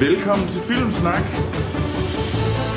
Velkommen 0.00 0.48
til 0.48 0.60
Filmsnak. 0.60 1.26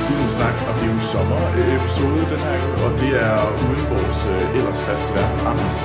Filmsnak, 0.08 0.58
og 0.68 0.74
det 0.80 0.84
er 0.88 0.94
jo 0.94 1.00
sommerepisode 1.00 1.10
sommer-episode 1.10 2.22
den 2.32 2.42
her, 2.48 2.60
og 2.86 2.92
det 3.02 3.12
er 3.28 3.38
uden 3.66 3.86
vores 3.94 4.20
øh, 4.34 4.58
ellers 4.58 4.82
faste 4.82 5.10
vært, 5.16 5.34
Anders. 5.50 5.78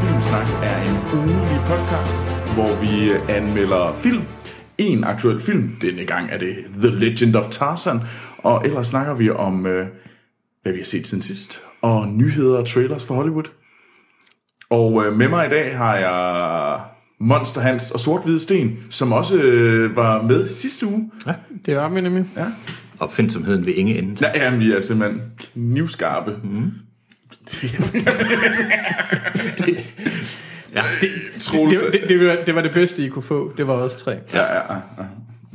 Filmsnak 0.00 0.48
er 0.70 0.78
en 0.88 0.96
ugenlig 1.18 1.60
podcast, 1.72 2.28
hvor 2.56 2.80
vi 2.80 3.10
øh, 3.10 3.36
anmelder 3.36 3.94
film. 3.94 4.22
En 4.78 5.04
aktuel 5.04 5.40
film. 5.40 5.76
Denne 5.80 6.04
gang 6.04 6.30
er 6.30 6.38
det 6.38 6.54
The 6.82 6.90
Legend 6.90 7.36
of 7.36 7.48
Tarzan. 7.50 8.00
Og 8.38 8.62
ellers 8.64 8.86
snakker 8.86 9.14
vi 9.14 9.30
om, 9.30 9.66
øh, 9.66 9.86
hvad 10.62 10.72
vi 10.72 10.78
har 10.78 10.84
set 10.84 11.06
siden 11.06 11.22
sidst, 11.22 11.62
og 11.82 12.08
nyheder 12.08 12.58
og 12.58 12.68
trailers 12.68 13.04
for 13.04 13.14
Hollywood. 13.14 13.50
Og 14.70 15.04
øh, 15.04 15.16
med 15.16 15.28
mig 15.28 15.46
i 15.46 15.50
dag 15.50 15.76
har 15.76 15.96
jeg 15.96 16.95
Monster 17.18 17.60
Hans 17.60 17.90
og 17.90 18.00
Sort 18.00 18.22
Hvide 18.24 18.38
Sten, 18.40 18.78
som 18.90 19.12
også 19.12 19.36
øh, 19.36 19.96
var 19.96 20.22
med 20.22 20.48
sidste 20.48 20.86
uge. 20.86 21.10
Ja, 21.26 21.32
det 21.66 21.76
var 21.76 21.88
vi 21.88 22.00
nemlig. 22.00 22.24
Ja. 22.36 22.44
Opfindsomheden 23.00 23.66
ved 23.66 23.74
ingen 23.74 23.96
ende. 24.04 24.16
Ja, 24.26 24.44
jamen, 24.44 24.60
vi 24.60 24.72
er 24.72 24.80
simpelthen 24.80 25.22
knivskarpe. 25.38 26.34
Mm. 26.44 26.70
Ja, 30.74 30.82
det, 31.00 31.10
Det, 31.70 31.92
det, 31.92 32.02
det, 32.08 32.26
var, 32.26 32.36
det 32.46 32.54
var 32.54 32.62
det 32.62 32.72
bedste, 32.72 33.02
I 33.04 33.08
kunne 33.08 33.22
få. 33.22 33.52
Det 33.56 33.66
var 33.66 33.72
også 33.72 33.98
tre. 33.98 34.12
ja, 34.34 34.54
ja, 34.54 34.60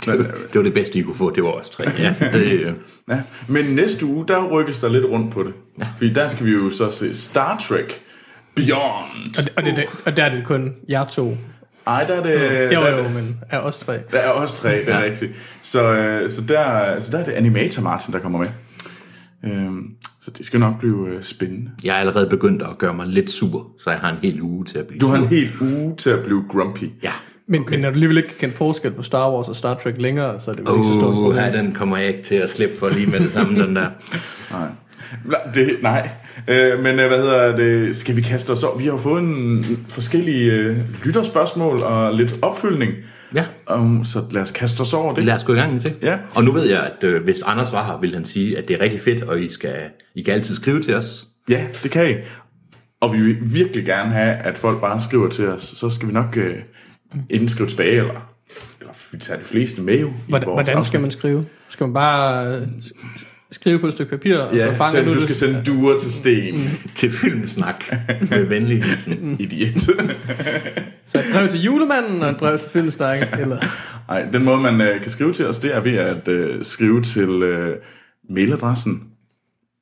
ja. 0.07 0.13
Øh, 0.13 0.19
det 0.25 0.55
var 0.55 0.61
det 0.63 0.73
bedste, 0.73 0.99
I 0.99 1.01
kunne 1.01 1.15
få. 1.15 1.35
Det 1.35 1.43
var 1.43 1.49
også 1.49 1.71
tre. 1.71 1.83
Ja, 1.99 2.13
det, 2.33 2.51
øh, 2.51 2.73
ja. 3.09 3.21
Men 3.47 3.65
næste 3.65 4.05
uge, 4.05 4.25
der 4.27 4.47
rykkes 4.47 4.79
der 4.79 4.89
lidt 4.89 5.05
rundt 5.05 5.33
på 5.33 5.43
det. 5.43 5.53
Ja. 5.79 5.87
Fordi 5.97 6.13
der 6.13 6.27
skal 6.27 6.45
vi 6.45 6.51
jo 6.51 6.71
så 6.71 6.91
se 6.91 7.15
Star 7.15 7.57
Trek 7.69 8.01
Beyond. 8.55 9.37
Og, 9.37 9.43
det, 9.43 9.49
og, 9.57 9.63
det, 9.63 9.85
og 10.05 10.17
der 10.17 10.23
er 10.23 10.35
det 10.35 10.43
kun 10.45 10.73
jer 10.89 11.05
to. 11.05 11.37
Ej, 11.87 12.03
der 12.03 12.13
er 12.15 12.23
det... 12.23 12.75
Jo, 12.75 12.81
der 12.81 12.87
er 12.87 12.97
jo, 12.97 13.03
det- 13.03 13.13
men 13.15 13.39
er 13.49 13.59
os 13.59 13.79
tre. 13.79 13.93
Der 14.11 14.17
er 14.19 14.29
også 14.29 14.57
tre, 14.57 14.69
det 14.71 14.89
er 14.89 14.99
ja. 14.99 15.03
rigtigt. 15.05 15.31
Så, 15.63 15.93
øh, 15.93 16.29
så, 16.29 16.41
der, 16.41 16.99
så 16.99 17.11
der 17.11 17.17
er 17.17 17.23
det 17.23 17.31
Animator 17.31 17.81
Martin, 17.81 18.13
der 18.13 18.19
kommer 18.19 18.39
med. 18.39 18.47
Øhm, 19.43 19.83
så 20.21 20.31
det 20.31 20.45
skal 20.45 20.59
nok 20.59 20.79
blive 20.79 21.07
øh, 21.09 21.23
spændende. 21.23 21.71
jeg 21.83 21.95
er 21.95 21.99
allerede 21.99 22.29
begyndt 22.29 22.61
at 22.61 22.77
gøre 22.77 22.93
mig 22.93 23.07
lidt 23.07 23.31
sur, 23.31 23.67
så 23.83 23.89
jeg 23.89 23.99
har 23.99 24.09
en 24.11 24.17
hel 24.21 24.41
uge 24.41 24.65
til 24.65 24.77
at 24.77 24.87
blive 24.87 24.99
Du 24.99 25.07
har 25.07 25.15
sur. 25.17 25.23
en 25.23 25.29
hel 25.29 25.51
uge 25.61 25.95
til 25.95 26.09
at 26.09 26.23
blive 26.23 26.43
grumpy. 26.49 26.83
Ja. 27.03 27.11
Men, 27.47 27.61
okay. 27.61 27.71
men 27.71 27.79
når 27.79 27.89
du 27.89 27.93
alligevel 27.93 28.17
ikke 28.17 28.29
kan 28.29 28.37
kende 28.39 28.55
forskel 28.55 28.91
på 28.91 29.03
Star 29.03 29.31
Wars 29.31 29.47
og 29.49 29.55
Star 29.55 29.73
Trek 29.83 29.95
længere, 29.97 30.39
så 30.39 30.51
er 30.51 30.55
det 30.55 30.65
jo 30.67 30.75
ikke 30.75 30.87
så 30.87 30.93
stort 30.93 31.13
Uh, 31.13 31.13
problem. 31.23 31.43
ja, 31.43 31.51
den 31.51 31.73
kommer 31.73 31.97
jeg 31.97 32.07
ikke 32.07 32.23
til 32.23 32.35
at 32.35 32.49
slippe 32.49 32.77
for 32.79 32.89
lige 32.89 33.07
med 33.07 33.19
det 33.19 33.31
samme, 33.31 33.63
den 33.65 33.75
der. 33.75 33.89
Nej. 34.51 34.67
Nej, 35.25 35.39
Det, 35.53 35.77
nej. 35.81 36.09
Øh, 36.47 36.79
men 36.79 36.99
øh, 36.99 37.07
hvad 37.07 37.17
hedder 37.17 37.55
det? 37.55 37.95
Skal 37.95 38.15
vi 38.15 38.21
kaste 38.21 38.49
os 38.51 38.63
over? 38.63 38.77
Vi 38.77 38.83
har 38.83 38.91
jo 38.91 38.97
fået 38.97 39.23
en 39.23 39.85
forskellige 39.89 40.51
øh, 40.51 40.77
lytterspørgsmål 41.05 41.79
og 41.79 42.13
lidt 42.13 42.35
opfølgning. 42.41 42.93
Ja, 43.35 43.45
Um, 43.75 44.05
så 44.05 44.23
lad 44.31 44.41
os 44.41 44.51
kaste 44.51 44.81
os 44.81 44.93
over 44.93 45.15
det. 45.15 45.25
lad 45.25 45.35
os 45.35 45.43
gå 45.43 45.53
i 45.53 45.55
gang 45.55 45.73
med 45.73 45.81
det. 45.81 45.95
Ja. 46.01 46.17
Og 46.35 46.43
nu 46.43 46.51
ved 46.51 46.69
jeg, 46.69 46.83
at 46.83 47.03
øh, 47.03 47.23
hvis 47.23 47.41
Anders 47.41 47.71
var 47.71 47.85
her, 47.85 47.99
ville 47.99 48.15
han 48.15 48.25
sige, 48.25 48.57
at 48.57 48.67
det 48.67 48.79
er 48.79 48.83
rigtig 48.83 49.01
fedt, 49.01 49.23
og 49.23 49.41
I, 49.41 49.49
skal, 49.49 49.75
I 50.15 50.21
kan 50.21 50.33
altid 50.33 50.55
skrive 50.55 50.81
til 50.83 50.95
os. 50.95 51.27
Ja, 51.49 51.65
det 51.83 51.91
kan 51.91 52.09
I. 52.09 52.13
Og 53.01 53.13
vi 53.13 53.21
vil 53.21 53.37
virkelig 53.41 53.85
gerne 53.85 54.11
have, 54.11 54.29
at 54.35 54.57
folk 54.57 54.81
bare 54.81 55.01
skriver 55.01 55.29
til 55.29 55.47
os. 55.47 55.61
Så 55.61 55.89
skal 55.89 56.07
vi 56.07 56.13
nok 56.13 56.37
øh, 56.37 56.55
enten 57.29 57.49
skrive 57.49 57.69
tilbage, 57.69 57.91
eller, 57.97 58.29
eller 58.79 58.93
vi 59.11 59.17
tager 59.17 59.39
de 59.39 59.45
fleste 59.45 59.81
med 59.81 59.99
jo. 59.99 60.07
i 60.07 60.11
Hvordan, 60.29 60.49
hvordan 60.49 60.83
skal 60.83 61.01
man 61.01 61.11
skrive? 61.11 61.45
Skal 61.69 61.83
man 61.83 61.93
bare 61.93 62.47
øh, 62.55 62.67
skrive 63.51 63.79
på 63.79 63.87
et 63.87 63.93
stykke 63.93 64.09
papir, 64.09 64.37
og 64.37 64.55
Ja, 64.55 64.67
så 64.71 64.77
fanger 64.77 64.91
selv, 64.91 65.05
du 65.05 65.09
du 65.09 65.15
det? 65.15 65.23
skal 65.23 65.35
sende 65.35 65.61
duer 65.65 65.97
til 65.99 66.13
sten. 66.13 66.79
Til 66.95 67.11
filmsnak 67.11 67.83
med 68.29 68.43
venlig 68.45 68.83
hilsen. 68.83 69.35
Idiot. 69.39 69.79
Så 71.05 71.19
et 71.19 71.25
brev 71.33 71.47
til 71.49 71.61
julemanden 71.63 72.23
og 72.23 72.29
et 72.29 72.37
brev 72.37 72.59
til 72.59 72.69
filmstakken. 72.69 73.39
Eller, 73.39 73.57
Nej, 74.07 74.25
den 74.33 74.43
måde, 74.43 74.59
man 74.59 74.81
øh, 74.81 75.01
kan 75.01 75.11
skrive 75.11 75.33
til 75.33 75.47
os, 75.47 75.59
det 75.59 75.75
er 75.75 75.79
ved 75.79 75.95
at 75.95 76.27
øh, 76.27 76.63
skrive 76.63 77.01
til 77.01 77.29
øh, 77.29 77.75
mailadressen 78.29 79.03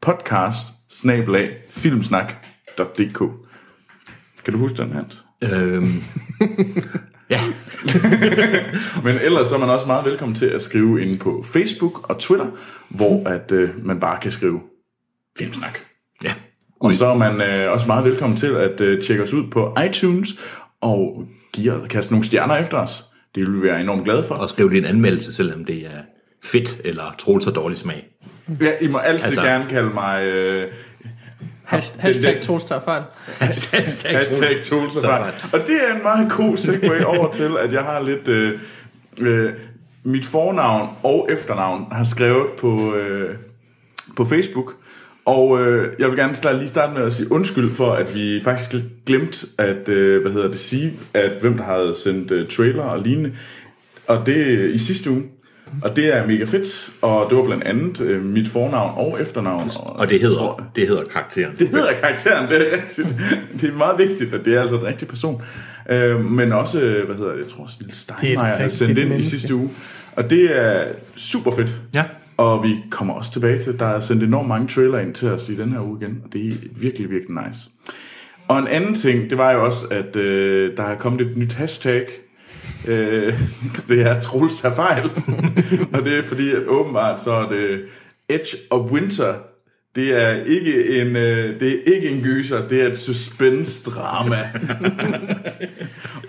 podcast 0.01 0.67
filmsnak.dk 1.69 3.17
Kan 4.45 4.53
du 4.53 4.57
huske 4.57 4.77
den, 4.77 4.91
Hans? 4.91 5.25
Øhm, 5.41 6.03
ja, 7.29 7.39
Men 9.03 9.15
ellers 9.23 9.47
så 9.47 9.55
er 9.55 9.59
man 9.59 9.69
også 9.69 9.85
meget 9.85 10.05
velkommen 10.05 10.35
til 10.35 10.45
at 10.45 10.61
skrive 10.61 11.01
ind 11.01 11.19
på 11.19 11.45
Facebook 11.53 12.09
og 12.09 12.19
Twitter, 12.19 12.47
hvor 12.89 13.27
at 13.29 13.51
øh, 13.51 13.69
man 13.85 13.99
bare 13.99 14.19
kan 14.21 14.31
skrive 14.31 14.59
filmsnak. 15.37 15.79
ja. 16.23 16.33
Og 16.81 16.93
så 16.93 17.05
er 17.07 17.15
man 17.17 17.41
øh, 17.41 17.71
også 17.71 17.87
meget 17.87 18.05
velkommen 18.05 18.37
til 18.37 18.47
at 18.47 18.81
øh, 18.81 19.03
tjekke 19.03 19.23
os 19.23 19.33
ud 19.33 19.47
på 19.51 19.75
iTunes 19.89 20.29
og 20.81 21.27
give, 21.53 21.87
kaste 21.89 22.13
nogle 22.13 22.25
stjerner 22.25 22.55
efter 22.57 22.77
os. 22.77 23.03
Det 23.35 23.43
vil 23.47 23.61
vi 23.61 23.67
være 23.67 23.81
enormt 23.81 24.03
glade 24.05 24.23
for. 24.23 24.35
Og 24.35 24.49
skriv 24.49 24.69
lige 24.69 24.79
en 24.79 24.85
anmeldelse, 24.85 25.33
selvom 25.33 25.65
det 25.65 25.85
er 25.85 26.01
fedt 26.43 26.81
eller 26.83 27.15
troligt 27.17 27.43
så 27.43 27.51
dårlig 27.51 27.77
smag. 27.77 28.05
Ja, 28.61 28.71
I 28.81 28.87
må 28.87 28.97
altid 28.97 29.25
Altså- 29.27 29.41
gerne 29.41 29.65
kalde 29.69 29.89
mig... 29.93 30.23
Øh, 30.25 30.67
hashtag, 31.69 32.01
hashtag 32.05 32.41
Troels 32.41 32.65
tager 32.65 32.81
fejl. 32.81 33.03
Hashtag 33.25 34.63
Tools 34.63 34.93
Så 34.93 35.07
og 35.07 35.31
Og 35.53 35.59
det 35.67 35.77
er 35.89 35.95
en 35.95 36.03
meget 36.03 36.31
god 36.31 36.57
segue 36.57 37.05
over 37.05 37.31
til, 37.31 37.57
at 37.59 37.73
jeg 37.73 37.81
har 37.81 38.01
lidt... 38.01 38.27
Øh, 38.27 38.59
øh, 39.17 39.53
mit 40.03 40.25
fornavn 40.25 40.89
og 41.03 41.29
efternavn 41.31 41.85
har 41.91 42.03
skrevet 42.03 42.47
på, 42.59 42.95
øh, 42.95 43.35
på 44.15 44.25
Facebook. 44.25 44.75
Og 45.25 45.61
øh, 45.61 45.93
jeg 45.99 46.09
vil 46.09 46.17
gerne 46.17 46.35
starte, 46.35 46.57
lige 46.57 46.69
starte 46.69 46.93
med 46.93 47.01
at 47.01 47.13
sige 47.13 47.31
undskyld 47.31 47.71
for, 47.71 47.91
at 47.91 48.15
vi 48.15 48.41
faktisk 48.43 48.75
glemte 49.05 49.47
at, 49.57 49.89
øh, 49.89 50.21
hvad 50.21 50.31
hedder 50.31 50.47
det, 50.47 50.59
sige, 50.59 50.93
at 51.13 51.31
hvem 51.41 51.57
der 51.57 51.63
havde 51.63 51.93
sendt 51.95 52.31
øh, 52.31 52.47
trailer 52.47 52.83
og 52.83 52.99
lignende. 52.99 53.33
Og 54.07 54.25
det 54.25 54.35
øh, 54.35 54.75
i 54.75 54.77
sidste 54.77 55.11
uge. 55.11 55.23
Og 55.81 55.95
det 55.95 56.15
er 56.15 56.27
mega 56.27 56.43
fedt. 56.43 56.89
Og 57.01 57.29
det 57.29 57.37
var 57.37 57.43
blandt 57.43 57.63
andet 57.63 58.01
øh, 58.01 58.25
mit 58.25 58.47
fornavn 58.49 58.93
og 58.97 59.21
efternavn. 59.21 59.71
Og 59.75 60.09
det 60.09 60.21
hedder, 60.21 60.69
det 60.75 60.87
hedder 60.87 61.03
karakteren. 61.03 61.55
Det 61.59 61.67
hedder 61.69 61.93
karakteren, 61.93 62.49
det 62.49 62.73
er 62.73 62.81
rigtigt. 62.81 63.15
Det 63.61 63.69
er 63.69 63.73
meget 63.73 63.97
vigtigt, 63.97 64.33
at 64.33 64.45
det 64.45 64.55
er 64.55 64.61
altså 64.61 64.75
en 64.75 64.83
rigtig 64.83 65.07
person. 65.07 65.41
Øh, 65.89 66.25
men 66.25 66.51
også, 66.51 66.81
øh, 66.81 67.05
hvad 67.05 67.15
hedder 67.15 67.31
det, 67.31 67.39
jeg 67.39 67.47
tror 67.47 67.69
Lille 67.79 67.95
Steinmeier 67.95 68.43
har 68.43 68.69
sendt 68.69 68.91
ind 68.91 68.99
i 68.99 69.09
menneske. 69.09 69.29
sidste 69.29 69.55
uge. 69.55 69.69
Og 70.15 70.29
det 70.29 70.57
er 70.57 70.85
super 71.15 71.51
fedt. 71.51 71.71
Ja. 71.93 72.03
Og 72.37 72.63
vi 72.63 72.75
kommer 72.89 73.13
også 73.13 73.33
tilbage 73.33 73.63
til, 73.63 73.69
at 73.69 73.79
der 73.79 73.85
er 73.85 73.99
sendt 73.99 74.23
enormt 74.23 74.47
mange 74.47 74.67
trailer 74.67 74.99
ind 74.99 75.13
til 75.13 75.27
os 75.27 75.49
i 75.49 75.55
den 75.55 75.71
her 75.71 75.81
uge 75.81 75.97
igen. 76.01 76.21
Og 76.25 76.33
det 76.33 76.47
er 76.47 76.53
virkelig, 76.75 77.09
virkelig 77.09 77.37
nice. 77.47 77.69
Og 78.47 78.59
en 78.59 78.67
anden 78.67 78.95
ting, 78.95 79.29
det 79.29 79.37
var 79.37 79.51
jo 79.51 79.65
også, 79.65 79.85
at 79.91 80.15
øh, 80.15 80.77
der 80.77 80.83
er 80.83 80.95
kommet 80.95 81.21
et 81.21 81.37
nyt 81.37 81.53
hashtag. 81.53 82.07
Øh, 82.87 83.39
det 83.87 84.01
er 84.01 84.19
Troels 84.21 84.57
tager 84.61 84.75
fejl. 84.75 85.03
og 85.93 86.05
det 86.05 86.17
er 86.19 86.23
fordi, 86.23 86.51
at 86.51 86.67
åbenbart 86.67 87.23
så 87.23 87.31
er 87.31 87.49
det 87.49 87.81
Edge 88.29 88.57
of 88.69 88.91
Winter. 88.91 89.33
Det 89.95 90.23
er 90.23 90.29
ikke 90.45 91.01
en, 91.01 91.07
øh, 91.15 91.59
det 91.59 91.71
er 91.71 91.93
ikke 91.95 92.09
en 92.09 92.21
gyser, 92.23 92.67
det 92.67 92.81
er 92.81 92.87
et 92.87 92.97
suspense-drama. 92.97 94.37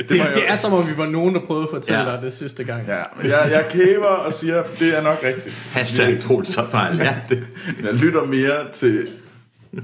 Det, 0.08 0.16
jeg- 0.18 0.30
det 0.34 0.42
er 0.48 0.56
som 0.56 0.72
om, 0.72 0.88
vi 0.88 0.92
var 0.96 1.06
nogen, 1.06 1.34
der 1.34 1.40
prøvede 1.40 1.64
at 1.64 1.70
fortælle 1.74 2.00
Ja. 2.00 2.12
dig 2.12 2.18
det 2.22 2.32
sidste 2.32 2.64
gang. 2.64 2.86
Ja, 2.88 3.02
men 3.16 3.26
jeg, 3.30 3.48
jeg 3.50 3.64
kæver 3.70 4.06
og 4.06 4.32
siger, 4.32 4.62
det 4.78 4.98
er 4.98 5.02
nok 5.02 5.18
rigtigt. 5.24 5.54
Hashtag 5.72 6.20
Troels 6.20 6.48
tager 6.54 6.68
fejl. 6.68 6.96
Ja. 6.96 7.14
det, 7.28 7.42
jeg 7.84 7.94
lytter 7.94 8.24
mere 8.24 8.56
til, 8.74 9.08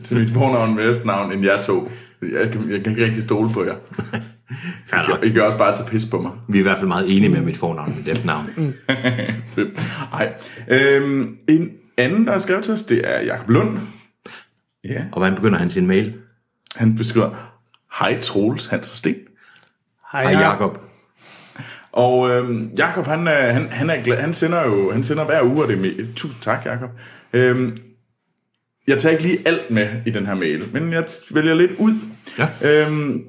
til 0.05 0.17
mit 0.17 0.31
fornavn 0.31 0.77
med 0.77 0.91
efternavn, 0.91 1.33
end 1.33 1.45
jer 1.45 1.63
to. 1.63 1.91
Jeg 2.23 2.51
kan, 2.53 2.71
jeg 2.71 2.83
kan 2.83 2.93
ikke 2.93 3.05
rigtig 3.05 3.23
stole 3.23 3.51
på 3.53 3.65
jer. 3.65 3.75
Fair. 4.87 5.25
I 5.25 5.29
kan 5.29 5.43
også 5.43 5.59
bare 5.59 5.77
tage 5.77 5.89
pis 5.89 6.07
på 6.07 6.21
mig. 6.23 6.33
Vi 6.49 6.59
er 6.59 6.61
i 6.61 6.63
hvert 6.63 6.77
fald 6.77 6.89
meget 6.89 7.17
enige 7.17 7.31
med 7.31 7.41
mit 7.41 7.57
fornavn 7.57 7.91
og 7.91 7.97
mit 7.97 8.09
efternavn. 8.09 8.47
Nej. 10.13 10.35
Øhm, 10.69 11.37
en 11.49 11.73
anden, 11.97 12.27
der 12.27 12.33
har 12.33 12.39
skrevet 12.39 12.65
til 12.65 12.75
os, 12.75 12.83
det 12.83 13.01
er 13.05 13.21
Jakob 13.21 13.49
Lund. 13.49 13.79
Ja. 14.85 15.05
Og 15.13 15.19
hvordan 15.19 15.35
begynder 15.35 15.59
han 15.59 15.71
sin 15.71 15.87
mail? 15.87 16.15
Han 16.77 16.97
beskriver, 16.97 17.31
Hej 17.99 18.21
Troels, 18.21 18.67
Hans 18.67 18.91
og 18.91 18.97
Sten. 18.97 19.17
Hej, 20.13 20.33
Hej 20.33 20.43
Jakob. 20.43 20.79
Og 21.93 22.31
øhm, 22.31 22.71
Jakob, 22.79 23.07
han, 23.07 23.27
er, 23.29 23.53
han, 23.53 23.69
han, 23.71 23.91
er 23.91 24.03
glad, 24.03 24.17
han 24.17 24.35
sender 24.35 24.67
jo 24.67 24.93
han 24.93 25.05
sender 25.05 25.25
hver 25.25 25.43
uge, 25.43 25.63
og 25.63 25.69
det 25.69 25.77
er 25.77 25.81
med, 25.81 26.15
tusind 26.15 26.43
tak, 26.43 26.67
Jakob. 26.67 26.91
Øhm, 27.33 27.77
jeg 28.87 28.99
tager 28.99 29.13
ikke 29.13 29.23
lige 29.23 29.49
alt 29.49 29.71
med 29.71 29.89
i 30.07 30.11
den 30.11 30.27
her 30.27 30.35
mail, 30.35 30.69
men 30.73 30.93
jeg 30.93 31.05
vælger 31.31 31.55
lidt 31.55 31.71
ud. 31.79 31.95
Ja. 32.39 32.49
Øhm, 32.63 33.25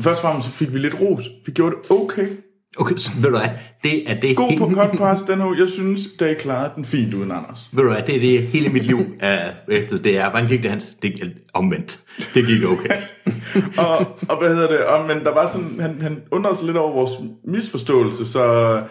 først 0.00 0.24
og 0.24 0.28
fremmest 0.28 0.48
så 0.48 0.52
fik 0.52 0.74
vi 0.74 0.78
lidt 0.78 1.00
ros. 1.00 1.24
Vi 1.46 1.52
gjorde 1.52 1.76
det 1.82 1.90
okay. 1.90 2.28
Okay, 2.78 2.96
så 2.96 3.10
ved 3.16 3.30
du 3.30 3.38
hvad? 3.38 3.48
Det 3.82 4.10
er 4.10 4.20
det, 4.20 4.36
God 4.36 4.58
på 4.58 4.96
pass 4.98 5.22
den 5.22 5.40
her. 5.40 5.54
Jeg 5.58 5.68
synes, 5.68 6.06
der 6.18 6.26
I 6.26 6.34
klarede 6.34 6.72
den 6.76 6.84
fint 6.84 7.14
uden 7.14 7.30
Anders. 7.30 7.68
ved 7.72 7.84
du 7.84 7.90
hvad? 7.90 8.02
Det 8.02 8.16
er 8.16 8.20
det 8.20 8.42
hele 8.42 8.68
mit 8.68 8.84
liv 8.84 8.98
er 9.20 9.50
efter 9.68 9.98
det 9.98 10.18
er. 10.18 10.30
Hvordan 10.30 10.48
gik 10.48 10.62
det 10.62 10.70
hans? 10.70 10.96
Det 11.02 11.14
gik 11.14 11.24
omvendt. 11.54 12.00
Det 12.34 12.46
gik 12.46 12.64
okay. 12.64 13.00
og, 13.86 13.98
og 14.28 14.38
hvad 14.38 14.54
hedder 14.54 14.68
det? 14.68 14.78
Og, 14.78 15.06
men 15.06 15.24
der 15.24 15.34
var 15.34 15.46
sådan, 15.46 15.80
han, 15.80 16.02
han 16.02 16.22
undrede 16.30 16.56
sig 16.56 16.66
lidt 16.66 16.76
over 16.76 16.92
vores 16.92 17.12
misforståelse, 17.44 18.26
så, 18.26 18.82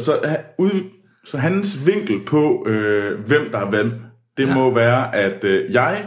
så, 0.00 0.36
ud, 0.58 0.82
så 1.24 1.38
hans 1.38 1.86
vinkel 1.86 2.24
på, 2.26 2.66
øh, 2.66 3.20
hvem 3.26 3.50
der 3.52 3.58
er 3.58 3.70
hvem, 3.70 3.92
det. 4.36 4.48
Ja. 4.48 4.54
må 4.54 4.74
være, 4.74 5.16
at 5.16 5.44
øh, 5.44 5.74
jeg, 5.74 6.04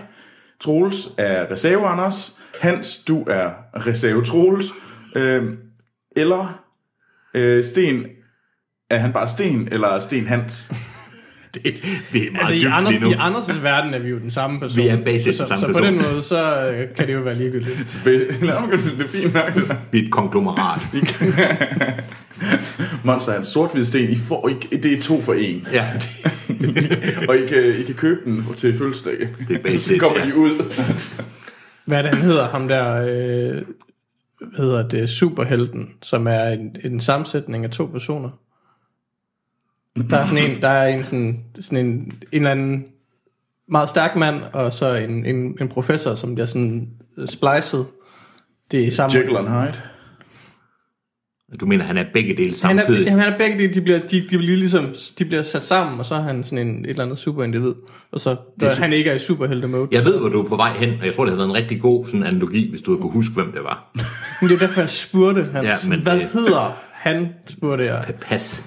Troels, 0.62 1.10
er 1.18 1.52
reserve 1.52 1.88
Anders, 1.88 2.38
Hans, 2.62 2.98
du 3.08 3.24
er 3.24 3.50
reserve 3.88 4.26
Troels, 4.26 4.66
øh, 5.16 5.44
eller 6.16 6.60
øh, 7.34 7.64
Sten 7.64 8.06
Er 8.90 8.98
han 8.98 9.14
bare 9.14 9.28
Sten, 9.28 9.68
eller 9.72 9.88
er 9.88 10.00
Sten 10.00 10.28
Hans? 10.28 10.72
Det, 11.54 11.64
det 12.14 12.28
er 12.28 12.32
meget 12.32 12.40
Altså 12.40 12.56
i, 12.56 12.66
Anders, 12.66 12.96
i 12.96 12.98
Anders' 13.58 13.64
verden 13.64 13.94
er 13.94 14.00
vi 14.00 14.10
jo 14.10 14.20
den 14.20 14.32
samme 14.32 14.60
person. 14.60 14.84
Vi 14.84 14.88
er 14.88 15.04
basic 15.04 15.36
så, 15.36 15.44
den 15.44 15.48
samme 15.48 15.60
så 15.60 15.68
på 15.68 15.74
person. 15.74 15.94
den 15.94 16.02
måde, 16.12 16.24
så 16.24 16.72
øh, 16.72 16.96
kan 16.96 17.08
det 17.08 17.14
jo 17.14 17.20
være 17.20 17.36
ligegyldigt. 17.36 18.00
Mig 18.42 18.54
gøre 18.70 18.80
det 18.82 19.02
er 19.04 19.08
fint 19.08 19.34
nok. 19.34 19.54
det. 19.56 19.78
Vi 19.92 20.00
er 20.00 20.04
et 20.04 20.12
konglomerat. 20.12 20.82
Monster 23.04 23.32
er 23.32 23.38
en 23.38 23.44
sort-hvid 23.46 23.86
sten. 23.86 24.10
I 24.10 24.18
får, 24.18 24.50
I, 24.72 24.78
det 24.78 24.94
er 24.98 25.02
to 25.02 25.22
for 25.22 25.34
en. 25.34 25.68
ja, 25.74 25.86
Og 27.30 27.38
I 27.38 27.46
kan, 27.48 27.64
I 27.80 27.84
kan 27.84 27.96
købe 27.96 28.20
den 28.26 28.46
til 28.58 28.78
fødselsdag. 28.78 29.20
det 29.48 29.50
er 29.50 29.56
Så 29.56 29.62
basic. 29.64 30.00
kommer 30.00 30.20
Ja. 30.20 30.26
de 30.26 30.36
ud. 30.36 30.50
Hvad 31.86 32.04
den 32.04 32.14
han 32.14 32.24
hedder? 32.24 32.48
Ham 32.48 32.68
der, 32.68 32.96
øh, 33.02 33.62
hvad 34.40 34.66
hedder 34.66 34.88
det, 34.88 35.10
superhelten, 35.10 35.90
som 36.02 36.28
er 36.28 36.44
en, 36.44 36.76
en 36.84 37.00
sammensætning 37.00 37.66
af 37.66 37.72
to 37.72 37.86
personer. 37.86 38.30
Der 40.10 40.18
er 40.18 40.28
sådan 40.28 40.52
en, 40.52 40.62
der 40.62 40.68
er 40.68 40.88
en, 40.88 41.04
sådan, 41.04 41.46
sådan 41.60 41.86
en, 41.86 41.92
en 41.92 42.14
eller 42.32 42.52
anden 42.52 42.86
meget 43.68 43.90
stærk 43.90 44.16
mand, 44.16 44.44
og 44.54 44.74
så 44.74 44.94
en, 44.94 45.26
en, 45.26 45.58
en 45.62 45.70
professor, 45.70 46.16
som 46.16 46.36
bliver 46.36 46.48
sådan 46.48 46.90
splicet. 47.26 47.86
Det 48.72 48.88
er 48.88 48.92
sammen. 48.92 49.18
Jekyll 49.18 49.38
and 49.38 49.48
Hyde. 49.48 49.82
Du 51.60 51.66
mener, 51.66 51.84
han 51.86 51.98
er 51.98 52.06
begge 52.14 52.38
dele 52.38 52.56
Han 52.64 52.80
er, 52.80 52.84
samtidig? 52.84 53.12
han 53.12 53.20
er 53.34 53.38
begge 53.38 53.58
dele, 53.58 53.74
de 53.74 53.82
bliver, 53.82 54.00
de, 54.00 54.22
de 54.22 54.38
bliver 54.38 54.58
ligesom, 54.58 54.96
de 55.20 55.26
bliver 55.26 55.44
sat 55.44 55.64
sammen, 55.64 56.00
og 56.00 56.06
så 56.06 56.16
er 56.16 56.22
han 56.22 56.44
sådan 56.44 56.68
en, 56.68 56.86
et 56.86 56.90
eller 56.90 57.04
andet 57.04 57.18
superindivid. 57.18 57.74
Og 58.12 58.20
så, 58.20 58.36
der, 58.60 58.76
han 58.76 58.94
ikke 58.94 59.10
er 59.10 59.16
i 59.16 59.20
superhelte-mode. 59.20 59.88
Jeg 59.92 60.06
ved, 60.06 60.20
hvor 60.20 60.30
du 60.30 60.44
er 60.44 60.48
på 60.50 60.56
vej 60.56 60.72
hen, 60.74 60.90
og 61.00 61.06
jeg 61.06 61.16
tror, 61.16 61.26
det 61.26 61.32
havde 61.32 61.38
været 61.38 61.50
en 61.50 61.56
rigtig 61.56 61.82
god 61.82 62.06
sådan 62.06 62.24
analogi, 62.24 62.70
hvis 62.70 62.82
du 62.82 62.92
havde 62.92 63.02
kunne 63.02 63.12
huske, 63.12 63.34
hvem 63.34 63.52
det 63.52 63.64
var. 63.64 63.92
Men 64.42 64.50
det 64.50 64.56
er 64.56 64.60
derfor, 64.60 64.82
jeg 64.82 64.90
spurgte 64.90 65.44
hans, 65.54 65.66
Ja, 65.66 65.70
ja, 65.70 65.90
men 65.90 66.00
hvad 66.02 66.16
det- 66.20 66.28
hedder 66.34 66.78
han, 66.92 67.28
spurgte 67.48 67.86
jeg. 67.86 68.14
Pas. 68.22 68.66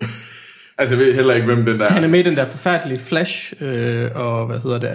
Altså, 0.80 0.94
jeg 0.96 1.04
ved 1.06 1.14
heller 1.14 1.34
ikke, 1.34 1.46
hvem 1.46 1.64
den 1.66 1.78
der 1.80 1.92
Han 1.92 2.04
er 2.04 2.08
med 2.08 2.20
i 2.20 2.22
den 2.22 2.36
der 2.36 2.46
forfærdelige 2.46 2.98
Flash, 2.98 3.52
øh, 3.60 4.10
og 4.14 4.46
hvad 4.46 4.58
hedder 4.58 4.78
det, 4.78 4.94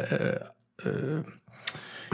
øh, 0.85 0.91
øh, 0.93 1.19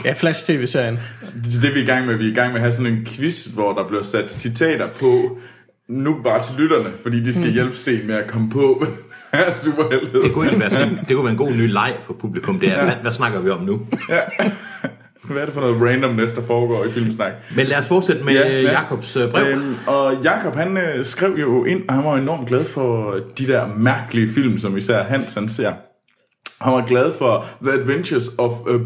ja, 0.05 0.13
Flash-tv-serien. 0.13 0.99
Så 1.21 1.59
det 1.61 1.69
er 1.69 1.73
vi 1.73 1.79
er 1.79 1.83
i 1.83 1.85
gang 1.85 2.05
med. 2.07 2.15
Vi 2.17 2.25
er 2.27 2.31
i 2.31 2.33
gang 2.35 2.47
med 2.47 2.55
at 2.55 2.61
have 2.61 2.71
sådan 2.71 2.93
en 2.93 3.05
quiz, 3.05 3.45
hvor 3.45 3.73
der 3.73 3.87
bliver 3.87 4.03
sat 4.03 4.31
citater 4.31 4.87
på, 4.99 5.37
nu 5.89 6.21
bare 6.23 6.43
til 6.43 6.53
lytterne, 6.57 6.89
fordi 7.03 7.23
de 7.23 7.33
skal 7.33 7.47
Mm. 7.47 7.53
hjælpe 7.53 7.75
Sten 7.75 8.07
med 8.07 8.15
at 8.15 8.27
komme 8.27 8.49
på, 8.49 8.85
er 9.33 9.55
superheldet. 9.55 10.23
Det 10.23 10.33
kunne, 10.33 10.47
egentlig 10.47 10.71
være 10.71 10.79
sådan, 10.81 10.99
det 11.07 11.15
kunne 11.15 11.23
være 11.25 11.31
en 11.31 11.37
god 11.37 11.51
ny 11.51 11.71
leg 11.71 11.95
for 12.05 12.13
publikum. 12.13 12.59
Det 12.59 12.69
er, 12.77 12.83
hvad, 12.83 12.93
hvad 13.01 13.11
snakker 13.11 13.39
vi 13.41 13.49
om 13.49 13.61
nu? 13.63 13.81
Hvad 15.23 15.41
er 15.41 15.45
det 15.45 15.53
for 15.53 15.61
noget 15.61 15.81
random 15.81 16.15
næste, 16.15 16.35
der 16.41 16.47
foregår 16.47 16.85
i 16.85 16.91
Filmsnak? 16.91 17.31
Men 17.55 17.65
lad 17.65 17.77
os 17.77 17.87
fortsætte 17.87 18.23
med 18.23 18.33
Ja, 18.33 18.47
ja, 18.47 18.61
ja. 18.61 18.71
Jakobs 18.71 19.15
øh, 19.15 19.31
brev. 19.31 19.45
Øhm, 19.47 19.75
og 19.87 20.13
Jakob 20.23 20.55
han 20.55 20.77
øh, 20.77 21.05
skrev 21.05 21.35
jo 21.39 21.65
ind, 21.65 21.81
og 21.89 21.95
han 21.95 22.05
var 22.05 22.15
enormt 22.17 22.47
glad 22.47 22.65
for 22.65 23.19
de 23.37 23.47
der 23.47 23.67
mærkelige 23.77 24.27
film, 24.29 24.59
som 24.59 24.77
især 24.77 25.03
Hans 25.03 25.33
han 25.33 25.49
ser. 25.49 25.73
Han 26.61 26.73
var 26.73 26.85
glad 26.85 27.13
for 27.17 27.45
The 27.63 27.73
Adventures 27.73 28.29
of 28.37 28.51
uh, 28.61 28.81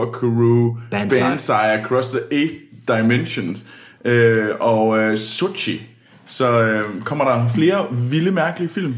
Buckaroo 0.00 0.76
Banzai. 0.90 1.20
Banzai 1.20 1.74
Across 1.80 2.08
the 2.10 2.20
Eighth 2.30 2.54
Dimensions 2.88 3.64
øh, 4.04 4.48
og 4.60 4.98
øh, 4.98 5.18
Sochi. 5.18 5.82
Så 6.26 6.60
øh, 6.62 7.02
kommer 7.02 7.24
der 7.24 7.48
flere 7.48 7.86
vilde, 8.10 8.30
mærkelige 8.32 8.68
film. 8.68 8.94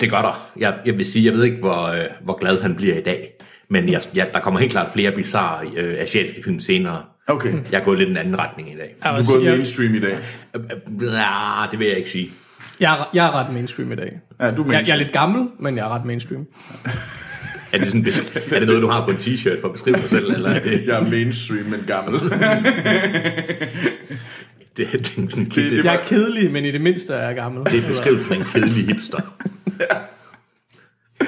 Det 0.00 0.10
gør 0.10 0.22
der. 0.22 0.50
Jeg, 0.56 0.74
jeg 0.86 0.96
vil 0.96 1.06
sige, 1.06 1.24
jeg 1.26 1.32
ved 1.34 1.44
ikke, 1.44 1.56
hvor, 1.56 1.86
øh, 1.86 2.04
hvor 2.24 2.38
glad 2.38 2.62
han 2.62 2.74
bliver 2.74 2.94
i 2.98 3.02
dag. 3.02 3.30
Men 3.68 3.88
jeg, 3.88 4.00
jeg, 4.14 4.28
der 4.34 4.40
kommer 4.40 4.60
helt 4.60 4.72
klart 4.72 4.92
flere 4.92 5.12
bizarre 5.12 5.66
øh, 5.76 5.94
asiatiske 5.98 6.42
film 6.44 6.60
senere. 6.60 7.02
Okay, 7.26 7.52
Jeg 7.72 7.80
er 7.80 7.84
gået 7.84 7.98
lidt 7.98 8.10
en 8.10 8.16
anden 8.16 8.38
retning 8.38 8.72
i 8.72 8.76
dag. 8.76 8.94
Du 9.02 9.08
er 9.08 9.12
gået 9.14 9.24
sige, 9.26 9.44
jeg, 9.44 9.52
mainstream 9.52 9.94
i 9.94 10.00
dag. 10.00 10.16
Ja, 11.00 11.66
det 11.70 11.78
vil 11.78 11.86
jeg 11.86 11.96
ikke 11.96 12.10
sige. 12.10 12.30
jeg, 12.80 12.92
er- 13.00 13.10
jeg 13.14 13.26
er 13.26 13.30
ret 13.32 13.52
mainstream 13.52 13.92
i 13.92 13.94
dag. 13.96 14.12
Ja, 14.40 14.50
du 14.50 14.62
er 14.62 14.66
Jeg, 14.66 14.72
jeg 14.72 14.72
er 14.72 14.72
mainstream. 14.72 14.98
lidt 14.98 15.12
gammel, 15.12 15.48
men 15.58 15.76
jeg 15.76 15.84
er 15.84 15.88
ret 15.94 16.04
mainstream. 16.04 16.46
Er 17.72 17.78
det, 17.78 17.86
sådan, 17.88 18.06
er 18.52 18.58
det 18.58 18.68
noget, 18.68 18.82
du 18.82 18.88
har 18.88 19.04
på 19.04 19.10
en 19.10 19.16
t-shirt 19.16 19.60
for 19.60 19.68
at 19.68 19.72
beskrive 19.72 19.96
dig 19.96 20.08
selv? 20.08 20.30
Eller 20.32 20.50
er 20.50 20.62
det, 20.62 20.86
Jeg 20.86 20.96
er 21.00 21.04
mainstream, 21.10 21.64
men 21.64 21.84
gammel. 21.86 22.20
det, 24.76 24.88
det, 24.92 24.94
er 24.94 25.02
sådan 25.02 25.26
Det- 25.44 25.54
det, 25.54 25.72
det- 25.72 25.84
Jeg 25.84 25.94
er 25.94 26.04
kedelig, 26.04 26.50
men 26.52 26.64
i 26.64 26.70
det 26.70 26.80
mindste 26.80 27.12
er 27.14 27.26
jeg 27.26 27.34
gammel. 27.34 27.64
det 27.72 27.78
er 27.84 27.86
beskrivelsen 27.88 28.32
af 28.32 28.36
en 28.36 28.44
kedelig 28.44 28.86
hipster. 28.86 29.18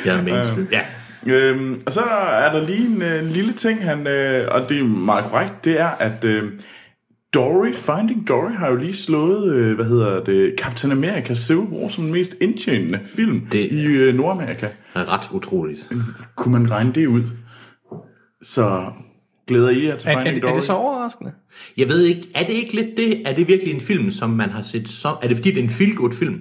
Jeg 0.05 0.17
er 0.19 0.23
mainstream. 0.23 0.69
Ja. 0.73 0.81
Øhm, 1.27 1.83
og 1.87 1.93
så 1.93 2.01
er 2.01 2.53
der 2.53 2.67
lige 2.67 2.87
en, 2.87 3.03
øh, 3.03 3.19
en 3.25 3.29
lille 3.31 3.53
ting, 3.53 3.85
han, 3.85 4.07
øh, 4.07 4.49
og 4.55 4.69
det 4.69 4.79
er 4.79 4.85
meget 4.85 5.25
korrekt, 5.25 5.65
det 5.65 5.81
er, 5.81 5.89
at 5.89 6.25
øh, 6.25 6.53
Dory, 7.35 7.73
Finding 7.75 8.29
Dory, 8.29 8.51
har 8.53 8.69
jo 8.71 8.77
lige 8.77 8.93
slået, 8.97 9.55
øh, 9.55 9.75
hvad 9.75 9.85
hedder 9.85 10.25
det, 10.25 10.55
Captain 10.59 10.93
America 10.93 11.35
Civil 11.35 11.63
War 11.63 11.89
som 11.89 12.05
den 12.05 12.13
mest 12.13 12.35
indtjenende 12.41 13.01
film 13.05 13.41
Det- 13.53 13.73
i 13.73 13.87
øh, 13.87 14.15
Nordamerika. 14.15 14.67
Det 14.67 14.73
er 14.95 15.13
ret 15.13 15.29
utroligt. 15.33 15.89
Kunne 16.37 16.53
man 16.53 16.71
regne 16.71 16.93
det 16.93 17.07
ud? 17.07 17.23
Så 18.43 18.85
glæder 19.49 19.71
I 19.71 19.87
jer 19.87 19.97
til 19.97 20.09
Er, 20.09 20.13
er, 20.13 20.17
Finding 20.19 20.35
det, 20.35 20.43
Dory? 20.43 20.51
er 20.51 20.55
det 20.55 20.63
så 20.63 20.73
overraskende? 20.73 21.33
Jeg 21.77 21.89
ved 21.89 22.03
ikke, 22.03 22.23
er 22.35 22.45
det 22.45 22.53
ikke 22.53 22.75
lidt 22.75 22.97
det? 22.97 23.29
Er 23.29 23.35
det 23.35 23.49
virkelig 23.49 23.75
en 23.75 23.81
film, 23.81 24.11
som 24.11 24.31
man 24.31 24.51
har 24.51 24.63
set 24.63 24.89
så? 24.89 25.09
Er 25.23 25.29
det 25.29 25.37
fordi, 25.37 25.51
det 25.51 25.59
er 25.59 25.63
en 25.65 25.71
feel-good 25.71 26.15
film? 26.15 26.41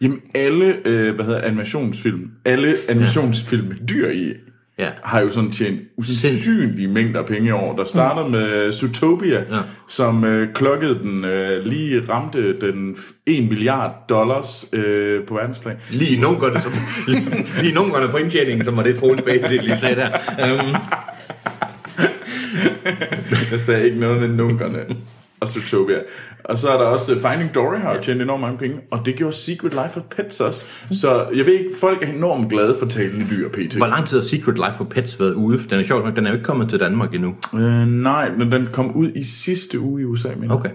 Jamen 0.00 0.20
alle, 0.34 0.76
øh, 0.88 1.14
hvad 1.14 1.24
hedder 1.24 1.40
animationsfilm, 1.40 2.30
alle 2.44 2.76
animationsfilm 2.88 3.68
med 3.68 3.76
dyr 3.88 4.10
i, 4.10 4.32
Ja. 4.78 4.90
har 5.04 5.20
jo 5.20 5.30
sådan 5.30 5.50
tjent 5.52 5.80
usandsynlige 5.96 6.88
mængder 6.88 7.22
penge 7.22 7.48
i 7.48 7.50
år. 7.50 7.76
Der 7.76 7.84
startede 7.84 8.28
med 8.30 8.72
Zootopia, 8.72 9.38
Ja. 9.50 9.58
som 9.88 10.24
øh, 10.24 10.54
klokkede 10.54 10.98
den, 10.98 11.24
øh, 11.24 11.64
lige 11.66 12.02
ramte 12.08 12.60
den 12.60 12.96
1 13.26 13.48
milliard 13.48 13.94
dollars 14.08 14.66
øh, 14.72 15.24
på 15.24 15.34
verdensplan. 15.34 15.76
Lige 15.90 16.20
nogen 16.20 16.40
gør 16.40 16.50
det, 16.50 16.62
som, 16.62 16.72
lige, 17.08 17.46
lige 17.62 17.74
nogen 17.74 17.92
det 18.00 18.10
på 18.10 18.16
indtjeningen, 18.16 18.64
som 18.64 18.76
var 18.76 18.82
det 18.82 18.94
Troels 18.94 19.22
basically 19.22 19.74
sagde 19.80 19.96
der. 19.96 20.08
Um, 20.60 20.74
Jeg 23.52 23.60
sagde 23.60 23.84
ikke 23.84 23.98
noget 24.00 24.20
med 24.20 24.28
nunkerne 24.28 24.78
og 25.42 25.48
Zootopia. 25.48 25.98
Og 26.44 26.58
så 26.58 26.68
er 26.68 26.78
der 26.78 26.84
også 26.84 27.14
uh, 27.14 27.20
Finding 27.20 27.54
Dory 27.54 27.78
har 27.78 27.94
jo 27.94 28.02
tjent 28.02 28.22
enormt 28.22 28.40
mange 28.40 28.58
penge, 28.58 28.80
og 28.90 29.00
det 29.04 29.14
gjorde 29.16 29.36
Secret 29.36 29.72
Life 29.72 30.00
of 30.00 30.02
Pets 30.16 30.40
også. 30.40 30.66
Så 30.90 31.26
jeg 31.34 31.46
ved 31.46 31.52
ikke, 31.52 31.70
folk 31.80 32.02
er 32.02 32.12
enormt 32.12 32.50
glade 32.50 32.76
for 32.78 32.86
talende 32.86 33.26
dyr, 33.30 33.48
PT. 33.48 33.74
hvor 33.76 33.86
lang 33.86 34.06
tid 34.06 34.16
har 34.16 34.24
Secret 34.24 34.54
Life 34.54 34.74
for 34.76 34.84
Pets 34.84 35.20
været 35.20 35.34
ude? 35.34 35.62
Den 35.70 35.80
er 35.80 35.84
sjovt 35.84 36.04
nok, 36.04 36.16
den 36.16 36.26
er 36.26 36.30
jo 36.30 36.34
ikke 36.34 36.44
kommet 36.44 36.70
til 36.70 36.80
Danmark 36.80 37.14
endnu. 37.14 37.34
Øh, 37.54 37.86
nej, 37.86 38.30
men 38.38 38.52
den 38.52 38.68
kom 38.72 38.96
ud 38.96 39.10
i 39.14 39.24
sidste 39.24 39.80
uge 39.80 40.02
i 40.02 40.04
USA, 40.04 40.28
mener. 40.36 40.54
Okay. 40.54 40.70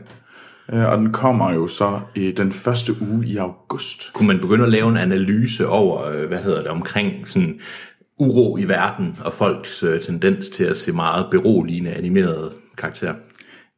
Øh, 0.73 0.85
og 0.85 0.97
den 0.97 1.11
kommer 1.11 1.53
jo 1.53 1.67
så 1.67 1.99
i 2.15 2.31
den 2.31 2.51
første 2.51 3.01
uge 3.01 3.27
i 3.27 3.37
august. 3.37 4.13
Kunne 4.13 4.27
man 4.27 4.39
begynde 4.39 4.63
at 4.63 4.71
lave 4.71 4.89
en 4.89 4.97
analyse 4.97 5.67
over, 5.67 6.05
øh, 6.05 6.27
hvad 6.27 6.37
hedder 6.37 6.61
det, 6.61 6.67
omkring 6.67 7.27
sådan 7.27 7.59
uro 8.19 8.57
i 8.57 8.63
verden 8.63 9.17
og 9.25 9.33
folks 9.33 9.83
øh, 9.83 10.01
tendens 10.01 10.49
til 10.49 10.63
at 10.63 10.77
se 10.77 10.91
meget 10.91 11.25
beroligende 11.31 11.91
animerede 11.91 12.51
karakterer? 12.77 13.13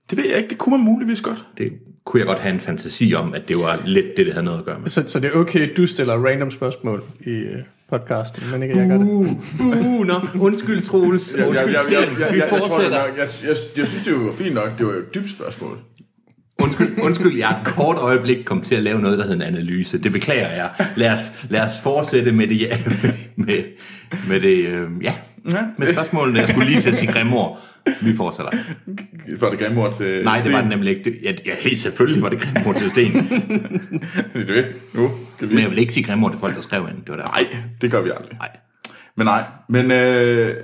Det 0.10 0.18
ved 0.18 0.26
jeg 0.26 0.38
ikke, 0.38 0.50
det 0.50 0.58
kunne 0.58 0.78
man 0.78 0.86
muligvis 0.86 1.22
godt. 1.22 1.46
Det 1.58 1.72
kunne 2.06 2.20
jeg 2.20 2.28
godt 2.28 2.40
have 2.40 2.54
en 2.54 2.60
fantasi 2.60 3.14
om, 3.14 3.34
at 3.34 3.48
det 3.48 3.58
var 3.58 3.80
lidt 3.86 4.06
det, 4.18 4.26
det 4.26 4.34
havde 4.34 4.46
noget 4.46 4.60
at 4.60 4.66
gøre 4.66 4.80
med. 4.80 4.90
Så, 4.90 5.04
så 5.08 5.20
det 5.20 5.32
er 5.34 5.40
okay, 5.40 5.70
at 5.70 5.78
du 5.78 5.88
stiller 5.88 6.26
random 6.26 6.52
spørgsmål 6.52 7.04
i 7.22 7.30
øh, 7.30 7.56
podcasten, 7.90 8.44
men 8.52 8.64
ikke 8.64 8.78
jeg 8.78 8.88
gør 8.88 8.98
det. 8.98 9.08
Uh, 9.60 10.06
nå, 10.06 10.20
undskyld 10.40 10.82
Troels. 10.82 11.34
Jeg, 11.38 11.48
jeg, 11.48 11.56
jeg, 11.56 11.66
jeg, 11.66 11.76
jeg, 11.92 12.02
jeg, 12.02 12.18
Vi 12.18 12.22
jeg, 12.22 12.38
jeg, 12.38 12.50
fortsætter. 12.50 13.08
nok, 13.08 13.18
jeg, 13.18 13.28
jeg, 13.44 13.56
jeg 13.78 13.88
synes, 13.88 14.06
det 14.06 14.16
var 14.16 14.32
fint 14.34 14.54
nok. 14.54 14.78
Det 14.78 14.86
var 14.86 14.94
jo 14.94 15.00
et 15.00 15.16
dybt 15.16 15.30
spørgsmål. 15.30 15.78
Undskyld, 16.62 17.00
undskyld, 17.02 17.38
jeg 17.38 17.62
et 17.62 17.68
kort 17.68 17.98
øjeblik 17.98 18.38
kom 18.46 18.62
til 18.62 18.76
at 18.76 18.84
lave 18.84 19.00
noget, 19.00 19.18
der 19.18 19.24
hedder 19.24 19.46
en 19.46 19.56
analyse. 19.56 19.98
Det 19.98 20.12
beklager 20.12 20.50
jeg. 20.50 20.70
Lad 20.96 21.14
os, 21.14 21.20
lad 21.50 21.62
os 21.62 21.80
fortsætte 21.84 22.32
med 22.32 22.48
det, 22.48 22.62
ja, 22.62 22.78
med, 23.36 23.64
med 24.28 24.42
det, 24.42 24.68
øh, 24.68 24.90
ja, 25.04 25.14
Ja. 25.52 25.64
med 25.78 25.94
spørgsmålene. 25.94 26.40
Jeg 26.40 26.50
skulle 26.50 26.70
lige 26.70 26.82
til 26.82 26.90
at 26.90 26.98
sige 26.98 27.12
grimord. 27.12 27.62
Vi 28.02 28.16
fortsætter. 28.16 28.52
For 29.40 29.50
det 29.50 29.60
grimme 29.60 29.82
ord 29.82 29.96
til 29.96 30.24
Nej, 30.24 30.42
det 30.42 30.54
var 30.54 30.60
det 30.62 30.70
nemlig 30.70 30.98
ikke. 30.98 31.20
Ja, 31.24 31.34
ja 31.46 31.56
helt 31.60 31.82
selvfølgelig 31.82 32.24
var 32.24 32.30
det 32.30 32.42
grimord 32.42 32.76
til 32.76 32.90
Sten. 32.90 33.14
Det 34.34 34.50
er 34.50 34.54
det. 34.54 34.66
Nu 34.94 35.12
skal 35.36 35.50
vi... 35.50 35.54
Men 35.54 35.64
jeg 35.64 35.70
vil 35.70 35.80
ikke 35.80 35.94
sige 35.94 36.04
grimord 36.04 36.32
til 36.32 36.40
folk, 36.40 36.56
der 36.56 36.62
skrev 36.62 36.88
ind. 36.90 36.98
Det 36.98 37.10
var 37.10 37.16
der. 37.16 37.24
Nej, 37.24 37.48
det 37.82 37.92
gør 37.92 38.02
vi 38.02 38.10
aldrig. 38.10 38.38
Nej. 38.38 38.50
Men 39.16 39.26
nej, 39.26 39.44
men 39.70 39.92
øh, 39.92 40.64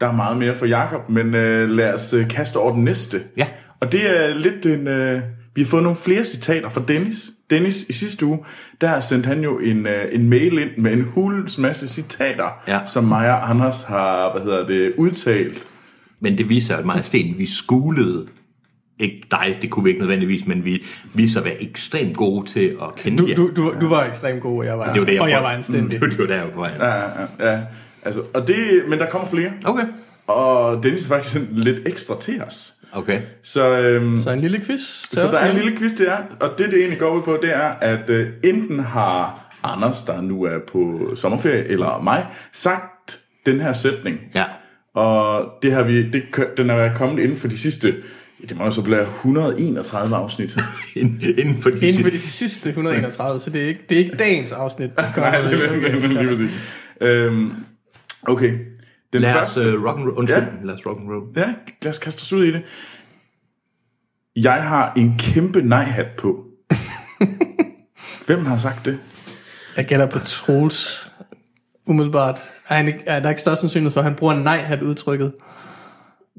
der 0.00 0.06
er 0.06 0.12
meget 0.12 0.36
mere 0.36 0.56
for 0.56 0.66
Jakob, 0.66 1.08
men 1.08 1.34
øh, 1.34 1.70
lad 1.70 1.94
os 1.94 2.12
øh, 2.14 2.28
kaste 2.28 2.56
over 2.56 2.72
den 2.72 2.84
næste. 2.84 3.22
Ja. 3.36 3.46
Og 3.80 3.92
det 3.92 4.20
er 4.20 4.34
lidt 4.34 4.66
en... 4.66 4.88
Øh, 4.88 5.22
vi 5.54 5.62
har 5.62 5.68
fået 5.68 5.82
nogle 5.82 5.98
flere 5.98 6.24
citater 6.24 6.68
fra 6.68 6.82
Dennis. 6.88 7.30
Dennis 7.50 7.82
i 7.88 7.92
sidste 7.92 8.26
uge, 8.26 8.38
der 8.80 9.00
sendte 9.00 9.26
han 9.26 9.40
jo 9.42 9.58
en, 9.58 9.86
øh, 9.86 10.04
en 10.12 10.28
mail 10.30 10.58
ind 10.58 10.70
med 10.76 10.92
en 10.92 11.02
hulens 11.02 11.58
masse 11.58 11.88
citater, 11.88 12.62
Ja. 12.68 12.80
som 12.86 13.12
og 13.12 13.50
Anders 13.50 13.82
har, 13.82 14.32
hvad 14.32 14.42
hedder 14.42 14.66
det, 14.66 14.92
udtalt. 14.96 15.66
Men 16.20 16.38
det 16.38 16.48
viser, 16.48 16.76
at 16.76 16.84
og 16.84 17.04
Sten, 17.04 17.34
vi 17.38 17.46
skulede 17.46 18.26
ikke 18.98 19.22
dig, 19.30 19.58
det 19.62 19.70
kunne 19.70 19.84
vi 19.84 19.88
ikke 19.90 20.00
nødvendigvis, 20.00 20.46
men 20.46 20.64
vi 20.64 20.84
viser 21.14 21.40
at 21.40 21.44
være 21.46 21.62
ekstremt 21.62 22.16
gode 22.16 22.46
til 22.50 22.76
at 22.82 22.94
kende 22.96 23.18
Du, 23.18 23.26
jer. 23.28 23.34
du, 23.34 23.50
du, 23.56 23.74
du 23.80 23.88
var 23.88 24.04
ekstremt 24.04 24.42
god, 24.42 24.58
og 24.58 24.64
jeg 24.66 24.78
var, 24.78 24.92
det 24.92 25.00
var 25.00 25.06
det, 25.06 25.12
jeg 25.14 25.22
og 25.22 25.30
jeg 25.30 25.42
var 25.42 25.50
anstændig. 25.52 25.90
Det 25.90 26.00
var, 26.00 26.06
det 26.06 26.18
var 26.18 26.26
der, 26.26 26.34
jeg 26.34 26.44
var 26.44 26.50
på 26.50 26.60
vej. 26.60 26.70
Ja, 26.78 26.94
ja, 27.46 27.52
ja. 27.52 27.60
Altså, 28.02 28.22
og 28.34 28.46
det, 28.48 28.56
men 28.88 28.98
der 28.98 29.06
kommer 29.06 29.28
flere. 29.28 29.52
Okay. 29.64 29.84
Og 30.26 30.82
Dennis 30.82 31.06
har 31.06 31.14
faktisk 31.16 31.34
sendt 31.34 31.64
lidt 31.64 31.88
ekstra 31.88 32.20
til 32.20 32.42
os. 32.42 32.72
Okay. 32.92 33.20
Så, 33.42 33.78
øhm, 33.78 34.16
Så 34.16 34.30
en 34.30 34.40
lille 34.40 34.60
quiz. 34.66 34.80
så 35.10 35.26
der 35.26 35.38
er 35.38 35.50
en 35.50 35.56
lille 35.56 35.78
quiz, 35.78 35.92
det 35.92 36.08
er, 36.08 36.16
og 36.40 36.50
det 36.58 36.70
det 36.70 36.78
egentlig 36.78 36.98
går 36.98 37.16
ud 37.16 37.22
på, 37.22 37.38
det 37.42 37.54
er, 37.54 37.68
at 37.80 38.10
øh, 38.10 38.28
enten 38.44 38.78
har 38.80 39.44
Anders, 39.62 40.02
der 40.02 40.20
nu 40.20 40.42
er 40.42 40.58
på 40.72 41.10
sommerferie, 41.16 41.64
eller 41.64 42.02
mig, 42.02 42.26
sagt 42.52 43.20
den 43.46 43.60
her 43.60 43.72
sætning. 43.72 44.18
Ja. 44.34 44.44
Og 44.94 45.48
det 45.62 45.72
har 45.72 45.82
vi, 45.82 46.10
det, 46.10 46.22
den 46.56 46.70
er 46.70 46.94
kommet 46.94 47.22
inden 47.22 47.36
for 47.38 47.48
de 47.48 47.58
sidste, 47.58 47.94
ja, 48.40 48.46
det 48.48 48.56
må 48.56 48.64
jo 48.64 48.70
så 48.70 48.82
blive 48.82 49.02
131 49.02 50.16
afsnit. 50.16 50.56
Inden 50.96 51.34
inden 51.38 51.62
for 51.62 51.70
de 51.70 51.88
Inden 51.88 52.02
for 52.02 52.10
de 52.10 52.18
sidste 52.18 52.68
131, 52.68 53.40
så 53.40 53.50
det 53.50 53.62
er 53.62 53.66
ikke, 53.66 53.80
det 53.88 53.94
er 53.94 53.98
ikke 54.04 54.16
dagens 54.16 54.52
afsnit. 54.52 54.90
der 54.96 55.02
kommer 55.14 55.30
Nej, 55.30 55.40
det 55.40 55.62
er 55.62 56.18
er 56.18 56.36
lige. 56.36 56.50
Øhm, 57.00 57.52
okay. 58.22 58.52
Den 59.12 59.22
Lad 59.22 59.34
os 59.34 59.38
første, 59.38 59.78
uh, 59.78 59.84
rock 59.84 59.98
and 59.98 60.04
roll. 60.06 60.18
Undskyld, 60.18 60.38
Ja. 60.42 60.64
lad 60.64 60.74
os 60.74 60.86
rock 60.86 61.00
and 61.00 61.08
roll. 61.10 61.22
ja, 61.36 61.54
lad 61.82 61.90
os 61.92 61.98
kaste 61.98 62.20
os 62.22 62.32
ud 62.32 62.44
i 62.44 62.50
det. 62.52 62.62
Jeg 64.36 64.62
har 64.68 64.92
en 64.96 65.14
kæmpe 65.18 65.62
nej-hat 65.62 66.06
på. 66.18 66.44
Hvem 68.26 68.46
har 68.46 68.58
sagt 68.58 68.84
det? 68.84 68.98
Jeg 69.76 69.86
gætter 69.86 70.06
på 70.06 70.18
Troels. 70.18 71.10
Umiddelbart. 71.86 72.40
Er, 72.68 72.74
han 72.74 72.86
ikke, 72.86 73.02
er 73.06 73.20
der 73.20 73.28
ikke 73.28 73.40
større 73.40 73.56
sandsynlighed 73.56 73.92
for, 73.92 74.00
at 74.00 74.04
han 74.04 74.14
bruger 74.14 74.34
nej-hat 74.34 74.82
udtrykket? 74.82 75.32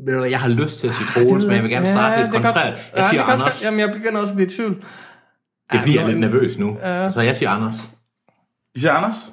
Jeg 0.08 0.40
har 0.40 0.48
lyst 0.48 0.80
til 0.80 0.88
at 0.88 0.94
sige 0.94 1.08
Troels, 1.14 1.44
men 1.46 1.54
jeg 1.56 1.64
vil 1.64 1.72
gerne 1.72 1.88
starte 1.88 2.22
lidt 2.22 2.32
det 2.34 2.38
er 2.38 2.42
godt. 2.42 2.54
kontrært. 2.56 2.74
Jeg 2.74 2.84
Ja, 2.98 3.10
siger 3.10 3.24
også 3.24 3.44
Anders. 3.44 3.64
Jamen, 3.66 3.80
jeg 3.80 3.92
begynder 3.92 4.20
også 4.22 4.32
at 4.32 4.36
blive 4.36 4.48
i 4.48 4.50
tvivl. 4.50 4.76
Det 4.76 5.78
er 5.78 5.80
fordi, 5.80 5.96
jeg 5.96 6.02
er 6.04 6.08
lidt 6.08 6.18
Ja, 6.20 6.22
nervøs 6.22 6.58
nu. 6.58 6.78
Så 7.14 7.22
jeg 7.22 7.36
siger 7.36 7.50
Anders. 7.50 7.76
I 8.76 8.80
siger 8.80 8.92
Anders? 8.94 9.32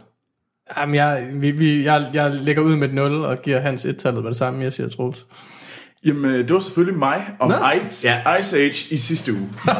Jamen, 0.78 0.94
jeg, 0.94 1.28
vi, 1.32 1.50
vi, 1.50 1.84
jeg, 1.84 2.10
jeg 2.14 2.30
lægger 2.30 2.62
ud 2.62 2.76
med 2.76 2.88
et 2.88 2.94
0 2.94 3.24
og 3.24 3.42
giver 3.42 3.60
hans 3.60 3.84
et-tallet 3.84 4.22
med 4.22 4.30
det 4.30 4.38
samme. 4.38 4.62
Jeg 4.62 4.72
siger 4.72 4.88
Troels. 4.88 5.26
Jamen, 6.04 6.24
øh, 6.30 6.38
det 6.38 6.52
var 6.54 6.60
selvfølgelig 6.60 6.98
mig 6.98 7.26
om 7.38 7.50
Nå. 7.50 7.56
Ice, 7.86 8.08
Ja. 8.08 8.36
Ice 8.36 8.56
Age 8.58 8.94
i 8.94 8.96
sidste 8.98 9.32
uge. 9.32 9.48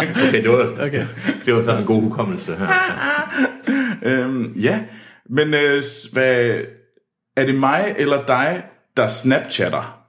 Okay, 0.00 0.42
det 0.42 0.50
var, 0.50 0.86
Okay. 0.86 1.06
det 1.44 1.54
var 1.54 1.62
sådan 1.62 1.80
en 1.80 1.86
god 1.86 2.02
hukommelse 2.02 2.56
her. 2.56 2.68
øhm, 4.02 4.52
ja, 4.56 4.80
men 5.30 5.54
øh, 5.54 5.82
hvad, 6.12 6.60
er 7.36 7.46
det 7.46 7.54
mig 7.54 7.94
eller 7.98 8.26
dig, 8.26 8.62
der 8.96 9.06
snapchatter? 9.06 10.00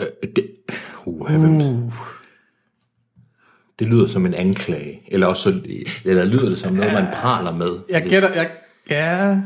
Øh, 0.00 0.06
det, 0.36 0.50
uh, 1.04 1.34
uh. 1.34 1.92
Det 3.78 3.86
lyder 3.86 4.06
som 4.06 4.26
en 4.26 4.34
anklage. 4.34 5.00
Eller, 5.08 5.26
også, 5.26 5.42
så- 5.42 5.60
eller 6.04 6.24
lyder 6.24 6.48
det 6.48 6.58
som 6.58 6.72
noget, 6.72 6.92
man 6.92 7.06
praler 7.14 7.52
med. 7.52 7.70
Jeg 7.90 8.02
gætter... 8.02 8.32
Jeg, 8.34 8.50
ja... 8.90 9.36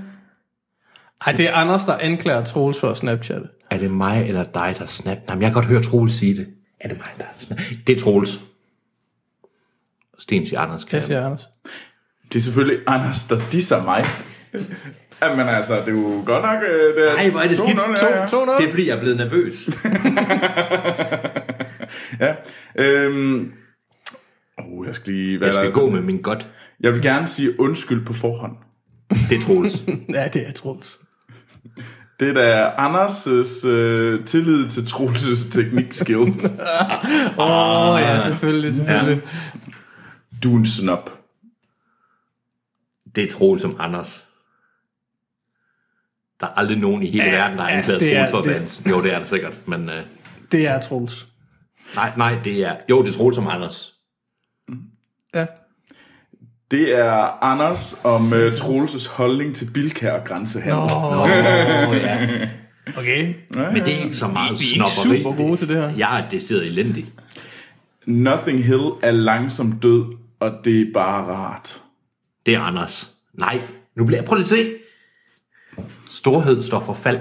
Ej, 1.27 1.33
det 1.33 1.49
er 1.49 1.53
Anders, 1.55 1.85
der 1.85 1.97
anklager 1.97 2.45
Troels 2.45 2.81
for 2.81 2.89
at 2.89 2.97
snapchatte. 2.97 3.47
Er 3.71 3.79
det 3.79 3.91
mig 3.91 4.25
eller 4.29 4.45
dig, 4.45 4.75
der 4.79 4.87
snap? 4.87 5.19
Jamen, 5.29 5.43
jeg 5.43 5.49
kan 5.49 5.55
godt 5.55 5.67
høre 5.67 5.83
Troels 5.83 6.15
sige 6.15 6.37
det. 6.37 6.47
Er 6.81 6.89
det 6.89 6.97
mig, 6.99 7.09
der 7.19 7.25
snap? 7.39 7.59
Det 7.87 7.97
er 7.97 8.01
Troels. 8.01 8.41
Sten 10.19 10.47
siger 10.47 10.61
Anders. 10.61 10.85
Kan 10.85 10.95
Jeg 10.97 11.03
siger 11.03 11.27
Anders. 11.27 11.49
Det 12.33 12.39
er 12.39 12.43
selvfølgelig 12.43 12.79
Anders, 12.87 13.25
der 13.25 13.41
disser 13.53 13.85
mig. 13.85 14.05
Jamen 15.23 15.49
altså, 15.49 15.75
det 15.77 15.89
er 15.89 15.93
jo 15.93 16.23
godt 16.27 16.45
nok... 16.45 16.63
øh, 16.63 16.95
Det 16.97 17.11
er 17.11 17.15
Nej, 17.15 17.31
hvor 17.31 17.41
er 17.41 17.49
det 17.49 17.59
skidt. 17.59 17.79
2-0, 17.79 18.07
ja, 18.07 18.19
ja. 18.21 18.27
2-0. 18.27 18.61
Det 18.61 18.67
er 18.67 18.71
fordi, 18.71 18.89
jeg 18.89 18.97
er 18.97 19.01
blevet 19.01 19.17
nervøs. 19.17 19.69
Ja. 22.21 22.35
Øhm, 22.75 23.53
oh, 24.61 24.87
jeg 24.87 24.95
skal 24.95 25.13
lige... 25.13 25.39
Hvad 25.39 25.49
Jeg 25.49 25.55
skal 25.55 25.67
der- 25.67 25.73
gå 25.73 25.91
med 25.91 26.01
min 26.03 26.23
godt. 26.23 26.49
Jeg 26.81 26.93
vil 26.93 27.03
gerne 27.03 27.29
sige 27.29 27.61
undskyld 27.61 28.05
på 28.07 28.13
forhånd. 28.13 28.57
Det 29.31 29.39
er 29.39 29.43
Troels. 29.43 29.85
Ja, 30.15 30.29
det 30.29 30.49
er 30.49 30.53
Troels. 30.53 30.99
Det 32.21 32.29
er 32.29 32.33
da 32.33 32.69
Anders' 32.89 33.67
øh, 33.67 34.25
tillid 34.25 34.69
til 34.71 34.81
Troels' 34.81 35.51
teknikskills. 35.53 36.45
Åh, 37.39 37.91
oh, 37.95 38.01
ja, 38.01 38.23
selvfølgelig, 38.25 38.75
selvfølgelig. 38.75 39.23
Du 40.43 40.55
er 40.55 40.59
en 40.59 40.67
snop. 40.67 41.19
Det 43.15 43.25
er 43.25 43.31
Troels 43.31 43.63
som 43.63 43.77
Anders. 43.79 44.25
Der 46.41 46.47
er 46.47 46.51
aldrig 46.51 46.79
nogen 46.79 47.03
i 47.03 47.11
hele 47.11 47.25
Ja, 47.25 47.31
verden, 47.31 47.57
der 47.59 47.63
har 47.65 47.71
ja, 47.71 47.77
anklaget 47.77 48.17
er- 48.17 48.31
Troels 48.31 48.79
for 48.81 48.89
at 48.89 48.91
Jo, 48.91 49.03
det 49.03 49.15
er 49.15 49.19
det 49.19 49.29
sikkert. 49.29 49.69
Men 49.69 49.89
øh, 49.89 50.03
Det 50.53 50.67
er 50.67 50.81
Troels. 50.81 51.27
nej, 51.95 52.13
nej, 52.17 52.39
det 52.45 52.65
er... 52.67 52.77
Jo, 52.91 53.03
det 53.03 53.09
er 53.09 53.13
Troels 53.13 53.35
som 53.37 53.47
Anders. 53.49 53.95
Ja. 55.35 55.47
Det 56.71 56.99
er 56.99 57.45
Anders 57.45 57.97
om 58.05 58.35
øh, 58.35 58.53
Troels' 58.53 59.11
holdning 59.11 59.57
til 59.57 59.71
Bilkær 59.75 60.13
og 60.13 60.25
grænsehandel. 60.25 60.79
Åh, 60.79 61.21
oh, 61.23 61.29
ja. 61.97 62.49
Okay. 62.97 63.35
Men 63.55 63.75
det 63.75 63.95
er 63.99 64.05
ikke 64.05 64.17
så 64.17 64.29
meget 64.29 64.61
Vi 64.61 64.65
er 64.81 65.05
ikke 65.05 65.21
super 65.21 65.37
gode 65.37 65.57
til 65.57 65.69
det 65.69 65.77
her. 65.77 65.93
Jeg 65.97 66.21
er 66.21 66.31
decideret 66.31 66.67
elendig. 66.67 67.13
Nothing 68.07 68.65
Hill 68.65 68.91
er 69.03 69.11
langsom 69.11 69.73
død, 69.73 70.05
og 70.41 70.53
det 70.65 70.81
er 70.81 70.87
bare 70.95 71.25
rart. 71.25 71.83
Det 72.47 72.55
er 72.55 72.61
Anders. 72.61 73.11
Nej, 73.35 73.61
nu 73.97 74.05
bliver 74.05 74.19
jeg... 74.19 74.25
Prøv 74.25 74.37
lige 74.37 74.45
at 74.45 74.49
se. 74.49 74.73
Storhed 76.11 76.63
står 76.63 76.81
for 76.81 76.93
fald. 76.93 77.21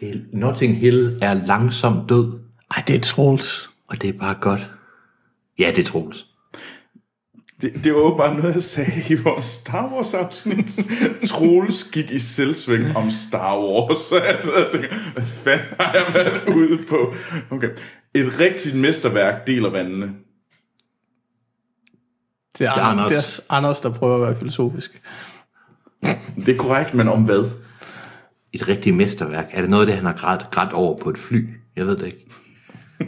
Det 0.00 0.10
er, 0.10 0.14
Notting 0.32 0.76
Hill 0.76 1.18
er 1.22 1.34
langsom 1.34 2.06
død, 2.08 2.40
Ej, 2.76 2.82
det 2.86 2.96
er 2.96 3.00
Troels. 3.00 3.70
og 3.88 4.02
det 4.02 4.08
er 4.08 4.18
bare 4.18 4.34
godt. 4.40 4.70
Ja, 5.58 5.72
det 5.76 5.78
er 5.78 5.90
Troels. 5.90 6.26
Det, 7.60 7.84
det 7.84 7.92
var 7.94 7.98
åbenbart 7.98 8.36
noget, 8.36 8.54
jeg 8.54 8.62
sagde 8.62 9.02
i 9.10 9.14
vores 9.14 9.46
Star 9.46 9.92
Wars-afsnit. 9.94 10.70
Troels 11.28 11.84
gik 11.84 12.10
i 12.10 12.18
selvsving 12.18 12.96
om 12.96 13.10
Star 13.10 13.58
Wars. 13.58 13.98
Så 13.98 14.22
jeg 14.22 14.38
sad 14.42 14.52
og 14.52 14.72
tænkte, 14.72 14.96
hvad 15.14 15.24
fanden 15.24 15.66
har 15.80 15.92
jeg 15.92 16.14
været 16.14 16.54
ude 16.56 16.84
på? 16.88 17.14
Okay. 17.50 17.68
Et 18.14 18.40
rigtigt 18.40 18.76
mesterværk 18.76 19.46
deler 19.46 19.70
vandene. 19.70 20.14
Det 22.58 22.66
er, 22.66 22.74
Det 22.74 22.80
er 22.80 22.84
Anders. 22.84 23.10
Anders. 23.10 23.36
Det 23.36 23.44
er 23.50 23.52
Anders, 23.54 23.80
der 23.80 23.90
prøver 23.90 24.14
at 24.16 24.22
være 24.22 24.38
filosofisk. 24.38 25.02
Det 26.36 26.48
er 26.48 26.56
korrekt, 26.58 26.94
men 26.94 27.08
om 27.08 27.24
hvad? 27.24 27.50
Et 28.52 28.68
rigtigt 28.68 28.96
mesterværk. 28.96 29.48
Er 29.52 29.60
det 29.60 29.70
noget 29.70 29.82
af 29.82 29.86
det, 29.86 29.96
han 29.96 30.04
har 30.04 30.12
grædt, 30.12 30.50
grædt 30.50 30.72
over 30.72 30.98
på 30.98 31.10
et 31.10 31.18
fly? 31.18 31.48
Jeg 31.76 31.86
ved 31.86 31.96
det 31.96 32.06
ikke. 32.06 32.26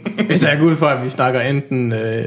Altså, 0.31 0.49
jeg 0.49 0.57
går 0.59 0.65
ud 0.65 0.75
fra, 0.75 0.97
at 0.97 1.03
vi 1.05 1.09
snakker 1.09 1.41
enten 1.41 1.93
øh, 1.93 2.25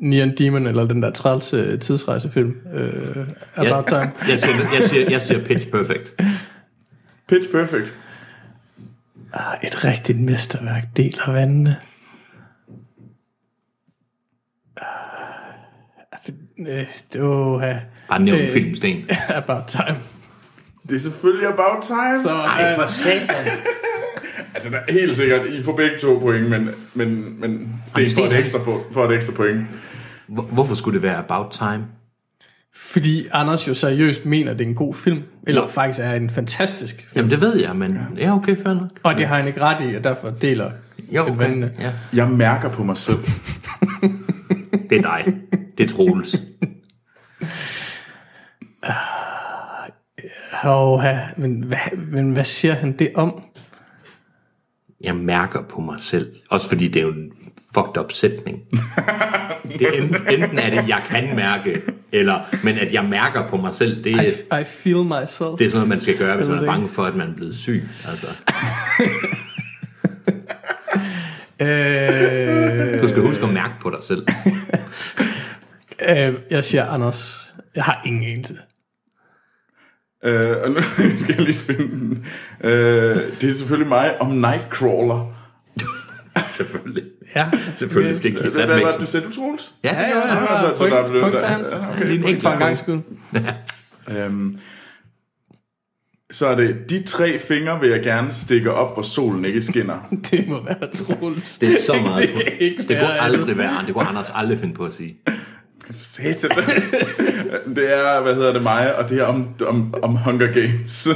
Neon 0.00 0.34
Demon 0.38 0.66
eller 0.66 0.84
den 0.86 1.02
der 1.02 1.10
træls 1.10 1.52
øh, 1.54 1.78
tidsrejsefilm. 1.80 2.56
Øh, 2.74 3.26
About 3.56 3.86
Time. 3.86 4.12
Jeg 4.28 4.40
siger, 4.40 4.56
jeg 4.80 4.84
siger, 4.90 5.10
jeg 5.10 5.22
siger 5.22 5.44
Pitch 5.44 5.68
Perfect. 5.68 6.14
Pitch 7.28 7.50
Perfect. 7.50 7.94
Ah, 9.32 9.58
et 9.64 9.84
rigtigt 9.84 10.20
mesterværk 10.20 10.82
deler 10.96 11.32
vandene. 11.32 11.76
Ah, 14.76 16.32
øh, 16.58 16.86
det 17.12 17.22
var 17.22 17.54
uh, 17.56 17.62
Bare 18.08 18.22
nævn 18.22 18.38
Øh. 18.38 18.50
filmsten. 18.50 19.10
About 19.28 19.66
Time. 19.66 19.96
Det 20.88 20.96
er 20.96 21.00
selvfølgelig 21.00 21.48
About 21.48 21.82
Time. 21.82 22.20
Så, 22.22 22.30
Ej, 22.30 22.74
for 22.74 22.86
satan. 22.86 23.46
Altså, 24.56 24.70
der 24.70 24.78
er 24.88 24.92
helt 24.92 25.16
sikkert, 25.16 25.46
I 25.46 25.62
får 25.62 25.76
begge 25.76 25.98
to 25.98 26.18
point, 26.18 26.48
men, 26.50 26.68
men, 26.94 27.40
men 27.40 27.72
Sten 27.88 28.10
Sten, 28.10 28.24
får 28.24 28.32
et 28.32 28.38
ekstra, 28.38 28.58
for, 28.58 28.82
for 28.92 29.08
et 29.08 29.14
ekstra 29.16 29.32
point. 29.32 29.66
Hvor- 30.26 30.42
Hvorfor 30.42 30.74
skulle 30.74 30.94
det 30.94 31.02
være 31.02 31.16
About 31.16 31.50
Time? 31.52 31.84
fordi 32.74 33.26
Anders 33.32 33.68
jo 33.68 33.74
seriøst 33.74 34.26
mener, 34.26 34.50
at 34.50 34.58
det 34.58 34.64
er 34.64 34.68
en 34.68 34.74
god 34.74 34.94
film. 34.94 35.22
Eller 35.46 35.62
Jo. 35.62 35.66
faktisk 35.68 36.00
er 36.02 36.12
en 36.12 36.30
fantastisk 36.30 36.96
film. 36.96 37.06
Jamen, 37.16 37.30
det 37.30 37.40
ved 37.40 37.56
jeg, 37.60 37.76
men... 37.76 37.98
Ja, 38.18 38.34
okay, 38.36 38.56
fair 38.56 38.74
nok. 38.74 38.88
Og 39.02 39.14
det 39.18 39.26
har 39.26 39.36
han 39.36 39.46
ikke 39.46 39.60
ret 39.60 39.92
i, 39.92 39.94
og 39.94 40.04
derfor 40.04 40.30
deler 40.30 40.70
Jo, 41.12 41.22
okay. 41.22 41.36
vandene. 41.36 41.72
Ja. 41.80 41.92
Jeg 42.12 42.28
mærker 42.30 42.68
på 42.70 42.84
mig 42.84 42.96
selv. 42.96 43.18
Det 44.90 44.98
er 44.98 45.02
dig. 45.02 45.34
Det 45.78 45.84
er 45.90 45.94
Troels. 45.94 46.36
Oh, 50.64 51.02
men, 51.36 51.62
hvad, 51.62 51.96
men 52.12 52.30
hvad 52.32 52.44
siger 52.44 52.74
han 52.74 52.92
det 52.92 53.10
om? 53.14 53.42
Jeg 55.00 55.16
mærker 55.16 55.62
på 55.62 55.80
mig 55.80 56.00
selv. 56.00 56.32
Også 56.50 56.68
fordi 56.68 56.88
det 56.88 57.00
er 57.02 57.06
jo 57.06 57.12
en 57.12 57.32
fucked 57.74 57.96
up 57.98 58.12
sætning. 58.12 58.58
Det 59.78 59.82
er 59.82 59.92
enten, 60.02 60.16
enten 60.30 60.58
er 60.58 60.70
det, 60.70 60.88
jeg 60.88 61.02
kan 61.08 61.36
mærke, 61.36 61.82
eller, 62.12 62.40
men 62.62 62.78
at 62.78 62.92
jeg 62.94 63.04
mærker 63.04 63.48
på 63.48 63.56
mig 63.56 63.72
selv, 63.72 64.04
det, 64.04 64.10
I, 64.10 64.14
er- 64.50 64.58
I 64.58 64.64
feel 64.64 65.04
myself. 65.04 65.58
det 65.58 65.66
er 65.66 65.70
sådan 65.70 65.72
noget, 65.74 65.88
man 65.88 66.00
skal 66.00 66.18
gøre, 66.18 66.36
hvis 66.36 66.48
man 66.48 66.58
er 66.58 66.66
bange 66.66 66.88
for, 66.88 67.02
at 67.04 67.14
man 67.16 67.28
er 67.30 67.34
blevet 67.34 67.56
syg. 67.56 67.82
Altså, 68.08 68.26
Øh, 71.60 73.00
du 73.02 73.08
skal 73.08 73.22
huske 73.22 73.42
at 73.44 73.52
mærke 73.52 73.74
på 73.80 73.90
dig 73.90 73.98
selv. 74.02 74.26
øh, 76.08 76.34
jeg 76.50 76.64
siger 76.64 76.86
Anders. 76.86 77.52
Jeg 77.76 77.84
har 77.84 78.02
ingen 78.06 78.22
eneste. 78.22 78.54
Øh, 80.26 80.56
og 80.62 80.70
nu 80.70 80.76
skal 81.22 81.34
jeg 81.34 81.40
lige 81.44 81.58
finde 81.58 81.88
den. 81.88 82.26
Øh, 82.60 83.16
det 83.40 83.50
er 83.50 83.54
selvfølgelig 83.54 83.88
mig 83.88 84.20
om 84.20 84.28
Nightcrawler. 84.30 85.32
Selvfølgelig. 86.48 87.04
Ja, 87.36 87.50
Selvfølgelig, 87.76 88.16
for 88.16 88.42
det 88.42 88.52
Hvad, 88.52 88.66
var 88.66 88.90
det, 88.90 89.00
du 89.00 89.06
sagde, 89.06 89.26
du 89.26 89.32
Troels? 89.32 89.72
Ja, 89.84 89.94
Ja, 89.94 90.00
ja, 90.02 90.08
ja, 90.18 90.34
ja. 90.34 90.40
ja. 90.54 90.60
så- 90.60 90.68
så 90.68 90.76
Point, 90.76 90.92
der 90.94 90.98
er 91.02 91.06
blevet- 91.06 91.22
point 91.22 91.38
til 91.38 91.46
hans 91.46 91.68
okay, 91.68 92.06
Lige 92.06 92.28
en 92.34 92.40
for 92.40 92.50
en 92.50 92.58
gang 92.58 92.78
skyld. 92.78 92.98
Øhm, 94.18 94.58
så 96.30 96.46
er 96.46 96.54
det, 96.54 96.76
de 96.90 97.02
tre 97.02 97.38
fingre 97.38 97.80
vil 97.80 97.90
jeg 97.90 98.02
gerne 98.02 98.32
stikke 98.32 98.72
op, 98.72 98.94
hvor 98.94 99.02
solen 99.02 99.44
ikke 99.44 99.62
skinner. 99.62 99.98
Det 100.30 100.48
må 100.48 100.64
være 100.64 100.90
Troels. 100.92 101.58
Det 101.58 101.68
er 101.68 101.82
så 101.86 101.92
meget. 102.02 102.28
Det 102.36 102.52
ikke 102.60 102.78
det 102.88 102.98
kunne 103.00 103.20
aldrig 103.20 103.56
være. 103.58 103.72
Det 103.86 103.94
kunne 103.94 104.04
Anders 104.06 104.30
aldrig 104.34 104.58
finde 104.58 104.74
på 104.74 104.84
at 104.84 104.92
sige. 104.92 105.16
Satan. 105.90 106.50
det 107.76 107.94
er, 107.94 108.20
hvad 108.20 108.34
hedder 108.34 108.52
det, 108.52 108.62
mig, 108.62 108.96
og 108.96 109.08
det 109.08 109.18
er 109.18 109.24
om, 109.24 109.54
om, 109.66 109.94
om 110.02 110.16
Hunger 110.16 110.52
Games. 110.52 111.08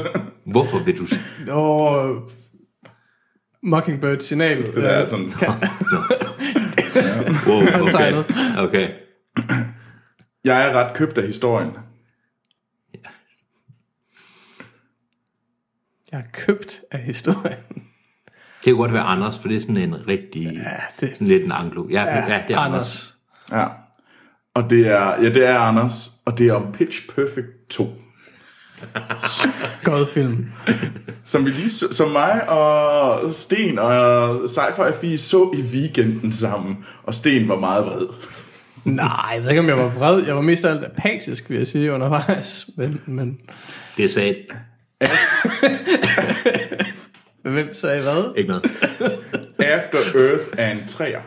Hvorfor 0.44 0.78
vil 0.78 0.98
du... 0.98 1.06
Nå, 1.46 2.22
Mockingbird 3.62 4.20
signal. 4.20 4.62
det 4.62 4.74
der 4.74 4.88
er 4.88 5.04
sådan, 5.04 5.32
Wow, 7.46 7.62
okay. 7.86 8.12
okay. 8.58 8.88
jeg 10.44 10.62
er 10.68 10.72
ret 10.72 10.94
købt 10.94 11.18
af 11.18 11.26
historien. 11.26 11.76
Jeg 16.12 16.20
er 16.20 16.24
købt 16.32 16.80
af 16.90 16.98
historien. 16.98 17.58
Det 18.64 18.72
kunne 18.72 18.76
godt 18.76 18.92
være 18.92 19.02
Anders, 19.02 19.38
for 19.38 19.48
det 19.48 19.56
er 19.56 19.60
sådan 19.60 19.76
en 19.76 20.08
rigtig... 20.08 20.42
Ja, 20.42 20.76
det 21.00 21.10
Sådan 21.14 21.26
lidt 21.26 21.44
en 21.44 21.52
anglo. 21.52 21.88
Ja, 21.90 22.02
ja, 22.02 22.32
ja 22.32 22.42
det 22.48 22.56
er 22.56 22.58
Anders. 22.58 23.16
Anders. 23.50 23.64
Ja. 23.64 23.66
Og 24.54 24.70
det 24.70 24.86
er, 24.86 25.22
ja, 25.22 25.28
det 25.28 25.46
er 25.46 25.58
Anders, 25.58 26.10
og 26.24 26.38
det 26.38 26.48
er 26.48 26.52
om 26.54 26.72
Pitch 26.72 27.08
Perfect 27.14 27.46
2. 27.70 27.90
God 29.84 30.06
film. 30.06 30.46
Som, 31.24 31.44
vi 31.46 31.50
lige, 31.50 31.70
så- 31.70 31.92
som 31.92 32.10
mig 32.10 32.48
og 32.48 33.30
Sten 33.34 33.78
og 33.78 34.38
Cypher 34.48 34.92
FI 35.00 35.18
så 35.18 35.50
i 35.54 35.62
weekenden 35.62 36.32
sammen. 36.32 36.84
Og 37.02 37.14
Sten 37.14 37.48
var 37.48 37.58
meget 37.58 37.84
vred. 37.86 38.06
Nej, 38.84 39.30
jeg 39.34 39.42
ved 39.42 39.50
ikke, 39.50 39.60
om 39.60 39.68
jeg 39.68 39.78
var 39.78 39.88
vred. 39.88 40.24
Jeg 40.26 40.34
var 40.36 40.42
mest 40.42 40.64
af 40.64 40.70
alt 40.70 40.84
apatisk, 40.84 41.50
vil 41.50 41.58
jeg 41.58 41.66
sige, 41.66 41.92
undervejs. 41.92 42.66
Men, 42.76 43.00
men 43.06 43.38
Det 43.96 44.10
sagde 44.10 44.36
hvem 47.42 47.74
sagde 47.74 48.02
hvad? 48.02 48.32
ikke 48.36 48.48
noget. 48.48 48.64
After 49.58 49.98
Earth 49.98 50.44
er 50.58 50.70
en 50.70 50.86
træer. 50.88 51.20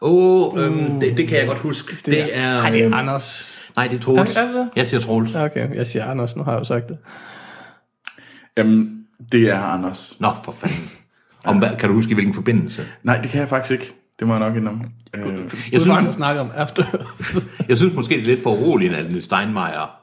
Åh, 0.00 0.54
oh, 0.54 0.64
øhm, 0.64 1.00
det, 1.00 1.16
det 1.16 1.28
kan 1.28 1.38
jeg 1.38 1.46
godt 1.46 1.58
huske. 1.58 1.96
Det, 1.96 2.06
det 2.06 2.36
er... 2.36 2.52
Nej, 2.52 2.70
det 2.70 2.80
er 2.80 2.84
øhm, 2.84 2.94
Anders. 2.94 3.58
Nej, 3.76 3.88
det 3.88 3.96
er 3.96 4.00
Troels. 4.00 4.36
Er 4.36 4.52
det? 4.52 4.68
Jeg 4.76 4.86
siger 4.88 5.00
Troels. 5.00 5.34
Okay, 5.34 5.74
jeg 5.74 5.86
siger 5.86 6.04
Anders, 6.04 6.36
nu 6.36 6.42
har 6.42 6.52
jeg 6.52 6.58
jo 6.58 6.64
sagt 6.64 6.88
det. 6.88 6.98
Jamen, 8.56 9.04
det 9.32 9.50
er 9.50 9.58
Anders. 9.60 10.16
Nå, 10.20 10.28
for 10.44 10.52
fanden. 10.52 10.90
Om, 11.44 11.58
hvad, 11.58 11.68
kan 11.78 11.88
du 11.88 11.94
huske, 11.94 12.10
i 12.10 12.14
hvilken 12.14 12.34
forbindelse? 12.34 12.86
Nej, 13.02 13.20
det 13.20 13.30
kan 13.30 13.40
jeg 13.40 13.48
faktisk 13.48 13.80
ikke. 13.80 13.94
Det 14.18 14.26
må 14.26 14.32
jeg 14.32 14.40
nok 14.40 14.56
indrømme. 14.56 14.84
Øh, 15.14 15.22
Jeg 15.22 15.80
synes, 15.80 15.82
synes, 15.82 16.08
at 16.08 16.14
snakke 16.14 16.40
om 16.40 16.50
After 16.54 16.84
jeg 17.68 17.76
synes 17.78 17.94
måske, 17.94 18.14
det 18.14 18.22
er 18.22 18.26
lidt 18.26 18.42
for 18.42 18.50
uroligt, 18.50 18.94
at 18.94 19.10
Niels 19.10 19.24
Steinmeier 19.24 20.00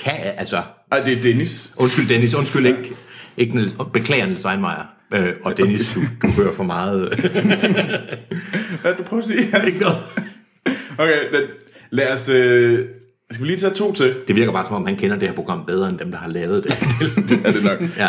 kan, 0.00 0.14
altså... 0.36 0.62
ej, 0.92 1.00
det 1.00 1.18
er 1.18 1.22
Dennis. 1.22 1.74
Undskyld, 1.76 2.08
Dennis. 2.08 2.34
Undskyld 2.34 2.66
ikke. 2.66 2.92
ikke 3.36 3.54
Niels, 3.54 3.72
beklager 3.92 4.26
Niels 4.26 4.40
Steinmeier. 4.40 4.94
Øh, 5.14 5.34
og 5.44 5.56
Dennis, 5.56 5.94
du, 5.94 6.00
du 6.22 6.28
hører 6.32 6.52
for 6.52 6.64
meget. 6.64 7.08
Hvad 8.82 8.94
du 8.98 9.02
prøver 9.02 9.22
at 9.22 9.28
sige? 9.28 9.40
ikke 9.66 9.78
noget. 9.80 9.96
Okay, 10.98 11.32
lad, 11.32 11.48
lad 11.90 12.12
os... 12.12 12.28
Øh, 12.28 12.88
skal 13.30 13.42
vi 13.42 13.48
lige 13.48 13.58
tage 13.58 13.74
to 13.74 13.92
til? 13.92 14.16
Det 14.28 14.36
virker 14.36 14.52
bare, 14.52 14.66
som 14.66 14.74
om 14.74 14.86
han 14.86 14.96
kender 14.96 15.16
det 15.16 15.28
her 15.28 15.34
program 15.34 15.66
bedre, 15.66 15.88
end 15.88 15.98
dem, 15.98 16.10
der 16.10 16.18
har 16.18 16.28
lavet 16.28 16.64
det. 16.64 16.72
Det 17.28 17.46
er 17.46 17.52
det 17.52 17.62
nok. 17.64 17.80
ja, 17.96 18.08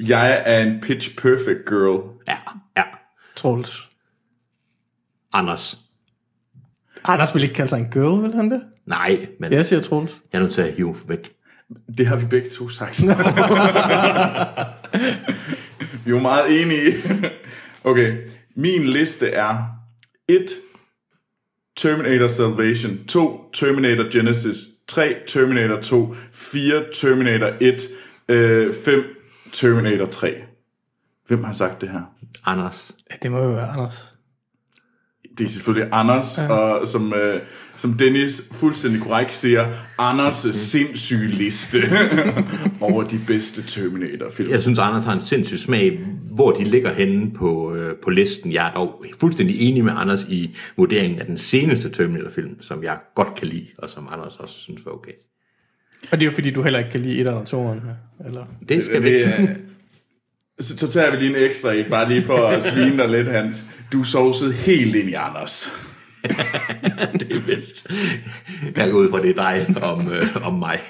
Jeg 0.00 0.42
er 0.46 0.58
en 0.62 0.80
pitch 0.80 1.16
perfect 1.16 1.68
girl. 1.68 2.02
ja, 2.28 2.36
ja. 2.76 2.82
Troels. 3.36 3.76
Anders. 5.32 5.78
Anders 7.04 7.34
vil 7.34 7.42
ikke 7.42 7.54
kalde 7.54 7.68
sig 7.68 7.78
en 7.78 7.90
girl, 7.90 8.22
vil 8.22 8.34
han 8.34 8.50
det? 8.50 8.62
Nej, 8.86 9.26
men 9.40 9.52
Jeg 9.52 9.66
siger 9.66 9.80
Troels. 9.82 10.12
jeg 10.32 10.38
er 10.38 10.42
nødt 10.42 10.52
til 10.52 10.62
at 10.62 10.72
hive 10.72 10.96
væk. 11.08 11.32
Det 11.98 12.06
har 12.06 12.16
vi 12.16 12.26
begge 12.26 12.50
to 12.50 12.68
sagt. 12.68 13.02
vi 16.04 16.10
er 16.10 16.10
jo 16.10 16.18
meget 16.18 16.62
enige. 16.62 16.94
okay, 17.84 18.16
min 18.54 18.84
liste 18.84 19.28
er 19.28 19.56
1. 20.28 20.46
Terminator 21.76 22.28
Salvation 22.28 23.04
2. 23.08 23.50
Terminator 23.52 24.12
Genesis 24.12 24.56
3. 24.88 25.14
Terminator 25.26 25.80
2. 25.80 26.14
4. 26.32 26.84
Terminator 26.94 27.52
1. 27.60 27.80
5. 28.84 29.04
Terminator 29.52 30.06
3. 30.06 30.34
Hvem 31.26 31.44
har 31.44 31.52
sagt 31.52 31.80
det 31.80 31.88
her? 31.88 32.02
Anders. 32.44 32.92
Ja, 33.10 33.16
det 33.22 33.30
må 33.30 33.38
jo 33.38 33.48
være 33.48 33.68
Anders. 33.68 34.09
Det 35.40 35.46
er 35.46 35.54
selvfølgelig 35.54 35.88
Anders, 35.92 36.38
ja. 36.38 36.52
og 36.52 36.88
som, 36.88 37.14
øh, 37.14 37.40
som 37.76 37.92
Dennis 37.92 38.42
fuldstændig 38.52 39.00
korrekt 39.00 39.32
siger, 39.32 39.72
Anders' 40.00 40.52
sindssyge 40.52 41.28
liste 41.28 41.78
over 42.80 43.02
de 43.02 43.20
bedste 43.26 43.62
Terminator-film. 43.62 44.50
Jeg 44.50 44.62
synes, 44.62 44.78
Anders 44.78 45.04
har 45.04 45.12
en 45.12 45.20
sindssyg 45.20 45.58
smag, 45.58 46.00
hvor 46.30 46.52
de 46.52 46.64
ligger 46.64 46.92
henne 46.92 47.32
på, 47.32 47.74
øh, 47.74 47.96
på 47.96 48.10
listen. 48.10 48.52
Jeg 48.52 48.68
er 48.68 48.72
dog 48.72 49.04
fuldstændig 49.20 49.60
enig 49.60 49.84
med 49.84 49.92
Anders 49.96 50.22
i 50.28 50.56
vurderingen 50.76 51.18
af 51.18 51.26
den 51.26 51.38
seneste 51.38 51.90
Terminator-film, 51.90 52.62
som 52.62 52.82
jeg 52.82 52.98
godt 53.14 53.34
kan 53.34 53.48
lide, 53.48 53.66
og 53.78 53.90
som 53.90 54.08
Anders 54.12 54.36
også 54.36 54.54
synes 54.54 54.80
var 54.84 54.92
okay. 54.92 55.12
Og 56.12 56.20
det 56.20 56.26
er 56.26 56.30
jo 56.30 56.34
fordi, 56.34 56.50
du 56.50 56.62
heller 56.62 56.78
ikke 56.78 56.90
kan 56.90 57.00
lide 57.00 57.14
et 57.14 57.20
eller 57.20 57.44
toeren. 57.44 57.80
Eller? 58.26 58.44
Det 58.68 58.84
skal 58.84 59.02
vi 59.02 59.08
det, 59.08 59.24
øh, 59.24 59.48
så, 60.60 60.76
så 60.76 60.90
tager 60.90 61.10
vi 61.10 61.16
lige 61.16 61.30
en 61.30 61.48
ekstra 61.48 61.70
i, 61.70 61.84
bare 61.84 62.08
lige 62.08 62.22
for 62.22 62.46
at 62.46 62.64
svine 62.64 62.96
dig 62.96 63.08
lidt, 63.08 63.28
Hans. 63.28 63.64
Du 63.92 64.04
sovsede 64.04 64.52
helt 64.52 64.94
ind 64.94 65.08
i 65.08 65.14
Anders. 65.14 65.72
det 67.20 67.32
er 67.32 67.40
bedst. 67.46 67.86
Jeg 68.76 68.90
går 68.90 68.98
ud 68.98 69.10
fra, 69.10 69.22
det 69.22 69.30
er 69.30 69.34
dig 69.34 69.82
om, 69.82 70.12
øh, 70.12 70.46
om 70.46 70.54
mig. 70.54 70.80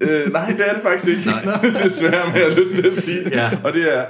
Øh, 0.00 0.32
nej, 0.32 0.50
det 0.50 0.68
er 0.68 0.72
det 0.72 0.82
faktisk 0.82 1.18
ikke. 1.18 1.26
Nej. 1.26 1.44
Desværre, 1.84 2.32
med 2.32 2.40
jeg 2.40 2.50
har 2.50 2.58
lyst 2.60 2.74
til 2.74 2.86
at 2.86 2.94
sige. 2.94 3.20
Ja. 3.32 3.50
Og 3.64 3.72
det 3.72 3.96
er 3.96 4.04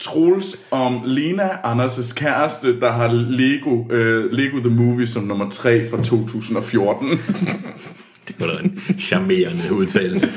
Troels 0.00 0.56
om 0.70 1.02
Lena, 1.04 1.48
Anders' 1.48 2.14
kæreste, 2.14 2.80
der 2.80 2.92
har 2.92 3.12
Lego, 3.12 3.90
øh, 3.90 4.32
Lego 4.32 4.58
The 4.58 4.70
Movie 4.70 5.06
som 5.06 5.22
nummer 5.22 5.50
3 5.50 5.90
fra 5.90 6.02
2014. 6.02 7.08
Det 8.28 8.36
var 8.38 8.46
da 8.46 8.52
en 8.62 8.80
charmerende 8.98 9.72
udtalelse. 9.72 10.32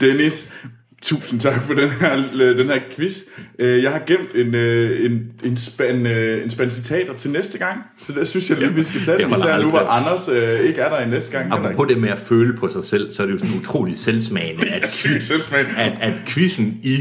Dennis, 0.00 0.52
tusind 1.02 1.40
tak 1.40 1.62
for 1.62 1.74
den 1.74 1.90
her, 1.90 2.16
den 2.58 2.66
her 2.66 2.78
quiz. 2.96 3.18
Øh, 3.58 3.82
Jeg 3.82 3.90
har 3.92 4.02
gemt 4.06 4.28
en, 4.34 4.54
øh, 4.54 5.04
en, 5.10 5.22
en, 5.44 5.56
spand, 5.56 6.08
øh, 6.08 6.44
en 6.44 6.50
spand 6.50 6.70
citater 6.70 7.14
til 7.14 7.30
næste 7.30 7.58
gang, 7.58 7.78
så 7.98 8.12
det 8.12 8.28
synes 8.28 8.50
jeg 8.50 8.58
lige, 8.58 8.74
vi 8.74 8.84
skal 8.84 9.00
tage 9.04 9.18
det 9.18 9.24
Især 9.36 9.36
nu, 9.46 9.52
aldrig. 9.52 9.70
hvor 9.70 9.78
Anders 9.80 10.28
øh, 10.28 10.60
ikke 10.60 10.80
er 10.80 10.88
der 10.88 11.00
i 11.00 11.08
næste 11.08 11.38
gang. 11.38 11.52
Og 11.52 11.74
på 11.74 11.84
det 11.84 11.98
med 11.98 12.08
at 12.08 12.18
føle 12.18 12.56
på 12.56 12.68
sig 12.68 12.84
selv, 12.84 13.12
så 13.12 13.22
er 13.22 13.26
det 13.26 13.32
jo 13.34 13.38
sådan 13.38 13.54
utroligt 13.60 13.98
selvsmagende, 13.98 14.68
at, 14.68 14.92
selvsmagende. 15.20 15.70
at, 15.78 15.92
at 16.00 16.12
quizzen 16.26 16.78
i 16.82 16.96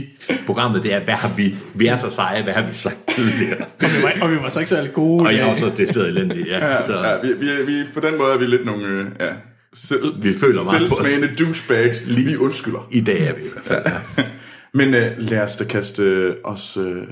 programmet, 0.46 0.84
det 0.84 0.94
er, 0.94 1.00
hvad 1.00 1.14
har 1.14 1.34
vi, 1.38 1.56
vi 1.74 1.88
er 1.88 1.96
så 1.98 2.10
seje, 2.10 2.44
hvad 2.44 2.54
har 2.54 2.68
vi 2.68 2.74
sagt 2.74 2.98
tidligere? 3.08 3.58
Og 3.82 3.90
vi 3.98 4.04
var, 4.04 4.14
og 4.22 4.32
vi 4.32 4.36
var 4.36 4.50
så 4.50 4.60
ikke 4.60 4.70
særlig 4.70 4.94
gode. 4.94 5.26
Og 5.26 5.34
jeg 5.34 5.40
er 5.42 5.46
også 5.46 5.72
det 5.78 5.98
elendig, 5.98 6.46
ja. 6.48 6.68
Ja, 6.68 6.86
Så 6.86 6.94
ja, 6.94 7.16
vi, 7.22 7.34
vi, 7.34 7.46
vi, 7.66 7.84
på 7.94 8.00
den 8.00 8.18
måde 8.18 8.34
er 8.34 8.38
vi 8.38 8.46
lidt 8.46 8.66
nogle 8.66 8.88
øh, 8.88 9.06
ja, 9.20 9.26
selv, 9.74 10.24
Vi 10.24 10.34
føler 10.40 10.64
meget 10.64 10.90
selvsmagende 10.90 11.36
douchebags. 11.36 12.02
Vi 12.08 12.38
undskylder. 12.38 12.88
i 12.92 13.02
dag 13.02 13.28
er 13.28 13.34
vi 13.34 13.42
i 13.42 13.50
hvert 13.54 13.64
fald. 13.64 13.84
Ja. 14.18 14.24
Men 14.74 14.94
øh, 14.94 15.12
lad 15.18 15.42
os 15.42 15.56
da 15.56 15.64
kaste 15.64 16.04
øh, 16.04 16.36
os 16.44 16.78
øh, 16.78 17.08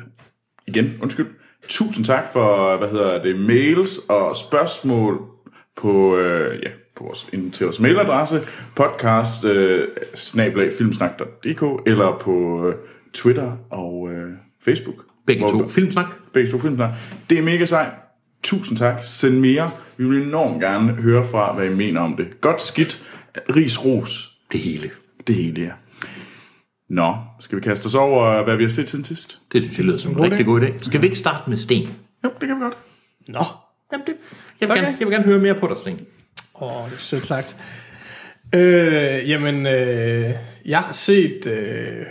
igen, 0.68 0.98
undskyld. 1.02 1.28
Tusind 1.68 2.06
tak 2.06 2.24
for, 2.34 2.78
hvad 2.78 2.88
hedder 2.88 3.24
det, 3.24 3.40
mails 3.40 3.98
og 3.98 4.36
spørgsmål 4.36 5.22
på, 5.78 6.18
øh, 6.18 6.60
ja, 6.64 6.70
på 6.96 7.04
vores, 7.04 7.28
ind 7.34 7.52
til 7.52 7.66
vores 7.66 7.80
mailadresse, 7.80 8.42
podcast 8.76 9.46
øh, 9.46 9.88
eller 11.86 12.18
på 12.22 12.68
øh, 12.68 12.76
Twitter 13.14 13.58
og 13.70 14.10
øh, 14.12 14.30
Facebook. 14.62 14.96
Begge 15.28 15.48
to. 15.48 15.68
Filmsnak. 15.68 16.12
Begge 16.34 16.52
to 16.52 16.60
filmsnak. 16.60 16.90
Det 17.30 17.38
er 17.38 17.42
mega 17.42 17.66
sejt. 17.66 17.92
Tusind 18.44 18.78
tak. 18.78 18.96
Send 19.04 19.40
mere. 19.40 19.72
Vi 20.00 20.06
vil 20.06 20.22
enormt 20.22 20.62
gerne 20.62 20.92
høre 20.92 21.24
fra, 21.24 21.54
hvad 21.54 21.66
I 21.66 21.76
mener 21.76 22.02
om 22.02 22.16
det. 22.18 22.42
Godt 22.42 22.62
skidt. 22.62 23.02
Ris, 23.56 23.86
ros. 23.86 24.38
Det 24.52 24.60
hele. 24.60 24.90
Det 25.28 25.36
hele, 25.36 25.62
ja. 25.62 25.72
Nå, 26.90 27.16
skal 27.40 27.56
vi 27.58 27.62
kaste 27.62 27.86
os 27.86 27.96
over, 27.96 28.44
hvad 28.44 28.58
vi 28.58 28.64
har 28.64 28.70
set 28.70 28.90
siden 28.90 29.06
sidst? 29.06 29.40
Det 29.52 29.64
synes 29.64 29.78
jeg 29.78 29.86
lyder 29.86 29.98
som 29.98 30.12
en 30.12 30.22
rigtig 30.22 30.46
god 30.46 30.62
idé. 30.62 30.86
Skal 30.86 31.02
vi 31.02 31.06
ikke 31.06 31.18
starte 31.18 31.50
med 31.50 31.58
Sten? 31.58 31.90
Jo, 32.24 32.30
det 32.40 32.48
kan 32.48 32.56
vi 32.56 32.62
godt. 32.62 32.78
Nå, 33.28 33.44
Jamen 33.92 34.08
det, 34.08 34.14
jeg, 34.62 34.70
vil 34.70 34.72
Okay. 34.72 34.84
gerne, 34.84 34.98
jeg 35.00 35.08
vil 35.08 35.14
gerne 35.14 35.26
høre 35.26 35.40
mere 35.40 35.56
på 35.56 35.68
dig, 35.68 35.78
Sten. 35.78 36.00
Åh, 36.62 36.86
det 36.86 36.94
er 36.94 36.98
sødt 36.98 37.26
sagt. 37.26 37.58
Øh, 38.56 39.30
jamen, 39.30 39.66
øh, 39.66 40.32
jeg 40.66 40.80
har 40.80 40.94
set 40.94 41.48
øh, 41.48 42.06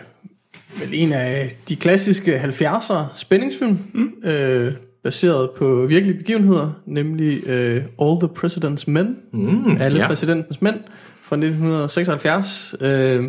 vel 0.81 0.91
en 0.93 1.13
af 1.13 1.53
de 1.69 1.77
klassiske 1.77 2.41
70'er 2.41 2.95
spændingsfilm, 3.15 3.79
mm. 3.95 4.13
øh, 4.25 4.73
baseret 5.05 5.51
på 5.51 5.87
virkelige 5.87 6.19
begivenheder, 6.19 6.73
nemlig 6.87 7.49
øh, 7.49 7.83
All 8.03 8.21
the 8.21 8.29
President's 8.39 8.85
Men, 8.87 9.17
mm, 9.33 9.77
Alle 9.81 9.99
ja. 10.01 10.07
præsidentens 10.07 10.63
mænd, 10.63 10.77
fra 11.23 11.37
1976. 11.37 12.75
Øh, 12.81 13.25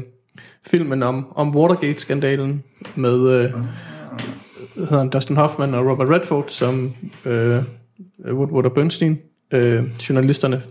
filmen 0.67 1.03
om, 1.03 1.27
om 1.35 1.55
Watergate-skandalen 1.55 2.63
med 2.95 3.29
øh, 3.29 3.51
hedder 4.75 4.97
han, 4.97 5.09
Dustin 5.09 5.35
Hoffman 5.35 5.73
og 5.73 5.85
Robert 5.85 6.09
Redford 6.09 6.45
som 6.47 6.93
øh, 7.25 7.57
Woodward 8.31 8.65
og 8.65 8.73
Bernstein, 8.73 9.19
øh, 9.53 9.83
journalisterne 10.09 10.61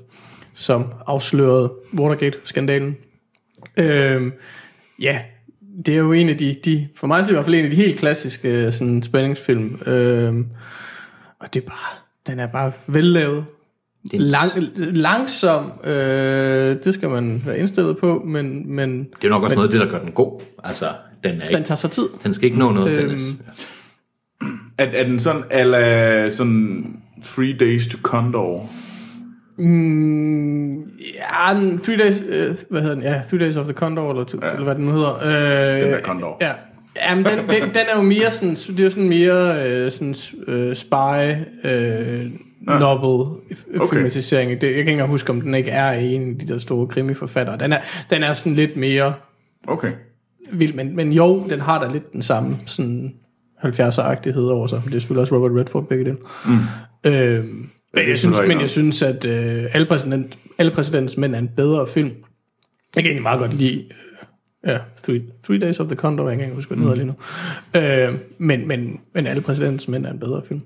som 0.55 0.85
afslørede 1.07 1.73
Watergate-skandalen. 1.99 2.97
Øh, 3.77 4.33
ja, 5.01 5.21
det 5.87 5.95
er 5.95 5.99
jo 5.99 6.13
en 6.13 6.29
af 6.29 6.39
de, 6.39 6.57
de 6.65 6.89
for 6.97 7.07
mig 7.07 7.19
er 7.19 7.23
det 7.23 7.31
i 7.31 7.33
hvert 7.33 7.45
fald 7.45 7.55
en 7.55 7.65
af 7.65 7.71
de 7.71 7.77
helt 7.77 7.99
klassiske 7.99 8.73
sådan, 8.73 9.03
spændingsfilm. 9.03 9.81
Øh, 9.87 10.35
og 11.41 11.55
det 11.55 11.63
er 11.63 11.67
bare, 11.67 11.99
den 12.27 12.41
er 12.41 12.47
bare 12.47 12.73
vellavet. 12.87 13.45
Det 14.11 14.15
er, 14.17 14.19
Lang, 14.21 14.51
langsom, 14.77 15.73
øh, 15.85 15.93
det 16.85 16.95
skal 16.95 17.09
man 17.09 17.43
være 17.47 17.59
indstillet 17.59 17.99
på, 17.99 18.23
men, 18.27 18.75
men 18.75 18.99
det 19.23 19.25
er 19.25 19.29
nok 19.29 19.43
også 19.43 19.55
noget 19.57 19.69
af 19.69 19.73
det, 19.73 19.81
der 19.81 19.91
gør 19.91 19.99
den 20.05 20.13
god. 20.13 20.41
Altså, 20.65 20.87
den, 21.25 21.41
er 21.41 21.45
ikke, 21.45 21.57
den 21.57 21.65
tager 21.65 21.77
sig 21.77 21.91
tid. 21.91 22.09
den 22.25 22.35
skal 22.35 22.45
ikke 22.45 22.59
nå 22.59 22.73
noget. 22.73 22.99
Øhm, 23.03 23.11
Den 23.11 23.39
er, 24.79 24.85
Er, 24.85 24.87
er 24.87 25.05
den 25.05 25.21
sådan, 25.21 25.43
ala 25.51 26.31
sådan 26.31 26.97
Three 27.25 27.57
Days 27.61 27.87
to 27.89 27.99
Condor? 28.03 28.71
Mm, 29.59 30.71
ja, 30.71 31.53
Three 31.83 31.97
Days, 31.97 32.23
øh, 32.29 32.57
hvad 32.71 32.81
hedder 32.81 32.95
den? 32.95 33.05
Ja, 33.05 33.23
Three 33.29 33.41
Days 33.45 33.57
of 33.57 33.65
the 33.65 33.75
Condor, 33.75 34.11
eller, 34.11 34.25
to, 34.25 34.39
ja. 34.43 34.51
eller 34.51 34.65
hvad 34.65 34.75
den 34.75 34.85
nu 34.85 34.93
hedder. 34.93 35.15
Øh, 35.17 35.83
Den 35.83 35.93
der 35.93 36.01
Condor. 36.03 36.37
Ja. 36.41 36.53
Jamen, 37.03 37.25
den, 37.25 37.39
den, 37.39 37.63
den 37.63 37.87
er 37.93 37.97
jo 37.97 38.03
mere 38.03 38.33
sådan, 38.33 38.55
det 38.55 38.81
er 38.81 38.85
jo 38.85 38.91
sådan 38.91 39.09
mere 39.09 39.67
øh, 39.69 39.91
sådan 39.91 40.15
øh, 40.47 40.75
spy 40.77 40.95
øh, 41.65 42.27
novel 42.61 43.39
Okay. 43.81 43.97
filmatisering. 43.97 44.51
Det, 44.51 44.67
jeg 44.67 44.73
kan 44.73 44.79
ikke 44.79 44.91
engang 44.91 45.11
huske, 45.11 45.31
om 45.31 45.41
den 45.41 45.55
ikke 45.55 45.71
er 45.71 45.93
en 45.93 46.31
af 46.31 46.39
de 46.39 46.53
der 46.53 46.59
store 46.59 46.87
krimiforfattere. 46.87 47.59
Den 47.59 47.73
er, 47.73 47.81
den 48.11 48.23
er 48.23 48.33
sådan 48.33 48.55
lidt 48.55 48.77
mere 48.77 49.15
Okay. 49.67 49.93
vild, 50.53 50.75
men, 50.75 50.97
men 50.97 51.13
jo, 51.13 51.47
den 51.51 51.61
har 51.61 51.85
da 51.85 51.93
lidt 51.93 52.13
den 52.13 52.23
samme 52.23 52.57
sådan 52.67 53.15
70'er-agtighed 53.65 54.41
over 54.51 54.67
sig. 54.67 54.83
Det 54.85 54.95
er 54.95 54.99
selvfølgelig 54.99 55.21
også 55.21 55.35
Robert 55.37 55.61
Redford 55.61 55.89
begge 55.89 56.05
den. 56.05 56.19
Mm. 56.47 57.11
Øh, 57.11 57.45
men, 57.95 58.09
jeg 58.09 58.19
synes 58.19 58.39
men 58.47 58.61
jeg 58.61 58.71
synes, 58.71 59.03
at 59.03 59.25
øh, 59.25 59.65
alle, 59.75 59.87
præsident, 59.87 60.39
alle 60.59 60.73
præsidentens 60.73 61.17
mænd 61.17 61.35
er 61.35 61.39
en 61.39 61.51
bedre 61.57 61.87
film. 61.87 62.11
Jeg 62.97 63.05
kan 63.05 63.05
egentlig 63.05 63.23
meget 63.23 63.41
godt 63.41 63.55
lide 63.55 63.85
ja, 64.67 64.79
Three, 65.05 65.23
Three 65.47 65.59
Days 65.59 65.81
of 65.81 65.87
the 65.87 65.97
Condor, 65.97 66.29
jeg 66.29 66.37
kan 66.37 66.45
ikke 66.45 66.55
huske, 66.55 66.69
hvad 66.69 66.77
den 66.77 66.85
hedder 66.85 66.97
lige 66.97 67.07
nu. 67.07 67.15
Øh, 67.81 68.19
men, 68.39 68.69
men, 68.69 69.01
men 69.15 69.27
alle 69.27 69.43
præsidentens 69.43 69.89
mænd 69.89 70.07
er 70.07 70.11
en 70.11 70.19
bedre 70.19 70.43
film. 70.49 70.61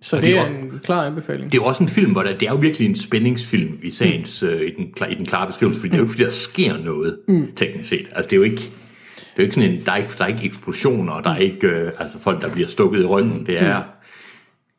Så 0.00 0.16
Og 0.16 0.22
det, 0.22 0.28
det 0.30 0.38
er 0.38 0.42
er 0.42 0.46
en 0.48 0.80
klar 0.84 1.06
anbefaling. 1.06 1.52
det 1.52 1.58
er 1.58 1.62
jo 1.62 1.68
også 1.68 1.82
en 1.82 1.88
film, 1.88 2.12
hvor 2.12 2.22
der, 2.22 2.38
det 2.38 2.48
er 2.48 2.52
jo 2.52 2.56
virkelig 2.56 2.88
en 2.88 2.96
spændingsfilm 2.96 3.78
i 3.82 3.90
sagens, 3.90 4.42
øh, 4.42 4.60
i, 4.60 4.70
den, 4.70 4.94
i 5.10 5.14
den 5.14 5.26
klare 5.26 5.46
beskrivelse, 5.46 5.80
fordi 5.80 5.90
det 5.90 5.94
er 5.94 5.98
jo 5.98 6.04
ikke, 6.04 6.12
fordi 6.12 6.24
der 6.24 6.30
sker 6.30 6.78
noget, 6.84 7.18
mm. 7.28 7.46
teknisk 7.56 7.88
set. 7.88 8.08
Altså, 8.12 8.28
det 8.28 8.32
er 8.32 8.36
jo 8.36 8.42
ikke, 8.42 8.56
det 8.56 9.22
er 9.36 9.38
jo 9.38 9.42
ikke 9.42 9.54
sådan 9.54 9.70
en, 9.70 9.86
der 9.86 9.92
er 9.92 9.96
ikke, 9.96 10.10
der 10.18 10.24
er 10.24 10.28
ikke 10.28 10.44
eksplosioner, 10.44 11.12
og 11.12 11.24
der 11.24 11.30
er 11.30 11.36
ikke 11.36 11.66
øh, 11.66 11.92
altså 11.98 12.18
folk, 12.18 12.42
der 12.42 12.48
bliver 12.48 12.68
stukket 12.68 13.00
i 13.00 13.04
ryggen. 13.04 13.46
Det 13.46 13.62
er 13.62 13.82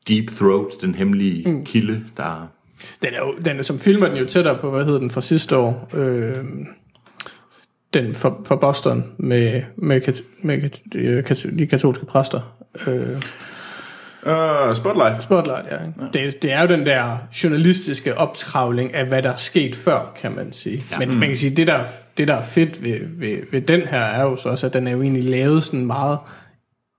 Deep 0.08 0.32
Throat, 0.38 0.82
den 0.82 0.96
hemmelige 0.96 1.52
mm. 1.52 1.66
kilde, 1.66 2.04
der... 2.18 2.48
Den 3.04 3.14
er 3.14 3.20
jo, 3.20 3.36
den 3.46 3.58
er, 3.58 3.62
som 3.62 3.80
filmer 3.80 4.08
den 4.08 4.18
jo 4.18 4.26
tættere 4.26 4.58
på, 4.62 4.72
hvad 4.72 4.86
hedder 4.86 5.00
den 5.00 5.12
fra 5.12 5.22
sidste 5.22 5.58
år, 5.58 5.90
øh, 5.94 6.36
den 7.94 8.16
for, 8.16 8.42
for 8.46 8.56
Boston 8.56 9.04
med, 9.18 9.64
med, 9.76 10.02
kat, 10.02 10.22
med 10.42 10.62
kat, 10.62 10.82
de, 10.94 11.24
kat, 11.26 11.46
de 11.60 11.68
katolske 11.68 12.06
præster. 12.06 12.58
Øh, 12.88 13.22
Uh, 14.24 14.76
Spotlight. 14.76 15.24
Spotlight, 15.24 15.66
ja. 15.72 15.76
ja. 15.76 16.08
Det, 16.14 16.42
det 16.42 16.52
er 16.52 16.62
jo 16.62 16.68
den 16.68 16.86
der 16.86 17.18
journalistiske 17.44 18.18
optravling 18.18 18.94
af, 18.94 19.08
hvad 19.08 19.24
der 19.24 19.32
er 19.32 19.36
sket 19.36 19.76
før, 19.76 20.14
kan 20.22 20.36
man 20.36 20.54
sige. 20.54 20.84
Ja. 20.92 21.00
Men 21.00 21.20
man 21.20 21.28
kan 21.28 21.38
sige, 21.38 21.56
det 21.56 21.68
der, 21.68 21.84
det 22.18 22.28
der 22.28 22.34
er 22.34 22.42
fedt 22.42 22.84
ved, 22.84 23.00
ved, 23.04 23.38
ved 23.52 23.62
den 23.62 23.82
her, 23.82 24.00
er 24.00 24.24
jo 24.24 24.36
så 24.36 24.50
også, 24.50 24.68
at 24.68 24.74
den 24.74 24.88
er 24.88 24.92
jo 24.92 25.02
egentlig 25.02 25.24
lavet 25.24 25.64
sådan 25.64 25.86
meget, 25.86 26.20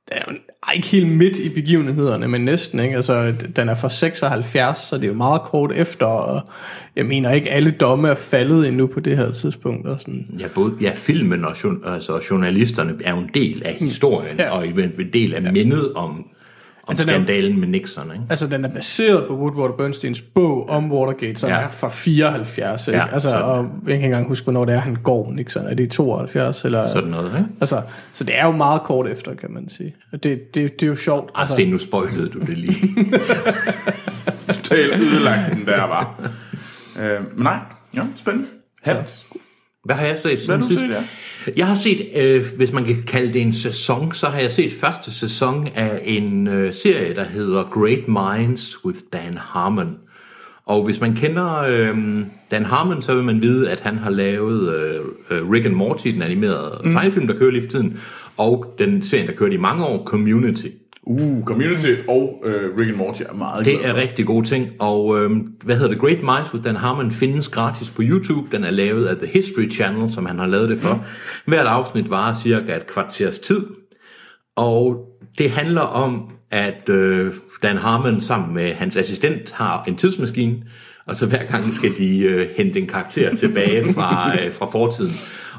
den 0.09 0.19
er 0.19 0.23
jo 0.33 0.39
ej, 0.69 0.73
ikke 0.75 0.89
helt 0.89 1.09
midt 1.09 1.37
i 1.37 1.49
begivenhederne, 1.49 2.29
men 2.29 2.41
næsten, 2.45 2.81
ikke? 2.81 2.97
Altså, 2.97 3.35
den 3.57 3.69
er 3.69 3.75
fra 3.75 3.89
76, 3.89 4.79
så 4.79 4.97
det 4.97 5.05
er 5.05 5.09
jo 5.09 5.15
meget 5.15 5.43
kort 5.43 5.73
efter, 5.73 6.07
og 6.07 6.43
jeg 6.97 7.07
mener 7.07 7.33
ikke, 7.33 7.51
alle 7.51 7.71
domme 7.71 8.09
er 8.09 8.15
faldet 8.15 8.69
endnu 8.69 8.87
på 8.87 9.01
det 9.01 9.17
her 9.17 9.31
tidspunkt, 9.33 9.87
og 9.89 10.01
sådan. 10.01 10.27
Ja, 10.39 10.47
både, 10.55 10.75
ja 10.81 10.93
filmen 10.95 11.45
og 11.45 11.57
altså, 11.87 12.21
journalisterne 12.31 12.95
er 13.05 13.11
jo 13.11 13.19
en 13.21 13.31
del 13.35 13.63
af 13.65 13.75
historien, 13.75 14.37
Ja. 14.39 14.51
og 14.51 14.69
en 14.69 14.93
del 15.13 15.35
af 15.35 15.43
ja. 15.43 15.53
mindet 15.53 15.93
om, 15.95 16.27
om 16.91 16.93
Altså, 16.93 17.05
den- 17.05 17.11
skandalen 17.11 17.61
med 17.61 17.69
Nixon. 17.69 18.13
Ikke? 18.13 18.25
Altså, 18.31 18.47
den 18.47 18.65
er 18.65 18.69
baseret 18.69 19.25
på 19.29 19.35
Woodward 19.37 19.77
Bernsteins 19.77 20.21
bog 20.21 20.69
om 20.69 20.93
Watergate, 20.93 21.41
som 21.41 21.51
ja. 21.51 21.57
Er 21.57 21.69
fra 21.69 21.89
74, 21.89 22.89
ikke? 22.89 22.99
Ja, 22.99 23.05
altså, 23.15 23.29
sådan. 23.29 23.43
og 23.45 23.57
jeg 23.57 23.71
kan 23.85 23.93
ikke 23.95 24.05
engang 24.05 24.29
huske, 24.29 24.45
hvornår 24.45 24.65
det 24.65 24.75
er, 24.75 24.79
han 24.79 24.97
går, 25.03 25.33
Nixon. 25.33 25.67
Er 25.67 25.75
det 25.75 25.85
i 25.85 25.89
72? 25.89 26.65
Eller, 26.65 26.89
Sådan 26.89 27.11
noget, 27.11 27.27
ikke? 27.39 27.49
altså, 27.61 27.83
så 28.13 28.25
det 28.25 28.39
er 28.39 28.45
jo 28.47 28.51
meget 28.53 28.83
kort 28.83 29.09
efter, 29.09 29.35
kan 29.35 29.51
man 29.51 29.69
sige. 29.69 29.95
Og 30.13 30.23
det, 30.23 30.55
det, 30.55 30.81
det 30.81 30.83
er 30.83 30.91
jo 30.91 30.97
sjovt. 30.97 31.31
Altså, 31.35 31.57
det, 31.57 31.69
nu 31.69 31.79
spoilede 31.79 32.29
du 32.29 32.39
det 32.41 32.59
lige. 32.59 32.77
Totalt 34.49 34.93
ødelagt 35.01 35.53
den 35.55 35.67
der 35.67 35.83
var. 35.83 36.15
Uh, 36.97 37.03
men 37.03 37.45
nej, 37.45 37.59
ja, 37.97 38.03
spændende. 38.17 38.49
Hat. 38.85 39.25
Hvad 39.85 39.97
har 39.97 40.07
jeg 40.07 40.19
set? 40.19 40.47
Hvad 40.47 40.57
har 40.57 40.69
du 40.69 40.73
set, 40.73 40.91
ja? 40.91 41.03
Jeg 41.57 41.67
har 41.67 41.75
set, 41.75 42.09
øh, 42.17 42.47
hvis 42.57 42.73
man 42.73 42.85
kan 42.85 43.03
kalde 43.07 43.33
det 43.33 43.43
en 43.43 43.53
sæson, 43.53 44.15
så 44.15 44.27
har 44.27 44.41
jeg 44.41 44.53
set 44.53 44.73
første 44.73 45.13
sæson 45.13 45.69
af 45.75 46.01
en 46.05 46.47
øh, 46.49 46.75
serie, 46.75 47.15
der 47.15 47.25
hedder 47.25 47.65
Great 47.65 48.09
Minds 48.09 48.85
with 48.85 48.99
Dan 49.13 49.37
Harmon. 49.37 49.99
Og 50.67 50.85
hvis 50.85 51.01
man 51.01 51.15
kender 51.15 51.59
øh, 51.59 51.97
Dan 52.51 52.65
Harmon, 52.65 53.03
så 53.03 53.15
vil 53.15 53.25
man 53.25 53.43
vide, 53.43 53.71
at 53.71 53.81
han 53.81 53.99
har 53.99 54.11
lavet 54.11 54.75
øh, 54.75 55.01
øh, 55.31 55.51
Rick 55.51 55.67
and 55.67 55.75
Morty, 55.75 56.09
den 56.09 56.23
animerede 56.23 56.81
mm. 56.85 56.93
tegnefilm, 56.93 57.27
der 57.27 57.39
kører 57.39 57.51
lige 57.51 57.63
for 57.63 57.71
tiden, 57.71 58.01
og 58.37 58.75
den 58.79 59.03
serie, 59.03 59.27
der 59.27 59.33
kørte 59.33 59.55
i 59.55 59.59
mange 59.59 59.85
år, 59.85 60.05
Community. 60.05 60.67
Uh, 61.11 61.45
Community 61.45 61.95
og 62.09 62.43
uh, 62.45 62.81
Rick 62.81 62.89
and 62.89 62.97
Morty 62.97 63.23
er 63.23 63.35
meget 63.35 63.65
Det 63.65 63.87
er 63.87 63.95
rigtig 63.95 64.27
gode 64.27 64.47
ting, 64.47 64.69
og 64.79 65.21
øhm, 65.21 65.53
hvad 65.65 65.77
hedder 65.77 65.91
det, 65.91 66.01
Great 66.01 66.23
Minds 66.23 66.55
with 66.55 66.65
Dan 66.65 66.77
Harmon 66.77 67.11
findes 67.11 67.49
gratis 67.49 67.91
på 67.91 68.03
YouTube. 68.05 68.57
Den 68.57 68.65
er 68.65 68.71
lavet 68.71 69.07
af 69.07 69.17
The 69.17 69.27
History 69.27 69.71
Channel, 69.73 70.13
som 70.13 70.27
han 70.27 70.39
har 70.39 70.47
lavet 70.47 70.69
det 70.69 70.79
for. 70.79 71.05
Hvert 71.47 71.67
afsnit 71.67 72.11
varer 72.11 72.35
cirka 72.43 72.77
et 72.77 72.87
kvarters 72.87 73.39
tid, 73.39 73.67
og 74.57 75.07
det 75.39 75.51
handler 75.51 75.81
om, 75.81 76.31
at 76.51 76.89
øh, 76.89 77.35
Dan 77.63 77.77
Harmon 77.77 78.21
sammen 78.21 78.55
med 78.55 78.75
hans 78.75 78.97
assistent 78.97 79.51
har 79.51 79.85
en 79.89 79.97
tidsmaskine, 79.97 80.57
og 81.07 81.17
så 81.17 81.27
hver 81.27 81.45
gang 81.45 81.75
skal 81.75 81.97
de 81.99 82.19
øh, 82.21 82.47
hente 82.57 82.81
en 82.81 82.87
karakter 82.87 83.37
tilbage 83.37 83.95
fra, 83.95 84.41
øh, 84.41 84.53
fra 84.53 84.67
fortiden. 84.67 85.13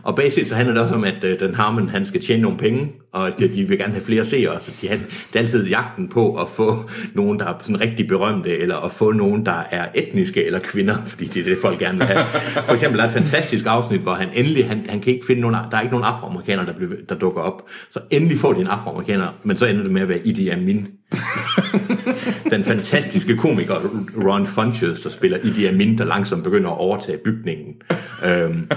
Og 0.03 0.15
basisk 0.15 0.49
så 0.49 0.55
handler 0.55 0.73
det 0.73 0.83
også 0.83 0.95
om, 0.95 1.03
at 1.03 1.23
øh, 1.23 1.39
Dan 1.39 1.55
Harmon 1.55 1.89
han 1.89 2.05
skal 2.05 2.21
tjene 2.21 2.41
nogle 2.41 2.57
penge, 2.57 2.91
og 3.11 3.27
at 3.27 3.33
de 3.39 3.63
vil 3.63 3.77
gerne 3.77 3.93
have 3.93 4.05
flere 4.05 4.25
seere, 4.25 4.59
så 4.59 4.71
de, 4.81 4.87
han, 4.87 4.99
det 4.99 5.35
er 5.35 5.39
altid 5.39 5.67
jagten 5.67 6.09
på 6.09 6.35
at 6.35 6.47
få 6.53 6.89
nogen, 7.13 7.39
der 7.39 7.45
er 7.45 7.53
sådan 7.61 7.81
rigtig 7.81 8.07
berømte, 8.07 8.57
eller 8.57 8.77
at 8.77 8.91
få 8.91 9.11
nogen, 9.11 9.45
der 9.45 9.63
er 9.71 9.87
etniske 9.95 10.45
eller 10.45 10.59
kvinder, 10.59 10.95
fordi 11.05 11.25
det 11.25 11.39
er 11.39 11.43
det, 11.43 11.57
folk 11.61 11.79
gerne 11.79 11.97
vil 11.97 12.07
have. 12.07 12.25
For 12.65 12.73
eksempel 12.73 12.99
er 12.99 13.05
et 13.05 13.11
fantastisk 13.11 13.65
afsnit, 13.65 14.01
hvor 14.01 14.13
han 14.13 14.29
endelig, 14.33 14.67
han, 14.67 14.85
han 14.89 14.99
kan 14.99 15.13
ikke 15.13 15.25
finde 15.25 15.41
nogen, 15.41 15.55
der 15.71 15.77
er 15.77 15.81
ikke 15.81 15.93
nogen 15.93 16.05
afroamerikanere, 16.05 16.65
der, 16.65 16.73
bliver, 16.73 16.91
der 17.09 17.15
dukker 17.15 17.41
op. 17.41 17.69
Så 17.89 17.99
endelig 18.09 18.39
får 18.39 18.53
de 18.53 18.61
en 18.61 18.67
afroamerikaner, 18.67 19.27
men 19.43 19.57
så 19.57 19.65
ender 19.65 19.83
det 19.83 19.91
med 19.91 20.01
at 20.01 20.09
være 20.09 20.27
Idi 20.27 20.49
Amin. 20.49 20.87
Den 22.51 22.63
fantastiske 22.63 23.37
komiker 23.37 23.75
Ron 24.17 24.47
Funches, 24.47 25.01
der 25.01 25.09
spiller 25.09 25.37
Idi 25.43 25.65
Amin, 25.65 25.97
der 25.97 26.05
langsomt 26.05 26.43
begynder 26.43 26.69
at 26.69 26.77
overtage 26.77 27.17
bygningen. 27.17 27.81
Øhm, 28.25 28.67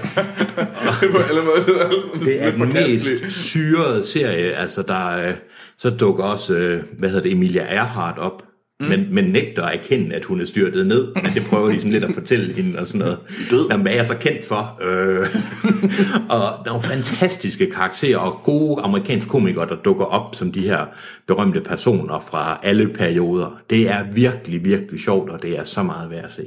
det 2.25 2.43
er 2.43 2.51
den 2.51 2.73
mest 2.73 3.33
syrede 3.33 4.05
serie, 4.05 4.53
altså 4.53 4.83
der 4.83 5.29
øh, 5.29 5.35
så 5.77 5.91
dukker 5.91 6.25
også, 6.25 6.55
øh, 6.55 6.83
hvad 6.99 7.09
hedder 7.09 7.23
det, 7.23 7.33
Emilia 7.33 7.63
Earhart 7.63 8.19
op, 8.19 8.43
mm. 8.81 8.87
men, 8.87 9.07
men 9.11 9.25
nægter 9.25 9.63
at 9.63 9.79
erkende, 9.79 10.15
at 10.15 10.25
hun 10.25 10.41
er 10.41 10.45
styrtet 10.45 10.87
ned, 10.87 11.15
men 11.15 11.33
det 11.35 11.45
prøver 11.45 11.69
de 11.69 11.77
sådan 11.77 11.93
lidt 11.93 12.05
at 12.05 12.15
fortælle 12.15 12.55
hende 12.55 12.79
og 12.79 12.87
sådan 12.87 12.99
noget. 12.99 13.19
Død. 13.51 13.69
Jamen, 13.71 13.83
hvad 13.83 13.93
er 13.93 13.97
jeg 13.97 14.07
så 14.07 14.17
kendt 14.17 14.45
for? 14.45 14.79
Øh, 14.83 15.19
og 16.35 16.41
der 16.41 16.65
er 16.65 16.67
nogle 16.67 16.83
fantastiske 16.83 17.71
karakterer 17.71 18.19
og 18.19 18.41
gode 18.45 18.83
amerikanske 18.83 19.31
komikere, 19.31 19.69
der 19.69 19.77
dukker 19.77 20.05
op 20.05 20.35
som 20.35 20.53
de 20.53 20.61
her 20.61 20.87
berømte 21.27 21.61
personer 21.61 22.25
fra 22.31 22.61
alle 22.63 22.89
perioder. 22.89 23.61
Det 23.71 23.91
er 23.91 24.05
virkelig, 24.13 24.65
virkelig 24.65 25.01
sjovt, 25.01 25.31
og 25.31 25.43
det 25.43 25.59
er 25.59 25.65
så 25.65 25.83
meget 25.83 26.11
værd 26.11 26.25
at 26.25 26.33
se. 26.33 26.45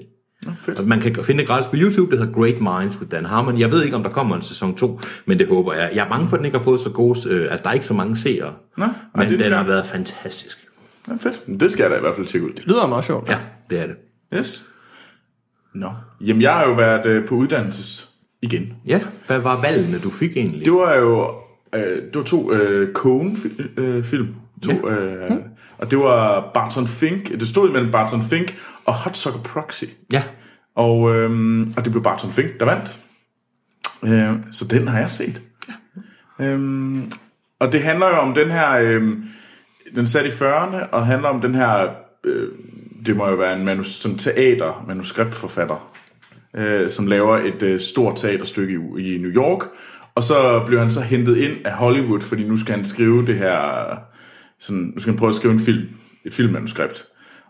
Og 0.77 0.83
man 0.87 0.99
kan 0.99 1.15
finde 1.23 1.39
det 1.39 1.47
gratis 1.47 1.67
på 1.67 1.75
YouTube, 1.75 2.11
det 2.11 2.19
hedder 2.19 2.33
Great 2.33 2.61
Minds 2.61 2.99
with 2.99 3.11
Dan 3.11 3.25
Harmon. 3.25 3.59
Jeg 3.59 3.71
ved 3.71 3.83
ikke, 3.83 3.95
om 3.95 4.03
der 4.03 4.09
kommer 4.09 4.35
en 4.35 4.41
sæson 4.41 4.75
2, 4.75 4.99
men 5.25 5.39
det 5.39 5.47
håber 5.47 5.73
jeg. 5.73 5.91
Jeg 5.95 6.05
er 6.05 6.09
bange 6.09 6.29
for, 6.29 6.35
at 6.35 6.39
den 6.39 6.45
ikke 6.45 6.57
har 6.57 6.63
fået 6.63 6.79
så 6.79 6.89
gode... 6.89 7.29
Øh, 7.29 7.41
altså, 7.51 7.63
der 7.63 7.69
er 7.69 7.73
ikke 7.73 7.85
så 7.85 7.93
mange 7.93 8.17
seere. 8.17 8.53
Nå, 8.77 8.85
ej, 8.85 8.91
men 9.15 9.39
den 9.39 9.51
har 9.51 9.63
været 9.63 9.85
fantastisk. 9.85 10.66
Ja, 11.07 11.13
fedt. 11.19 11.47
Men 11.47 11.59
Det 11.59 11.71
skal 11.71 11.83
jeg 11.83 11.91
da 11.91 11.97
i 11.97 11.99
hvert 11.99 12.15
fald 12.15 12.27
tjekke 12.27 12.47
ud. 12.47 12.53
Det 12.53 12.65
lyder 12.67 12.87
meget 12.87 13.05
sjovt. 13.05 13.29
Ja, 13.29 13.37
det 13.69 13.79
er 13.79 13.87
det. 13.87 13.95
Yes. 14.33 14.65
Nå. 15.73 15.89
Jamen, 16.21 16.41
jeg 16.41 16.53
har 16.53 16.65
jo 16.67 16.73
været 16.73 17.05
øh, 17.05 17.27
på 17.27 17.35
uddannelses 17.35 18.09
igen. 18.41 18.73
Ja, 18.85 19.01
hvad 19.27 19.39
var 19.39 19.61
valgene, 19.61 19.99
du 19.99 20.09
fik 20.09 20.37
egentlig? 20.37 20.65
Det 20.65 20.73
var 20.73 20.93
jo 20.95 21.31
øh, 21.73 21.81
det 22.03 22.15
var 22.15 22.23
to 22.23 22.51
øh, 22.53 22.93
Coen-film. 22.93 23.69
Øh, 23.77 24.03
film. 24.03 24.35
to, 24.63 24.71
Ja. 24.89 24.91
øh, 24.91 25.31
Og 25.77 25.91
det 25.91 25.99
var 25.99 26.51
Barton 26.53 26.87
Fink. 26.87 27.29
Det 27.39 27.47
stod 27.47 27.69
imellem 27.69 27.91
Barton 27.91 28.23
Fink 28.23 28.57
og 28.85 28.93
Hot 28.93 29.17
Sucker 29.17 29.39
Proxy. 29.39 29.83
Ja, 30.13 30.23
Og, 30.75 31.15
øhm, 31.15 31.73
og 31.77 31.83
det 31.85 31.91
blev 31.91 32.03
Barton 32.03 32.31
Fink, 32.31 32.59
der 32.59 32.65
vandt. 32.65 32.99
Øh, 34.03 34.39
så 34.51 34.65
den 34.65 34.87
har 34.87 34.99
jeg 34.99 35.11
set. 35.11 35.41
Øhm, 36.39 37.11
og 37.59 37.71
det 37.71 37.81
handler 37.83 38.07
jo 38.07 38.13
om 38.15 38.33
den 38.33 38.51
her... 38.51 38.71
Øhm, 38.71 39.25
den 39.95 40.01
er 40.03 40.05
sat 40.07 40.25
i 40.25 40.29
40'erne, 40.29 40.89
og 40.91 41.05
handler 41.05 41.29
om 41.29 41.41
den 41.41 41.55
her... 41.55 41.87
Øh, 42.23 42.47
det 43.05 43.15
må 43.15 43.27
jo 43.27 43.35
være 43.35 43.59
en 43.59 43.65
manus, 43.65 43.87
sådan 43.87 44.17
teater, 44.17 44.83
manuskriptforfatter. 44.87 45.91
øh, 46.57 46.89
som 46.89 47.07
laver 47.07 47.37
et 47.37 47.61
øh, 47.61 47.79
stort 47.79 48.15
teaterstykke 48.17 48.73
i, 48.97 49.15
i 49.15 49.17
New 49.17 49.31
York. 49.31 49.59
Og 50.15 50.23
så 50.23 50.63
bliver 50.65 50.81
han 50.81 50.91
så 50.91 51.01
hentet 51.01 51.37
ind 51.37 51.53
af 51.65 51.71
Hollywood, 51.71 52.21
fordi 52.21 52.43
nu 52.43 52.57
skal 52.57 52.75
han 52.75 52.85
skrive 52.85 53.25
det 53.25 53.35
her... 53.35 53.59
Sådan, 54.59 54.91
nu 54.95 54.99
skal 55.01 55.11
han 55.13 55.19
prøve 55.19 55.29
at 55.29 55.35
skrive 55.35 55.53
en 55.53 55.59
film, 55.59 55.87
et 56.25 56.33
filmmanuskript. 56.33 57.05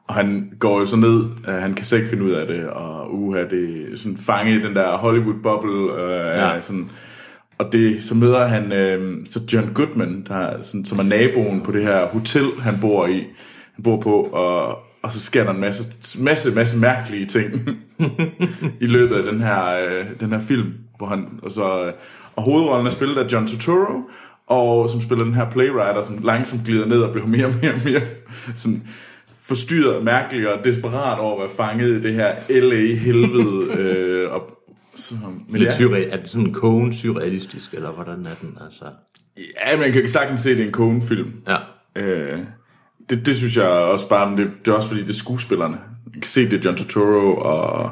Og 0.07 0.15
han 0.15 0.51
går 0.59 0.79
jo 0.79 0.85
så 0.85 0.95
ned, 0.95 1.23
øh, 1.47 1.53
han 1.53 1.73
kan 1.73 1.85
slet 1.85 1.97
ikke 1.99 2.09
finde 2.09 2.23
ud 2.23 2.31
af 2.31 2.47
det, 2.47 2.69
og 2.69 3.13
uha, 3.15 3.39
det 3.43 3.87
er 3.93 3.97
sådan 3.97 4.17
fange 4.17 4.55
i 4.55 4.61
den 4.61 4.75
der 4.75 4.97
Hollywood-bobble. 4.97 5.99
Øh, 6.01 6.37
Ja. 6.37 6.53
ja. 6.55 6.61
sådan, 6.61 6.89
og 7.57 7.71
det, 7.71 8.03
så 8.03 8.15
møder 8.15 8.47
han 8.47 8.71
øh, 8.71 9.25
så 9.29 9.41
John 9.53 9.73
Goodman, 9.73 10.25
der 10.27 10.35
er, 10.35 10.61
sådan, 10.61 10.85
som 10.85 10.99
er 10.99 11.03
naboen 11.03 11.61
på 11.61 11.71
det 11.71 11.83
her 11.83 12.05
hotel, 12.05 12.51
han 12.61 12.73
bor 12.81 13.07
i, 13.07 13.17
han 13.75 13.83
bor 13.83 14.01
på, 14.01 14.21
og, 14.21 14.79
og 15.01 15.11
så 15.11 15.19
sker 15.19 15.43
der 15.43 15.51
en 15.51 15.59
masse, 15.59 15.83
masse, 16.19 16.51
masse 16.51 16.77
mærkelige 16.77 17.25
ting 17.25 17.69
i 18.85 18.87
løbet 18.87 19.15
af 19.15 19.23
den 19.23 19.41
her, 19.41 19.77
øh, 19.77 20.05
den 20.19 20.29
her 20.29 20.39
film, 20.39 20.73
hvor 20.97 21.07
han, 21.07 21.27
og 21.43 21.51
så, 21.51 21.85
øh, 21.85 21.93
og 22.35 22.43
hovedrollen 22.43 22.87
er 22.87 22.91
spillet 22.91 23.17
af 23.17 23.31
John 23.31 23.47
Turturro, 23.47 24.01
og 24.47 24.89
som 24.89 25.01
spiller 25.01 25.25
den 25.25 25.33
her 25.33 25.49
playwriter, 25.49 26.01
som 26.01 26.19
langsomt 26.23 26.65
glider 26.65 26.85
ned 26.85 27.01
og 27.01 27.11
bliver 27.11 27.27
mere 27.27 27.45
og 27.45 27.53
mere 27.61 27.73
og 27.73 27.81
mere 27.85 28.01
sådan, 28.57 28.83
forstyrret, 29.41 30.03
mærkelig 30.03 30.53
og 30.53 30.63
desperat 30.63 31.19
over 31.19 31.33
at 31.33 31.39
være 31.39 31.67
fanget 31.67 31.89
i 31.89 32.01
det 32.01 32.13
her 32.13 32.35
LA-helvede. 32.49 33.73
øh, 33.79 34.31
og, 34.31 34.56
så, 34.97 35.15
men 35.49 35.61
Lidt 35.61 35.69
ja, 35.69 35.77
surreal, 35.77 36.09
er 36.11 36.17
det 36.17 36.29
sådan 36.29 36.53
kogen 36.53 36.93
surrealistisk, 36.93 37.73
eller 37.73 37.91
hvordan 37.91 38.25
er 38.25 38.35
den? 38.41 38.57
Altså, 38.63 38.85
ja, 39.37 39.77
man 39.77 39.91
kan 39.91 40.09
sagtens 40.09 40.41
se, 40.41 40.51
at 40.51 40.57
det 40.57 40.63
er 40.63 40.67
en 40.67 40.73
Coen-film. 40.73 41.33
ja. 41.47 41.57
Øh, 41.95 42.39
det, 43.09 43.25
det 43.25 43.35
synes 43.35 43.57
jeg 43.57 43.65
også 43.67 44.09
bare, 44.09 44.29
men 44.29 44.37
det, 44.39 44.51
det 44.65 44.71
er 44.71 44.75
også 44.75 44.87
fordi, 44.87 45.01
det 45.01 45.09
er 45.09 45.13
skuespillerne. 45.13 45.77
Man 46.05 46.13
kan 46.13 46.23
se, 46.23 46.49
det 46.49 46.53
er 46.53 46.61
John 46.65 46.77
Turturro 46.77 47.35
og, 47.35 47.91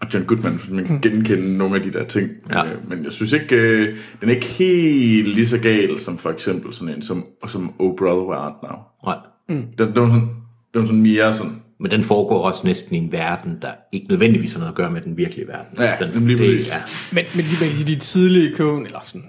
og 0.00 0.14
John 0.14 0.24
Goodman, 0.24 0.58
fordi 0.58 0.74
man 0.74 0.84
kan 0.84 1.00
genkende 1.00 1.56
nogle 1.56 1.76
af 1.76 1.82
de 1.82 1.92
der 1.92 2.04
ting. 2.04 2.30
Ja. 2.50 2.66
Øh, 2.66 2.88
men 2.88 3.04
jeg 3.04 3.12
synes 3.12 3.32
ikke, 3.32 3.56
øh, 3.56 3.96
den 4.20 4.28
er 4.28 4.34
ikke 4.34 4.46
helt 4.46 5.28
lige 5.28 5.46
så 5.46 5.58
gal 5.58 5.98
som 6.00 6.18
for 6.18 6.30
eksempel 6.30 6.74
sådan 6.74 6.94
en 6.94 7.02
som, 7.02 7.26
som 7.46 7.72
Oh 7.78 7.96
Brother 7.96 8.26
Where 8.26 8.40
Art 8.40 8.62
Now. 8.62 8.76
Nej. 9.06 9.16
Den, 9.48 9.74
den, 9.78 9.94
var 9.94 10.08
sådan, 10.08 10.28
den 10.74 10.80
var 10.80 10.86
sådan 10.86 11.02
mere 11.02 11.34
sådan, 11.34 11.62
Men 11.84 11.90
den 11.90 12.02
foregår 12.04 12.42
også 12.42 12.60
næsten 12.66 12.94
i 12.94 12.98
en 12.98 13.12
verden, 13.12 13.58
der 13.62 13.70
ikke 13.92 14.06
nødvendigvis 14.08 14.52
har 14.52 14.58
noget 14.58 14.70
at 14.72 14.76
gøre 14.76 14.90
med 14.90 15.00
den 15.00 15.16
virkelige 15.16 15.48
verden. 15.48 15.78
Ja, 15.78 15.98
Sådan, 15.98 16.26
lige 16.26 16.38
præcis. 16.38 16.68
Ja, 16.68 16.74
Men, 17.12 17.24
men 17.34 17.44
de, 17.44 17.50
man 17.60 17.68
kan 17.68 17.74
sige, 17.76 17.94
de 17.94 18.00
tidlige 18.00 18.56
Coen, 18.56 18.86
eller 18.86 19.00
sådan, 19.04 19.24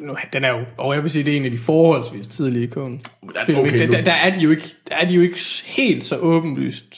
nu, 0.00 0.16
den 0.32 0.44
er 0.44 0.50
jo, 0.58 0.64
og 0.78 0.94
jeg 0.94 1.02
vil 1.02 1.10
sige, 1.10 1.24
det 1.24 1.32
er 1.32 1.36
en 1.36 1.44
af 1.44 1.50
de 1.50 1.58
forholdsvis 1.58 2.26
tidlige 2.26 2.68
Coen 2.68 3.00
okay, 3.48 3.52
nu- 3.86 3.92
der, 3.92 4.02
der, 4.02 4.12
er 4.12 4.34
de 4.38 4.40
jo 4.44 4.50
ikke, 4.50 4.64
der 4.88 4.94
er 4.96 5.08
de 5.08 5.14
jo 5.14 5.20
ikke 5.22 5.38
helt 5.66 6.04
så 6.04 6.16
åbenlyst 6.16 6.96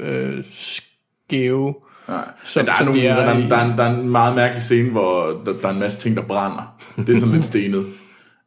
øh, 0.00 0.32
skæve. 0.52 1.74
Nej, 2.08 2.24
Som- 2.44 2.60
men 2.60 2.66
der 2.66 2.72
er, 2.80 2.84
nogle, 2.84 3.00
de 3.00 3.06
er 3.06 3.14
der, 3.14 3.22
er, 3.22 3.26
der, 3.48 3.56
er 3.56 3.64
en, 3.72 3.78
der 3.78 3.84
er 3.84 3.98
en 4.00 4.08
meget 4.08 4.34
mærkelig 4.34 4.62
scene, 4.62 4.90
hvor 4.90 5.42
der, 5.46 5.52
der 5.52 5.68
er 5.68 5.72
en 5.72 5.78
masse 5.80 6.00
ting, 6.00 6.16
der 6.16 6.22
brænder. 6.22 6.76
Det 6.96 7.08
er 7.08 7.16
sådan 7.16 7.34
lidt 7.34 7.44
stenet. 7.44 7.86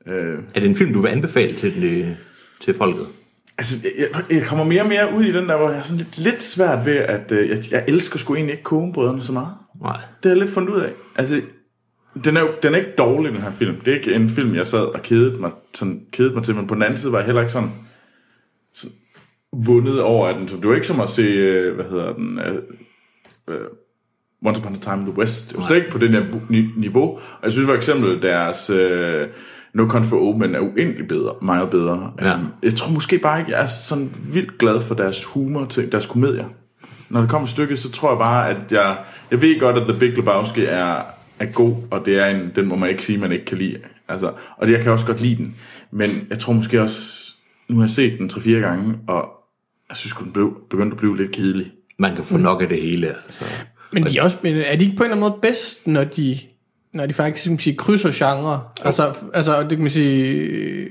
Øh, 0.08 0.40
Er 0.56 0.60
det 0.60 0.70
en 0.70 0.76
film, 0.76 0.94
du 0.94 1.02
vil 1.02 1.10
anbefale 1.10 1.56
til, 1.56 1.76
den, 1.76 1.84
øh, 1.84 2.08
til 2.64 2.74
folket? 2.74 3.06
Altså, 3.58 3.76
jeg, 3.98 4.08
jeg 4.30 4.44
kommer 4.44 4.66
mere 4.66 4.82
og 4.82 4.88
mere 4.88 5.14
ud 5.16 5.24
i 5.24 5.32
den 5.32 5.50
der, 5.50 5.58
hvor 5.58 5.70
jeg 5.70 5.80
er 5.80 5.84
sådan 5.84 5.98
lidt, 5.98 6.18
lidt 6.18 6.44
svært 6.44 6.86
ved, 6.86 6.96
at 6.96 7.32
øh, 7.32 7.50
jeg, 7.50 7.64
jeg 7.72 7.84
elsker 7.88 8.20
sgu 8.20 8.36
egentlig 8.36 8.52
ikke 8.54 8.64
kogebrødrene 8.64 9.22
så 9.22 9.32
meget. 9.32 9.50
Nej. 9.82 9.98
Det 10.24 10.30
har 10.30 10.30
jeg 10.30 10.38
lidt 10.38 10.52
fundet 10.52 10.74
ud 10.74 10.82
af. 10.82 10.92
Altså, 11.16 11.42
den 12.24 12.38
er, 12.38 12.42
jo, 12.42 12.50
den 12.64 12.74
er 12.74 12.78
ikke 12.78 12.94
dårlig, 12.98 13.32
den 13.34 13.42
her 13.42 13.52
film. 13.52 13.76
Det 13.76 13.94
er 13.94 13.98
ikke 13.98 14.14
en 14.14 14.30
film, 14.30 14.56
jeg 14.56 14.68
sad 14.68 14.80
og 14.80 15.02
kedede 15.02 15.40
mig, 15.40 15.52
sådan, 15.74 16.06
kedede 16.12 16.34
mig 16.34 16.44
til, 16.44 16.56
men 16.56 16.68
på 16.68 16.76
den 16.76 16.84
anden 16.84 16.98
side 16.98 17.12
var 17.12 17.18
jeg 17.18 17.26
heller 17.26 17.42
ikke 17.42 17.52
sådan, 17.54 17.72
sådan 18.74 18.96
vundet 19.54 20.02
over 20.02 20.38
den. 20.38 20.48
Så 20.48 20.56
det 20.56 20.70
var 20.70 20.76
ikke 20.76 20.88
som 20.88 21.00
at 21.02 21.10
se, 21.10 21.22
øh, 21.22 21.76
hvad 21.76 21.86
hedder 21.86 22.14
den, 22.14 22.40
øh, 22.40 22.56
øh, 23.48 23.62
Once 24.46 24.62
Upon 24.62 24.76
a 24.76 24.80
Time 24.80 25.00
in 25.00 25.06
the 25.06 25.18
West. 25.18 25.50
Det 25.50 25.58
var 25.58 25.64
slet 25.64 25.78
ikke 25.78 25.92
på 25.92 25.98
det 25.98 26.12
der 26.12 26.26
ni- 26.50 26.74
niveau. 26.78 27.04
Og 27.10 27.44
jeg 27.44 27.52
synes 27.52 27.66
for 27.66 27.76
eksempel, 27.76 28.22
deres 28.22 28.70
øh, 28.70 29.28
No 29.78 29.88
Country 29.90 30.10
for 30.10 30.18
Old 30.18 30.38
Men 30.38 30.56
er 30.56 30.60
uendelig 30.60 31.08
bedre, 31.08 31.34
meget 31.42 31.70
bedre. 31.70 32.14
Ja. 32.22 32.34
Øhm, 32.34 32.46
jeg 32.64 32.74
tror 32.74 32.92
måske 32.92 33.18
bare 33.18 33.40
ikke, 33.40 33.52
jeg 33.52 33.62
er 33.62 33.66
sådan 33.66 34.12
vildt 34.34 34.58
glad 34.58 34.82
for 34.82 34.96
deres 34.96 35.24
humor 35.26 35.66
til 35.66 35.92
deres 35.92 36.06
komedier. 36.06 36.46
Når 37.10 37.22
det 37.22 37.30
kommer 37.30 37.48
til 37.48 37.52
stykket, 37.52 37.80
så 37.80 37.92
tror 37.92 38.12
jeg 38.12 38.18
bare, 38.18 38.50
at 38.50 38.72
jeg... 38.72 38.98
Jeg 39.32 39.42
ved 39.42 39.60
godt, 39.60 39.78
at 39.78 39.88
The 39.88 40.00
Big 40.00 40.16
Lebowski 40.16 40.66
er, 40.66 41.02
er 41.40 41.46
god, 41.46 41.76
og 41.92 42.06
det 42.06 42.20
er 42.20 42.26
en, 42.26 42.52
den 42.56 42.66
må 42.68 42.76
man 42.76 42.90
ikke 42.90 43.04
sige, 43.04 43.18
man 43.18 43.32
ikke 43.32 43.46
kan 43.46 43.58
lide. 43.58 43.78
Altså, 44.08 44.32
og 44.58 44.68
det, 44.68 44.74
jeg 44.74 44.84
kan 44.84 44.92
også 44.92 45.06
godt 45.06 45.22
lide 45.22 45.36
den. 45.36 45.56
Men 45.92 46.10
jeg 46.30 46.40
tror 46.40 46.54
måske 46.54 46.82
også... 46.82 47.34
Nu 47.68 47.76
har 47.76 47.84
jeg 47.84 47.90
set 47.90 48.20
den 48.20 48.30
3-4 48.34 48.50
gange, 48.52 48.96
og 49.08 49.30
jeg 49.90 49.98
synes, 49.98 50.14
den 50.24 50.32
blev, 50.32 50.58
begyndte 50.70 50.94
at 50.94 50.98
blive 50.98 51.18
lidt 51.18 51.32
kedelig. 51.32 51.72
Man 52.00 52.16
kan 52.16 52.24
få 52.24 52.38
nok 52.38 52.62
af 52.62 52.70
det 52.70 52.82
hele. 52.82 53.08
Altså. 53.08 53.46
Men 53.92 54.04
de 54.04 54.18
er, 54.18 54.24
også, 54.24 54.38
men 54.44 54.56
er 54.56 54.76
de 54.76 54.86
ikke 54.86 54.98
på 54.98 55.04
en 55.04 55.12
eller 55.12 55.16
anden 55.16 55.20
måde 55.20 55.40
bedst, 55.42 55.88
når 55.88 56.04
de, 56.04 56.40
når 56.98 57.06
de 57.06 57.14
faktisk 57.14 57.46
som 57.46 57.60
siger, 57.60 57.76
krydser 57.78 58.12
genre? 58.14 58.62
Altså, 58.86 59.14
altså, 59.34 59.62
det 59.62 59.70
kan 59.70 59.80
man 59.80 59.90
sige... 59.90 60.88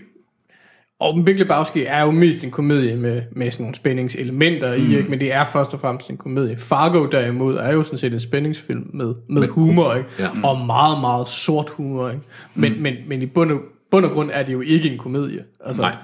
Og 1.00 1.14
den 1.14 1.24
Big 1.24 1.38
Lebowski 1.38 1.84
er 1.84 2.02
jo 2.02 2.10
mest 2.10 2.44
en 2.44 2.50
komedie 2.50 2.96
med, 2.96 3.22
med 3.32 3.50
sådan 3.50 3.64
nogle 3.64 3.74
spændingselementer 3.74 4.76
mm. 4.76 4.90
i, 4.90 4.96
ikke? 4.96 5.10
men 5.10 5.20
det 5.20 5.32
er 5.32 5.44
først 5.44 5.74
og 5.74 5.80
fremmest 5.80 6.10
en 6.10 6.16
komedie. 6.16 6.58
Fargo 6.58 7.06
derimod 7.06 7.56
er 7.56 7.72
jo 7.72 7.82
sådan 7.82 7.98
set 7.98 8.12
en 8.12 8.20
spændingsfilm 8.20 8.90
med, 8.94 9.14
med 9.28 9.48
humor, 9.48 9.94
ikke? 9.94 10.08
Ja. 10.18 10.28
og 10.44 10.66
meget, 10.66 11.00
meget 11.00 11.28
sort 11.28 11.70
humor. 11.70 12.08
Ikke? 12.08 12.20
Men, 12.54 12.72
mm. 12.72 12.78
men, 12.82 12.94
men 13.06 13.22
i 13.22 13.26
bund 13.26 13.52
og, 13.52 13.60
bund 13.90 14.04
og 14.04 14.10
grund 14.10 14.30
er 14.32 14.42
det 14.42 14.52
jo 14.52 14.60
ikke 14.60 14.90
en 14.90 14.98
komedie. 14.98 15.44
Altså, 15.64 15.82
Nej. 15.82 15.94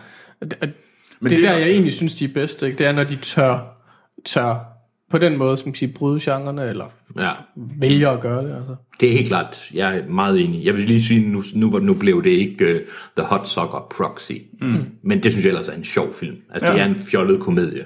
Og, 0.40 0.46
Men 0.50 0.50
det, 0.50 0.70
det 1.22 1.30
det 1.30 1.38
er- 1.38 1.42
der, 1.52 1.58
jeg 1.58 1.68
egentlig 1.70 1.92
synes, 1.94 2.14
de 2.14 2.24
er 2.24 2.28
bedst, 2.34 2.62
ikke? 2.62 2.78
det 2.78 2.86
er, 2.86 2.92
når 2.92 3.04
de 3.04 3.16
tør, 3.16 3.58
tør 4.24 4.71
på 5.12 5.18
den 5.18 5.36
måde, 5.38 5.56
som 5.56 5.74
sige, 5.74 5.92
bryde 5.92 6.20
genrerne, 6.22 6.64
eller 6.68 6.84
Ja. 7.20 7.30
vælger 7.56 8.10
at 8.10 8.20
gøre 8.20 8.42
det. 8.44 8.54
Altså. 8.56 8.74
Det 9.00 9.08
er 9.08 9.12
helt 9.12 9.28
klart, 9.28 9.70
jeg 9.74 9.98
er 9.98 10.08
meget 10.08 10.40
enig. 10.44 10.64
Jeg 10.64 10.74
vil 10.74 10.82
lige 10.82 11.02
sige, 11.02 11.28
nu, 11.28 11.42
nu, 11.54 11.78
nu 11.78 11.94
blev 11.94 12.24
det 12.24 12.30
ikke 12.30 12.74
uh, 12.74 12.80
The 13.16 13.26
Hot 13.26 13.48
Sucker 13.48 13.86
Proxy. 13.96 14.32
Mm. 14.60 14.74
Men 15.02 15.22
det 15.22 15.32
synes 15.32 15.44
jeg 15.44 15.50
ellers 15.50 15.68
er 15.68 15.72
en 15.72 15.84
sjov 15.84 16.14
film. 16.14 16.36
Altså, 16.50 16.66
ja. 16.66 16.72
det 16.72 16.80
er 16.80 16.84
en 16.86 16.96
fjollet 16.98 17.40
komedie. 17.40 17.84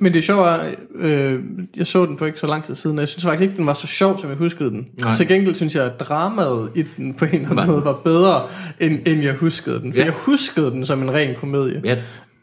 Men 0.00 0.12
det 0.14 0.24
sjove 0.24 0.48
er, 0.48 0.74
øh, 0.94 1.40
jeg 1.76 1.86
så 1.86 2.06
den 2.06 2.18
for 2.18 2.26
ikke 2.26 2.40
så 2.40 2.46
lang 2.46 2.64
tid 2.64 2.74
siden, 2.74 2.98
og 2.98 3.00
jeg 3.00 3.08
synes 3.08 3.24
faktisk 3.24 3.42
ikke, 3.42 3.56
den 3.56 3.66
var 3.66 3.74
så 3.74 3.86
sjov, 3.86 4.18
som 4.18 4.28
jeg 4.30 4.38
huskede 4.38 4.70
den. 4.70 4.86
Nej. 4.98 5.14
Til 5.14 5.28
gengæld 5.28 5.54
synes 5.54 5.74
jeg, 5.74 5.84
at 5.84 6.00
dramaet 6.00 6.70
i 6.74 6.84
den 6.96 7.14
på 7.14 7.24
en 7.24 7.34
eller 7.34 7.50
anden 7.50 7.66
måde 7.66 7.84
var 7.84 8.00
bedre, 8.04 8.42
end, 8.80 8.98
end 9.06 9.22
jeg 9.22 9.34
huskede 9.34 9.80
den. 9.80 9.92
For 9.92 10.00
Ja. 10.00 10.04
jeg 10.04 10.12
huskede 10.16 10.70
den 10.70 10.84
som 10.84 11.02
en 11.02 11.12
ren 11.14 11.34
komedie. 11.34 11.80
Ja, 11.84 11.96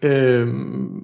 Øhm, 0.03 1.03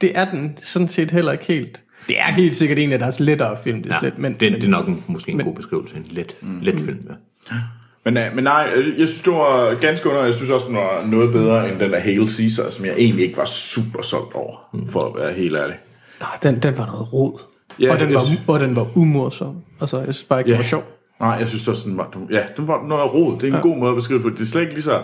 det 0.00 0.10
er 0.14 0.30
den 0.30 0.52
sådan 0.62 0.88
set 0.88 1.10
heller 1.10 1.32
ikke 1.32 1.44
helt. 1.44 1.82
Det 2.08 2.20
er 2.20 2.24
helt 2.32 2.56
sikkert 2.56 2.78
en 2.78 2.92
af 2.92 2.98
deres 2.98 3.20
lettere 3.20 3.56
film, 3.64 3.82
det 3.82 3.90
er 3.90 3.94
ja. 3.94 3.98
slet, 4.00 4.18
men, 4.18 4.32
det, 4.32 4.52
det 4.52 4.64
er 4.64 4.68
nok 4.68 4.88
en, 4.88 5.04
måske 5.06 5.30
en 5.30 5.36
men, 5.36 5.46
god 5.46 5.54
beskrivelse. 5.54 5.96
En 5.96 6.06
let, 6.10 6.36
mm. 6.40 6.58
let 6.62 6.80
film, 6.80 6.98
ja. 7.10 7.54
Men, 8.04 8.16
øh, 8.16 8.34
men 8.34 8.44
nej, 8.44 8.70
øh, 8.74 9.00
jeg 9.00 9.08
synes, 9.08 9.22
det 9.22 9.32
var 9.32 9.74
ganske 9.80 10.08
under. 10.08 10.24
Jeg 10.24 10.34
synes 10.34 10.50
også, 10.50 10.66
den 10.66 10.76
var 10.76 11.06
noget 11.06 11.32
bedre 11.32 11.70
end 11.72 11.80
den 11.80 11.90
der 11.90 11.98
Hail 12.00 12.28
Caesar, 12.28 12.70
som 12.70 12.84
jeg 12.84 12.94
egentlig 12.98 13.24
ikke 13.24 13.36
var 13.36 13.44
super 13.44 14.02
solgt 14.02 14.34
over, 14.34 14.56
for 14.88 15.00
at 15.00 15.22
være 15.22 15.32
helt 15.32 15.56
ærlig. 15.56 15.76
Nej, 16.20 16.30
den, 16.42 16.58
den 16.58 16.78
var 16.78 16.86
noget 16.86 17.12
rod. 17.12 17.40
Ja, 17.80 17.92
og, 17.92 18.00
den 18.00 18.14
var, 18.14 18.24
synes- 18.24 18.40
og 18.46 18.60
den 18.60 18.76
var 18.76 18.86
umorsom. 18.98 19.56
Altså, 19.80 19.96
jeg 20.00 20.14
synes 20.14 20.24
bare 20.28 20.40
ikke, 20.40 20.48
Ja. 20.50 20.52
det 20.52 20.58
var 20.58 20.68
sjov. 20.68 20.84
Nej, 21.20 21.30
jeg 21.30 21.48
synes 21.48 21.68
også, 21.68 21.88
den 21.88 21.98
var, 21.98 22.10
den- 22.14 22.28
ja, 22.30 22.40
den 22.56 22.68
var 22.68 22.86
noget 22.88 23.14
rod. 23.14 23.34
Det 23.34 23.42
er 23.42 23.46
en 23.48 23.54
ja. 23.54 23.60
god 23.60 23.76
måde 23.76 23.90
at 23.90 23.96
beskrive 23.96 24.18
det, 24.18 24.22
for 24.22 24.30
det 24.30 24.40
er 24.40 24.46
slet 24.46 24.60
ikke 24.60 24.72
lige 24.74 24.82
så... 24.82 25.02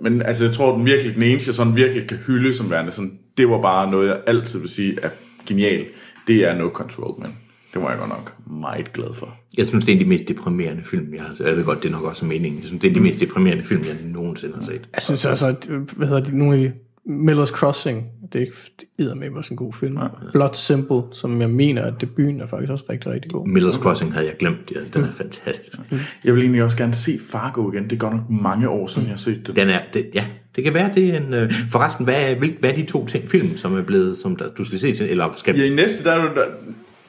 Men 0.00 0.22
altså, 0.22 0.44
jeg 0.44 0.54
tror, 0.54 0.76
den 0.76 0.86
virkelig, 0.86 1.14
den 1.14 1.22
eneste, 1.22 1.48
jeg 1.48 1.54
sådan 1.54 1.76
virkelig 1.76 2.08
kan 2.08 2.16
hylde 2.26 2.54
som 2.54 2.70
værende, 2.70 2.92
sådan, 2.92 3.12
det 3.36 3.48
var 3.50 3.60
bare 3.60 3.90
noget, 3.90 4.08
jeg 4.08 4.16
altid 4.26 4.58
vil 4.60 4.68
sige 4.68 4.98
er 5.02 5.08
genial. 5.46 5.84
Det 6.26 6.48
er 6.48 6.54
No 6.54 6.68
Control, 6.68 7.20
men 7.20 7.36
det 7.74 7.82
var 7.82 7.90
jeg 7.90 7.98
godt 7.98 8.08
nok 8.08 8.34
meget 8.46 8.92
glad 8.92 9.14
for. 9.14 9.36
Jeg 9.58 9.66
synes, 9.66 9.84
det 9.84 9.92
er 9.92 9.96
en 9.96 9.98
af 9.98 10.04
de 10.04 10.08
mest 10.08 10.28
deprimerende 10.28 10.82
film, 10.84 11.14
jeg 11.14 11.22
har 11.22 11.32
set. 11.32 11.46
Jeg 11.46 11.56
ved 11.56 11.64
godt, 11.64 11.82
det 11.82 11.88
er 11.88 11.92
nok 11.92 12.04
også 12.04 12.24
meningen. 12.24 12.60
Jeg 12.60 12.66
synes, 12.66 12.80
det 12.82 12.90
er 12.90 12.94
de 12.94 13.00
mest 13.00 13.20
deprimerende 13.20 13.64
film, 13.64 13.82
jeg 13.84 13.96
nogensinde 14.04 14.54
har 14.54 14.62
set. 14.62 14.88
Jeg 14.94 15.02
synes 15.02 15.26
altså, 15.26 15.46
at, 15.46 15.66
hvad 15.96 16.08
hedder 16.08 16.24
de, 16.24 16.38
nogle 16.38 16.54
af 16.54 16.60
de, 16.60 16.72
Miller's 17.10 17.52
Crossing, 17.52 18.06
det 18.32 18.34
er 18.34 18.40
ikke 18.40 18.56
det 18.98 19.16
med 19.16 19.30
også 19.30 19.54
en 19.54 19.56
god 19.56 19.72
film. 19.72 19.98
Ja. 19.98 20.06
Blood 20.32 20.54
Simple, 20.54 21.02
som 21.12 21.40
jeg 21.40 21.50
mener, 21.50 21.82
at 21.82 21.94
debuten 22.00 22.40
er 22.40 22.46
faktisk 22.46 22.72
også 22.72 22.84
rigtig, 22.90 23.10
rigtig 23.10 23.30
god. 23.30 23.48
Miller's 23.48 23.82
Crossing 23.82 24.12
havde 24.12 24.26
jeg 24.26 24.36
glemt. 24.36 24.72
Ja, 24.74 24.80
den 24.94 25.04
er 25.04 25.10
fantastisk. 25.10 25.78
Jeg 26.24 26.34
vil 26.34 26.42
egentlig 26.42 26.62
også 26.62 26.76
gerne 26.76 26.94
se 26.94 27.20
Fargo 27.30 27.72
igen. 27.72 27.84
Det 27.84 27.92
er 27.92 27.96
godt 27.96 28.14
nok 28.14 28.30
mange 28.30 28.68
år 28.68 28.86
siden, 28.86 29.08
jeg 29.08 29.12
har 29.12 29.18
set 29.18 29.46
den. 29.46 29.56
Den 29.56 29.68
er, 29.68 29.80
det, 29.94 30.10
ja, 30.14 30.26
det 30.56 30.64
kan 30.64 30.74
være, 30.74 30.90
det 30.94 31.14
er 31.14 31.16
en... 31.16 31.34
Øh, 31.34 31.52
forresten, 31.70 32.04
hvad 32.04 32.22
er, 32.22 32.34
hvad 32.34 32.70
er 32.70 32.74
de 32.74 32.86
to 32.86 33.06
ting, 33.06 33.30
film, 33.30 33.56
som 33.56 33.78
er 33.78 33.82
blevet, 33.82 34.16
som 34.16 34.36
der, 34.36 34.50
du 34.50 34.64
skal 34.64 34.80
se 34.80 34.94
til, 34.96 35.10
eller 35.10 35.32
skal... 35.36 35.58
Ja, 35.58 35.64
i 35.64 35.74
næste, 35.74 36.04
der 36.04 36.12
er 36.12 36.22
jo, 36.22 36.34
der, 36.34 36.44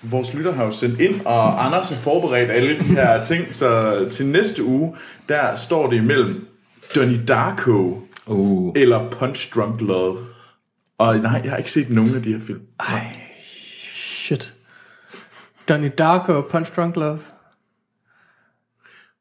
vores 0.02 0.34
lytter 0.34 0.52
har 0.54 0.66
jo 0.66 0.72
sendt 0.72 1.00
ind, 1.00 1.22
og 1.26 1.66
Anders 1.66 1.90
har 1.90 1.96
forberedt 1.96 2.52
alle 2.52 2.80
de 2.80 2.84
her 2.84 3.24
ting, 3.26 3.56
så 3.56 3.96
til 4.10 4.26
næste 4.26 4.64
uge, 4.64 4.96
der 5.30 5.56
står 5.56 5.90
det 5.90 5.98
imellem 5.98 6.48
Donnie 6.96 7.22
Darko 7.28 8.02
Uh, 8.28 8.74
eller 8.76 9.10
Punch 9.10 9.56
Drunk 9.56 9.82
Love. 9.82 10.18
Og 10.98 11.18
nej, 11.18 11.42
jeg 11.44 11.52
har 11.52 11.58
ikke 11.58 11.72
set 11.72 11.90
nogen 11.90 12.16
af 12.16 12.24
de 12.24 12.34
her 12.34 12.40
film. 12.40 12.62
Ej, 12.80 13.16
shit. 13.96 14.54
Donnie 15.70 15.90
Darko 15.90 16.38
og 16.38 16.46
Punch 16.46 16.76
Drunk 16.76 16.96
Love. 16.96 17.20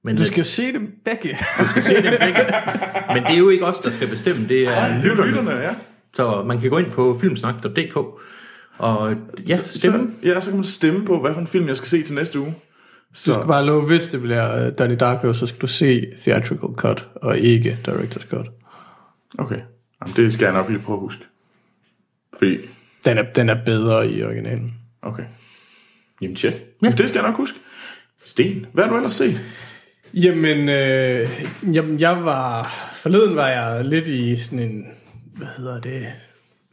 Men, 0.04 0.16
Du 0.16 0.24
skal 0.26 0.38
jo 0.38 0.44
se 0.44 0.72
dem 0.72 0.94
begge. 1.04 1.28
men 3.14 3.22
det 3.22 3.34
er 3.34 3.38
jo 3.38 3.48
ikke 3.48 3.64
os, 3.66 3.78
der 3.78 3.90
skal 3.90 4.08
bestemme, 4.08 4.48
det 4.48 4.68
er 4.68 4.70
Det 4.70 4.94
er 4.96 5.02
lytterne. 5.02 5.26
lytterne, 5.30 5.50
ja. 5.50 5.74
Så 6.14 6.42
man 6.46 6.60
kan 6.60 6.70
gå 6.70 6.78
ind 6.78 6.90
på 6.90 7.18
filmsnak.dk 7.20 7.96
og 8.78 9.14
ja, 9.48 9.56
Så, 9.56 9.78
stemme. 9.78 10.10
så, 10.22 10.28
ja, 10.28 10.40
så 10.40 10.50
kan 10.50 10.56
man 10.56 10.64
stemme 10.64 11.04
på, 11.04 11.20
hvad 11.20 11.34
for 11.34 11.40
en 11.40 11.46
film 11.46 11.68
jeg 11.68 11.76
skal 11.76 11.88
se 11.88 12.02
til 12.02 12.14
næste 12.14 12.40
uge. 12.40 12.54
Du 13.26 13.32
skal 13.32 13.46
bare 13.46 13.66
love, 13.66 13.86
hvis 13.86 14.06
det 14.06 14.20
bliver 14.22 14.66
uh, 14.66 14.72
Donnie 14.78 14.96
Darko, 14.96 15.32
så 15.32 15.46
skal 15.46 15.60
du 15.60 15.66
se 15.66 16.06
theatrical 16.22 16.68
cut, 16.74 17.06
og 17.14 17.38
ikke 17.38 17.78
director's 17.88 18.28
cut. 18.30 18.46
Okay. 19.38 19.58
Jamen, 20.02 20.16
det 20.16 20.32
skal 20.32 20.44
jeg 20.44 20.54
nok 20.54 20.68
lige 20.68 20.78
prøve 20.78 20.96
at 20.96 21.00
huske. 21.00 21.24
Fordi, 22.38 22.56
Den 23.04 23.18
er, 23.18 23.22
den 23.22 23.48
er 23.48 23.64
bedre 23.64 24.10
i 24.10 24.22
originalen. 24.24 24.74
okay. 25.02 25.22
Jamen, 26.22 26.36
tjek. 26.36 26.54
Ja. 26.82 26.90
Det 26.90 27.08
skal 27.08 27.18
jeg 27.20 27.28
nok 27.28 27.36
huske. 27.36 27.58
Sten, 28.24 28.66
hvad 28.72 28.84
har 28.84 28.90
du 28.90 28.96
ellers 28.96 29.14
set? 29.14 29.40
Jamen, 30.14 30.68
øh, 30.68 31.28
jamen, 31.74 32.00
jeg 32.00 32.24
var... 32.24 32.62
Forleden 32.94 33.36
var 33.36 33.48
jeg 33.48 33.84
lidt 33.84 34.06
i 34.06 34.36
sådan 34.36 34.58
en... 34.58 34.84
Hvad 35.36 35.48
hedder 35.56 35.80
det? 35.80 36.06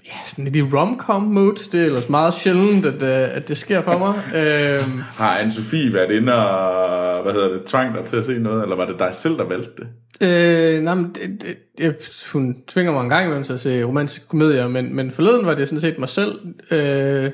Ja, 0.07 0.13
sådan 0.25 0.45
lidt 0.45 0.55
i 0.55 0.61
rom-com 0.61 1.21
mood. 1.21 1.69
Det 1.71 1.81
er 1.81 1.85
ellers 1.85 2.09
meget 2.09 2.33
sjældent, 2.33 2.85
at, 2.85 3.03
øh, 3.03 3.35
at 3.35 3.47
det 3.47 3.57
sker 3.57 3.81
for 3.81 3.97
mig. 3.97 4.13
øhm, 4.41 4.99
Har 4.99 5.37
Anne-Sophie 5.37 5.93
været 5.93 6.11
inde 6.11 6.33
og, 6.33 7.23
hvad 7.23 7.33
hedder 7.33 7.49
det, 7.49 7.65
tvang 7.65 7.95
dig 7.95 8.05
til 8.05 8.17
at 8.17 8.25
se 8.25 8.39
noget, 8.39 8.63
eller 8.63 8.75
var 8.75 8.85
det 8.85 8.99
dig 8.99 9.09
selv, 9.13 9.37
der 9.37 9.43
valgte 9.43 9.71
det? 9.77 9.87
Øh, 10.21 10.83
nej, 10.83 10.95
men 10.95 11.15
det, 11.15 11.41
det, 11.41 11.57
jeg, 11.79 11.93
hun 12.33 12.55
tvinger 12.67 12.91
mig 12.91 13.03
en 13.03 13.09
gang 13.09 13.25
imellem 13.25 13.43
til 13.43 13.53
at 13.53 13.59
se 13.59 13.83
romantiske 13.83 14.27
komedier, 14.27 14.67
men, 14.67 14.95
men 14.95 15.11
forleden 15.11 15.45
var 15.45 15.53
det 15.53 15.69
sådan 15.69 15.81
set 15.81 15.99
mig 15.99 16.09
selv, 16.09 16.39
øh, 16.71 17.31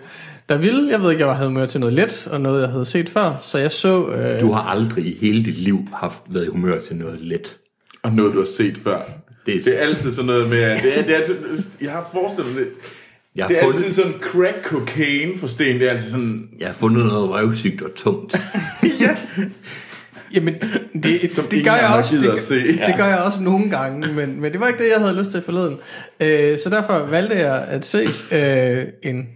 der 0.50 0.58
ville. 0.58 0.92
Jeg 0.92 1.02
ved 1.02 1.12
ikke, 1.12 1.26
jeg 1.28 1.36
havde 1.36 1.52
med 1.52 1.68
til 1.68 1.80
noget 1.80 1.94
let, 1.94 2.28
og 2.32 2.42
noget, 2.42 2.62
jeg 2.62 2.70
havde 2.70 2.86
set 2.86 3.10
før, 3.10 3.40
så 3.42 3.58
jeg 3.58 3.72
så... 3.72 4.08
Øh, 4.08 4.42
Du 4.42 4.52
har 4.52 4.62
aldrig 4.62 5.06
i 5.06 5.18
hele 5.22 5.46
dit 5.46 5.58
liv 5.58 5.80
haft 5.94 6.22
været 6.30 6.46
i 6.46 6.48
humør 6.50 6.80
til 6.80 6.96
noget 6.96 7.22
let. 7.22 7.58
Og 8.04 8.12
noget, 8.14 8.34
du 8.34 8.38
har 8.40 8.46
set 8.46 8.78
før. 8.78 9.02
Det 9.46 9.56
er, 9.56 9.62
Det 9.62 9.76
er 9.76 9.80
altid 9.80 10.12
sådan 10.12 10.26
noget 10.26 10.50
med, 10.50 10.58
at 10.62 10.84
det 10.84 10.98
er, 10.98 11.02
det 11.02 11.12
er 11.14 11.18
altid, 11.18 11.36
jeg 11.82 11.92
har 11.92 12.10
forestillet 12.14 12.54
mig 12.56 12.62
det. 12.64 12.72
jeg, 13.36 13.44
har 13.46 13.48
Det 13.50 13.58
er 13.58 13.64
fundet, 13.64 13.80
altid 13.80 13.94
sådan 13.94 14.14
crack 14.22 14.64
cocaine 14.64 15.38
for 15.40 15.48
Sten. 15.48 15.80
Det 15.80 15.88
er 15.88 15.92
altid 15.92 16.10
sådan, 16.10 16.50
jeg 16.60 16.68
har 16.68 16.74
fundet 16.76 17.06
noget 17.06 17.30
røvsygt 17.30 17.82
og 17.82 17.96
tungt. 17.96 18.36
Jamen, 20.34 20.56
det, 21.04 21.20
Som 21.36 21.46
det 21.46 21.64
gør 21.64 21.72
jeg 21.72 21.90
også. 21.98 22.16
Det, 22.18 22.30
at 22.30 22.42
se. 22.42 22.56
det 22.56 22.94
gør 22.98 23.06
jeg 23.06 23.20
også 23.26 23.40
nogle 23.40 23.70
gange, 23.70 24.14
men, 24.14 24.42
men 24.42 24.52
det 24.52 24.60
var 24.60 24.68
ikke 24.68 24.84
det, 24.84 24.90
jeg 24.90 25.00
havde 25.00 25.18
lyst 25.20 25.32
til 25.32 25.42
forleden. 25.42 25.78
Øh, 26.20 26.60
så 26.60 26.70
derfor 26.70 27.06
valgte 27.06 27.36
jeg 27.38 27.66
at 27.70 27.86
se 27.86 28.08
øh, 28.32 28.86
en, 29.04 29.28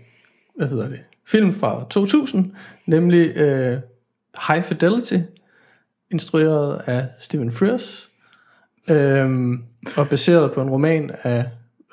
hvad 0.58 0.68
hedder 0.68 0.90
det, 0.90 1.00
film 1.28 1.54
fra 1.54 1.86
2000, 1.90 2.52
nemlig 2.86 3.38
øh, 3.38 3.78
High 4.48 4.64
Fidelity, 4.64 5.18
instrueret 6.12 6.82
af 6.86 7.08
Stephen 7.20 7.52
Frears, 7.52 8.10
øh, 8.90 9.54
og 9.96 10.10
baseret 10.10 10.52
på 10.52 10.62
en 10.62 10.70
roman 10.70 11.12
af, 11.24 11.46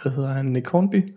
hvad 0.02 0.12
hedder 0.12 0.32
han, 0.32 0.46
Nick 0.46 0.68
Hornby. 0.68 1.14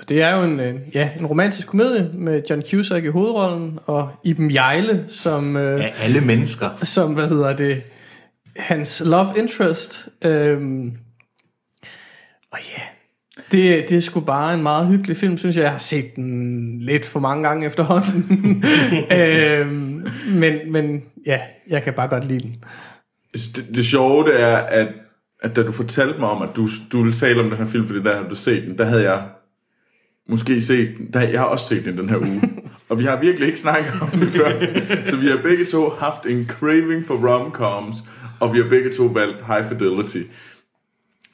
Og 0.00 0.08
det 0.08 0.22
er 0.22 0.36
jo 0.36 0.42
en, 0.44 0.60
øh, 0.60 0.80
ja, 0.94 1.10
en 1.18 1.26
romantisk 1.26 1.66
komedie 1.66 2.10
med 2.14 2.42
John 2.50 2.62
Cusack 2.70 3.04
i 3.04 3.08
hovedrollen, 3.08 3.78
og 3.86 4.10
Iben 4.24 4.50
Jejle 4.54 5.04
som, 5.08 5.56
øh, 5.56 5.84
Af 5.84 5.94
alle 6.00 6.20
mennesker. 6.20 6.68
som, 6.82 7.14
hvad 7.14 7.28
hedder 7.28 7.56
det, 7.56 7.82
hans 8.56 9.02
love 9.06 9.32
interest. 9.36 10.08
Øhm, 10.24 10.96
og 12.50 12.58
ja, 12.76 12.82
det, 13.52 13.88
det 13.88 13.96
er 13.96 14.00
sgu 14.00 14.20
bare 14.20 14.54
en 14.54 14.62
meget 14.62 14.86
hyggelig 14.86 15.16
film, 15.16 15.38
synes 15.38 15.56
jeg. 15.56 15.62
Jeg 15.62 15.70
har 15.70 15.78
set 15.78 16.16
den 16.16 16.80
lidt 16.80 17.06
for 17.06 17.20
mange 17.20 17.48
gange 17.48 17.66
efterhånden. 17.66 18.64
øhm, 19.18 20.06
men, 20.28 20.72
men 20.72 21.02
ja, 21.26 21.40
jeg 21.68 21.82
kan 21.82 21.92
bare 21.92 22.08
godt 22.08 22.24
lide 22.24 22.40
den. 22.40 22.64
det, 23.32 23.66
det 23.74 23.86
sjove 23.86 24.24
det 24.24 24.40
er, 24.40 24.56
at, 24.56 24.88
at 25.42 25.56
da 25.56 25.62
du 25.62 25.72
fortalte 25.72 26.20
mig 26.20 26.28
om, 26.28 26.42
at 26.42 26.48
du, 26.56 26.68
du 26.92 27.02
ville 27.02 27.14
tale 27.14 27.40
om 27.40 27.48
den 27.48 27.58
her 27.58 27.66
film, 27.66 27.86
fordi 27.86 28.02
der 28.02 28.16
har 28.16 28.28
du 28.28 28.34
set 28.34 28.62
den, 28.62 28.78
der 28.78 28.84
havde 28.84 29.02
jeg 29.02 29.22
måske 30.28 30.60
set 30.60 30.88
den. 30.98 31.12
Der, 31.12 31.20
jeg 31.20 31.40
har 31.40 31.46
også 31.46 31.66
set 31.66 31.84
den 31.84 31.98
den 31.98 32.08
her 32.08 32.18
uge. 32.18 32.42
og 32.88 32.98
vi 32.98 33.04
har 33.04 33.20
virkelig 33.20 33.46
ikke 33.46 33.60
snakket 33.60 33.92
om 34.00 34.08
det 34.10 34.32
før. 34.32 34.50
Så 35.06 35.16
vi 35.16 35.26
har 35.26 35.38
begge 35.42 35.64
to 35.64 35.88
haft 35.88 36.26
en 36.26 36.46
craving 36.48 37.06
for 37.06 37.14
romcoms, 37.14 37.96
og 38.40 38.54
vi 38.54 38.58
har 38.58 38.68
begge 38.68 38.92
to 38.92 39.04
valgt 39.04 39.46
High 39.46 39.68
Fidelity. 39.68 40.22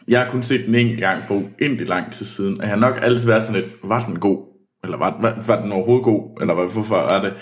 Jeg 0.08 0.20
har 0.20 0.30
kun 0.30 0.42
set 0.42 0.66
den 0.66 0.74
en 0.74 0.96
gang 0.96 1.22
for 1.28 1.34
uendelig 1.34 1.86
lang 1.88 2.12
tid 2.12 2.26
siden, 2.26 2.54
og 2.60 2.62
jeg 2.62 2.68
har 2.70 2.76
nok 2.76 2.94
altid 3.02 3.26
været 3.26 3.44
sådan 3.44 3.60
lidt, 3.62 3.72
var 3.84 4.04
den 4.04 4.18
god? 4.18 4.38
Eller 4.84 4.96
var, 4.98 5.18
var, 5.20 5.42
var 5.46 5.62
den 5.62 5.72
overhovedet 5.72 6.04
god? 6.04 6.38
Eller 6.40 6.54
hvad, 6.54 6.64
hvorfor 6.72 6.96
er 6.96 7.22
det? 7.22 7.32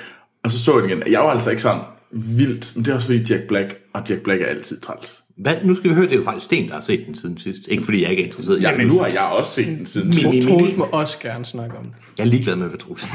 Og 0.45 0.51
så 0.51 0.61
så 0.61 0.73
jeg 0.79 0.83
den 0.89 0.91
igen. 1.03 1.13
Jeg 1.13 1.21
var 1.21 1.27
altså 1.31 1.51
ikke 1.51 1.63
sådan 1.63 1.81
vildt, 2.13 2.73
men 2.77 2.85
det 2.85 2.91
er 2.91 2.95
også 2.95 3.07
fordi 3.07 3.33
Jack 3.33 3.43
Black, 3.49 3.75
og 3.95 4.03
Jack 4.09 4.21
Black 4.21 4.41
er 4.43 4.47
altid 4.47 4.81
træls. 4.81 5.21
Hvad, 5.39 5.55
nu 5.65 5.75
skal 5.75 5.91
vi 5.91 5.95
høre, 5.95 6.05
det 6.05 6.13
er 6.13 6.17
jo 6.17 6.23
faktisk 6.23 6.45
Sten, 6.45 6.69
der 6.69 6.75
har 6.75 6.81
set 6.81 7.07
den 7.07 7.15
siden 7.15 7.39
sidst. 7.39 7.61
Ikke 7.69 7.85
fordi 7.85 8.03
jeg 8.03 8.11
ikke 8.11 8.23
er 8.23 8.27
interesseret. 8.27 8.63
Ja, 8.63 8.77
men 8.77 8.87
nu 8.87 8.99
har 8.99 9.07
jeg 9.07 9.21
også 9.23 9.51
set 9.53 9.67
den 9.67 9.87
siden 9.87 10.07
Min- 10.09 10.15
sidst. 10.15 10.49
min- 10.49 10.59
Troels 10.59 10.77
må 10.77 10.85
også 10.93 11.19
gerne 11.19 11.45
snakke 11.45 11.77
om 11.77 11.85
den. 11.85 11.95
jeg 12.19 12.25
er 12.25 12.29
ligeglad 12.29 12.57
med, 12.57 12.69
hvad 12.69 12.79
Troels 12.79 13.07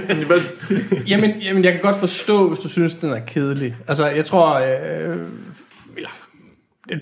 Jamen, 1.10 1.30
jamen, 1.40 1.64
jeg 1.64 1.72
kan 1.72 1.80
godt 1.82 1.96
forstå, 1.96 2.48
hvis 2.48 2.58
du 2.58 2.68
synes, 2.68 2.94
den 2.94 3.10
er 3.10 3.18
kedelig. 3.26 3.76
Altså, 3.88 4.06
jeg 4.06 4.24
tror... 4.24 4.54
Øh, 4.54 5.16
eller, 5.96 6.08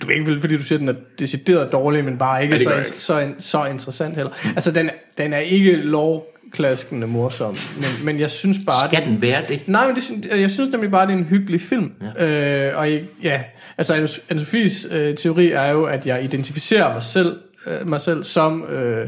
du 0.01 0.07
er 0.07 0.11
ikke 0.11 0.25
vel, 0.25 0.41
fordi 0.41 0.57
du 0.57 0.63
siger, 0.63 0.79
den 0.79 0.89
er 0.89 0.93
decideret 1.19 1.71
dårlig, 1.71 2.05
men 2.05 2.17
bare 2.17 2.43
ikke, 2.43 2.53
Ja, 2.69 2.77
det 2.77 2.87
så, 2.87 2.93
in- 2.93 2.99
så, 2.99 3.19
in- 3.19 3.35
så 3.39 3.65
interessant 3.65 4.15
heller. 4.15 4.31
Altså, 4.55 4.71
den, 4.71 4.89
den 5.17 5.33
er 5.33 5.37
ikke 5.37 5.75
lovklaskende 5.75 7.07
morsom, 7.07 7.57
men, 7.77 8.05
men 8.05 8.19
jeg 8.19 8.31
synes 8.31 8.57
bare... 8.65 8.89
Skal 8.93 9.05
den 9.05 9.21
være 9.21 9.41
det? 9.47 9.59
Nej, 9.67 9.87
men 9.87 9.95
det, 9.95 10.03
synes- 10.03 10.27
jeg 10.27 10.51
synes 10.51 10.69
nemlig 10.71 10.91
bare, 10.91 11.05
det 11.07 11.13
er 11.13 11.17
en 11.17 11.23
hyggelig 11.23 11.61
film. 11.61 11.91
Ja. 12.19 12.67
Øh, 12.69 12.77
og 12.79 12.91
jeg, 12.91 13.03
ja, 13.23 13.41
altså 13.77 13.93
Anne-Sophies 14.31 14.95
øh, 14.95 15.15
teori 15.15 15.51
er 15.51 15.67
jo, 15.71 15.83
at 15.83 16.05
jeg 16.05 16.23
identificerer 16.23 16.93
mig 16.93 17.03
selv, 17.03 17.35
øh, 17.67 17.87
mig 17.87 18.01
selv 18.01 18.23
som 18.23 18.63
øh, 18.63 19.07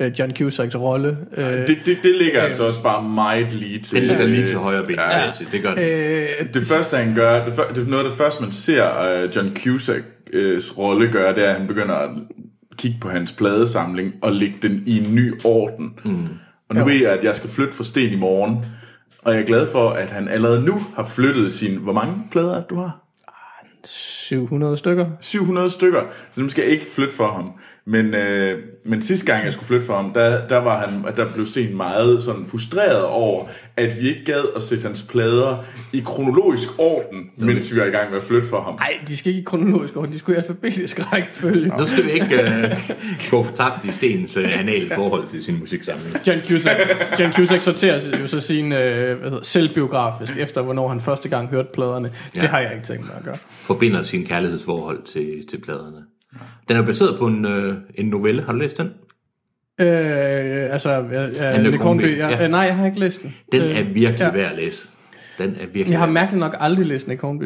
øh, 0.00 0.12
John 0.18 0.36
Cusacks 0.36 0.76
rolle. 0.76 1.16
Øh, 1.36 1.44
det, 1.46 1.78
det, 1.86 1.98
det 2.02 2.14
ligger 2.22 2.42
altså 2.42 2.64
også 2.64 2.82
bare 2.82 3.02
meget 3.02 3.52
lige 3.52 3.80
til. 3.82 3.96
Den 3.96 4.04
ligger 4.04 4.26
lige 4.26 4.40
øh, 4.40 4.46
til 4.46 4.56
højre 4.56 4.84
ben. 4.84 4.94
Ja. 4.96 5.18
Ja. 5.18 5.30
Det 5.52 5.62
gør 5.62 5.74
det. 5.74 5.90
øh, 5.92 6.28
Det 6.54 6.62
første, 6.72 6.96
han 6.96 7.14
gør, 7.14 7.44
det, 7.44 7.54
det 7.74 7.82
er 7.82 7.86
noget 7.90 8.04
af 8.04 8.10
det 8.10 8.18
første, 8.18 8.42
man 8.42 8.52
ser 8.52 9.24
uh, 9.24 9.36
John 9.36 9.56
Cusacks 10.32 10.78
rolle 10.78 11.12
gøre, 11.12 11.34
det 11.34 11.44
er, 11.44 11.48
at 11.48 11.58
han 11.58 11.66
begynder 11.66 11.94
at 11.94 12.10
kigge 12.76 12.98
på 13.00 13.08
hans 13.08 13.32
pladesamling 13.32 14.14
og 14.22 14.32
lægge 14.32 14.56
den 14.62 14.82
i 14.86 14.98
en 14.98 15.14
ny 15.14 15.32
orden. 15.44 15.94
Mm. 16.04 16.28
Og 16.68 16.74
nu 16.74 16.80
Jo. 16.80 16.86
ved 16.86 16.94
jeg, 16.94 17.12
at 17.12 17.24
jeg 17.24 17.36
skal 17.36 17.50
flytte 17.50 17.72
for 17.72 17.84
Sten 17.84 18.12
i 18.12 18.16
morgen, 18.16 18.64
og 19.22 19.32
jeg 19.34 19.42
er 19.42 19.46
glad 19.46 19.66
for, 19.66 19.90
at 19.90 20.10
han 20.10 20.28
allerede 20.28 20.64
nu 20.64 20.80
har 20.96 21.04
flyttet 21.04 21.52
sin... 21.52 21.76
Hvor 21.76 21.92
mange 21.92 22.14
plader 22.30 22.56
er 22.56 22.62
du 22.62 22.76
har? 22.76 23.04
700 23.84 24.76
stykker. 24.76 25.06
700 25.20 25.70
stykker, 25.70 26.00
så 26.32 26.40
dem 26.40 26.50
skal 26.50 26.62
jeg 26.62 26.72
ikke 26.72 26.86
flytte 26.94 27.14
for 27.14 27.26
ham. 27.26 27.52
Men, 27.84 28.14
øh, 28.14 28.58
men 28.84 29.02
sidste 29.02 29.26
gang, 29.26 29.44
jeg 29.44 29.52
skulle 29.52 29.66
flytte 29.66 29.86
for 29.86 29.94
ham, 29.94 30.12
der, 30.12 30.48
der 30.48 30.56
var 30.56 30.86
han, 30.86 31.04
at 31.08 31.16
der 31.16 31.26
blev 31.34 31.46
Sten 31.46 31.76
meget 31.76 32.22
sådan 32.22 32.46
frustreret 32.46 33.04
over, 33.04 33.46
at 33.76 34.00
vi 34.00 34.08
ikke 34.08 34.24
gad 34.24 34.42
at 34.56 34.62
sætte 34.62 34.82
hans 34.82 35.02
plader 35.02 35.64
i 35.92 36.02
kronologisk 36.04 36.68
orden, 36.78 37.30
mens 37.36 37.74
vi 37.74 37.80
var 37.80 37.86
i 37.86 37.90
gang 37.90 38.10
med 38.10 38.18
at 38.18 38.24
flytte 38.24 38.48
for 38.48 38.60
ham. 38.60 38.74
Nej, 38.74 38.98
de 39.08 39.16
skal 39.16 39.30
ikke 39.30 39.40
i 39.40 39.44
kronologisk 39.44 39.96
orden, 39.96 40.12
de 40.12 40.18
skulle 40.18 40.36
i 40.36 40.40
alfabetisk 40.40 41.12
rækkefølge. 41.12 41.72
Nu 41.78 41.86
skal 41.86 42.04
vi 42.04 42.10
ikke 42.10 42.44
uh, 42.44 43.30
gå 43.30 43.42
fortabt 43.42 43.84
i 43.84 43.92
Stens 43.92 44.36
uh, 44.36 44.58
anale 44.58 44.94
forhold 44.94 45.28
til 45.30 45.44
sin 45.44 45.58
musiksamling. 45.58 46.16
John 46.26 46.40
Cusack, 46.48 46.80
John 47.18 47.32
Cusack 47.32 47.60
sorterer 47.60 48.00
jo 48.20 48.26
så 48.26 48.40
sin 48.40 48.72
øh, 48.72 49.18
hvad 49.18 49.30
hedder, 49.30 49.42
selvbiografisk 49.42 50.36
efter, 50.38 50.62
hvornår 50.62 50.88
han 50.88 51.00
første 51.00 51.28
gang 51.28 51.48
hørte 51.48 51.68
pladerne. 51.74 52.12
Ja. 52.34 52.40
Det 52.40 52.48
har 52.48 52.60
jeg 52.60 52.72
ikke 52.74 52.86
tænkt 52.86 53.06
mig 53.06 53.16
at 53.18 53.24
gøre. 53.24 53.36
Forbinder 53.70 54.02
sin 54.02 54.24
kærlighedsforhold 54.26 55.02
til, 55.02 55.46
til 55.50 55.60
pladerne. 55.60 56.04
Den 56.68 56.76
er 56.76 56.82
baseret 56.82 57.18
på 57.18 57.26
en, 57.26 57.44
øh, 57.44 57.76
en 57.94 58.06
novelle. 58.06 58.42
Har 58.42 58.52
du 58.52 58.58
læst 58.58 58.78
den? 58.78 58.86
Øh, 59.80 60.72
altså, 60.72 60.90
Anne 60.90 61.70
Nick 61.70 61.82
Hornby, 61.82 62.02
Hornby, 62.02 62.18
jeg, 62.18 62.30
ja. 62.30 62.44
øh, 62.44 62.50
nej, 62.50 62.60
jeg 62.60 62.76
har 62.76 62.86
ikke 62.86 62.98
læst 62.98 63.22
den. 63.22 63.34
Den 63.52 63.62
Øh, 63.62 63.78
er 63.78 63.82
virkelig 63.84 64.18
ja. 64.18 64.32
værd 64.32 64.50
at 64.50 64.56
læse. 64.56 64.88
Den 65.38 65.50
er 65.50 65.66
virkelig 65.66 65.90
Jeg 65.90 65.98
har 65.98 66.06
mærkeligt 66.06 66.40
nok 66.40 66.56
aldrig 66.60 66.86
læst 66.86 67.08
Nick 67.08 67.20
Hornby. 67.20 67.44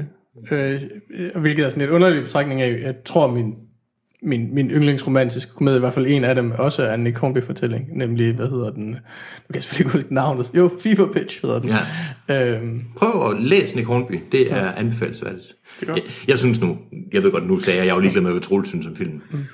Øh, 0.52 0.82
øh, 1.10 1.40
hvilket 1.40 1.64
er 1.64 1.68
sådan 1.68 1.82
et 1.82 1.90
underligt 1.90 2.24
betragtning 2.24 2.62
af, 2.62 2.80
jeg 2.82 2.94
tror 3.04 3.30
min, 3.30 3.54
min, 4.24 4.54
min 4.54 4.70
yndlingsromantiske 4.70 5.52
komedie, 5.52 5.76
i 5.76 5.80
hvert 5.80 5.94
fald 5.94 6.06
en 6.06 6.24
af 6.24 6.34
dem, 6.34 6.52
også 6.58 6.82
er 6.82 6.94
en 6.94 7.04
Nick 7.04 7.18
Hornby-fortælling, 7.18 7.88
nemlig, 7.98 8.34
hvad 8.34 8.46
hedder 8.48 8.70
den? 8.70 8.86
Nu 8.86 8.92
kan 8.92 9.54
jeg 9.54 9.62
selvfølgelig 9.62 9.86
ikke 9.94 9.98
huske 9.98 10.14
navnet. 10.14 10.46
Jo, 10.56 10.70
Fever 10.82 11.12
Pitch 11.12 11.42
hedder 11.42 11.58
den. 11.58 11.70
Ja. 12.28 12.54
Øhm, 12.56 12.82
Prøv 12.96 13.30
at 13.30 13.42
læse 13.42 13.74
Nick 13.74 13.86
Hornby. 13.86 14.20
Det 14.32 14.52
er 14.52 14.72
anbefalesværdigt. 14.72 15.54
Det 15.80 15.88
er 15.88 15.92
godt. 15.92 16.04
Jeg, 16.04 16.28
jeg 16.28 16.38
synes 16.38 16.60
nu, 16.60 16.78
jeg 17.12 17.22
ved 17.22 17.30
godt, 17.32 17.46
nu 17.46 17.60
sagde 17.60 17.78
jeg, 17.78 17.86
jeg 17.86 17.90
er 17.90 17.94
jo 17.94 18.00
ligeglad 18.00 18.22
med, 18.22 18.30
hvad 18.30 18.40
Troels 18.42 18.68
synes 18.68 18.86
om 18.86 18.96
filmen. 18.96 19.22
Men, 19.30 19.44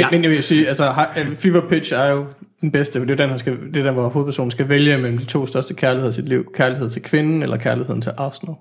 ja. 0.00 0.10
men 0.10 0.22
jeg 0.22 0.30
vil 0.30 0.42
sige, 0.42 0.68
altså 0.68 0.94
øh, 1.18 1.36
Fever 1.36 1.60
Pitch 1.68 1.92
er 1.94 2.06
jo 2.10 2.24
den 2.60 2.70
bedste, 2.70 3.00
det 3.00 3.10
er 3.10 3.14
den, 3.16 3.28
han 3.28 3.38
skal, 3.38 3.56
det 3.74 3.76
er 3.76 3.82
der, 3.82 3.92
hvor 3.92 4.08
hovedpersonen 4.08 4.50
skal 4.50 4.68
vælge 4.68 4.98
mellem 4.98 5.18
de 5.18 5.24
to 5.24 5.46
største 5.46 5.74
kærligheder 5.74 6.10
i 6.12 6.14
sit 6.14 6.28
liv. 6.28 6.52
Kærlighed 6.54 6.90
til 6.90 7.02
kvinden, 7.02 7.42
eller 7.42 7.56
kærligheden 7.56 8.00
til 8.00 8.12
Arsenal. 8.16 8.54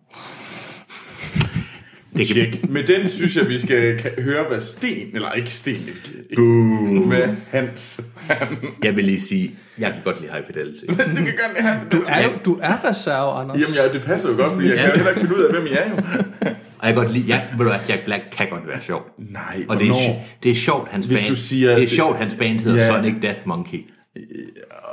Det 2.17 2.27
kan, 2.27 2.35
Tjek. 2.35 2.69
Med 2.69 2.83
den 2.83 3.09
synes 3.09 3.35
jeg, 3.35 3.47
vi 3.47 3.59
skal 3.59 3.95
ka- 3.97 4.21
høre, 4.21 4.43
hvad 4.49 4.61
Sten, 4.61 5.07
eller 5.13 5.31
ikke 5.31 5.51
Sten, 5.51 5.75
ikke, 5.75 6.41
med 6.41 7.35
Hans. 7.51 8.01
jeg 8.83 8.95
vil 8.95 9.05
lige 9.05 9.21
sige, 9.21 9.51
jeg 9.79 9.91
kan 9.91 10.01
godt 10.03 10.21
lide 10.21 10.31
High 10.33 10.45
Fidelity. 10.45 10.85
du 11.19 11.23
kan 11.23 11.33
godt 11.43 11.57
have 11.65 11.79
Du 11.91 12.01
er, 12.07 12.23
jo, 12.23 12.29
du 12.45 12.59
er 12.61 12.89
reserve, 12.89 13.41
Anders. 13.41 13.59
Jamen, 13.59 13.75
ja, 13.75 13.93
det 13.93 14.05
passer 14.05 14.29
jo 14.29 14.35
godt, 14.35 14.53
fordi 14.53 14.67
jeg 14.67 14.77
kan 14.77 14.85
jo 14.89 14.93
heller 14.95 15.09
ikke 15.09 15.21
finde 15.21 15.35
ud 15.37 15.41
af, 15.43 15.51
hvem 15.53 15.65
I 15.65 15.69
er 15.71 15.89
jo. 15.89 15.95
Og 16.79 16.87
jeg 16.87 16.93
kan 16.93 17.03
godt 17.03 17.13
lide, 17.13 17.25
ja, 17.27 17.41
ved 17.51 17.57
du 17.57 17.63
hvad, 17.71 17.79
Jack 17.89 18.05
Black 18.05 18.23
kan 18.37 18.47
godt 18.51 18.67
være 18.67 18.81
sjov. 18.81 19.01
Nej, 19.17 19.63
Og 19.69 19.79
det 19.79 19.89
er, 19.89 19.93
det 20.43 20.51
er 20.51 20.55
sjovt, 20.55 20.89
hans 20.91 21.05
Hvis 21.05 21.21
band, 21.21 21.29
du 21.29 21.35
siger, 21.35 21.75
det 21.75 21.83
er 21.83 21.87
sjovt, 21.87 22.17
hans 22.17 22.35
band 22.35 22.59
hedder 22.59 22.79
Ja. 22.81 22.87
Sonic 22.87 23.13
Death 23.21 23.39
Monkey. 23.45 23.77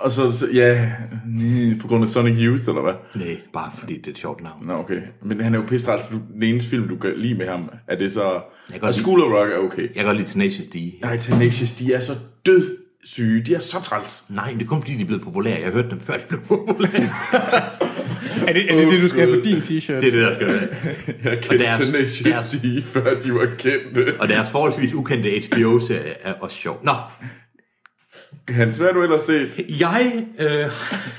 Og 0.00 0.12
så, 0.12 0.30
så 0.32 0.48
ja, 0.54 0.92
nej, 1.26 1.78
på 1.80 1.88
grund 1.88 2.02
af 2.04 2.08
Sonic 2.08 2.34
Youth, 2.38 2.68
eller 2.68 2.82
hvad? 2.82 2.94
Nej, 3.16 3.36
bare 3.52 3.70
fordi 3.78 3.98
det 3.98 4.06
er 4.06 4.10
et 4.10 4.18
sjovt 4.18 4.42
navn. 4.42 4.66
Nå, 4.66 4.72
okay. 4.74 5.00
Men 5.22 5.40
han 5.40 5.54
er 5.54 5.58
jo 5.58 5.64
pisse 5.68 5.86
træls. 5.86 6.02
Du- 6.12 6.20
Den 6.34 6.42
eneste 6.42 6.70
film, 6.70 6.88
du 6.88 6.96
kan 6.96 7.12
lide 7.16 7.34
med 7.34 7.46
ham, 7.48 7.70
er 7.88 7.96
det 7.96 8.12
så... 8.12 8.40
Jeg 8.72 8.82
Og 8.84 8.94
School 8.94 9.22
of 9.22 9.32
Rock 9.32 9.50
er 9.52 9.56
okay. 9.58 9.82
Jeg 9.82 9.94
kan 9.94 10.04
godt 10.04 10.16
lide 10.16 10.28
Tenacious 10.28 10.66
D. 10.66 10.76
Nej, 11.02 11.16
Tenacious, 11.16 11.72
de 11.72 11.92
er 11.92 12.00
så 12.00 12.12
død 12.46 12.76
syge. 13.04 13.42
De 13.42 13.54
er 13.54 13.58
så 13.58 13.80
træls. 13.82 14.24
Nej, 14.28 14.52
det 14.52 14.62
er 14.62 14.66
kun 14.66 14.82
fordi, 14.82 14.94
de 14.94 15.02
er 15.02 15.06
blevet 15.06 15.22
populære. 15.22 15.60
Jeg 15.60 15.72
hørte 15.72 15.90
dem 15.90 16.00
før, 16.00 16.14
de 16.14 16.22
blev 16.28 16.40
populære. 16.40 16.92
Er 18.48 18.52
det, 18.52 18.72
er 18.72 18.76
det 18.76 18.92
det, 18.92 19.02
du 19.02 19.08
skal 19.08 19.20
have 19.20 19.38
på 19.38 19.44
din 19.48 19.56
t-shirt? 19.58 19.92
Det 19.92 20.06
er 20.06 20.10
det, 20.10 20.12
der 20.12 20.34
skal 20.34 20.46
være. 20.46 20.60
Jeg 21.24 21.32
Og 21.32 21.38
kendte 21.42 21.58
deres- 21.64 21.86
Tenacious 21.90 22.20
deres- 22.22 22.50
D, 22.62 22.82
før 22.84 23.20
de 23.20 23.34
var 23.34 23.46
kendte. 23.58 24.20
Og 24.20 24.28
deres 24.28 24.50
forholdsvis 24.50 24.94
ukendte 24.94 25.30
HBO-serie 25.52 26.14
er 26.22 26.32
også 26.32 26.56
sjov. 26.56 26.80
Nå, 26.84 26.92
Hans, 28.48 28.76
hvad 28.76 28.86
har 28.86 28.94
du 28.94 29.02
ellers 29.02 29.22
set? 29.22 29.48
jeg 29.68 30.24
øh, 30.38 30.66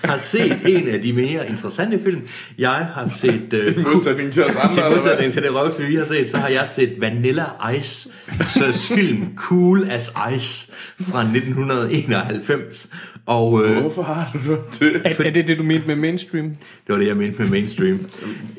har 0.03 0.17
set 0.17 0.59
en 0.65 0.87
af 0.87 1.01
de 1.01 1.13
mere 1.13 1.49
interessante 1.49 1.99
film. 2.03 2.21
Jeg 2.57 2.69
har 2.69 3.09
set... 3.21 3.53
Øh, 3.53 3.77
I 3.77 3.83
modsætning 3.83 4.31
til 4.33 4.43
os 4.43 4.55
andre, 4.61 4.89
hvad? 4.89 4.97
modsætning 4.97 5.33
til 5.33 5.43
det 5.43 5.55
røvse, 5.55 5.83
vi 5.83 5.95
har 5.95 6.05
set, 6.05 6.29
så 6.29 6.37
har 6.37 6.47
jeg 6.47 6.69
set 6.75 7.01
Vanilla 7.01 7.45
Ice, 7.77 8.09
så 8.47 8.93
film 8.95 9.35
Cool 9.35 9.87
as 9.91 10.11
Ice 10.35 10.71
fra 11.01 11.21
1991. 11.21 12.89
Og 13.27 13.65
øh, 13.65 13.81
Hvorfor 13.81 14.03
har 14.03 14.31
du 14.33 14.51
det? 14.79 15.01
Er, 15.05 15.23
er 15.25 15.31
det 15.31 15.47
det, 15.47 15.57
du 15.57 15.63
mente 15.63 15.87
med 15.87 15.95
mainstream? 15.95 16.45
det 16.87 16.93
var 16.93 16.97
det, 16.97 17.07
jeg 17.07 17.17
mente 17.17 17.41
med 17.41 17.49
mainstream. 17.49 17.99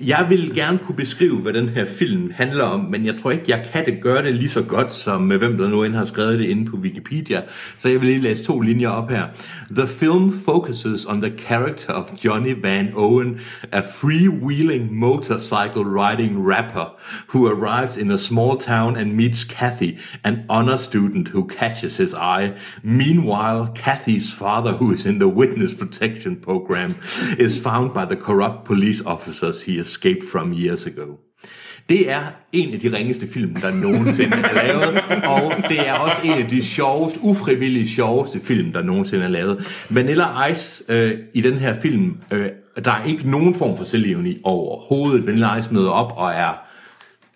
Jeg 0.07 0.27
vil 0.29 0.55
gerne 0.55 0.79
kunne 0.79 0.97
beskrive, 0.97 1.37
hvad 1.37 1.53
den 1.53 1.69
her 1.69 1.87
film 1.87 2.33
handler 2.35 2.64
om, 2.64 2.81
men 2.81 3.07
jeg 3.07 3.14
tror 3.23 3.31
ikke, 3.31 3.45
jeg 3.49 3.66
kan 3.73 3.87
det 3.87 4.01
gøre 4.03 4.25
det 4.25 4.35
lige 4.35 4.49
så 4.49 4.62
godt, 4.62 4.93
som 4.93 5.33
øh, 5.33 5.39
hvem 5.39 5.59
der 5.59 5.69
nu 5.69 5.85
end 5.85 5.95
har 5.95 6.05
skrevet 6.05 6.39
det 6.39 6.45
inde 6.45 6.71
på 6.71 6.77
Wikipedia. 6.77 7.43
Så 7.77 7.89
jeg 7.89 8.01
vil 8.01 8.09
lige 8.09 8.21
læse 8.21 8.45
to 8.45 8.61
linjer 8.61 8.89
op 8.89 9.11
her. 9.11 9.25
The 9.71 9.87
film 9.89 10.41
focuses 10.45 11.07
on 11.07 11.23
the 11.23 11.33
character 11.39 11.93
of 11.93 12.05
Johnny 12.25 12.55
Van 12.62 12.93
Owen, 12.95 13.41
a 13.73 13.81
freewheeling 13.81 14.91
motorcycle 14.91 15.85
riding 15.85 16.49
rapper 16.49 16.97
who 17.35 17.47
arrives 17.47 17.97
in 17.97 18.11
a 18.11 18.19
small 18.19 18.59
town 18.59 18.97
and 18.97 19.12
meets 19.12 19.45
Kathy, 19.45 19.99
an 20.25 20.45
honor 20.49 20.77
student 20.77 21.29
who 21.29 21.47
catches 21.59 21.97
his 21.97 22.14
eye. 22.14 22.53
Meanwhile, 22.83 23.73
Kathy's 23.75 24.31
father, 24.33 24.58
who 24.67 24.93
is 24.93 25.05
in 25.05 25.19
the 25.19 25.29
witness 25.29 25.75
protection 25.75 26.37
program, 26.37 26.95
is 27.39 27.61
found 27.61 27.93
by 27.93 28.15
the 28.15 28.17
corrupt 28.17 28.65
police 28.65 29.03
officers 29.07 29.63
he 29.63 29.81
escaped 29.81 30.25
from 30.33 30.53
years 30.53 30.87
ago. 30.87 31.19
Det 31.89 32.11
er 32.11 32.21
en 32.53 32.75
af 32.75 32.81
de 32.81 32.97
ringeste 32.97 33.29
film, 33.29 33.55
der 33.55 33.71
nogensinde 33.71 34.37
er 34.37 34.55
lavet, 34.55 35.01
og 35.25 35.53
det 35.69 35.89
er 35.89 35.93
også 35.93 36.21
en 36.25 36.33
af 36.33 36.49
de 36.49 36.63
sjoveste, 36.63 37.19
ufrivillige 37.23 37.89
sjoveste 37.89 38.41
film, 38.41 38.73
der 38.73 38.83
nogensinde 38.83 39.25
er 39.25 39.29
lavet. 39.29 39.67
Vanilla 39.91 40.47
Ice 40.47 40.83
øh, 40.89 41.19
i 41.35 41.41
den 41.41 41.55
her 41.55 41.81
film, 41.81 42.17
øh, 42.31 42.49
der 42.85 42.91
er 42.91 43.05
ikke 43.05 43.31
nogen 43.31 43.55
form 43.55 43.77
for 43.77 43.85
selvivning 43.85 44.39
overhovedet. 44.45 45.27
Vanilla 45.27 45.57
Ice 45.57 45.75
møder 45.75 45.91
op 45.91 46.13
og 46.17 46.31
er 46.31 46.53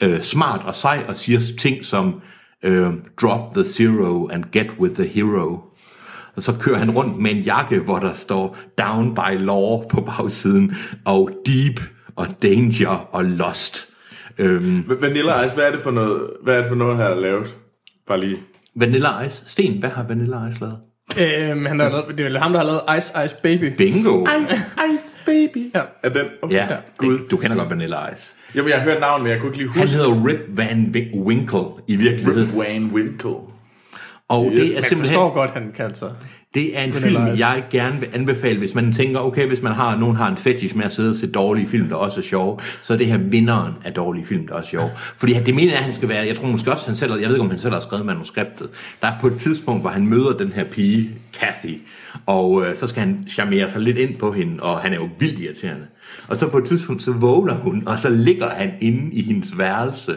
øh, 0.03 0.23
smart 0.23 0.61
og 0.65 0.75
sej 0.75 1.05
og 1.09 1.17
siger 1.17 1.41
ting 1.59 1.85
som 1.85 2.21
øh, 2.63 2.93
drop 3.21 3.55
the 3.55 3.65
zero 3.65 4.29
and 4.33 4.45
get 4.53 4.71
with 4.79 4.95
the 4.95 5.05
hero. 5.05 5.61
Og 6.37 6.43
så 6.43 6.53
kører 6.61 6.79
han 6.79 6.91
rundt 6.91 7.19
med 7.19 7.31
en 7.31 7.37
jakke, 7.39 7.79
hvor 7.79 7.99
der 7.99 8.15
står 8.15 8.57
down 8.79 9.15
by 9.15 9.39
law 9.39 9.89
på 9.89 10.01
bagsiden, 10.01 10.77
og 11.05 11.31
deep 11.47 11.81
og 12.17 12.27
danger 12.43 13.09
og 13.13 13.25
lost. 13.25 13.87
Øhm, 14.39 14.85
Vanilla 15.01 15.43
Ice, 15.45 15.55
hvad 15.55 15.65
er 15.65 15.71
det 15.71 15.81
for 15.81 15.91
noget, 15.91 16.23
hvad 16.43 16.55
er 16.55 16.59
det 16.59 16.69
for 16.69 16.75
noget, 16.75 16.97
her 16.97 17.15
lavet? 17.21 17.57
Bare 18.09 18.21
lige. 18.21 18.37
Vanilla 18.77 19.21
Ice. 19.27 19.43
Sten, 19.47 19.79
hvad 19.81 19.91
har 19.91 20.05
Vanilla 20.09 20.49
Ice 20.51 20.61
lavet? 20.61 20.77
Øhm, 21.51 21.67
han 21.67 21.81
har 21.81 21.89
lavet, 21.91 22.05
det 22.09 22.21
er 22.21 22.25
vel 22.25 22.39
ham, 22.39 22.53
der 22.53 22.59
har 22.59 22.67
lavet 22.67 22.81
Ice 22.99 23.13
Ice 23.25 23.37
Baby. 23.43 23.77
Bingo! 23.77 24.27
Ice 24.95 25.17
Baby. 25.27 25.71
Ja. 25.75 25.81
Er 26.03 26.09
den? 26.09 26.27
Okay. 26.43 26.55
Ja, 26.55 26.67
Gud. 26.97 27.19
du 27.31 27.37
kender 27.37 27.57
godt 27.57 27.71
Vanilla 27.71 28.13
Ice. 28.15 28.35
Jamen, 28.55 28.71
jeg 28.71 28.79
har 28.79 28.85
hørt 28.85 29.01
navnet, 29.01 29.23
men 29.23 29.33
jeg 29.33 29.41
kunne 29.41 29.49
ikke 29.49 29.59
lige 29.59 29.71
Han 29.71 29.81
huske. 29.83 29.97
hedder 29.97 30.27
Rip 30.27 30.41
Van 30.49 30.95
Winkle 31.15 31.59
i 31.89 31.97
virkeligheden. 31.97 32.59
Wayne 32.59 32.93
Winkle. 32.95 33.35
Og 34.29 34.51
Yes. 34.53 34.69
det 34.69 34.79
er 34.79 34.83
simpelthen... 34.83 34.99
forstår 34.99 35.35
godt, 35.35 35.51
han 35.51 35.73
kaldte 35.77 35.99
sig. 35.99 36.13
Det 36.55 36.79
er 36.79 36.83
en 36.83 36.93
film, 36.93 37.27
jeg 37.27 37.65
gerne 37.71 38.01
vil 38.01 38.09
anbefale, 38.13 38.59
hvis 38.59 38.75
man 38.75 38.93
tænker, 38.93 39.21
okay, 39.21 39.47
hvis 39.47 39.63
man 39.63 39.73
har, 39.73 39.97
nogen 39.97 40.17
har 40.17 40.29
en 40.31 40.37
fetish 40.37 40.77
med 40.77 40.85
at 40.85 40.93
sidde 40.93 41.11
og 41.11 41.17
se 41.17 41.31
dårlige 41.31 41.67
film, 41.67 41.89
der 41.89 41.97
også 41.97 42.21
er 42.21 42.25
sjove, 42.25 42.59
så 42.83 42.93
er 42.93 42.97
det 42.97 43.07
her 43.07 43.17
vinderen 43.19 43.73
af 43.85 43.93
dårlige 43.93 44.25
film, 44.25 44.47
der 44.47 44.55
er 44.55 44.63
sjove. 44.63 44.91
Fordi 45.17 45.33
det 45.33 45.55
mener 45.55 45.71
jeg, 45.71 45.79
at 45.79 45.85
han 45.85 45.93
skal 45.93 46.09
være, 46.09 46.27
jeg 46.27 46.37
tror 46.37 46.47
måske 46.47 46.73
også, 46.73 46.87
han 46.87 46.97
selv, 46.97 47.13
jeg 47.13 47.29
ved 47.29 47.37
ikke, 47.37 47.45
om 47.45 47.51
han 47.51 47.59
selv 47.59 47.75
har 47.75 47.81
skrevet 47.81 48.07
manuskriptet. 48.07 48.69
Der 49.01 49.07
er 49.09 49.15
på 49.21 49.27
et 49.27 49.39
tidspunkt, 49.39 49.83
hvor 49.83 49.91
han 49.91 50.07
møder 50.07 50.33
den 50.33 50.53
her 50.53 50.65
pige, 50.65 51.11
Kathy, 51.41 51.79
og 52.27 52.67
øh, 52.67 52.77
så 52.77 52.87
skal 52.87 53.01
han 53.01 53.25
charmere 53.29 53.71
sig 53.71 53.81
lidt 53.81 53.99
ind 53.99 54.17
på 54.17 54.33
hende, 54.33 54.63
og 54.63 54.79
han 54.79 54.93
er 54.93 54.97
jo 54.97 55.09
vildt 55.19 55.41
irriterende. 55.41 55.87
Og 56.29 56.37
så 56.37 56.49
på 56.49 56.59
et 56.59 56.65
tidspunkt, 56.65 57.03
så 57.03 57.13
vågner 57.13 57.55
hun, 57.55 57.83
og 57.87 58.01
så 58.01 58.11
ligger 58.11 58.51
han 58.51 58.73
inde 58.81 59.15
i 59.15 59.23
hendes 59.23 59.59
værelse, 59.59 60.17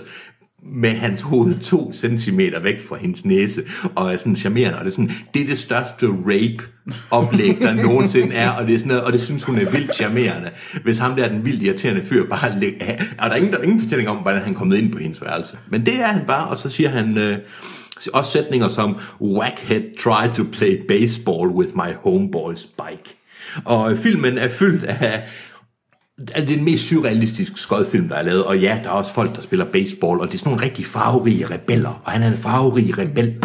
med 0.66 0.90
hans 0.90 1.22
hoved 1.22 1.60
to 1.60 1.94
centimeter 1.94 2.60
væk 2.60 2.88
fra 2.88 2.96
hendes 2.96 3.26
næse, 3.26 3.64
og 3.96 4.14
er 4.14 4.18
sådan 4.18 4.36
charmerende, 4.36 4.80
og 4.80 4.86
det 4.86 4.92
er 4.92 4.96
sådan, 4.96 5.12
det 5.34 5.42
er 5.42 5.46
det 5.46 5.60
største 5.60 6.08
rape-oplæg, 6.08 7.58
der 7.62 7.74
nogensinde 7.74 8.36
er, 8.36 8.50
og 8.50 8.68
det 8.68 8.74
er 8.74 8.78
sådan 8.78 8.88
noget, 8.88 9.04
og 9.04 9.14
det 9.14 9.22
synes 9.22 9.44
hun 9.44 9.58
er 9.58 9.72
vildt 9.72 9.96
charmerende, 9.96 10.50
hvis 10.84 10.98
ham 10.98 11.16
der 11.16 11.24
er 11.24 11.30
den 11.30 11.46
vildt 11.46 11.64
irriterende 11.64 12.06
fyr 12.06 12.26
bare 12.30 12.60
ligger, 12.60 12.86
og 13.20 13.30
der 13.30 13.32
er 13.32 13.36
ingen, 13.36 13.52
der 13.52 13.60
er 13.60 13.64
ingen 13.64 13.82
fortælling 13.82 14.10
om, 14.10 14.18
hvordan 14.18 14.42
han 14.42 14.54
er 14.54 14.58
kommet 14.58 14.78
ind 14.78 14.92
på 14.92 14.98
hendes 14.98 15.22
værelse, 15.22 15.58
men 15.70 15.86
det 15.86 16.00
er 16.00 16.08
han 16.08 16.26
bare, 16.28 16.48
og 16.48 16.58
så 16.58 16.70
siger 16.70 16.90
han, 16.90 17.18
øh, 17.18 17.38
også 18.14 18.32
sætninger 18.32 18.68
som, 18.68 18.98
whackhead 19.22 19.82
try 20.00 20.38
to 20.38 20.44
play 20.52 20.86
baseball 20.88 21.48
with 21.48 21.70
my 21.76 21.92
homeboy's 22.06 22.68
bike. 22.78 23.16
Og 23.66 23.92
øh, 23.92 23.98
filmen 23.98 24.38
er 24.38 24.50
fyldt 24.50 24.84
af 24.84 25.24
Altså, 26.20 26.42
det 26.42 26.52
er 26.52 26.56
den 26.56 26.66
mest 26.66 26.86
surrealistiske 26.88 27.60
skodfilm, 27.60 28.10
der 28.10 28.16
er 28.16 28.22
lavet, 28.22 28.44
og 28.46 28.60
ja, 28.60 28.80
der 28.84 28.90
er 28.90 28.94
også 28.94 29.14
folk, 29.14 29.36
der 29.36 29.42
spiller 29.42 29.66
baseball, 29.66 30.20
og 30.20 30.28
det 30.28 30.34
er 30.34 30.38
sådan 30.38 30.52
nogle 30.52 30.66
rigtig 30.66 30.86
farverige 30.86 31.46
rebeller, 31.50 32.02
og 32.06 32.12
han 32.12 32.24
er 32.24 32.28
en 32.28 32.38
farverig 32.38 32.98
rebel, 32.98 33.44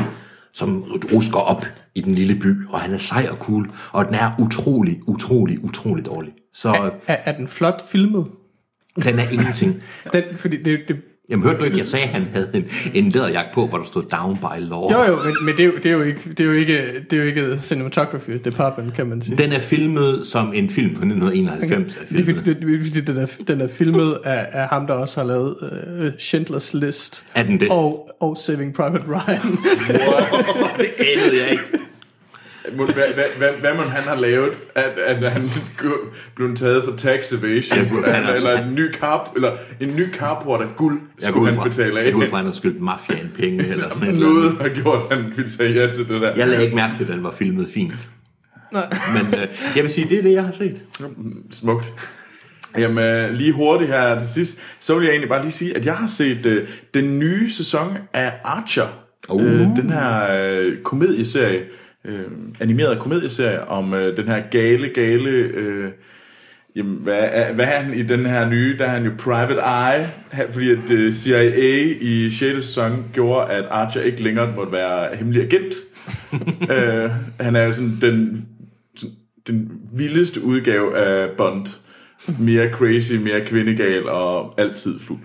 som 0.52 0.84
rusker 1.12 1.38
op 1.38 1.64
i 1.94 2.00
den 2.00 2.14
lille 2.14 2.34
by, 2.34 2.66
og 2.68 2.80
han 2.80 2.92
er 2.92 2.98
sej 2.98 3.26
og 3.30 3.36
cool, 3.36 3.70
og 3.92 4.04
den 4.06 4.14
er 4.14 4.30
utrolig, 4.38 5.00
utrolig, 5.06 5.64
utrolig 5.64 6.06
dårlig. 6.06 6.32
Så 6.54 6.68
Er, 7.06 7.16
er 7.24 7.36
den 7.36 7.48
flot 7.48 7.88
filmet? 7.90 8.26
den 9.04 9.18
er 9.18 9.28
ingenting. 9.28 9.82
Den, 10.12 10.22
fordi 10.36 10.62
det, 10.62 10.78
det, 10.88 10.96
Jamen 11.30 11.44
hørte 11.44 11.58
du 11.58 11.64
ikke, 11.64 11.78
jeg 11.78 11.88
sagde, 11.88 12.04
at 12.04 12.10
han 12.10 12.28
havde 12.32 12.50
en, 12.54 12.64
en 12.94 13.08
læderjakke 13.08 13.50
på, 13.54 13.66
hvor 13.66 13.78
der 13.78 13.84
stod 13.84 14.02
down 14.02 14.36
by 14.36 14.60
law. 14.60 14.92
jo 14.92 15.04
jo, 15.04 15.16
men, 15.24 15.34
men 15.44 15.56
det, 15.56 15.60
er 15.60 15.66
jo, 15.66 15.72
det, 15.76 15.86
er 15.86 15.90
jo 15.90 16.02
ikke, 16.02 16.20
det 16.30 16.40
er 16.40 16.44
jo 16.44 16.52
ikke, 16.52 17.04
det 17.10 17.12
er 17.12 17.16
jo 17.16 17.22
ikke 17.22 17.58
cinematography 17.58 18.30
department, 18.44 18.94
kan 18.94 19.06
man 19.06 19.22
sige. 19.22 19.36
Den 19.36 19.52
er 19.52 19.60
filmet 19.60 20.26
som 20.26 20.52
en 20.54 20.70
film 20.70 20.96
fra 20.96 21.04
1991. 21.04 21.96
Er 21.96 22.16
Det 22.16 22.20
er 22.20 22.24
fordi, 22.84 23.00
den, 23.00 23.16
er, 23.16 23.26
den 23.48 23.60
er 23.60 23.68
filmet 23.68 24.18
af, 24.24 24.48
af 24.52 24.68
ham, 24.68 24.86
der 24.86 24.94
også 24.94 25.20
har 25.20 25.26
lavet 25.26 25.56
uh, 26.00 26.06
Schindlers 26.18 26.74
List. 26.74 27.24
Er 27.34 27.42
den 27.42 27.60
det? 27.60 27.68
Og, 27.70 28.10
og 28.20 28.36
Saving 28.36 28.74
Private 28.74 29.04
Ryan. 29.08 29.40
det 30.78 30.90
anede 30.98 31.42
jeg 31.42 31.50
ikke. 31.50 31.64
Hvad, 32.74 32.86
hvad, 33.14 33.24
hvad, 33.38 33.48
hvad 33.60 33.74
man 33.74 33.86
han 33.88 34.02
har 34.02 34.16
lavet, 34.20 34.50
at, 34.74 34.98
at 35.06 35.32
han 35.32 35.44
blev 36.36 36.56
taget 36.56 36.84
for 36.84 36.96
tax 36.96 37.32
evasion, 37.32 37.78
Ja, 38.06 38.10
han 38.12 38.24
er- 38.24 38.34
eller 38.34 38.62
en 38.66 38.74
ny 38.74 38.92
carp, 38.94 39.28
eller 39.36 39.52
en 39.80 39.96
ny 39.96 40.12
carport 40.12 40.60
af 40.62 40.76
guld, 40.76 41.00
Jeg 41.00 41.02
går 41.20 41.26
skulle 41.30 41.42
ud 41.42 41.46
han 41.46 41.56
fra, 41.56 41.64
betale 41.64 41.96
jeg 41.96 42.06
af. 42.06 42.12
går 42.12 42.20
ud 42.20 42.24
fra, 42.28 42.36
at 42.36 42.36
han 42.38 42.46
har 42.46 42.52
skyldt 42.52 42.80
mafiaen 42.80 43.30
penge, 43.38 43.66
eller 43.66 43.88
sådan 43.88 44.02
et 44.02 44.08
eller 44.08 44.26
andet. 44.28 44.42
Noget 44.42 44.56
har 44.60 44.68
gjort, 44.82 45.02
at 45.10 45.16
han 45.16 45.32
ville 45.36 45.50
sige 45.50 45.72
ja 45.72 45.86
til 45.92 46.08
det 46.08 46.20
der. 46.20 46.34
Jeg 46.36 46.48
lagde 46.48 46.64
ikke 46.64 46.76
mærke 46.76 46.96
til, 46.96 47.02
at 47.04 47.08
den 47.10 47.22
var 47.22 47.32
filmet 47.32 47.68
fint. 47.74 48.08
Men 48.72 49.34
øh, 49.40 49.46
jeg 49.76 49.84
vil 49.84 49.90
sige, 49.92 50.08
det 50.08 50.18
er 50.18 50.22
det, 50.22 50.32
jeg 50.32 50.44
har 50.44 50.52
set. 50.52 50.80
Smukt. 51.50 51.92
Jamen, 52.78 53.04
øh, 53.04 53.34
lige 53.34 53.52
hurtigt 53.52 53.90
her 53.90 54.18
til 54.18 54.28
sidst, 54.28 54.58
så 54.80 54.94
vil 54.94 55.04
jeg 55.04 55.10
egentlig 55.10 55.28
bare 55.28 55.42
lige 55.42 55.52
sige, 55.52 55.76
at 55.76 55.86
jeg 55.86 55.94
har 55.94 56.06
set 56.06 56.46
øh, 56.46 56.68
den 56.94 57.18
nye 57.18 57.50
sæson 57.50 57.98
af 58.12 58.32
Archer. 58.44 58.86
Uh. 59.28 59.44
Øh, 59.44 59.60
den 59.60 59.90
her 59.90 60.26
øh, 60.60 60.78
komedieserie, 60.82 61.62
øh, 62.04 62.26
animeret 62.60 62.98
komedieserie 62.98 63.68
om 63.68 63.94
øh, 63.94 64.16
den 64.16 64.28
her 64.28 64.42
gale, 64.50 64.88
gale... 64.88 65.30
Øh, 65.30 65.90
Jamen, 66.76 66.96
hvad 66.96 67.18
er, 67.20 67.52
hvad 67.52 67.64
er 67.64 67.80
han 67.80 67.94
i 67.94 68.02
den 68.02 68.26
her 68.26 68.48
nye? 68.48 68.78
Der 68.78 68.84
er 68.84 68.88
han 68.90 69.04
jo 69.04 69.10
Private 69.18 69.60
Eye, 69.60 70.08
fordi 70.52 70.70
at 70.70 70.90
øh, 70.90 71.12
CIA 71.12 71.94
i 72.00 72.30
6. 72.30 72.64
sæson 72.64 73.04
gjorde, 73.12 73.50
at 73.50 73.64
Archer 73.70 74.02
ikke 74.02 74.22
længere 74.22 74.52
måtte 74.56 74.72
være 74.72 75.16
hemmelig 75.16 75.42
agent. 75.42 75.74
øh, 76.72 77.10
han 77.40 77.56
er 77.56 77.62
jo 77.62 77.72
sådan 77.72 77.98
den, 78.00 78.46
den 79.46 79.72
vildeste 79.92 80.44
udgave 80.44 80.98
af 80.98 81.30
Bond. 81.36 81.66
Mere 82.38 82.70
crazy, 82.70 83.12
mere 83.12 83.40
kvindegal 83.40 84.08
og 84.08 84.60
altid 84.60 85.00
fuld. 85.00 85.20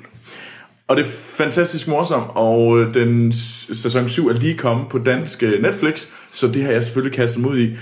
Og 0.88 0.98
det 0.98 1.06
er 1.06 1.10
fantastisk 1.38 1.88
morsomt, 1.88 2.28
og 2.30 2.80
øh, 2.80 2.94
den 2.94 3.34
sæson 3.74 4.10
7 4.10 4.28
er 4.28 4.34
lige 4.34 4.58
kommet 4.58 4.90
på 4.90 4.98
dansk 4.98 5.44
øh, 5.44 5.62
Netflix, 5.62 6.08
så 6.36 6.48
det 6.48 6.64
har 6.64 6.72
jeg 6.72 6.84
selvfølgelig 6.84 7.18
kastet 7.18 7.42
mig 7.42 7.52
ud 7.52 7.60
i. 7.60 7.76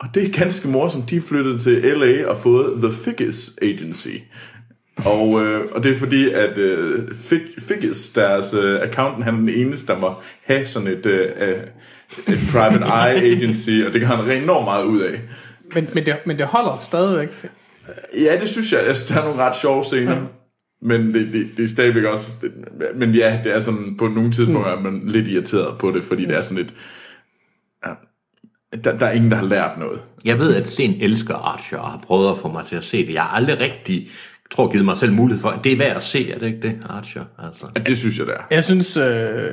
Og 0.00 0.08
det 0.14 0.24
er 0.24 0.38
ganske 0.38 0.68
morsomt. 0.68 1.10
De 1.10 1.16
er 1.16 1.20
flyttet 1.20 1.60
til 1.60 1.82
LA 1.82 2.26
og 2.26 2.38
fået 2.38 2.82
The 2.82 2.92
Figgis 2.92 3.50
Agency. 3.62 4.08
Og, 4.96 5.44
øh, 5.44 5.60
og 5.72 5.82
det 5.82 5.92
er 5.92 5.96
fordi, 5.96 6.30
at 6.30 6.58
øh, 6.58 7.08
Fig- 7.14 7.60
Figgis, 7.60 8.08
deres 8.08 8.54
øh, 8.54 8.80
accountant, 8.82 9.24
han 9.24 9.34
er 9.34 9.38
den 9.38 9.48
eneste, 9.48 9.92
der 9.92 9.98
må 9.98 10.10
have 10.44 10.66
sådan 10.66 10.88
et, 10.88 11.06
øh, 11.06 11.30
øh, 11.38 11.56
et 12.28 12.38
private 12.52 12.84
eye 13.04 13.36
agency, 13.36 13.70
og 13.86 13.92
det 13.92 14.00
kan 14.00 14.08
han 14.08 14.42
enormt 14.42 14.64
meget 14.64 14.84
ud 14.84 15.00
af. 15.00 15.20
Men, 15.74 15.88
men, 15.94 16.06
det, 16.06 16.16
men 16.26 16.38
det 16.38 16.46
holder 16.46 16.78
stadigvæk. 16.82 17.28
Ja, 18.14 18.38
det 18.40 18.48
synes 18.48 18.72
jeg. 18.72 18.84
Jeg 18.86 18.96
synes, 18.96 19.08
der 19.10 19.20
er 19.20 19.24
nogle 19.24 19.42
ret 19.42 19.56
sjove 19.56 19.84
scener. 19.84 20.26
Men 20.82 21.14
det, 21.14 21.32
det, 21.32 21.46
det 21.56 21.64
er 21.64 21.68
stadigvæk 21.68 22.04
også... 22.04 22.32
Det, 22.40 22.52
men 22.94 23.14
ja, 23.14 23.40
det 23.44 23.52
er 23.52 23.60
sådan... 23.60 23.96
På 23.98 24.08
nogle 24.08 24.32
tidspunkter 24.32 24.72
er 24.72 24.80
man 24.80 25.02
lidt 25.04 25.28
irriteret 25.28 25.78
på 25.78 25.90
det, 25.90 26.04
fordi 26.04 26.24
det 26.24 26.36
er 26.36 26.42
sådan 26.42 26.62
lidt... 26.64 26.74
Ja, 27.86 27.92
der, 28.84 28.98
der 28.98 29.06
er 29.06 29.12
ingen, 29.12 29.30
der 29.30 29.36
har 29.36 29.44
lært 29.44 29.78
noget. 29.78 30.00
Jeg 30.24 30.38
ved, 30.38 30.54
at 30.54 30.70
Sten 30.70 30.94
elsker 31.00 31.34
Archer 31.34 31.78
og 31.78 31.90
har 31.90 31.98
prøvet 31.98 32.30
at 32.30 32.38
få 32.38 32.48
mig 32.48 32.66
til 32.66 32.76
at 32.76 32.84
se 32.84 33.06
det. 33.06 33.14
Jeg 33.14 33.22
har 33.22 33.36
aldrig 33.36 33.60
rigtig, 33.60 34.08
tror 34.50 34.70
givet 34.70 34.84
mig 34.84 34.96
selv 34.96 35.12
mulighed 35.12 35.40
for, 35.40 35.48
at 35.48 35.64
det 35.64 35.72
er 35.72 35.76
værd 35.76 35.96
at 35.96 36.02
se, 36.02 36.32
er 36.32 36.38
det 36.38 36.46
ikke 36.46 36.62
det, 36.62 36.76
Archer? 36.88 37.24
Altså. 37.38 37.66
Ja, 37.76 37.80
det 37.80 37.98
synes 37.98 38.18
jeg, 38.18 38.26
det 38.26 38.34
er. 38.34 38.42
Jeg 38.50 38.64
synes, 38.64 38.96
øh, 38.96 39.50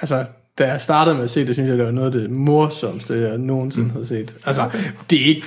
altså, 0.00 0.26
da 0.58 0.66
jeg 0.66 0.80
startede 0.80 1.14
med 1.16 1.24
at 1.24 1.30
se 1.30 1.46
det, 1.46 1.54
synes 1.54 1.68
jeg, 1.68 1.78
det 1.78 1.84
var 1.84 1.90
noget 1.92 2.14
af 2.14 2.20
det 2.20 2.30
morsomste, 2.30 3.14
jeg 3.14 3.38
nogensinde 3.38 3.86
mm. 3.86 3.92
havde 3.92 4.06
set. 4.06 4.36
Altså, 4.46 4.70
det 5.10 5.22
er 5.22 5.26
ikke, 5.26 5.46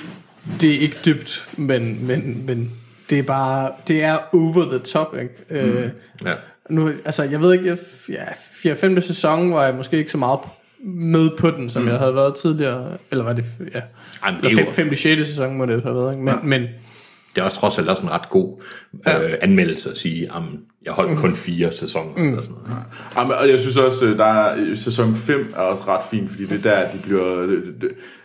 det 0.62 0.76
er 0.76 0.80
ikke 0.80 0.98
dybt, 1.06 1.48
men, 1.58 2.08
men, 2.08 2.44
men 2.46 2.72
det 3.10 3.20
er 3.20 3.24
bare, 3.24 3.72
det 3.88 4.04
er 4.04 4.18
over 4.34 4.70
the 4.70 4.80
top, 4.80 5.16
ikke? 5.22 5.34
Mm. 5.50 5.56
Øh, 5.56 5.90
Ja. 6.26 6.34
nu, 6.70 6.92
altså, 7.06 7.24
jeg 7.24 7.42
ved 7.42 7.54
ikke, 7.54 7.78
ja, 8.10 8.26
4. 8.54 8.76
5. 8.76 9.02
sæson 9.02 9.54
var 9.54 9.66
jeg 9.66 9.76
måske 9.76 9.98
ikke 9.98 10.12
så 10.12 10.18
meget 10.18 10.40
med 10.88 11.30
på 11.38 11.52
den, 11.52 11.70
som 11.70 11.82
mm. 11.82 11.88
jeg 11.88 11.98
havde 11.98 12.16
været 12.16 12.36
tidligere. 12.36 12.98
Eller 13.12 13.24
var 13.24 13.34
det, 13.34 13.46
ja. 13.76 13.82
Ej, 14.24 14.32
men 14.32 14.42
det 14.44 14.50
Eller 14.50 14.62
er 14.64 14.66
jo- 14.66 14.72
5. 14.72 14.96
6. 14.96 15.28
sæson 15.28 15.58
må 15.58 15.66
det 15.66 15.84
have 15.84 15.96
været, 15.96 16.12
ikke? 16.14 16.24
Men, 16.24 16.34
ja. 16.34 16.40
men 16.44 16.62
Det 17.36 17.42
er 17.42 17.46
også 17.46 17.60
trods 17.60 17.78
alt 17.80 17.90
også 17.90 18.04
en 18.04 18.12
ret 18.12 18.30
god 18.30 18.62
øh, 19.08 19.34
anmeldelse 19.42 19.90
at 19.90 19.98
sige, 19.98 20.24
at 20.24 20.42
jeg 20.86 20.94
holdt 20.94 21.18
kun 21.20 21.36
fire 21.36 21.72
sæsoner. 21.72 22.12
Mm. 22.18 22.28
Eller 22.28 22.42
sådan 22.42 22.56
noget. 22.68 22.84
Ja, 23.16 23.24
men, 23.24 23.32
og 23.32 23.50
jeg 23.50 23.60
synes 23.60 23.78
også, 23.78 24.06
øh, 24.06 24.18
der 24.18 24.26
er, 24.26 24.76
sæson 24.76 25.16
5 25.16 25.54
er 25.56 25.60
også 25.60 25.84
ret 25.88 26.04
fin, 26.12 26.30
fordi 26.30 26.46
det 26.46 26.66
er 26.66 26.70
der, 26.76 26.92
de 26.92 26.98
bliver 27.04 27.42
øh, 27.42 27.64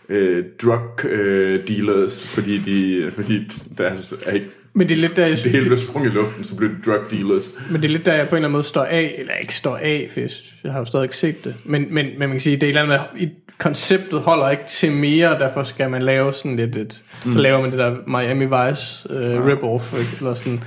øh, 0.09 0.45
drug 0.63 1.05
øh, 1.05 1.67
dealers, 1.67 2.27
fordi, 2.27 2.57
de, 2.57 3.11
fordi 3.11 3.51
deres 3.77 4.13
er 4.25 4.31
ikke 4.31 4.49
Men 4.73 4.87
det 4.89 4.93
er 4.97 5.01
lidt 5.01 5.15
der, 5.15 5.21
jeg, 5.27 5.37
det 5.43 5.51
hele 5.51 5.63
bliver 5.63 5.77
sprunget 5.77 6.11
i 6.11 6.13
luften, 6.13 6.43
så 6.43 6.55
bliver 6.55 6.71
det 6.71 6.85
drug 6.85 6.99
dealers. 7.11 7.53
men 7.71 7.81
det 7.81 7.87
er 7.87 7.91
lidt 7.91 8.05
der, 8.05 8.13
jeg 8.13 8.29
på 8.29 8.35
en 8.35 8.37
eller 8.37 8.47
anden 8.47 8.51
måde 8.51 8.63
står 8.63 8.83
af, 8.83 9.15
eller 9.17 9.33
ikke 9.33 9.55
står 9.55 9.77
af, 9.77 10.09
for 10.13 10.19
jeg, 10.63 10.71
har 10.71 10.79
jo 10.79 10.85
stadig 10.85 11.03
ikke 11.03 11.17
set 11.17 11.43
det. 11.45 11.55
Men, 11.65 11.81
men, 11.89 12.05
men 12.05 12.19
man 12.19 12.31
kan 12.31 12.39
sige, 12.39 12.55
det 12.55 12.63
er 12.63 12.67
et 12.67 12.69
eller 12.69 12.81
andet 12.93 13.07
med, 13.13 13.21
i- 13.21 13.33
konceptet 13.57 14.19
holder 14.19 14.49
ikke 14.49 14.63
til 14.69 14.91
mere, 14.91 15.33
og 15.35 15.39
derfor 15.39 15.63
skal 15.63 15.89
man 15.89 16.01
lave 16.01 16.33
sådan 16.33 16.55
lidt 16.55 16.77
et, 16.77 17.03
mm. 17.25 17.31
så 17.33 17.39
laver 17.39 17.61
man 17.61 17.71
det 17.71 17.79
der 17.79 17.95
Miami 18.07 18.45
Vice 18.45 19.09
uh, 19.09 19.47
rip-off, 19.47 19.97
ikke? 19.99 20.11
eller 20.19 20.33
sådan. 20.33 20.63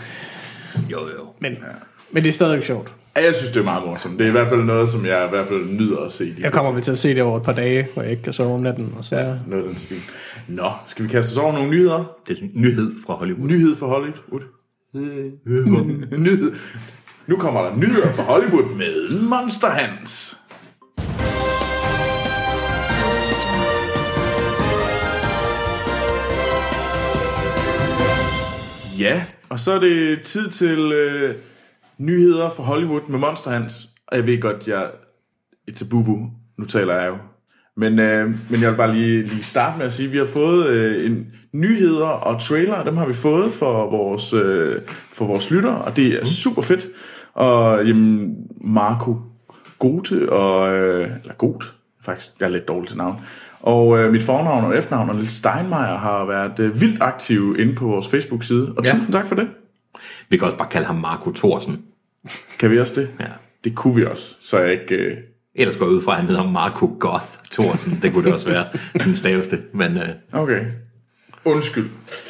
Jo, 0.92 0.98
jo. 1.00 1.26
Men, 1.40 1.52
ja. 1.52 1.58
men 2.10 2.22
det 2.22 2.28
er 2.28 2.32
stadig 2.32 2.64
sjovt. 2.64 2.88
Ja, 3.16 3.24
jeg 3.24 3.34
synes, 3.34 3.50
det 3.50 3.60
er 3.60 3.64
meget 3.64 3.82
morsomt. 3.86 4.18
Det 4.18 4.24
er 4.24 4.28
i 4.28 4.32
hvert 4.32 4.48
fald 4.48 4.60
noget, 4.62 4.90
som 4.90 5.06
jeg 5.06 5.26
i 5.26 5.30
hvert 5.30 5.46
fald 5.46 5.64
nyder 5.70 5.98
at 5.98 6.12
se. 6.12 6.34
Jeg 6.40 6.52
kommer 6.52 6.72
vi 6.72 6.80
til 6.82 6.92
at 6.92 6.98
se 6.98 7.08
det 7.14 7.22
over 7.22 7.36
et 7.36 7.42
par 7.42 7.52
dage, 7.52 7.86
hvor 7.94 8.02
jeg 8.02 8.10
ikke 8.10 8.22
kan 8.22 8.32
sove 8.32 8.54
om 8.54 8.60
natten, 8.60 8.94
og 8.98 9.04
så... 9.04 9.16
Ja. 9.16 9.24
Noget 9.46 9.62
af 9.62 9.68
den 9.68 9.78
stil. 9.78 9.96
Nå, 10.48 10.70
skal 10.86 11.04
vi 11.04 11.10
kaste 11.10 11.32
os 11.32 11.36
over 11.36 11.52
nogle 11.52 11.70
nyheder? 11.70 12.04
Det 12.28 12.38
er 12.38 12.42
en 12.42 12.50
nyhed 12.54 12.92
fra 13.06 13.14
Hollywood. 13.14 13.48
Nyhed 13.48 13.76
for 13.76 13.86
Hollywood. 13.86 14.42
Nyhed. 16.18 16.54
Nu 17.26 17.36
kommer 17.36 17.62
der 17.62 17.76
nyheder 17.76 18.06
fra 18.06 18.22
Hollywood 18.22 18.76
med 18.76 19.20
Monster 19.28 19.68
Hans. 19.68 20.36
Ja, 28.98 29.24
og 29.48 29.58
så 29.58 29.72
er 29.72 29.78
det 29.78 30.22
tid 30.22 30.50
til 30.50 30.92
øh, 30.92 31.34
nyheder 31.98 32.50
fra 32.50 32.62
Hollywood 32.62 33.08
med 33.08 33.18
Monster 33.18 33.50
Hans. 33.50 33.90
Og 34.06 34.16
jeg 34.16 34.26
ved 34.26 34.40
godt, 34.40 34.68
jeg... 34.68 34.90
It's 35.70 35.84
a 35.84 35.88
bubu. 35.90 36.30
Nu 36.58 36.64
taler 36.64 36.94
jeg 36.94 37.08
jo. 37.08 37.16
Men, 37.76 37.98
øh, 37.98 38.30
men 38.50 38.62
jeg 38.62 38.70
vil 38.70 38.76
bare 38.76 38.94
lige, 38.94 39.22
lige 39.22 39.42
starte 39.42 39.78
med 39.78 39.86
at 39.86 39.92
sige, 39.92 40.06
at 40.06 40.12
vi 40.12 40.18
har 40.18 40.24
fået 40.24 40.66
øh, 40.66 41.06
en 41.06 41.26
nyheder 41.52 42.06
og 42.06 42.40
trailer. 42.40 42.84
Dem 42.84 42.96
har 42.96 43.06
vi 43.06 43.12
fået 43.14 43.52
for 43.52 43.90
vores, 43.90 44.32
øh, 44.32 44.76
for 45.12 45.24
vores 45.24 45.50
lyttere, 45.50 45.78
og 45.78 45.96
det 45.96 46.06
er 46.14 46.24
super 46.24 46.62
fedt. 46.62 46.86
Og 47.34 47.86
jamen, 47.86 48.34
Marco 48.60 49.16
Gote, 49.78 50.32
og, 50.32 50.74
øh, 50.74 51.08
eller 51.22 51.34
Got, 51.34 51.74
faktisk, 52.04 52.30
jeg 52.40 52.46
er 52.46 52.50
lidt 52.50 52.68
dårlig 52.68 52.88
til 52.88 52.96
navn. 52.98 53.16
Og 53.60 53.98
øh, 53.98 54.12
mit 54.12 54.22
fornavn 54.22 54.64
og 54.64 54.76
efternavn, 54.78 55.08
og 55.10 55.16
Niels 55.16 55.30
Steinmeier, 55.30 55.96
har 55.98 56.24
været 56.24 56.58
øh, 56.58 56.80
vildt 56.80 57.02
aktiv 57.02 57.56
inde 57.58 57.74
på 57.74 57.86
vores 57.86 58.08
Facebook-side. 58.08 58.72
Og 58.76 58.84
Ja. 58.84 58.90
tusind 58.92 59.12
tak 59.12 59.26
for 59.26 59.34
det. 59.34 59.48
Vi 60.28 60.36
kan 60.36 60.44
også 60.46 60.58
bare 60.58 60.68
kalde 60.70 60.86
ham 60.86 60.96
Marco 60.96 61.32
Thorsen. 61.32 61.82
Kan 62.58 62.70
vi 62.70 62.80
også 62.80 63.00
det? 63.00 63.08
Ja. 63.20 63.26
Det 63.64 63.74
kunne 63.74 63.94
vi 63.94 64.04
også, 64.04 64.36
så 64.40 64.58
jeg 64.58 64.72
ikke... 64.72 64.94
Øh, 64.94 65.16
Ellers 65.58 65.76
går 65.76 65.86
jeg 65.86 65.92
ud 65.94 66.02
fra, 66.02 66.12
at 66.12 66.18
han 66.18 66.26
hedder 66.26 66.50
Marco 66.50 66.96
Goth 67.00 67.24
Thorsen. 67.52 67.98
Det 68.02 68.12
kunne 68.12 68.24
det 68.24 68.32
også 68.32 68.48
være 68.48 68.66
den 69.04 69.16
staveste. 69.16 69.58
Men 69.72 69.96
øh, 69.96 70.08
okay. 70.32 70.60
Undskyld. 71.44 71.86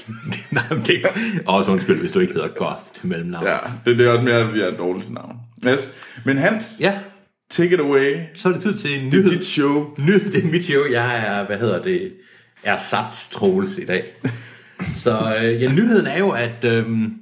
nej, 0.51 0.63
men 0.71 0.81
det 0.87 1.05
er 1.05 1.09
også 1.47 1.71
undskyld, 1.71 2.01
hvis 2.01 2.13
du 2.13 2.19
ikke 2.21 2.33
hedder 2.33 2.49
Goth 2.49 2.81
til 3.01 3.07
mellemnavn. 3.09 3.47
Ja, 3.47 3.57
det, 3.87 3.99
det 3.99 4.07
er 4.07 4.11
også 4.11 4.25
mere, 4.25 4.37
at 4.37 4.55
vi 4.55 4.61
er 4.61 4.71
dårligt 4.71 5.05
til 5.05 5.15
navn. 5.15 5.37
Yes. 5.69 5.95
Men 6.25 6.39
Hans, 6.39 6.77
ja. 6.81 6.99
take 7.51 7.75
it 7.75 7.81
away. 7.81 8.17
Så 8.35 8.49
er 8.49 8.53
det 8.53 8.63
tid 8.63 8.77
til 8.77 8.99
en 9.01 9.13
Det 9.13 9.19
er 9.19 9.23
nyhed. 9.23 9.37
dit 9.37 9.45
show. 9.47 9.87
Ny, 9.99 10.13
det 10.33 10.45
er 10.45 10.49
mit 10.51 10.65
show. 10.65 10.85
Jeg 10.91 11.27
er, 11.27 11.47
hvad 11.47 11.57
hedder 11.59 11.83
det, 11.83 12.13
er 12.65 12.77
sats 12.77 13.29
Troels 13.29 13.79
i 13.79 13.85
dag. 13.85 14.05
Så 15.05 15.37
øh, 15.43 15.63
ja, 15.63 15.73
nyheden 15.73 16.07
er 16.07 16.19
jo, 16.19 16.31
at, 16.31 16.65
øhm, 16.65 17.13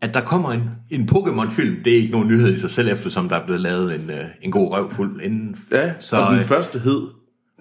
at 0.00 0.14
der 0.14 0.20
kommer 0.20 0.52
en, 0.52 0.70
en 0.90 1.08
Pokémon-film. 1.12 1.76
Det 1.84 1.92
er 1.92 1.96
ikke 1.96 2.12
nogen 2.12 2.28
nyhed 2.28 2.54
i 2.54 2.58
sig 2.58 2.70
selv, 2.70 2.88
eftersom 2.88 3.28
der 3.28 3.36
er 3.36 3.44
blevet 3.44 3.60
lavet 3.60 3.94
en, 3.94 4.10
øh, 4.10 4.24
en 4.42 4.50
god 4.50 4.72
røvfuld 4.72 5.20
inden. 5.20 5.56
Ja, 5.72 5.92
så 6.00 6.16
og 6.16 6.30
den 6.30 6.38
øh, 6.38 6.44
første 6.44 6.78
hed 6.78 7.08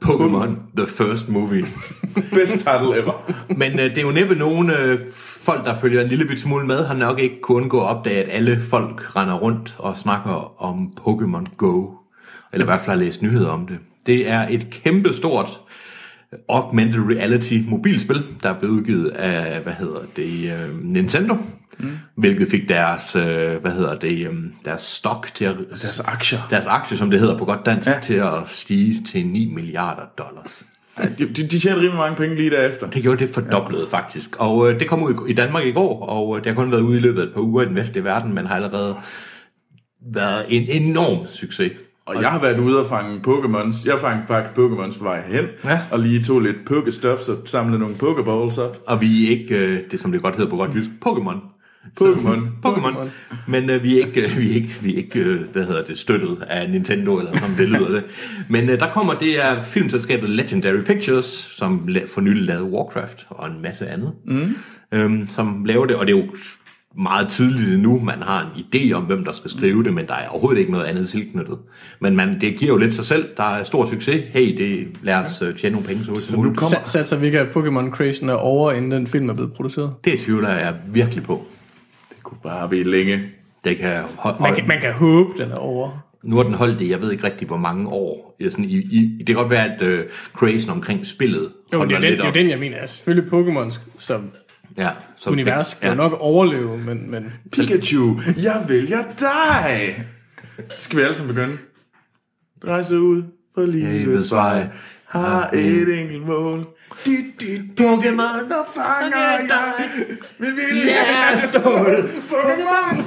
Pokémon 0.06 0.50
The 0.78 0.88
First 0.88 1.30
Movie. 1.30 1.66
Best 2.36 2.54
title 2.54 3.02
ever. 3.02 3.32
Men 3.56 3.80
øh, 3.80 3.90
det 3.90 3.98
er 3.98 4.02
jo 4.02 4.12
næppe 4.12 4.36
nogen 4.36 4.70
øh, 4.70 5.00
folk, 5.14 5.66
der 5.66 5.80
følger 5.80 6.02
en 6.02 6.08
lille 6.08 6.26
bit 6.26 6.40
smule 6.40 6.68
med, 6.68 6.86
har 6.86 6.96
nok 6.96 7.20
ikke 7.20 7.42
kunnet 7.42 7.62
undgå 7.62 7.82
at 7.82 7.88
opdage, 7.88 8.24
at 8.24 8.30
alle 8.30 8.62
folk 8.62 9.16
render 9.16 9.36
rundt 9.36 9.76
og 9.78 9.98
snakker 9.98 10.62
om 10.64 10.94
Pokémon 11.00 11.56
Go. 11.58 11.88
Eller 12.54 12.66
i 12.66 12.70
hvert 12.70 12.80
fald 12.80 12.98
har 12.98 13.04
læst 13.06 13.22
nyheder 13.22 13.50
om 13.50 13.68
det. 13.68 13.78
Det 14.06 14.30
er 14.30 14.48
et 14.50 14.70
kæmpe 14.70 15.14
stort 15.14 15.60
augmented 16.50 17.00
reality 17.00 17.58
mobilspil, 17.68 18.24
der 18.44 18.50
er 18.50 18.60
blevet 18.60 18.74
udgivet 18.74 19.10
af, 19.10 19.62
hvad 19.62 19.74
hedder 19.74 20.00
det, 20.16 20.52
øh, 20.52 20.84
Nintendo. 20.84 21.38
Mm. 21.80 21.98
Hvilket 22.16 22.50
fik 22.52 22.70
deres, 22.70 23.16
øh, 23.16 23.56
hvad 23.62 23.72
hedder 23.72 24.00
det, 24.00 24.28
øh, 24.28 24.34
deres 24.66 24.82
stock 24.82 25.32
til 25.36 25.46
at, 25.46 25.56
Deres 25.82 26.00
aktier. 26.00 26.40
deres 26.50 26.66
aktie, 26.68 26.98
som 26.98 27.12
det 27.12 27.20
hedder 27.20 27.38
på 27.38 27.46
godt 27.46 27.66
dansk, 27.66 27.88
Ja. 27.88 28.00
til 28.04 28.14
at 28.14 28.34
stige 28.48 29.04
til 29.04 29.26
9 29.28 29.52
milliarder 29.56 30.02
dollars. 30.18 30.64
Ja, 31.00 31.04
de, 31.18 31.26
de, 31.34 31.60
tjener 31.60 31.78
rimelig 31.78 31.96
mange 31.98 32.16
penge 32.16 32.36
lige 32.36 32.50
derefter. 32.50 32.88
Det 32.90 33.02
gjorde 33.02 33.26
det 33.26 33.34
fordoblet 33.34 33.80
ja. 33.92 33.98
faktisk. 33.98 34.36
Og 34.40 34.72
øh, 34.72 34.80
det 34.80 34.88
kom 34.88 35.04
ud 35.04 35.28
i, 35.28 35.34
Danmark 35.34 35.66
i 35.66 35.72
går, 35.72 36.06
og 36.06 36.38
øh, 36.38 36.44
det 36.44 36.52
har 36.56 36.64
kun 36.64 36.72
været 36.72 36.82
ude 36.82 36.98
i 36.98 37.02
løbet 37.02 37.22
af 37.22 37.26
et 37.26 37.34
par 37.34 37.42
uger 37.42 37.64
i 37.64 37.66
den 37.66 37.76
vestlige 37.76 38.04
verden, 38.04 38.34
men 38.34 38.46
har 38.46 38.56
allerede 38.56 38.96
været 40.14 40.46
en 40.50 40.84
enorm 40.84 41.28
succes. 41.28 41.72
Og 42.06 42.22
jeg 42.22 42.30
har 42.32 42.42
været 42.42 42.60
ude 42.60 42.80
og 42.80 42.88
fange 42.88 43.20
Pokémons. 43.28 43.90
Jeg 43.90 44.00
fangede 44.00 44.28
faktisk 44.28 44.58
Pokémons 44.58 44.98
på 44.98 45.04
vej 45.04 45.22
hen. 45.28 45.46
Ja. 45.66 45.80
Og 45.92 46.00
lige 46.00 46.24
tog 46.24 46.40
lidt 46.42 46.58
Pokéstops 46.72 47.32
og 47.32 47.38
samlede 47.46 47.80
nogle 47.80 47.96
Pokéballs 47.96 48.62
op. 48.62 48.78
Og 48.88 49.02
vi 49.02 49.26
er 49.26 49.30
ikke, 49.30 49.56
øh, 49.56 49.80
det 49.92 50.00
som 50.00 50.12
det 50.12 50.22
godt 50.22 50.36
hedder 50.36 50.50
på 50.50 50.58
godt 50.58 50.72
jysk, 50.76 50.90
Pokémon. 51.06 51.59
Pokémon. 52.02 52.40
Pokémon. 52.66 52.96
Men 53.48 53.70
øh, 53.70 53.84
vi 53.84 54.00
er 54.00 54.06
ikke, 54.06 54.22
øh, 54.22 54.38
vi 54.38 54.52
er 54.52 54.56
ikke, 54.56 54.76
vi 54.82 54.94
er 54.94 54.98
ikke 54.98 55.20
øh, 55.20 55.42
hvad 55.54 55.66
hedder 55.66 55.84
det, 55.84 55.98
støttet 55.98 56.46
af 56.50 56.70
Nintendo, 56.70 57.18
eller 57.20 57.38
som 57.40 57.50
det 57.58 57.70
lyder 57.70 57.90
det. 57.90 58.04
Men 58.50 58.70
øh, 58.70 58.80
der 58.80 58.88
kommer, 58.94 59.14
det 59.14 59.46
er 59.46 59.64
filmselskabet 59.64 60.30
Legendary 60.30 60.82
Pictures, 60.86 61.26
som 61.58 61.88
la- 61.90 62.14
for 62.14 62.22
nylig 62.22 62.44
lavede 62.44 62.64
Warcraft 62.64 63.28
og 63.30 63.48
en 63.48 63.62
masse 63.62 63.88
andet, 63.88 64.12
mm. 64.26 64.56
øhm, 64.92 65.28
som 65.28 65.66
laver 65.66 65.86
det, 65.86 65.96
og 65.96 66.08
det 66.08 66.16
er 66.16 66.18
jo 66.20 66.26
meget 66.98 67.30
tydeligt 67.30 67.80
nu, 67.80 68.00
man 68.00 68.22
har 68.22 68.42
en 68.42 68.64
idé 68.66 68.94
om, 68.94 69.04
hvem 69.04 69.24
der 69.26 69.32
skal 69.32 69.52
skrive 69.52 69.84
det, 69.84 69.94
men 69.94 70.08
der 70.08 70.14
er 70.14 70.28
overhovedet 70.30 70.60
ikke 70.60 70.72
noget 70.72 70.86
andet 70.86 71.10
tilknyttet. 71.10 71.58
Men 72.02 72.16
man, 72.16 72.42
det 72.42 72.56
giver 72.58 72.72
jo 72.72 72.78
lidt 72.78 72.94
sig 72.94 73.06
selv. 73.06 73.28
Der 73.38 73.44
er 73.44 73.64
stor 73.64 73.86
succes. 73.86 74.22
Hey, 74.30 74.58
det, 74.58 74.88
lad 75.04 75.16
os 75.16 75.42
øh, 75.42 75.56
tjene 75.56 75.72
nogle 75.74 75.88
penge 75.88 76.04
så 76.04 76.16
som 76.16 76.40
nu 76.44 76.54
kommer- 76.54 76.78
Sa- 76.78 76.90
Satser 76.92 77.18
vi 77.18 77.26
ikke, 77.26 77.40
at 77.40 77.48
Pokémon 77.48 77.92
Crazen 77.96 78.30
er 78.30 78.34
over, 78.34 78.72
inden 78.72 78.92
den 78.92 79.08
film 79.08 79.30
er 79.30 79.34
blevet 79.34 79.54
produceret? 79.54 79.92
Det 80.04 80.20
tvivler 80.20 80.50
jeg 80.50 80.76
virkelig 80.88 81.24
på. 81.24 81.48
Det 82.30 82.42
kunne 82.42 82.52
bare 82.52 82.70
blive 82.70 82.84
længe. 82.84 83.22
Det 83.64 83.78
kan, 83.78 84.04
Man 84.40 84.56
kan, 84.56 84.68
man 84.68 84.82
kan 84.82 84.94
håbe, 84.94 85.44
den 85.44 85.52
er 85.52 85.56
over. 85.56 86.10
Nu 86.24 86.36
har 86.36 86.44
den 86.44 86.54
holdt 86.54 86.80
det, 86.80 86.90
jeg 86.90 87.02
ved 87.02 87.12
ikke 87.12 87.24
rigtig, 87.24 87.48
hvor 87.48 87.58
mange 87.58 87.90
år. 87.90 88.36
Det, 88.40 88.48
er 88.48 88.52
sådan, 88.52 88.66
i, 88.66 88.78
i, 88.78 89.16
det 89.18 89.26
kan 89.26 89.36
godt 89.36 89.50
være, 89.50 89.74
at 89.74 90.00
uh, 90.00 90.06
crazen 90.34 90.70
omkring 90.70 91.08
spillet 91.08 91.52
Jo, 91.74 91.86
det 91.86 91.92
er, 91.92 92.00
den, 92.00 92.10
lidt 92.10 92.22
op. 92.22 92.34
den, 92.34 92.50
jeg 92.50 92.60
mener. 92.60 92.78
Altså, 92.78 92.96
selvfølgelig 92.96 93.34
Pokémon 93.34 93.80
som 93.98 94.32
Ja, 94.78 94.90
så 95.18 95.30
univers 95.30 95.68
skal 95.68 95.88
ja. 95.88 95.92
jo 95.94 95.98
nok 95.98 96.18
overleve, 96.20 96.78
men, 96.78 97.12
men 97.12 97.34
Pikachu, 97.52 98.20
jeg 98.38 98.66
vælger 98.68 99.04
dig! 99.20 100.04
Skal 100.70 100.98
vi 100.98 101.04
alle 101.04 101.16
sammen 101.16 101.36
begynde? 101.36 101.58
Rejse 102.68 103.00
ud 103.00 103.24
på 103.56 103.62
livets 103.66 104.32
vej. 104.32 104.68
Har 105.06 105.50
et 105.54 106.00
enkelt 106.00 106.28
mål. 106.28 106.68
Pokémon, 107.80 108.50
der 108.50 108.64
fanger 108.76 109.18
jeg. 109.50 109.86
Vi 110.38 110.46
vil 110.46 110.84
Ja, 110.86 111.40
stål! 111.40 112.10
Pokémon! 112.30 113.04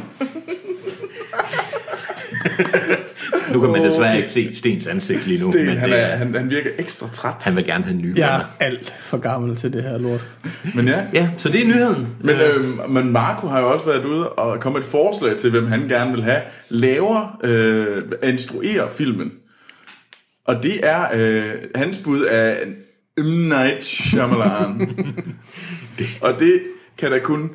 Nu 3.52 3.60
kan 3.60 3.70
man 3.70 3.84
desværre 3.84 4.16
ikke 4.16 4.28
se 4.28 4.56
Stens 4.56 4.86
ansigt 4.86 5.26
lige 5.26 5.40
nu, 5.44 5.52
Sten, 5.52 5.66
men 5.66 5.76
han, 5.76 5.90
det, 5.90 5.98
er, 5.98 6.16
han, 6.16 6.34
han 6.34 6.50
virker 6.50 6.70
ekstra 6.78 7.08
træt. 7.12 7.34
han 7.40 7.56
vil 7.56 7.64
gerne 7.64 7.84
have 7.84 7.96
nye 7.96 8.14
Jeg 8.16 8.36
er 8.36 8.44
alt 8.64 8.94
for 9.00 9.18
gammel 9.18 9.56
til 9.56 9.72
det 9.72 9.82
her 9.82 9.98
lort. 9.98 10.24
Men 10.74 10.88
ja. 10.88 11.00
Ja, 11.14 11.28
så 11.36 11.48
det 11.48 11.62
er 11.62 11.66
nyheden. 11.66 12.08
Men, 12.20 12.36
øh, 12.36 12.90
men 12.90 13.12
Marco 13.12 13.46
har 13.46 13.60
jo 13.60 13.72
også 13.72 13.84
været 13.86 14.04
ude 14.04 14.28
og 14.28 14.60
kommet 14.60 14.80
et 14.80 14.86
forslag 14.86 15.36
til, 15.36 15.50
hvem 15.50 15.66
han 15.66 15.88
gerne 15.88 16.12
vil 16.12 16.22
have 16.22 16.40
laver, 16.68 17.38
øh, 17.44 18.02
at 18.22 18.28
instruere 18.28 18.88
filmen. 18.96 19.32
Og 20.44 20.62
det 20.62 20.80
er 20.82 21.06
øh, 21.14 21.52
hans 21.74 21.98
bud 21.98 22.20
af 22.22 22.56
M. 23.18 23.48
Night 23.48 23.84
Shyamalan. 23.84 24.94
og 26.20 26.38
det 26.38 26.62
kan 26.98 27.12
da 27.12 27.18
kun... 27.18 27.50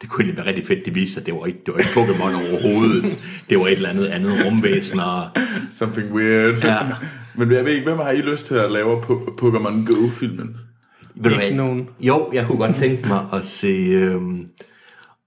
Det 0.00 0.10
kunne 0.10 0.24
egentlig 0.24 0.36
være 0.36 0.46
rigtig 0.46 0.66
fedt, 0.66 0.84
det 0.84 0.94
viste 0.94 1.14
sig, 1.14 1.20
at 1.20 1.26
det 1.26 1.34
var 1.34 1.46
ikke, 1.46 1.58
det 1.66 1.74
var 1.74 1.80
ikke 1.80 1.90
Pokémon 1.90 2.50
overhovedet. 2.52 3.22
Det 3.50 3.58
var 3.58 3.66
et 3.66 3.72
eller 3.72 3.88
andet 3.88 4.06
andet 4.06 4.44
rumvæsen, 4.46 5.00
og 5.00 5.28
Something 5.70 6.12
weird. 6.12 6.64
Ja. 6.64 6.78
Men 7.34 7.52
jeg 7.52 7.64
ved 7.64 7.72
ikke, 7.72 7.86
hvem 7.86 7.98
har 7.98 8.10
I 8.10 8.20
lyst 8.20 8.46
til 8.46 8.54
at 8.54 8.72
lave 8.72 9.00
Po- 9.02 9.30
Pokémon 9.42 9.86
Go-filmen? 9.86 10.56
Ikke 11.42 11.56
nogen. 11.56 11.88
Jo, 12.00 12.30
jeg 12.32 12.46
kunne 12.46 12.58
godt 12.58 12.76
tænke 12.76 13.08
mig 13.08 13.24
at 13.32 13.44
se... 13.44 13.68
Øhm, 13.68 14.46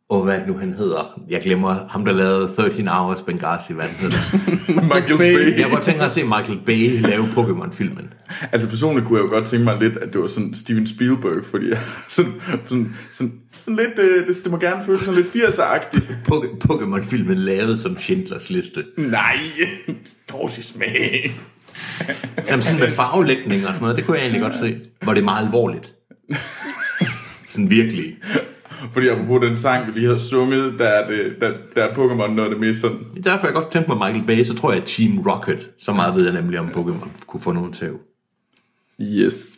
og 0.10 0.24
hvad 0.24 0.40
nu 0.48 0.58
han 0.58 0.74
hedder? 0.74 1.22
Jeg 1.30 1.42
glemmer 1.42 1.88
ham, 1.90 2.06
der 2.06 2.12
lavede 2.12 2.56
13 2.56 2.88
Hours 2.88 3.22
Benghazi, 3.22 3.74
hvad 3.74 3.86
han 3.86 3.96
hedder. 3.96 4.18
Michael 4.96 5.18
Bay. 5.18 5.58
Jeg 5.58 5.64
kunne 5.64 5.74
godt 5.76 5.84
tænke 5.84 5.98
mig 5.98 6.06
at 6.06 6.12
se 6.12 6.24
Michael 6.24 6.60
Bay 6.66 7.02
lave 7.02 7.24
Pokémon-filmen. 7.24 8.14
Altså 8.52 8.70
personligt 8.70 9.08
kunne 9.08 9.20
jeg 9.20 9.30
jo 9.30 9.34
godt 9.34 9.48
tænke 9.48 9.66
mig 9.66 9.78
lidt, 9.80 9.98
at 9.98 10.14
det 10.14 10.22
var 10.22 10.28
sådan 10.28 10.54
Steven 10.54 10.88
Spielberg, 10.88 11.46
fordi 11.46 11.66
sådan, 12.10 12.34
sådan, 12.68 12.96
sådan, 13.12 13.34
sådan 13.60 13.76
lidt, 13.76 14.00
øh, 14.00 14.28
det, 14.28 14.44
det 14.44 14.52
må 14.52 14.58
gerne 14.58 14.86
føles 14.86 15.02
sådan 15.06 15.22
lidt 15.22 15.36
80'er-agtigt. 15.36 16.06
Pok- 16.32 16.58
Pokémon-filmen 16.72 17.38
lavet 17.38 17.80
som 17.80 17.98
Schindlers 18.00 18.50
liste. 18.50 18.84
Nej, 18.98 19.38
dårlig 20.32 20.64
smag. 20.66 21.36
Jamen 22.48 22.62
sådan 22.64 22.80
med 22.80 22.92
farvelægning 22.92 23.68
og 23.68 23.74
sådan 23.74 23.82
noget, 23.82 23.98
det 23.98 24.06
kunne 24.06 24.18
jeg 24.18 24.24
egentlig 24.24 24.42
godt 24.42 24.56
se. 24.60 24.80
Hvor 25.02 25.14
det 25.14 25.22
er 25.22 25.26
meget 25.26 25.46
alvorligt. 25.46 25.94
Sådan 27.50 27.70
virkelig. 27.70 28.16
Fordi 28.94 29.08
apropos 29.08 29.42
den 29.42 29.58
sang, 29.58 29.88
vi 29.88 30.00
lige 30.00 30.10
har 30.10 30.18
sunget, 30.18 30.80
der 30.80 30.88
er, 30.88 31.08
det, 31.08 31.36
der, 31.42 31.54
der 31.76 31.84
er 31.84 31.94
Pokémon 31.94 32.28
noget 32.28 32.44
af 32.44 32.50
det 32.50 32.60
mest 32.60 32.82
sådan... 32.82 32.98
Det 33.14 33.28
er 33.28 33.32
derfor, 33.32 33.48
jeg 33.48 33.56
godt 33.56 33.72
tænkte 33.72 33.94
mig 33.94 33.98
Michael 34.08 34.28
Bay, 34.28 34.44
så 34.44 34.56
tror 34.56 34.72
jeg, 34.72 34.82
at 34.82 34.88
Team 34.88 35.20
Rocket, 35.20 35.72
så 35.80 35.94
meget 35.94 36.16
ved 36.16 36.24
jeg 36.24 36.34
nemlig 36.34 36.60
om 36.60 36.68
Pokémon, 36.68 37.08
kunne 37.28 37.42
få 37.42 37.52
nogen 37.52 37.74
til. 37.74 37.92
Yes. 39.02 39.58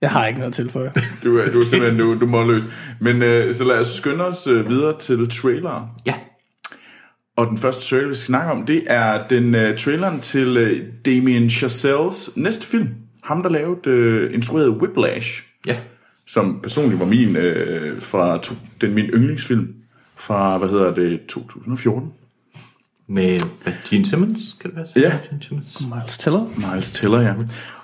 Jeg 0.00 0.10
har 0.10 0.26
ikke 0.26 0.38
noget 0.38 0.54
til 0.54 0.70
for. 0.70 0.80
Du 1.24 1.38
er, 1.38 1.50
du 1.52 1.60
er 1.60 1.64
simpelthen 1.66 2.00
du, 2.00 2.14
du 2.20 2.26
er 2.26 2.30
målløs. 2.30 2.64
Men 3.00 3.22
øh, 3.22 3.54
så 3.54 3.64
lad 3.64 3.78
os 3.78 3.88
skynde 3.88 4.26
os 4.26 4.46
øh, 4.46 4.68
videre 4.68 4.98
til 4.98 5.30
traileren. 5.30 5.84
Ja, 6.06 6.14
Og 7.36 7.46
den 7.46 7.58
første 7.58 7.82
trailer, 7.88 8.08
vi 8.08 8.14
skal 8.14 8.26
snakke 8.26 8.52
om, 8.52 8.66
det 8.66 8.82
er 8.86 9.28
den 9.28 9.54
øh, 9.54 9.78
traileren 9.78 10.20
til 10.20 10.56
øh, 10.56 10.82
Damien 11.06 11.50
Chazelles 11.50 12.30
næste 12.36 12.66
film. 12.66 12.88
Ham, 13.24 13.42
der 13.42 13.50
lavede 13.50 13.80
øh, 13.90 14.34
instrueret 14.34 14.68
Whiplash, 14.68 15.42
ja. 15.66 15.76
Som 16.26 16.60
personligt 16.62 17.00
var 17.00 17.06
min 17.06 17.36
øh, 17.36 18.02
fra 18.02 18.38
to, 18.38 18.54
den 18.80 18.94
min 18.94 19.04
yndlingsfilm 19.04 19.74
fra, 20.14 20.58
hvad 20.58 20.68
hedder 20.68 20.94
det, 20.94 21.20
2014. 21.28 22.12
Med 23.08 23.40
hvad, 23.62 23.72
Gene 23.90 24.06
Simmons, 24.06 24.56
kan 24.60 24.70
det 24.70 24.76
være? 24.76 25.10
Ja. 25.10 25.18
Gene 25.30 25.42
Simmons. 25.42 25.80
Miles 25.80 26.18
Teller. 26.18 26.70
Miles 26.72 26.92
Teller, 26.92 27.20
ja. 27.20 27.34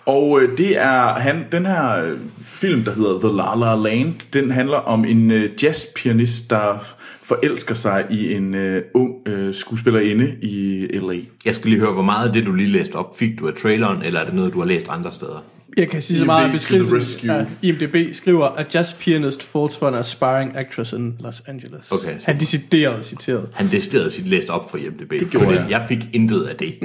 Og 0.07 0.41
øh, 0.41 0.59
det 0.59 0.79
er 0.79 1.15
han, 1.15 1.45
den 1.53 1.67
her 1.67 2.05
øh, 2.05 2.19
film, 2.45 2.85
der 2.85 2.95
hedder 2.95 3.21
The 3.21 3.37
La 3.37 3.55
La 3.55 3.89
Land, 3.89 4.33
den 4.33 4.51
handler 4.51 4.77
om 4.77 5.05
en 5.05 5.31
øh, 5.31 5.51
jazzpianist, 5.63 6.51
der 6.51 6.79
forelsker 7.23 7.75
sig 7.75 8.07
i 8.11 8.35
en 8.35 8.55
øh, 8.55 8.83
ung 8.95 9.29
øh, 9.29 9.55
skuespillerinde 9.55 10.37
i 10.43 10.87
L.A. 10.99 11.17
Jeg 11.45 11.55
skal 11.55 11.71
lige 11.71 11.81
høre, 11.81 11.93
hvor 11.93 12.03
meget 12.03 12.27
af 12.27 12.33
det, 12.33 12.47
du 12.47 12.53
lige 12.53 12.69
læste 12.69 12.97
op, 12.97 13.19
fik 13.19 13.39
du 13.39 13.49
af 13.49 13.55
traileren, 13.55 14.03
eller 14.03 14.21
er 14.21 14.25
det 14.25 14.35
noget, 14.35 14.53
du 14.53 14.59
har 14.59 14.67
læst 14.67 14.89
andre 14.89 15.13
steder? 15.13 15.45
Jeg 15.77 15.91
kan 15.91 16.03
sige 16.03 16.17
så 16.19 16.23
IMDb 16.23 16.27
meget 16.27 16.47
at 16.47 16.53
beskrivelsen. 16.53 17.31
IMDb 17.63 18.15
skriver, 18.15 18.47
A 18.47 18.65
jazz 18.75 18.93
pianist 18.95 19.43
falls 19.43 19.77
for 19.77 19.89
an 19.89 19.95
aspiring 19.95 20.57
actress 20.57 20.93
in 20.93 21.15
Los 21.21 21.43
Angeles. 21.47 21.93
Okay, 21.93 22.19
så- 22.19 22.27
Han 22.27 22.41
decideret 22.41 23.05
citeret. 23.05 23.49
Han 23.55 23.67
decideret 23.71 24.13
sit 24.13 24.27
læst 24.29 24.49
op 24.49 24.71
fra 24.71 24.79
IMDb. 24.79 25.11
Det 25.11 25.31
gjorde 25.31 25.47
jeg. 25.49 25.57
jeg. 25.57 25.67
Jeg 25.71 25.85
fik 25.89 25.99
intet 26.13 26.43
af 26.45 26.57
det. 26.57 26.75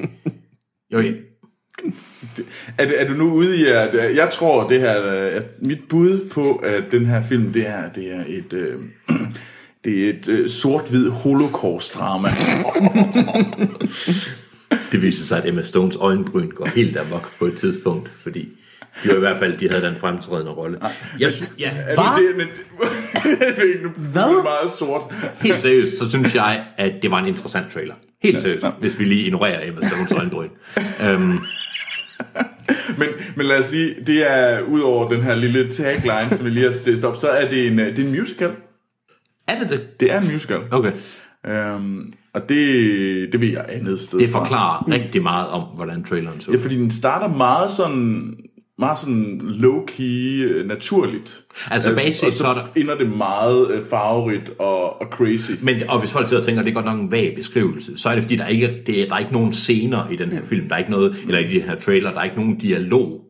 Jo, 0.93 0.99
ja. 0.99 1.11
Er, 2.77 2.85
er 2.97 3.07
du 3.07 3.13
nu 3.13 3.31
ude 3.33 3.57
i, 3.59 3.65
at 3.65 3.93
øh, 3.95 4.15
jeg 4.15 4.29
tror, 4.33 4.69
det 4.69 4.79
her, 4.79 5.05
øh, 5.05 5.35
at 5.35 5.43
mit 5.61 5.79
bud 5.89 6.29
på, 6.29 6.55
at 6.55 6.83
den 6.91 7.05
her 7.05 7.21
film, 7.21 7.53
det 7.53 7.67
er, 7.67 7.89
det 7.95 8.15
er 8.15 8.23
et, 8.27 8.53
øh, 8.53 8.75
det 9.85 10.05
er 10.05 10.09
et 10.09 10.27
øh, 10.27 10.49
sort-hvid 10.49 11.09
holocaust-drama. 11.09 12.29
Det 14.91 15.01
viser 15.01 15.25
sig, 15.25 15.37
at 15.37 15.49
Emma 15.49 15.61
Stones 15.61 15.95
øjenbryn 15.95 16.49
går 16.49 16.65
helt 16.75 16.97
amok 16.97 17.31
på 17.39 17.45
et 17.45 17.57
tidspunkt, 17.57 18.11
fordi 18.23 18.47
de 19.03 19.09
var 19.09 19.15
i 19.15 19.19
hvert 19.19 19.39
fald, 19.39 19.57
de 19.57 19.69
havde 19.69 19.81
den 19.81 19.95
fremtrædende 19.95 20.51
rolle. 20.51 20.77
Jeg, 21.19 21.33
sy- 21.33 21.43
ja, 21.59 21.71
Er 21.75 22.37
men, 22.37 22.47
Hvad? 24.11 24.23
Det 24.23 24.39
er 24.39 24.43
meget 24.43 24.71
sort. 24.79 25.01
helt 25.41 25.59
seriøst, 25.59 25.97
så 25.97 26.09
synes 26.09 26.35
jeg, 26.35 26.65
at 26.77 26.93
det 27.01 27.11
var 27.11 27.19
en 27.19 27.25
interessant 27.27 27.71
trailer. 27.73 27.93
Helt 28.23 28.41
seriøst, 28.41 28.65
hvis 28.79 28.99
vi 28.99 29.03
lige 29.05 29.23
ignorerer 29.25 29.67
Emma 29.67 29.81
Stones 29.87 30.11
øjenbryn. 30.11 30.49
Øhm, 31.03 31.37
Men, 32.97 33.07
men 33.35 33.45
lad 33.45 33.59
os 33.59 33.71
lige, 33.71 33.95
det 34.07 34.31
er 34.31 34.61
ud 34.61 34.79
over 34.81 35.09
den 35.09 35.21
her 35.23 35.35
lille 35.35 35.71
tagline, 35.71 36.37
som 36.37 36.45
vi 36.45 36.49
lige 36.49 36.65
har 36.65 36.75
læst 36.85 37.03
op, 37.03 37.17
så 37.17 37.27
er 37.27 37.49
det 37.49 37.67
en, 37.67 37.79
øh, 37.79 37.85
det 37.95 37.99
er 37.99 38.03
en 38.07 38.19
musical. 38.19 38.51
er 39.47 39.59
det 39.59 39.69
det? 39.69 39.99
Det 39.99 40.11
er 40.11 40.21
en 40.21 40.31
musical. 40.31 40.59
Okay. 40.71 40.91
Um, 41.75 42.13
og 42.33 42.49
det, 42.49 43.31
det 43.31 43.41
ved 43.41 43.47
jeg 43.47 43.65
andet 43.69 43.99
sted 43.99 44.19
Det 44.19 44.29
fra. 44.29 44.39
forklarer 44.39 44.87
rigtig 44.91 45.21
meget 45.23 45.47
om, 45.49 45.61
hvordan 45.61 46.03
traileren 46.03 46.41
så 46.41 46.51
ud. 46.51 46.55
Ja, 46.55 46.61
fordi 46.63 46.77
den 46.77 46.91
starter 46.91 47.35
meget 47.35 47.71
sådan, 47.71 48.37
meget 48.79 48.99
sådan 48.99 49.41
low-key, 49.43 50.43
øh, 50.43 50.67
naturligt. 50.67 51.43
Altså, 51.71 51.89
Øh, 51.91 51.95
basic, 51.95 52.23
og 52.23 52.31
så 52.33 52.37
så 52.37 52.47
er 52.47 52.53
der- 52.53 52.65
ender 52.81 52.95
det 52.97 53.17
meget 53.17 53.71
øh, 53.71 53.81
farverigt 53.89 54.51
og, 54.59 55.01
og 55.01 55.07
crazy. 55.11 55.51
Men, 55.61 55.75
og 55.89 55.99
hvis 55.99 56.11
folk 56.11 56.27
sidder 56.27 56.41
og 56.41 56.45
tænker, 56.45 56.59
at 56.61 56.65
det 56.65 56.71
er 56.71 56.75
godt 56.75 56.85
nok 56.85 56.99
en 56.99 57.11
vag 57.11 57.33
beskrivelse, 57.35 57.97
så 57.97 58.09
er 58.09 58.13
det 58.13 58.23
fordi, 58.23 58.35
der 58.35 58.43
er 58.43 58.47
ikke, 58.47 58.83
det, 58.87 59.01
er- 59.01 59.07
der 59.07 59.15
er 59.15 59.19
ikke 59.19 59.33
nogen 59.33 59.53
scener 59.53 60.09
i 60.11 60.15
den 60.15 60.29
her 60.29 60.41
film. 60.43 60.67
Der 60.67 60.75
er 60.75 60.79
ikke 60.79 60.91
noget, 60.91 61.15
eller 61.27 61.39
i 61.39 61.53
den 61.53 61.61
her 61.61 61.75
trailer, 61.79 62.11
der 62.11 62.19
er 62.19 62.23
ikke 62.23 62.35
nogen 62.35 62.57
dialog. 62.57 63.21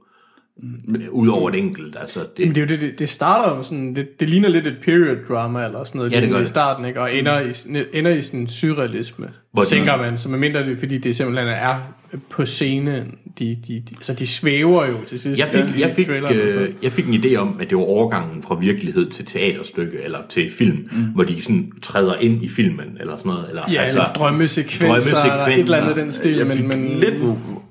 Men, 0.85 1.09
Udover 1.09 1.49
et 1.49 1.55
enkelt. 1.55 1.95
Altså, 2.01 2.19
Men 2.37 2.47
det, 2.47 2.55
det, 2.55 2.57
er 2.57 2.61
jo 2.61 2.67
det, 2.67 2.81
det, 2.81 2.99
det 2.99 3.09
starter 3.09 3.55
jo 3.57 3.63
sådan, 3.63 3.95
det, 3.95 4.19
det 4.19 4.29
ligner 4.29 4.49
lidt 4.49 4.67
et 4.67 4.77
period 4.83 5.15
drama 5.27 5.65
eller 5.65 5.83
sådan 5.83 5.99
noget 5.99 6.11
Ja, 6.11 6.21
det 6.21 6.29
gør 6.29 6.35
i 6.37 6.39
det. 6.39 6.47
starten, 6.47 6.85
ikke? 6.85 7.01
og 7.01 7.15
ender 7.15 7.39
i, 7.39 7.53
sådan- 7.53 7.85
ender 7.93 8.11
i 8.11 8.21
sådan 8.21 8.39
en 8.39 8.47
surrealisme, 8.47 9.27
Hvor 9.53 9.61
de- 9.63 9.69
tænker 9.69 9.97
man, 9.97 10.17
så 10.17 10.29
medmindre 10.29 10.63
det, 10.65 10.79
fordi 10.79 10.97
det 10.97 11.15
simpelthen 11.15 11.47
er 11.47 11.93
på 12.29 12.45
scenen, 12.45 13.15
de, 13.39 13.57
de, 13.67 13.73
de, 13.89 13.95
så 14.01 14.13
de 14.13 14.27
svæver 14.27 14.85
jo 14.87 14.93
til 15.07 15.19
sidst. 15.19 15.39
jeg, 15.39 15.49
fik, 15.49 15.63
i 15.77 15.81
jeg, 15.81 15.93
fik, 15.95 16.09
øh, 16.09 16.69
jeg 16.83 16.91
fik 16.91 17.07
en 17.07 17.13
idé 17.13 17.35
om, 17.35 17.57
at 17.59 17.69
det 17.69 17.77
var 17.77 17.83
overgangen 17.83 18.43
fra 18.43 18.55
virkelighed 18.55 19.09
til 19.09 19.25
teaterstykke, 19.25 19.97
eller 20.03 20.19
til 20.29 20.51
film, 20.51 20.77
mm. 20.91 20.97
hvor 21.03 21.23
de 21.23 21.41
sådan 21.41 21.71
træder 21.81 22.15
ind 22.19 22.43
i 22.43 22.49
filmen, 22.49 22.97
eller 22.99 23.17
sådan 23.17 23.29
noget. 23.29 23.49
Eller, 23.49 23.61
Ja, 23.71 23.81
altså, 23.81 23.97
eller 23.99 24.13
drømmesekvenser, 24.13 25.23
eller 25.23 25.45
et 25.47 25.59
eller 25.59 25.77
andet 25.77 25.95
den 25.95 26.11
stil, 26.11 26.35
Jeg 26.35 26.47
fik 26.47 26.65
men, 26.67 26.81
men 26.81 26.99
lidt 26.99 27.15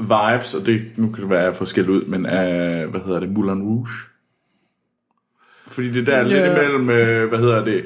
vibes, 0.01 0.55
og 0.55 0.67
det, 0.67 0.83
nu 0.97 1.09
kan 1.11 1.23
det 1.23 1.31
være 1.31 1.55
forskelligt 1.55 1.91
ud, 1.97 2.05
men 2.05 2.27
af, 2.27 2.87
hvad 2.87 3.01
hedder 3.07 3.21
det, 3.21 3.31
Moulin 3.31 3.63
Rouge. 3.63 3.89
Fordi 5.69 5.91
det 5.93 6.07
der 6.07 6.13
er 6.17 6.27
Ja. 6.27 6.47
lidt 6.47 6.59
imellem, 6.59 6.91
øh, 6.91 7.29
hvad 7.29 7.39
hedder 7.39 7.65
det, 7.65 7.85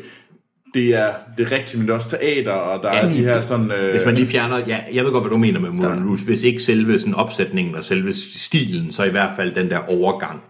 det 0.74 0.94
er, 0.94 1.12
det 1.38 1.46
er 1.46 1.52
rigtigt, 1.52 1.78
men 1.78 1.86
det 1.86 1.90
er 1.90 1.94
også 1.94 2.10
teater, 2.10 2.52
og 2.52 2.82
der 2.82 2.88
er 2.90 3.06
Ja, 3.06 3.12
de 3.12 3.24
her 3.24 3.40
sådan... 3.40 3.72
Øh, 3.72 3.90
Hvis 3.90 4.04
man 4.06 4.14
lige 4.14 4.26
fjerner, 4.26 4.58
ja, 4.66 4.78
jeg 4.92 5.04
ved 5.04 5.12
godt, 5.12 5.24
hvad 5.24 5.30
du 5.30 5.36
mener 5.36 5.60
med 5.60 5.70
Moulin 5.70 6.04
Rouge. 6.04 6.18
Hvis 6.26 6.42
ikke 6.42 6.60
selve 6.62 6.98
sådan 6.98 7.14
opsætningen 7.14 7.74
og 7.74 7.84
selve 7.84 8.14
stilen, 8.14 8.92
så 8.92 9.04
i 9.04 9.10
hvert 9.10 9.32
fald 9.36 9.54
den 9.54 9.70
der 9.70 9.78
overgang 9.88 10.42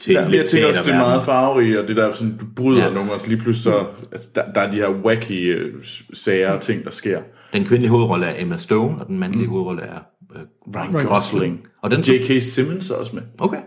til 0.00 0.12
Ja, 0.12 0.20
men 0.24 0.30
jeg 0.30 0.38
lidt 0.40 0.50
tænker 0.50 0.68
også, 0.68 0.82
det 0.84 0.92
er 0.92 0.98
meget 0.98 1.22
farverigt, 1.22 1.78
og 1.78 1.88
det 1.88 1.96
der 1.96 2.12
sådan, 2.12 2.36
du 2.40 2.44
bryder 2.56 2.86
Ja. 2.86 2.92
gange, 2.94 3.10
så 3.20 3.28
lige 3.28 3.38
pludselig 3.40 3.62
så, 3.62 3.86
altså, 4.12 4.28
der, 4.34 4.52
der 4.54 4.60
er 4.60 4.70
de 4.70 4.76
her 4.76 4.88
wacky 4.90 5.56
øh, 5.56 5.74
sager 6.12 6.50
og 6.52 6.60
ting, 6.60 6.84
der 6.84 6.90
sker. 6.90 7.20
Den 7.52 7.64
kvindelige 7.64 7.90
hovedrolle 7.90 8.26
er 8.26 8.42
Emma 8.42 8.56
Stone, 8.56 9.00
og 9.00 9.06
den 9.06 9.18
mandlige 9.18 9.44
mm. 9.46 9.50
hovedrolle 9.52 9.82
er 9.82 9.98
øh, 10.34 10.40
Ryan 10.74 10.94
Ryan 10.94 11.06
Gosling. 11.06 11.08
Gosling. 11.08 11.60
Og 11.82 11.90
den 11.90 12.00
J.K. 12.00 12.42
Simmons 12.42 12.90
er 12.90 12.94
også 12.94 13.12
med, 13.14 13.22
okay. 13.38 13.60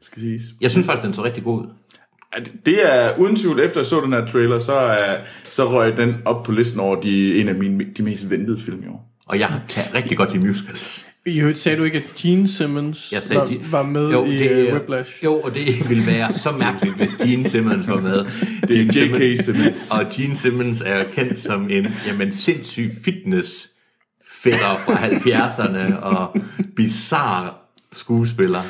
skal 0.00 0.22
siges. 0.22 0.42
Jeg 0.60 0.70
synes 0.70 0.86
faktisk, 0.86 1.04
den 1.06 1.14
så 1.14 1.24
rigtig 1.24 1.44
god 1.44 1.60
ud. 1.62 1.66
Det- 2.66 2.86
er 2.86 3.18
uden 3.18 3.36
tvivl, 3.36 3.60
efter 3.60 3.80
jeg 3.80 3.86
så 3.86 4.00
den 4.00 4.12
her 4.12 4.26
trailer, 4.26 4.58
så, 4.58 4.72
er, 4.72 5.16
så 5.44 5.70
røg 5.70 5.96
den 5.96 6.14
op 6.24 6.42
på 6.42 6.52
listen 6.52 6.80
over 6.80 7.00
de, 7.00 7.40
en 7.40 7.48
af 7.48 7.54
mine, 7.54 7.84
de 7.96 8.02
mest 8.02 8.30
ventede 8.30 8.58
film 8.60 8.82
i 8.84 8.86
år. 8.88 9.12
Og 9.26 9.38
jeg 9.38 9.60
kan 9.68 9.84
rigtig 9.94 10.16
godt 10.16 10.32
lide 10.32 10.46
musicals. 10.46 11.06
I 11.26 11.40
øvrigt 11.40 11.58
sagde 11.58 11.78
du 11.78 11.84
ikke, 11.84 11.98
at 11.98 12.04
Gene 12.16 12.48
Simmons 12.48 13.12
Jeg 13.12 13.22
sagde, 13.22 13.40
var, 13.40 13.70
var 13.70 13.82
med 13.82 14.10
jo, 14.12 14.24
i 14.24 14.36
det, 14.36 14.50
uh, 14.50 14.58
øh, 14.58 14.72
Whiplash? 14.72 15.24
Jo, 15.24 15.40
og 15.40 15.54
det 15.54 15.88
ville 15.88 16.06
være 16.06 16.32
så 16.32 16.52
mærkeligt, 16.52 16.96
hvis 16.96 17.14
Gene 17.14 17.44
Simmons 17.48 17.88
var 17.88 18.00
med. 18.00 18.24
Det 18.68 18.80
er 18.80 18.92
Gene 18.92 19.24
J.K. 19.24 19.40
Simmons. 19.44 19.90
Og 19.90 20.06
Gene 20.12 20.36
Simmons 20.36 20.80
er 20.86 21.04
kendt 21.04 21.40
som 21.40 21.70
en 21.70 21.86
jamen, 22.06 22.32
sindssyg 22.32 22.92
fitness 23.04 23.70
fætter 24.52 24.76
fra 24.84 24.94
70'erne 24.94 26.02
og 26.04 26.36
bizarre 26.76 27.50
skuespiller. 27.92 28.60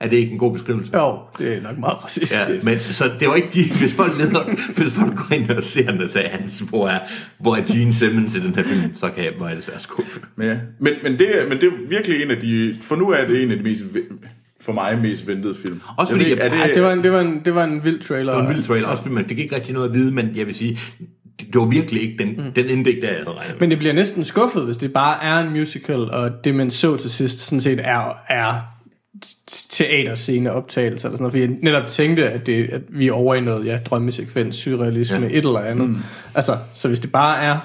Er 0.00 0.08
det 0.08 0.16
ikke 0.16 0.32
en 0.32 0.38
god 0.38 0.52
beskrivelse? 0.52 0.90
Jo, 0.98 1.18
det 1.38 1.56
er 1.56 1.60
nok 1.62 1.78
meget 1.78 1.96
præcis. 1.98 2.32
Ja, 2.32 2.38
men 2.52 2.78
så 2.78 3.10
det 3.20 3.28
var 3.28 3.34
ikke 3.34 3.48
de, 3.54 3.72
hvis 3.80 3.94
folk, 3.94 4.18
leder, 4.18 4.44
hvis 4.76 4.92
folk 4.92 5.16
går 5.16 5.32
ind 5.36 5.50
og 5.50 5.64
ser 5.64 5.90
den 5.90 6.02
og 6.02 6.10
sagde, 6.10 6.28
Hans, 6.28 6.58
hvor 6.68 6.88
er, 6.88 6.98
hvor 7.40 7.56
er 7.56 7.62
Gene 7.66 7.92
Simmons 7.92 8.34
i 8.34 8.40
den 8.40 8.54
her 8.54 8.62
film, 8.62 8.96
så 8.96 9.10
kan 9.10 9.24
jeg, 9.24 9.32
det 9.56 9.64
svært 9.64 9.82
skuffet. 9.82 10.22
Men, 10.36 10.48
ja. 10.48 10.56
men, 10.80 10.92
men, 11.02 11.18
det, 11.18 11.42
er- 11.42 11.48
men 11.48 11.58
det 11.58 11.66
er 11.66 11.88
virkelig 11.88 12.22
en 12.22 12.30
af 12.30 12.36
de... 12.40 12.74
For 12.82 12.96
nu 12.96 13.08
er 13.10 13.24
det 13.24 13.42
en 13.42 13.50
af 13.50 13.56
de 13.56 13.62
mest, 13.62 13.82
for 14.60 14.72
mig 14.72 14.98
mest 15.02 15.26
ventede 15.26 15.54
film. 15.54 15.80
Også 15.98 15.98
Jeg 15.98 16.08
fordi, 16.08 16.24
ved 16.24 16.30
ikke, 16.30 16.44
jeg- 16.44 16.54
er 16.54 16.60
Ej, 16.66 16.70
det, 16.74 16.82
var 16.82 16.92
en, 16.92 17.02
det, 17.02 17.12
var 17.12 17.20
en, 17.20 17.42
det 17.44 17.54
var 17.54 17.64
en 17.64 17.84
vild 17.84 18.00
trailer. 18.00 18.32
Det 18.32 18.42
var 18.44 18.48
en 18.50 18.54
vild 18.56 18.64
trailer, 18.66 18.88
også 18.88 19.02
fordi 19.02 19.14
man 19.14 19.24
fik 19.28 19.38
ikke 19.38 19.54
rigtig 19.54 19.74
noget 19.74 19.88
at 19.88 19.94
vide, 19.94 20.12
men 20.12 20.32
jeg 20.36 20.46
vil 20.46 20.54
sige, 20.54 20.78
det 21.38 21.54
var 21.54 21.66
virkelig 21.66 22.02
ikke 22.02 22.24
den, 22.24 22.28
mm. 22.46 22.52
den 22.52 22.66
indlæg, 22.66 23.02
der 23.02 23.08
jeg 23.08 23.16
havde 23.16 23.38
regnet 23.38 23.52
med. 23.52 23.60
Men 23.60 23.70
det 23.70 23.78
bliver 23.78 23.94
næsten 23.94 24.24
skuffet, 24.24 24.62
hvis 24.64 24.76
det 24.76 24.92
bare 24.92 25.24
er 25.24 25.38
en 25.38 25.50
musical, 25.50 26.10
og 26.10 26.44
det 26.44 26.54
man 26.54 26.70
så 26.70 26.96
til 26.96 27.10
sidst 27.10 27.38
sådan 27.38 27.60
set 27.60 27.80
er, 27.84 28.16
er 28.28 28.54
teaterscene 29.70 30.52
optagelser 30.52 31.08
eller 31.08 31.16
sådan 31.16 31.22
noget. 31.22 31.32
Fordi 31.32 31.42
jeg 31.42 31.72
netop 31.72 31.88
tænkte, 31.88 32.30
at, 32.30 32.46
det, 32.46 32.68
at 32.72 32.80
vi 32.88 33.08
er 33.08 33.12
over 33.12 33.34
i 33.34 33.40
noget 33.40 33.66
ja, 33.66 33.78
drømmesekvens, 33.84 34.56
surrealisme, 34.56 35.18
Ja. 35.18 35.26
et 35.26 35.36
eller 35.36 35.60
andet. 35.60 35.88
Mm. 35.90 35.96
Altså, 36.34 36.58
så 36.74 36.88
hvis 36.88 37.00
det 37.00 37.12
bare 37.12 37.42
er 37.42 37.58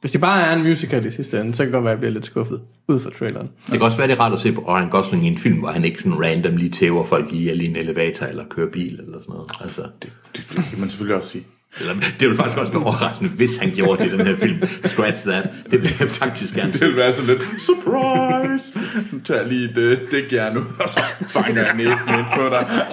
hvis 0.00 0.12
det 0.12 0.20
bare 0.20 0.42
er 0.42 0.56
en 0.56 0.62
musical 0.62 1.06
i 1.06 1.10
sidste 1.10 1.40
ende, 1.40 1.54
så 1.54 1.62
kan 1.62 1.66
det 1.66 1.72
godt 1.72 1.84
være, 1.84 1.92
at 1.92 1.96
jeg 1.96 2.00
bliver 2.00 2.12
lidt 2.12 2.26
skuffet 2.26 2.60
ud 2.88 3.00
fra 3.00 3.10
traileren. 3.10 3.46
Det 3.66 3.72
kan 3.72 3.82
også 3.82 3.96
være, 3.98 4.06
det 4.08 4.14
er 4.14 4.20
rart 4.20 4.32
at 4.32 4.40
se 4.40 4.52
på 4.52 4.60
Ryan 4.60 4.90
Gosling 4.90 5.24
i 5.24 5.28
en 5.28 5.38
film, 5.38 5.58
hvor 5.58 5.68
han 5.68 5.84
ikke 5.84 6.02
sådan 6.02 6.24
random 6.24 6.56
lige 6.56 6.70
tæver 6.70 7.04
folk 7.04 7.32
ihjel 7.32 7.60
i 7.60 7.66
en 7.66 7.76
elevator, 7.76 8.26
eller 8.26 8.44
kører 8.50 8.70
bil, 8.70 8.92
eller 8.92 9.18
sådan 9.18 9.24
noget. 9.28 9.50
Altså, 9.60 9.82
det, 10.02 10.12
Det, 10.36 10.46
det 10.56 10.64
kan 10.70 10.80
man 10.80 10.90
selvfølgelig 10.90 11.16
også 11.16 11.30
sige. 11.30 11.44
Eller, 11.80 11.94
det 11.94 12.20
ville 12.20 12.36
faktisk 12.36 12.58
også 12.58 12.72
være 12.72 12.82
overraskende, 12.82 13.30
hvis 13.30 13.56
han 13.56 13.70
gjorde 13.74 14.04
det 14.04 14.12
i 14.12 14.16
den 14.16 14.26
her 14.26 14.36
film. 14.36 14.62
Scratch 14.84 15.26
that. 15.28 15.48
Det 15.70 15.82
vil 15.82 15.92
jeg 16.00 16.08
faktisk 16.10 16.54
gerne 16.54 16.70
Det 16.72 16.78
se. 16.78 16.86
vil 16.86 16.96
være 16.96 17.12
sådan 17.12 17.30
lidt, 17.30 17.42
surprise! 17.62 18.78
Nu 19.12 19.20
tager 19.20 19.40
jeg 19.40 19.48
lige 19.48 19.72
øh, 19.76 19.98
dækjern 20.10 20.56
ud, 20.58 20.64
og 20.80 20.88
så 20.88 21.00
fanger 21.30 21.64
jeg 21.66 21.74
næsen 21.74 22.14
ind 22.18 22.24
på 22.36 22.48
dig. 22.48 22.86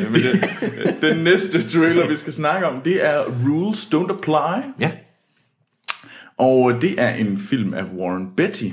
Øh, 0.00 0.12
Men 0.12 0.22
det, 0.22 0.50
den 1.02 1.24
næste 1.24 1.68
trailer, 1.68 2.08
vi 2.08 2.16
skal 2.16 2.32
snakke 2.32 2.66
om, 2.66 2.80
det 2.80 3.06
er 3.06 3.24
Rules 3.48 3.84
Don't 3.94 4.12
Apply. 4.18 4.62
Ja, 4.80 4.90
Og 6.38 6.82
det 6.82 7.00
er 7.00 7.14
en 7.14 7.38
film 7.38 7.74
af 7.74 7.84
Warren 7.84 8.28
Beatty. 8.36 8.64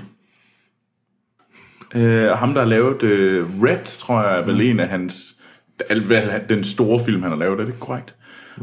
Øh, 1.96 2.30
ham, 2.30 2.54
der 2.54 2.62
har 2.62 2.68
lavet 2.68 3.04
øh, 3.04 3.62
Red, 3.64 3.86
tror 4.00 4.24
jeg, 4.24 4.40
er 4.40 4.46
vel 4.46 4.62
en 4.62 4.80
af 4.80 4.88
hans... 4.88 5.36
Den 6.50 6.64
store 6.64 7.06
film, 7.06 7.22
han 7.22 7.32
har 7.32 7.38
lavet, 7.38 7.60
er 7.62 7.66
det 7.66 7.80
korrekt? 7.80 8.16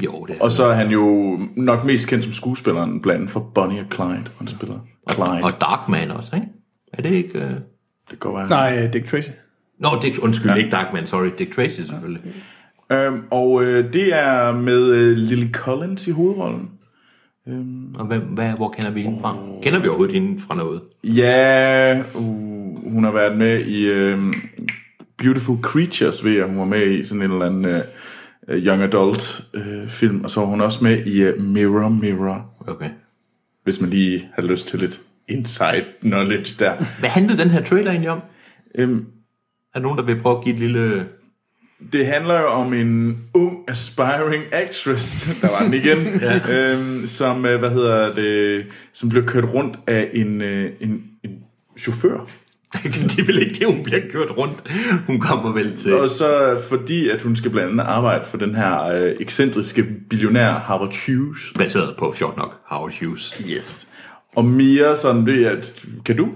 Jo, 0.05 0.25
det 0.25 0.37
er. 0.37 0.41
Og 0.41 0.53
så 0.53 0.65
er 0.65 0.75
han 0.75 0.91
jo 0.91 1.39
nok 1.57 1.85
mest 1.85 2.09
kendt 2.09 2.25
som 2.25 2.33
skuespilleren 2.33 3.03
blandt 3.03 3.19
andet 3.19 3.31
for 3.31 3.51
Bonnie 3.55 3.81
og 3.81 3.87
Clyde, 3.95 4.31
han 4.39 4.49
spiller 4.49 4.79
Clyde. 5.11 5.45
Og 5.45 5.53
Darkman 5.61 6.11
også, 6.11 6.37
ikke? 6.37 6.49
Er 6.93 7.03
det 7.03 7.13
ikke... 7.13 7.39
Uh... 7.39 7.45
det 7.45 7.61
kan 8.11 8.19
godt 8.19 8.35
være. 8.35 8.49
Nej, 8.49 8.85
øh, 8.85 8.93
Dick 8.93 9.09
Tracy. 9.09 9.31
Nå, 9.79 9.89
Dick, 10.03 10.19
undskyld, 10.23 10.51
ja. 10.51 10.57
ikke 10.57 10.71
Darkman, 10.71 11.07
sorry. 11.07 11.29
Dick 11.39 11.55
Tracy 11.55 11.81
selvfølgelig. 11.81 12.23
Øhm, 12.93 13.23
og 13.31 13.63
øh, 13.63 13.93
det 13.93 14.15
er 14.15 14.53
med 14.53 14.91
øh, 14.91 15.17
Lily 15.17 15.53
Collins 15.53 16.07
i 16.07 16.11
hovedrollen. 16.11 16.71
Og 17.99 18.07
hvem, 18.07 18.23
hvad, 18.23 18.51
hvor 18.51 18.69
kender 18.69 18.91
vi 18.91 19.03
hende 19.03 19.19
fra? 19.21 19.37
Kender 19.63 19.79
vi 19.79 19.89
overhovedet 19.89 20.15
hende 20.15 20.41
fra 20.41 20.55
noget? 20.55 20.81
Ja, 21.05 22.03
uh, 22.15 22.93
hun 22.93 23.05
har 23.05 23.11
været 23.11 23.39
med 23.39 23.61
i 23.61 23.87
øh, 23.87 24.33
Beautiful 25.19 25.59
Creatures, 25.63 26.25
ved 26.25 26.33
jeg, 26.33 26.47
hun 26.47 26.59
var 26.59 26.65
med 26.65 26.91
i 26.91 27.05
sådan 27.05 27.23
en 27.23 27.31
eller 27.31 27.47
anden 27.47 27.65
øh, 27.65 27.81
young 28.53 28.83
adult 28.83 29.45
øh, 29.55 29.89
film, 29.89 30.25
og 30.25 30.31
så 30.31 30.41
var 30.41 30.47
hun 30.47 30.61
også 30.61 30.85
med 30.85 31.07
i 31.07 31.23
øh, 31.23 31.43
Mirror 31.43 31.89
Mirror, 31.89 32.47
Okay. 32.67 32.91
hvis 33.65 33.81
man 33.81 33.91
lige 33.91 34.29
har 34.35 34.43
lyst 34.43 34.67
til 34.69 34.79
lidt 34.79 35.01
inside 35.29 35.85
knowledge 36.01 36.55
der. 36.59 36.77
Hvad 36.99 37.09
handlede 37.11 37.39
den 37.43 37.51
her 37.51 37.65
trailer 37.65 37.91
egentlig 37.91 38.11
om? 38.11 38.21
øhm, 38.75 39.07
Er 39.75 39.79
der 39.79 39.81
nogen, 39.81 39.99
der 39.99 40.05
vil 40.05 40.21
prøve 40.21 40.39
at 40.39 40.45
give 40.45 40.55
et 40.55 40.61
lille... 40.61 41.07
Det 41.93 42.07
handler 42.07 42.41
jo 42.41 42.47
om 42.47 42.73
en 42.75 43.19
ung 43.35 43.59
aspiring 43.69 44.45
actress, 44.53 45.41
der 45.41 45.49
var 45.49 45.65
den 45.65 45.75
igen, 45.75 45.99
ja. 46.21 46.41
øhm, 46.73 47.07
som, 47.07 47.47
øh, 47.47 47.59
hvad 47.59 47.71
hedder 47.71 48.15
det, 48.15 48.67
som 48.93 49.09
blev 49.09 49.27
kørt 49.27 49.45
rundt 49.45 49.79
af 49.87 50.11
en, 50.15 50.43
øh, 50.43 50.71
en, 50.81 51.05
en 51.25 51.45
chauffør. 51.79 52.27
det 53.11 53.19
er 53.19 53.25
vel 53.25 53.43
ikke 53.43 53.55
det, 53.55 53.67
hun 53.67 53.83
bliver 53.83 54.01
kørt 54.11 54.37
rundt. 54.37 54.71
Hun 55.07 55.21
kommer 55.21 55.53
vel 55.53 55.77
til... 55.77 55.95
Og 55.95 56.11
så 56.11 56.59
fordi, 56.69 57.09
at 57.09 57.23
hun 57.23 57.37
skal 57.37 57.51
blandt 57.51 57.71
andet 57.71 57.85
arbejde 57.85 58.25
for 58.25 58.37
den 58.37 58.55
her 58.55 58.85
øh, 58.85 59.17
ekscentriske 59.21 59.87
billionær 60.11 60.53
Howard 60.53 60.95
Hughes. 61.07 61.53
Baseret 61.59 61.97
på, 61.97 62.15
sjovt 62.17 62.37
nok, 62.37 62.61
Howard 62.67 62.93
Hughes. 63.01 63.43
Yes. 63.51 63.89
Og 64.37 64.45
mere 64.45 64.97
sådan 64.97 65.27
det, 65.27 65.47
at, 65.47 65.85
kan 66.05 66.17
du 66.17 66.29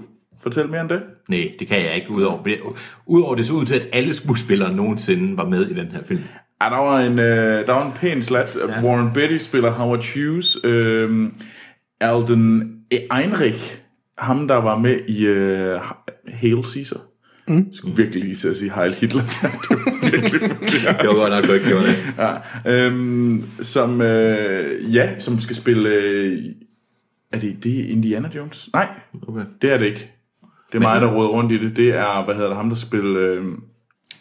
fortælle 0.43 0.71
mere 0.71 0.81
om 0.81 0.87
det? 0.87 1.01
Nej, 1.29 1.51
det 1.59 1.67
kan 1.67 1.81
jeg 1.81 1.95
ikke, 1.95 2.11
udover, 2.11 2.39
udover 3.05 3.35
det 3.35 3.47
så 3.47 3.53
ud 3.53 3.65
til, 3.65 3.75
at 3.75 3.87
alle 3.93 4.13
skuespillere 4.13 4.73
nogensinde 4.73 5.37
var 5.37 5.45
med 5.45 5.67
i 5.67 5.73
den 5.73 5.87
her 5.87 6.03
film. 6.03 6.23
Ja, 6.61 6.69
der 6.69 6.77
var 6.77 6.99
en, 6.99 7.19
øh, 7.19 7.67
der 7.67 7.73
var 7.73 7.85
en 7.85 7.91
pæn 7.95 8.23
slat. 8.23 8.57
Ja. 8.69 8.83
Warren 8.83 9.13
Beatty 9.13 9.37
spiller 9.37 9.71
Howard 9.71 10.05
Hughes. 10.13 10.57
Øh, 10.63 11.29
Alden 12.01 12.75
Einrich, 12.91 13.77
ham 14.17 14.47
der 14.47 14.55
var 14.55 14.77
med 14.77 14.99
i 15.07 15.25
øh, 15.25 15.79
Hail 16.27 16.63
Caesar. 16.73 16.99
Mm. 17.47 17.55
Jeg 17.57 17.65
skulle 17.73 17.95
virkelig 17.97 18.23
lige 18.23 18.35
til 18.35 18.47
at 18.47 18.55
sige 18.55 18.71
Heil 18.75 18.93
Hitler. 18.93 19.21
det 19.41 19.69
var 19.69 20.11
virkelig 20.11 20.41
forkert. 20.41 21.01
Det 21.01 21.09
var 21.09 21.29
godt 21.29 21.45
nok, 21.45 21.55
ikke 21.55 21.67
gjorde 21.67 21.85
det. 21.85 21.95
Ja, 22.17 22.85
øhm, 22.85 23.43
som, 23.61 24.01
øh, 24.01 24.95
ja, 24.95 25.19
som 25.19 25.39
skal 25.39 25.55
spille... 25.55 25.89
Øh, 25.89 26.39
er 27.31 27.39
det, 27.39 27.63
det 27.63 27.79
er 27.79 27.91
Indiana 27.91 28.29
Jones? 28.35 28.69
Nej, 28.73 28.87
Okay. 29.27 29.41
det 29.61 29.73
er 29.73 29.77
det 29.77 29.85
ikke. 29.85 30.11
Det 30.71 30.77
er 30.77 30.81
mig, 30.81 31.01
der 31.01 31.07
råder 31.07 31.29
rundt 31.29 31.51
i 31.51 31.57
det. 31.65 31.75
Det 31.77 31.89
er, 31.95 32.25
hvad 32.25 32.35
hedder 32.35 32.47
det, 32.49 32.57
ham, 32.57 32.69
der 32.69 32.75
spiller 32.75 33.21
øh, 33.33 33.43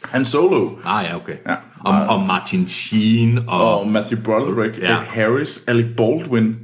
Han 0.05 0.25
Solo. 0.25 0.71
Ah 0.85 1.05
ja, 1.05 1.17
okay. 1.17 1.37
Ja. 1.49 1.55
Og, 1.81 1.95
og 2.17 2.27
Martin 2.27 2.69
Sheen 2.69 3.39
og... 3.49 3.79
Og 3.81 3.89
Matthew 3.89 4.21
Broderick, 4.23 4.79
Ja. 4.79 4.93
ja. 4.93 4.99
Ed 5.01 5.05
Harris, 5.07 5.65
Alec 5.69 5.87
Baldwin 5.97 6.57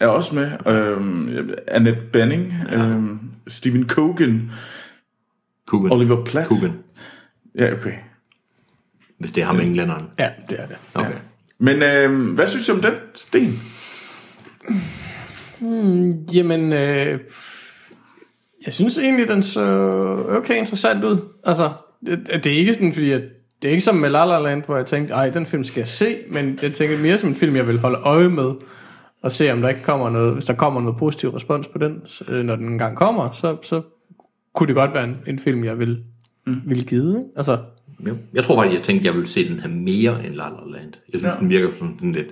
er 0.00 0.06
også 0.06 0.34
med. 0.34 0.50
Øhm, 0.66 1.50
Annette 1.68 2.00
Bening, 2.12 2.54
ja. 2.70 2.78
øhm, 2.78 3.20
Stephen 3.46 3.88
Cogan, 3.88 4.50
Coogan. 5.66 5.92
Oliver 5.92 6.24
Platt. 6.24 6.48
Coogan. 6.48 6.72
Ja, 7.54 7.72
okay. 7.72 7.92
Hvis 9.18 9.30
det 9.30 9.40
er 9.40 9.46
ham 9.46 9.60
englænderen. 9.60 10.10
Ja, 10.18 10.30
det 10.50 10.60
er 10.60 10.66
det. 10.66 10.76
Okay. 10.94 11.12
Men 11.58 11.82
øhm, 11.82 12.34
hvad 12.34 12.46
synes 12.46 12.66
du 12.66 12.72
om 12.72 12.80
den, 12.82 12.94
Sten? 13.14 13.60
Jamen, 16.34 16.72
øh, 16.72 17.20
jeg 18.66 18.72
synes 18.74 18.98
egentlig, 18.98 19.28
den 19.28 19.42
så 19.42 19.60
okay 20.28 20.56
interessant 20.56 21.04
ud. 21.04 21.16
Altså, 21.44 21.72
det, 22.06 22.44
det 22.44 22.52
er 22.52 22.56
ikke 22.56 22.74
sådan, 22.74 22.92
fordi 22.92 23.10
at, 23.10 23.22
det 23.62 23.68
er 23.68 23.72
ikke 23.72 23.84
som 23.84 23.94
med 23.94 24.10
La 24.10 24.24
La 24.24 24.38
Land, 24.38 24.62
hvor 24.64 24.76
jeg 24.76 24.86
tænkte, 24.86 25.14
ej, 25.14 25.30
den 25.30 25.46
film 25.46 25.64
skal 25.64 25.80
jeg 25.80 25.88
se, 25.88 26.18
men 26.28 26.58
jeg 26.62 26.72
tænker 26.72 26.98
mere 26.98 27.18
som 27.18 27.28
en 27.28 27.34
film, 27.34 27.56
jeg 27.56 27.68
vil 27.68 27.78
holde 27.78 27.98
øje 27.98 28.28
med, 28.28 28.52
og 29.22 29.32
se, 29.32 29.52
om 29.52 29.60
der 29.60 29.68
ikke 29.68 29.82
kommer 29.82 30.10
noget, 30.10 30.32
hvis 30.32 30.44
der 30.44 30.54
kommer 30.54 30.80
noget 30.80 30.98
positiv 30.98 31.30
respons 31.30 31.68
på 31.68 31.78
den, 31.78 32.02
så, 32.04 32.24
øh, 32.28 32.44
når 32.44 32.56
den 32.56 32.66
engang 32.66 32.96
kommer, 32.96 33.30
så, 33.30 33.56
så 33.62 33.82
kunne 34.54 34.66
det 34.66 34.74
godt 34.74 34.94
være 34.94 35.04
en, 35.04 35.16
en 35.26 35.38
film, 35.38 35.64
jeg 35.64 35.78
vil, 35.78 36.02
mm. 36.46 36.62
vil 36.66 36.86
give. 36.86 37.08
Ikke? 37.08 37.28
Altså, 37.36 37.58
Jo. 38.06 38.16
Jeg 38.34 38.44
tror 38.44 38.56
faktisk, 38.56 38.76
jeg 38.76 38.84
tænkte, 38.84 39.06
jeg 39.06 39.14
ville 39.14 39.28
se 39.28 39.48
den 39.48 39.60
her 39.60 39.68
mere 39.68 40.26
end 40.26 40.34
La 40.34 40.44
La 40.44 40.78
Land. 40.78 40.92
Jeg 41.12 41.20
synes, 41.20 41.34
ja. 41.34 41.40
Den 41.40 41.50
virker 41.50 41.68
som 41.78 41.94
sådan 41.98 42.12
lidt, 42.12 42.28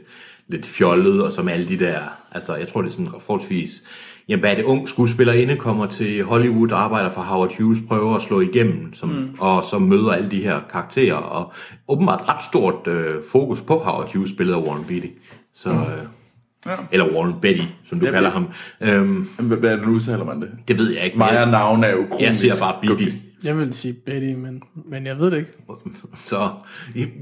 lidt 0.48 0.66
fjollet, 0.66 1.22
og 1.22 1.32
som 1.32 1.48
alle 1.48 1.68
de 1.68 1.78
der... 1.78 1.98
Altså, 2.32 2.54
jeg 2.54 2.68
tror, 2.68 2.82
det 2.82 2.88
er 2.88 2.92
sådan 2.92 3.12
forholdsvis... 3.20 3.84
Jamen, 4.28 4.40
hvad 4.40 4.50
er 4.50 4.54
det 4.54 4.64
ung 4.64 4.88
skuespillerinde 4.88 5.56
kommer 5.56 5.86
til 5.86 6.24
Hollywood, 6.24 6.70
arbejder 6.72 7.10
for 7.10 7.20
Howard 7.20 7.58
Hughes, 7.58 7.78
prøver 7.88 8.16
at 8.16 8.22
slå 8.22 8.40
igennem, 8.40 8.94
som, 8.94 9.08
mm. 9.08 9.30
og 9.38 9.64
så 9.64 9.78
møder 9.78 10.12
alle 10.12 10.30
de 10.30 10.42
her 10.42 10.60
karakterer, 10.72 11.14
og 11.14 11.52
åbenbart 11.88 12.28
ret 12.28 12.44
stort 12.44 12.86
øh, 12.86 13.14
fokus 13.30 13.60
på 13.60 13.78
Howard 13.78 14.12
Hughes, 14.12 14.30
spillet 14.30 14.54
af 14.54 14.58
Warren 14.58 14.84
Beatty. 14.84 15.08
Så, 15.54 15.70
øh, 15.70 16.06
Ja. 16.66 16.76
Eller 16.92 17.12
Warren 17.14 17.34
Betty, 17.42 17.62
som 17.88 18.00
du 18.00 18.06
Ja, 18.06 18.12
kalder 18.12 18.30
ham. 18.30 18.48
Øhm, 18.84 19.28
Hvad, 19.38 19.56
hvad 19.58 19.78
udtaler 19.86 20.24
man 20.24 20.40
det? 20.42 20.50
det 20.68 20.78
ved 20.78 20.90
jeg 20.92 21.04
ikke. 21.04 21.18
Mig 21.18 21.42
og 21.44 21.50
navn 21.50 21.84
er 21.84 21.90
jo 21.90 22.04
kronisk. 22.10 22.22
jeg 22.28 22.36
siger 22.36 22.56
bare 22.58 22.74
Betty. 22.80 22.92
Okay. 22.92 23.12
jeg 23.44 23.58
vil 23.58 23.72
sige 23.72 23.92
Betty, 24.06 24.26
men, 24.38 24.62
men 24.90 25.06
jeg 25.06 25.18
ved 25.18 25.30
det 25.30 25.38
ikke. 25.38 25.50
Så 26.24 26.48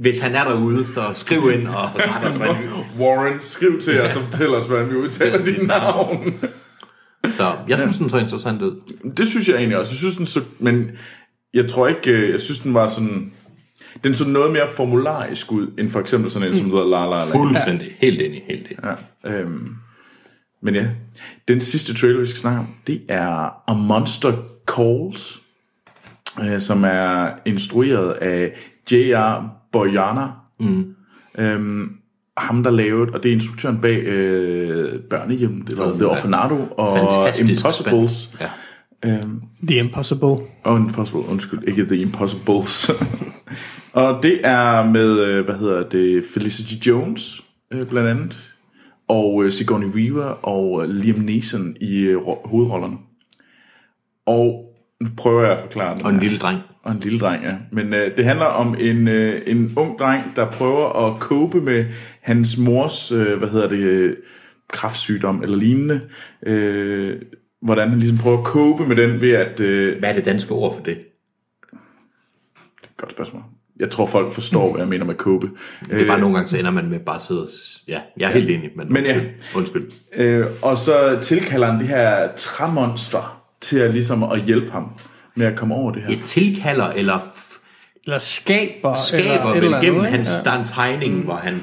hvis 0.00 0.18
han 0.18 0.34
er 0.34 0.44
derude, 0.44 0.84
så 0.94 1.02
skriv 1.14 1.38
ind 1.54 1.68
og 1.68 1.74
ret 1.94 2.32
os, 2.32 2.40
vi- 2.58 2.68
Warren, 3.04 3.36
skriv 3.40 3.80
til 3.80 4.00
os 4.00 4.16
og 4.16 4.22
fortæl 4.22 4.48
os, 4.54 4.66
hvordan 4.66 4.90
vi 4.90 4.94
udtaler 4.94 5.44
dit 5.44 5.66
navn. 5.66 6.34
Så 7.34 7.52
jeg 7.68 7.78
synes, 7.78 7.98
den 7.98 8.10
så 8.10 8.18
interessant 8.18 8.62
ud. 8.62 8.76
Det 9.16 9.28
synes 9.28 9.48
jeg 9.48 9.56
egentlig 9.56 9.78
også. 9.78 9.92
Jeg 9.92 9.98
synes, 9.98 10.16
den 10.16 10.26
så, 10.26 10.40
men 10.58 10.90
jeg 11.54 11.68
tror 11.70 11.88
ikke, 11.88 12.10
øh, 12.10 12.32
jeg 12.32 12.40
synes, 12.40 12.60
den 12.60 12.74
var 12.74 12.88
sådan, 12.88 13.32
den 14.04 14.14
så 14.14 14.28
noget 14.28 14.52
mere 14.52 14.66
formularisk 14.76 15.52
ud, 15.52 15.66
end 15.78 15.90
for 15.90 16.00
eksempel 16.00 16.30
sådan 16.30 16.48
en, 16.48 16.54
som 16.54 16.66
hedder 16.70 16.84
La 16.84 17.04
La 17.10 17.16
Land. 17.16 17.28
Fuldstændig. 17.32 17.96
Helt 17.98 18.20
enig, 18.20 18.42
helt 18.48 18.66
enig. 18.66 18.78
Ja, 18.84 18.92
øhm, 19.26 19.74
men 20.62 20.74
ja, 20.74 20.86
den 21.48 21.60
sidste 21.60 21.94
trailer, 21.94 22.20
vi 22.20 22.26
skal 22.26 22.40
snakke 22.40 22.58
om, 22.60 22.66
det 22.86 23.00
er 23.08 23.62
A 23.70 23.74
Monster 23.74 24.32
Calls, 24.66 25.42
øh, 26.42 26.60
som 26.60 26.84
er 26.84 27.30
instrueret 27.46 28.10
af 28.12 28.52
J.R. 28.92 29.50
Boyana. 29.72 30.26
Mm. 30.60 30.94
Øhm, 31.38 31.96
ham, 32.36 32.62
der 32.62 32.70
lavede, 32.70 33.12
og 33.12 33.22
det 33.22 33.28
er 33.28 33.32
instruktøren 33.32 33.78
bag 33.80 33.98
øh, 33.98 35.00
Børnehjemmet, 35.00 35.68
eller 35.68 35.84
Oh, 35.84 35.92
The 35.98 36.04
ja. 36.04 36.10
Orfanato, 36.10 36.68
og 36.76 36.96
Fantastisk 36.98 37.58
Impossibles. 37.58 38.12
spændende. 38.12 39.22
Øhm, 39.24 39.40
The 39.68 39.76
Impossible. 39.78 40.36
Oh, 40.64 40.80
Impossible, 40.80 41.20
undskyld, 41.28 41.60
ikke 41.68 41.84
The 41.84 41.96
Impossibles. 41.96 42.90
og 43.92 44.22
det 44.22 44.40
er 44.44 44.84
med, 44.90 45.20
øh, 45.20 45.44
hvad 45.44 45.54
hedder 45.54 45.88
det, 45.88 46.24
Felicity 46.34 46.88
Jones, 46.88 47.42
øh, 47.70 47.86
blandt 47.86 48.08
andet, 48.08 48.52
og 49.08 49.44
øh, 49.44 49.52
Sigourney 49.52 49.86
Weaver 49.86 50.24
og 50.24 50.82
øh, 50.82 50.90
Liam 50.90 51.18
Neeson 51.18 51.76
i 51.80 52.00
øh, 52.00 52.26
ro- 52.26 52.48
hovedrollerne. 52.48 52.96
Og 54.26 54.74
nu 55.00 55.08
prøver 55.16 55.42
jeg 55.42 55.52
at 55.52 55.60
forklare 55.60 55.96
det. 55.96 56.04
Og 56.04 56.10
en 56.10 56.20
lille 56.20 56.38
dreng. 56.38 56.60
Og 56.82 56.92
en 56.92 56.98
lille 56.98 57.18
dreng, 57.18 57.44
ja. 57.44 57.56
Men 57.72 57.94
øh, 57.94 58.16
det 58.16 58.24
handler 58.24 58.46
om 58.46 58.76
en, 58.80 59.08
øh, 59.08 59.42
en 59.46 59.72
ung 59.76 59.98
dreng, 59.98 60.22
der 60.36 60.50
prøver 60.50 61.06
at 61.06 61.20
cope 61.20 61.60
med 61.60 61.84
hans 62.20 62.58
mors, 62.58 63.12
øh, 63.12 63.38
hvad 63.38 63.48
hedder 63.48 63.68
det, 63.68 63.78
øh, 63.78 64.16
kraftsygdom 64.68 65.42
eller 65.42 65.56
lignende. 65.56 66.00
Øh, 66.46 67.22
hvordan 67.62 67.90
han 67.90 67.98
ligesom 67.98 68.18
prøver 68.18 68.38
at 68.38 68.44
cope 68.44 68.86
med 68.86 68.96
den 68.96 69.20
ved 69.20 69.30
at... 69.30 69.60
Øh, 69.60 69.98
Hvad 69.98 70.08
er 70.08 70.14
det 70.14 70.24
danske 70.24 70.52
ord 70.52 70.74
for 70.74 70.82
det? 70.82 70.98
Godt 72.96 73.12
spørgsmål. 73.12 73.42
Jeg 73.80 73.90
tror, 73.90 74.06
folk 74.06 74.32
forstår, 74.32 74.70
hvad 74.70 74.80
jeg 74.80 74.88
mener 74.88 75.04
med 75.04 75.14
cope. 75.14 75.50
Det 75.90 76.02
er 76.02 76.06
bare 76.06 76.20
nogle 76.20 76.34
gange, 76.34 76.48
så 76.48 76.56
ender 76.56 76.70
man 76.70 76.88
med 76.88 77.00
bare 77.00 77.16
at 77.16 77.22
sidde 77.22 77.42
og... 77.42 77.48
Ja, 77.88 78.00
jeg 78.16 78.28
er 78.28 78.32
helt 78.32 78.50
enig, 78.50 78.70
men, 78.76 78.92
Men 78.92 79.04
ja. 79.04 79.20
undskyld. 79.54 79.90
Øh, 80.16 80.46
og 80.62 80.78
så 80.78 81.18
tilkalder 81.22 81.66
han 81.70 81.80
det 81.80 81.88
her 81.88 82.28
træmonster 82.36 83.42
til 83.60 83.78
at, 83.78 83.92
ligesom 83.94 84.22
at 84.22 84.40
hjælpe 84.42 84.72
ham 84.72 84.90
med 85.34 85.46
at 85.46 85.56
komme 85.56 85.74
over 85.74 85.92
det 85.92 86.02
her. 86.02 86.16
Et 86.16 86.24
tilkalder 86.24 86.86
eller 86.86 87.18
Eller 88.04 88.18
skaber. 88.18 88.94
skaber 88.94 89.32
eller 89.32 89.54
vel 89.54 89.64
eller 89.64 89.80
gennem 89.80 90.00
ikke? 90.04 90.16
hans, 90.16 90.28
Ja. 90.28 90.50
der 90.50 90.58
en 90.58 90.64
tegning, 90.64 91.24
hvor 91.24 91.34
han... 91.34 91.62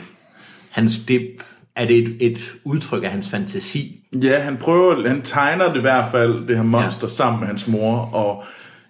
Hans, 0.70 0.98
det, 1.08 1.28
er 1.76 1.86
det 1.86 1.98
et, 1.98 2.18
et 2.20 2.56
udtryk 2.64 3.04
af 3.04 3.10
hans 3.10 3.30
fantasi? 3.30 4.00
Ja, 4.24 4.40
han 4.40 4.58
prøver, 4.58 5.08
han 5.08 5.22
tegner 5.22 5.70
det 5.70 5.78
i 5.78 5.82
hvert 5.82 6.12
fald, 6.12 6.48
det 6.48 6.56
her 6.56 6.64
monster, 6.64 7.00
ja. 7.02 7.08
sammen 7.08 7.40
med 7.40 7.48
hans 7.48 7.68
mor, 7.68 7.96
og 7.98 8.44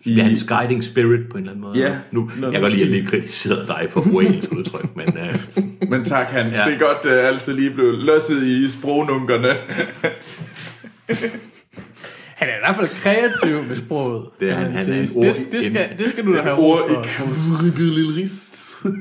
i, 0.03 0.09
Det 0.15 0.19
er 0.19 0.23
hans 0.23 0.43
guiding 0.43 0.83
spirit 0.83 1.29
på 1.29 1.37
en 1.37 1.43
eller 1.43 1.51
anden 1.51 1.61
måde. 1.61 1.77
Ja. 1.79 1.95
Nu, 2.11 2.21
jeg 2.21 2.31
kan 2.31 2.41
nu 2.41 2.45
godt 2.45 2.53
lide, 2.53 2.65
at 2.65 2.71
skal- 2.71 2.79
jeg 2.79 2.89
lige 2.89 3.05
kritiserede 3.05 3.67
dig 3.67 3.87
for 3.89 4.01
Wales 4.01 4.51
udtryk, 4.51 4.95
men 4.95 5.07
uh, 5.07 5.63
Men 5.89 6.05
tak, 6.05 6.27
Hans. 6.27 6.57
Ja. 6.57 6.65
Det 6.65 6.73
er 6.73 6.79
godt, 6.79 7.05
at 7.11 7.25
altid 7.25 7.53
lige 7.53 7.69
blev 7.69 7.93
løsset 7.93 8.43
i 8.43 8.69
sprognunkerne. 8.69 9.47
Han 12.35 12.47
er 12.49 12.55
i 12.55 12.59
hvert 12.61 12.75
fald 12.75 12.89
kreativ 12.89 13.63
med 13.67 13.75
sproget. 13.75 14.25
Det 14.39 14.49
er 14.49 14.55
han. 14.55 14.67
man 14.67 14.77
Han 14.77 14.89
er 14.89 14.95
en 14.99 15.01
det, 15.07 15.15
ord- 15.15 15.25
det, 15.51 15.65
skal, 15.65 15.89
det 15.99 16.09
skal 16.09 16.25
du 16.25 16.33
da 16.35 16.41
have 16.41 16.55
Ord 16.55 16.79
ros 16.81 16.91
i 16.91 16.93
for. 16.93 17.03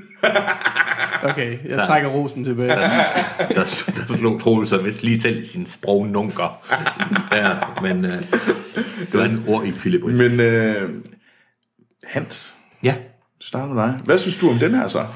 Okay, 1.25 1.59
jeg 1.69 1.85
trækker 1.87 2.09
rosen 2.09 2.45
tilbage. 2.45 2.69
der, 3.57 3.83
der 4.09 4.17
slog 4.17 4.41
Troels 4.41 4.69
sig 4.69 4.85
vist 4.85 5.03
lige 5.03 5.21
selv 5.21 5.43
i 5.43 5.45
sine 5.45 5.67
sprognunker. 5.67 6.63
ja, 7.33 7.51
men 7.83 8.05
uh, 8.05 8.11
det 8.11 9.15
var 9.15 9.25
en 9.25 9.45
ord 9.49 9.65
i 9.65 9.69
ekvilibrist. 9.69 10.19
Men 10.19 10.41
øh, 10.41 10.91
Hans, 12.05 12.55
Ja, 12.85 12.95
start 13.41 13.69
med 13.69 13.83
dig. 13.83 14.01
Hvad 14.05 14.19
synes 14.19 14.37
du 14.37 14.51
om 14.51 14.59
den 14.59 14.75
her 14.75 14.89
så? 14.89 15.07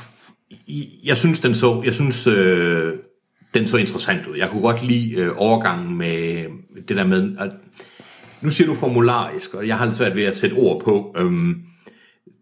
jeg 1.05 1.17
synes, 1.17 1.41
den 1.41 1.55
så, 1.55 1.83
jeg 1.85 1.95
synes, 1.95 2.27
øh, 2.27 2.93
den 3.55 3.69
så 3.69 3.77
interessant 3.77 4.27
ud. 4.27 4.37
Jeg 4.37 4.51
kunne 4.51 4.63
godt 4.63 4.83
lide 4.83 5.15
øh, 5.15 5.33
overgangen 5.37 5.99
med 5.99 6.45
det 6.89 6.97
der 6.97 7.07
med, 7.07 7.37
at, 7.39 7.51
nu 8.41 8.51
siger 8.51 8.69
du 8.69 8.75
formularisk, 8.75 9.55
og 9.55 9.67
jeg 9.67 9.79
har 9.79 9.85
lidt 9.85 9.97
svært 9.97 10.17
ved 10.17 10.25
at 10.25 10.37
sætte 10.37 10.55
ord 10.55 10.83
på, 10.85 11.15
øhm, 11.19 11.63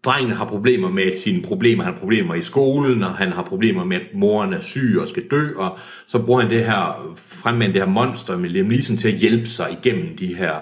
drengen 0.05 0.31
har 0.31 0.45
problemer 0.45 0.89
med 0.89 1.11
sine 1.23 1.41
problemer, 1.41 1.83
han 1.83 1.93
har 1.93 1.99
problemer 1.99 2.35
i 2.35 2.41
skolen, 2.41 3.03
og 3.03 3.11
han 3.11 3.31
har 3.31 3.43
problemer 3.43 3.85
med, 3.85 3.97
at 3.97 4.07
moren 4.13 4.53
er 4.53 4.59
syg 4.59 4.97
og 5.01 5.07
skal 5.09 5.23
dø, 5.31 5.47
og 5.55 5.77
så 6.07 6.19
bruger 6.19 6.41
han 6.41 6.49
det 6.49 6.65
her, 6.65 7.13
fremmand 7.15 7.73
det 7.73 7.81
her 7.81 7.89
monster 7.89 8.37
med 8.37 8.49
Liam 8.49 8.65
Neeson 8.65 8.97
til 8.97 9.07
at 9.07 9.13
hjælpe 9.13 9.47
sig 9.47 9.77
igennem 9.83 10.17
de 10.17 10.35
her 10.35 10.53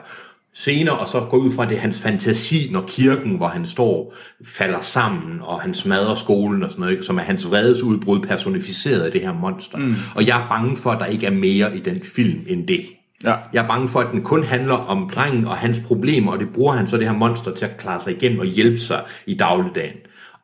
scener, 0.54 0.92
og 0.92 1.08
så 1.08 1.20
gå 1.20 1.38
ud 1.38 1.52
fra, 1.52 1.66
det 1.66 1.80
hans 1.80 2.00
fantasi, 2.00 2.70
når 2.72 2.84
kirken, 2.88 3.36
hvor 3.38 3.48
han 3.48 3.68
står, 3.68 4.16
falder 4.46 4.82
sammen, 4.82 5.40
og 5.42 5.62
han 5.62 5.74
smadrer 5.74 6.16
skolen 6.16 6.64
og 6.64 6.70
sådan 6.70 6.82
noget, 6.82 6.94
ikke? 6.94 7.06
som 7.06 7.18
er 7.18 7.22
hans 7.22 7.48
vredesudbrud 7.50 8.20
personificeret 8.20 9.02
af 9.02 9.12
det 9.12 9.22
her 9.22 9.34
monster. 9.34 9.78
Mm. 9.78 9.96
Og 10.16 10.28
jeg 10.28 10.44
er 10.44 10.48
bange 10.48 10.78
for, 10.78 10.92
at 10.92 11.00
der 11.00 11.06
ikke 11.06 11.26
er 11.26 11.32
mere 11.32 11.78
i 11.78 11.80
den 11.80 12.02
film 12.02 12.40
end 12.48 12.68
det. 12.68 12.86
Ja. 13.24 13.36
Jeg 13.54 13.64
er 13.64 13.68
bange 13.68 13.88
for, 13.88 14.00
at 14.00 14.08
den 14.12 14.22
kun 14.24 14.44
handler 14.44 14.74
om 14.76 15.10
drengen 15.10 15.46
og 15.48 15.56
hans 15.58 15.80
problemer, 15.88 16.32
og 16.32 16.40
det 16.40 16.48
bruger 16.54 16.74
han 16.74 16.88
så 16.88 16.98
det 16.98 17.08
her 17.08 17.16
monster 17.16 17.52
til 17.56 17.66
at 17.66 17.78
klare 17.78 18.00
sig 18.02 18.16
igennem 18.16 18.40
og 18.40 18.46
hjælpe 18.46 18.78
sig 18.80 19.02
i 19.26 19.36
dagligdagen. 19.38 19.96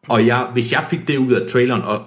Og 0.07 0.27
jeg, 0.27 0.47
hvis 0.53 0.71
jeg 0.71 0.83
fik 0.89 1.07
det 1.07 1.17
ud 1.17 1.31
af 1.33 1.49
traileren, 1.49 1.81
og, 1.81 2.01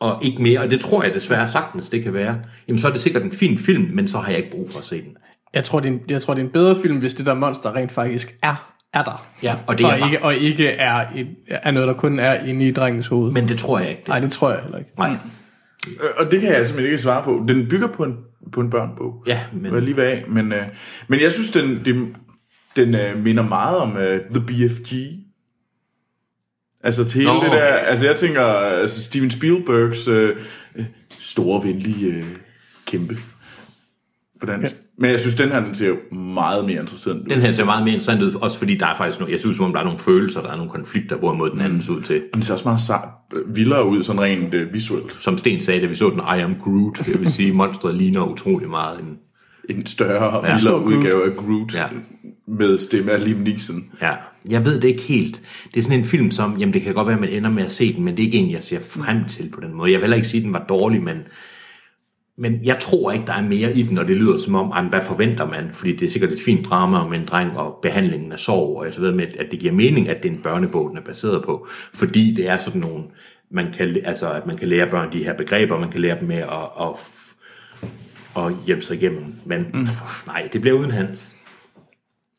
og 0.00 0.18
ikke 0.24 0.42
mere, 0.42 0.60
og 0.60 0.70
det 0.70 0.80
tror 0.80 1.02
jeg 1.02 1.14
desværre 1.14 1.48
sagtens, 1.48 1.88
det 1.88 2.02
kan 2.02 2.12
være, 2.14 2.36
jamen 2.68 2.78
så 2.78 2.88
er 2.88 2.92
det 2.92 3.00
sikkert 3.00 3.22
en 3.22 3.32
fin 3.32 3.58
film, 3.58 3.88
men 3.92 4.08
så 4.08 4.18
har 4.18 4.28
jeg 4.28 4.38
ikke 4.38 4.50
brug 4.50 4.70
for 4.70 4.78
at 4.78 4.84
se 4.84 5.02
den. 5.02 5.16
Jeg 5.54 5.64
tror, 5.64 5.80
det 5.80 5.88
er 5.88 5.92
en, 5.92 6.00
jeg 6.08 6.22
tror, 6.22 6.34
det 6.34 6.40
er 6.40 6.44
en 6.46 6.52
bedre 6.52 6.76
film, 6.82 6.98
hvis 6.98 7.14
det 7.14 7.26
der 7.26 7.34
monster 7.34 7.76
rent 7.76 7.92
faktisk 7.92 8.34
er, 8.42 8.70
er 8.94 9.02
der. 9.02 9.26
Ja, 9.42 9.54
og 9.66 9.78
det 9.78 9.84
er 9.86 9.92
og, 9.92 9.98
bare- 9.98 10.08
ikke, 10.10 10.24
og 10.24 10.34
ikke 10.34 10.68
er, 10.68 11.04
et, 11.16 11.28
er 11.48 11.70
noget, 11.70 11.88
der 11.88 11.94
kun 11.94 12.18
er 12.18 12.34
inde 12.44 12.68
i 12.68 12.72
drengens 12.72 13.06
hoved. 13.06 13.32
Men 13.32 13.48
det 13.48 13.58
tror 13.58 13.78
jeg 13.78 13.88
ikke. 13.88 14.00
Det. 14.00 14.08
Nej, 14.08 14.18
det 14.18 14.32
tror 14.32 14.50
jeg 14.50 14.60
heller 14.62 14.78
ikke. 14.78 14.90
Nej. 14.98 15.16
Øh, 15.88 16.08
Og 16.16 16.30
det 16.30 16.40
kan 16.40 16.48
jeg 16.52 16.66
simpelthen 16.66 16.92
ikke 16.92 17.02
svare 17.02 17.22
på. 17.24 17.44
Den 17.48 17.68
bygger 17.68 17.88
på 17.88 18.02
en, 18.04 18.16
på 18.52 18.60
en 18.60 18.70
børnebog. 18.70 19.24
Ja, 19.26 19.40
Men... 19.52 19.84
lige 19.84 19.96
ved 19.96 20.04
af. 20.04 20.24
Men, 20.28 20.52
øh, 20.52 20.62
men 21.08 21.20
jeg 21.20 21.32
synes, 21.32 21.50
den, 21.50 21.84
den, 21.84 22.16
den 22.76 22.94
øh, 22.94 23.22
minder 23.22 23.42
meget 23.42 23.78
om 23.78 23.96
øh, 23.96 24.20
The 24.30 24.40
BFG. 24.46 24.94
Altså 26.84 27.04
til 27.04 27.20
hele 27.20 27.32
Nå. 27.32 27.42
det 27.42 27.50
der... 27.50 27.64
Altså 27.64 28.06
jeg 28.06 28.16
tænker, 28.16 28.42
altså 28.42 29.02
Steven 29.02 29.30
Spielbergs 29.30 30.08
øh, 30.08 30.36
øh, 30.76 30.84
store, 31.08 31.64
venlige 31.64 32.06
øh, 32.06 32.24
kæmpe 32.86 33.16
på 34.46 34.52
dansk. 34.52 34.74
Ja. 34.74 34.80
Men 34.98 35.10
jeg 35.10 35.20
synes, 35.20 35.34
den 35.34 35.48
her 35.48 35.60
den 35.64 35.74
ser 35.74 35.88
jo 35.88 35.96
meget 36.16 36.64
mere 36.64 36.80
interessant 36.80 37.20
ud. 37.22 37.26
den 37.26 37.40
her 37.40 37.52
ser 37.52 37.64
meget 37.64 37.84
mere 37.84 37.94
interessant 37.94 38.22
ud, 38.22 38.34
også 38.34 38.58
fordi 38.58 38.74
der 38.76 38.86
er 38.86 38.96
faktisk 38.96 39.20
nogle, 39.20 39.32
jeg 39.32 39.40
synes, 39.40 39.56
som 39.56 39.64
om 39.64 39.72
der 39.72 39.80
er 39.80 39.84
nogle 39.84 39.98
følelser, 39.98 40.40
der 40.40 40.48
er 40.50 40.56
nogle 40.56 40.70
konflikter, 40.70 41.16
hvorimod 41.16 41.50
den 41.50 41.60
anden 41.60 41.82
så 41.82 41.92
ud 41.92 42.00
til. 42.02 42.16
Og 42.16 42.34
den 42.34 42.42
ser 42.42 42.52
også 42.52 42.64
meget 42.68 42.80
sej, 42.80 43.06
vildere 43.46 43.88
ud, 43.88 44.02
sådan 44.02 44.20
rent 44.20 44.54
øh, 44.54 44.72
visuelt. 44.74 45.12
Som 45.20 45.38
Sten 45.38 45.60
sagde, 45.62 45.80
da 45.80 45.86
vi 45.86 45.94
så 45.94 46.10
den 46.10 46.18
I 46.38 46.40
Am 46.40 46.54
Groot, 46.64 47.08
jeg 47.08 47.20
vil 47.20 47.32
sige, 47.32 47.52
monstret 47.52 47.94
ligner 47.94 48.22
utrolig 48.32 48.68
meget 48.68 49.00
en 49.00 49.18
En 49.70 49.86
større 49.86 50.30
og 50.30 50.46
Ja. 50.46 50.54
vildere 50.54 50.84
udgave 50.84 51.26
af 51.30 51.36
Groot. 51.36 51.74
Ja. 51.74 51.84
Med 52.48 52.78
stemme 52.78 53.12
af 53.12 53.24
Liam 53.24 53.38
Neeson. 53.38 53.84
Ja, 54.02 54.12
jeg 54.48 54.64
ved 54.64 54.80
det 54.80 54.88
ikke 54.88 55.02
helt. 55.02 55.40
Det 55.74 55.80
er 55.80 55.82
sådan 55.84 55.98
en 55.98 56.04
film, 56.04 56.30
som, 56.30 56.56
jamen 56.58 56.72
det 56.72 56.82
kan 56.82 56.94
godt 56.94 57.06
være, 57.06 57.14
at 57.14 57.20
man 57.20 57.30
ender 57.30 57.50
med 57.50 57.64
at 57.64 57.72
se 57.72 57.94
den, 57.96 58.04
men 58.04 58.16
det 58.16 58.22
er 58.22 58.26
ikke 58.26 58.38
en, 58.38 58.50
jeg 58.50 58.62
ser 58.62 58.78
frem 58.80 59.24
til 59.28 59.50
på 59.54 59.60
den 59.60 59.74
måde. 59.74 59.90
Jeg 59.92 59.98
vil 59.98 60.02
heller 60.04 60.16
ikke 60.16 60.28
sige, 60.28 60.40
at 60.40 60.44
den 60.44 60.52
var 60.52 60.64
dårlig, 60.68 61.02
men, 61.02 61.22
men 62.36 62.60
jeg 62.64 62.78
tror 62.80 63.12
ikke, 63.12 63.26
der 63.26 63.32
er 63.32 63.42
mere 63.42 63.72
i 63.72 63.82
den, 63.82 63.98
og 63.98 64.08
det 64.08 64.16
lyder 64.16 64.38
som 64.38 64.54
om, 64.54 64.72
jamen, 64.76 64.90
hvad 64.90 65.00
forventer 65.00 65.46
man? 65.46 65.70
Fordi 65.72 65.96
det 65.96 66.06
er 66.06 66.10
sikkert 66.10 66.32
et 66.32 66.40
fint 66.44 66.66
drama 66.66 66.98
om 66.98 67.12
en 67.12 67.26
dreng 67.26 67.58
og 67.58 67.78
behandlingen 67.82 68.32
af 68.32 68.38
sorg, 68.38 68.76
og 68.76 68.94
så 68.94 69.00
ved 69.00 69.12
med, 69.12 69.26
at 69.38 69.46
det 69.50 69.58
giver 69.58 69.72
mening, 69.72 70.08
at 70.08 70.22
det 70.22 70.28
er 70.28 70.32
en 70.34 70.42
børnebog, 70.42 70.88
den 70.90 70.98
er 70.98 71.02
baseret 71.02 71.44
på. 71.44 71.66
Fordi 71.94 72.34
det 72.34 72.48
er 72.48 72.56
sådan 72.56 72.80
nogle, 72.80 73.04
man 73.50 73.72
kan, 73.72 73.96
altså, 74.04 74.32
at 74.32 74.46
man 74.46 74.56
kan 74.56 74.68
lære 74.68 74.90
børn 74.90 75.12
de 75.12 75.24
her 75.24 75.34
begreber, 75.34 75.78
man 75.78 75.90
kan 75.90 76.00
lære 76.00 76.18
dem 76.20 76.28
med 76.28 76.36
at, 76.36 76.68
at, 76.80 76.88
at 78.44 78.52
hjælpe 78.66 78.82
sig 78.82 78.96
igennem. 78.96 79.34
Men 79.44 79.66
mm. 79.74 79.88
nej, 80.26 80.48
det 80.52 80.60
bliver 80.60 80.78
uden 80.78 80.90
hans. 80.90 81.33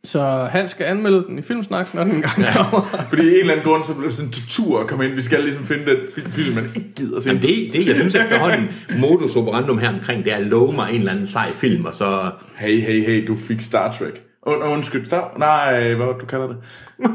Så 0.05 0.47
han 0.51 0.67
skal 0.67 0.83
anmelde 0.85 1.23
den 1.27 1.39
i 1.39 1.41
Filmsnak, 1.41 1.93
når 1.93 2.03
den 2.03 2.13
engang 2.15 2.33
kommer. 2.55 3.05
Fordi 3.09 3.27
en 3.27 3.39
eller 3.39 3.53
anden 3.53 3.65
grund, 3.65 3.83
så 3.83 3.93
blev 3.93 4.07
det 4.07 4.15
sådan 4.15 4.27
en 4.29 4.31
tortur 4.33 4.79
at 4.81 4.87
komme 4.87 5.05
ind. 5.05 5.13
Vi 5.13 5.21
skal 5.21 5.43
ligesom 5.43 5.63
finde 5.65 5.85
den 5.85 5.97
fi- 5.97 6.29
film, 6.29 6.55
man 6.55 6.63
ikke 6.75 6.93
gider 6.95 7.19
se. 7.19 7.27
Jamen 7.29 7.41
det, 7.41 7.69
det, 7.73 7.87
jeg 7.87 7.95
synes 7.95 8.15
efterhånden, 8.15 8.67
modus 8.99 9.35
operandum 9.35 9.77
her 9.77 9.89
omkring, 9.89 10.23
det 10.23 10.33
er 10.33 10.37
at 10.37 10.43
love 10.43 10.73
mig 10.73 10.89
en 10.89 10.95
eller 10.95 11.11
anden 11.11 11.27
sej 11.27 11.51
film, 11.51 11.85
og 11.85 11.93
så... 11.93 12.31
Hey, 12.55 12.81
hey, 12.81 13.05
hey, 13.05 13.27
du 13.27 13.35
fik 13.35 13.61
Star 13.61 13.91
Trek. 13.99 14.21
Und, 14.41 14.63
undskyld, 14.63 15.05
Star... 15.05 15.35
Nej, 15.37 15.93
hvad 15.93 16.05
du 16.19 16.25
kalder 16.25 16.47
det? 16.47 16.57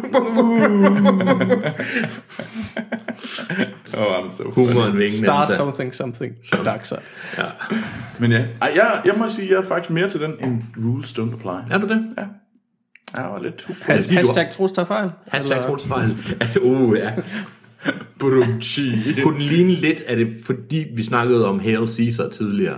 oh, 3.97 4.25
I'm 4.25 4.37
so 4.37 4.45
Humoren 4.45 4.93
vingen. 4.99 5.09
Start 5.25 5.49
something, 5.49 5.95
something. 5.95 6.35
Dark 6.65 6.85
side. 6.85 7.01
Ja. 7.39 7.45
Men 8.19 8.33
ja, 8.33 8.45
Ej, 8.63 8.73
jeg, 8.75 9.01
jeg 9.05 9.15
må 9.17 9.29
sige, 9.29 9.49
jeg 9.51 9.57
er 9.59 9.69
faktisk 9.69 9.91
mere 9.91 10.11
til 10.11 10.21
den, 10.21 10.35
end 10.41 10.63
Rules 10.85 11.09
Don't 11.11 11.33
Apply. 11.33 11.73
Er 11.75 11.79
du 11.79 11.89
det? 11.89 12.07
Ja. 12.19 12.23
Jeg 13.17 13.25
var 13.25 13.43
lidt... 13.43 13.69
Er 13.87 13.97
det 13.97 14.09
du- 14.09 14.15
Hashtag 14.15 14.51
Troels 14.51 14.73
tager 14.73 14.87
fejl. 14.87 15.11
Hashtag 15.29 15.63
Troels 15.65 15.87
fejl. 15.87 16.17
Uh, 16.63 16.99
ja. 16.99 17.13
Kunne 19.23 19.35
den 19.35 19.43
ligne 19.43 19.73
lidt, 19.73 20.03
er 20.07 20.15
det 20.15 20.29
fordi, 20.45 20.87
vi 20.97 21.03
snakkede 21.05 21.49
om 21.49 21.61
Hail 21.61 21.89
Caesar 21.97 22.29
tidligere, 22.29 22.77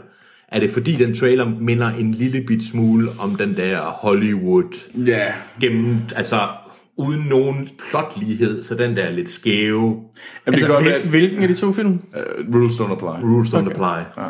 er 0.49 0.61
det 0.61 0.71
fordi, 0.71 0.97
den 0.97 1.15
trailer 1.15 1.49
minder 1.61 1.89
en 1.89 2.15
lille 2.15 2.41
bit 2.47 2.63
smule 2.67 3.11
om 3.19 3.35
den 3.37 3.57
der 3.57 3.81
Hollywood, 3.81 4.89
Ja. 5.07 5.33
gennem, 5.61 5.97
altså 6.17 6.49
uden 6.97 7.21
nogen 7.31 7.69
plotlighed, 7.91 8.63
så 8.65 8.75
den 8.75 8.97
der 8.97 9.11
lidt 9.11 9.31
skæve 9.31 9.81
Jamen, 9.87 10.03
det 10.47 10.53
Altså, 10.53 10.67
godt 10.67 10.83
hvil, 10.83 10.93
være, 10.93 11.09
hvilken 11.09 11.43
af 11.43 11.49
de 11.49 11.55
to 11.55 11.73
film? 11.73 11.91
uh, 11.91 12.55
Rules 12.55 12.73
Don't 12.81 12.93
Apply. 12.93 13.25
rules 13.25 13.49
don't 13.49 13.71
apply. 13.71 14.23
Ja. 14.23 14.29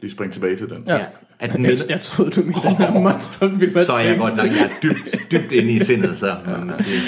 Lige 0.00 0.10
spring 0.10 0.32
tilbage 0.32 0.56
til 0.56 0.68
den. 0.68 0.84
Ja. 0.86 1.04
Ja. 1.42 1.46
At 1.46 1.52
den 1.52 1.64
Jeg, 1.64 1.78
jeg 1.88 2.00
troede, 2.00 2.30
du 2.30 2.42
mente 2.42 2.60
den 2.62 2.76
her 2.76 2.92
monsterfilm. 2.92 3.74
så 3.74 3.92
er 3.92 4.04
jeg 4.04 4.18
godt 4.18 4.36
nok 4.36 4.46
jeg 4.46 4.62
er 4.62 4.68
dybt, 4.82 5.30
dybt 5.32 5.52
inde 5.52 5.72
i 5.72 5.80
sindet, 5.80 6.18
så. 6.18 6.36
må 6.46 6.64
man 6.64 6.84
sige. 6.84 7.00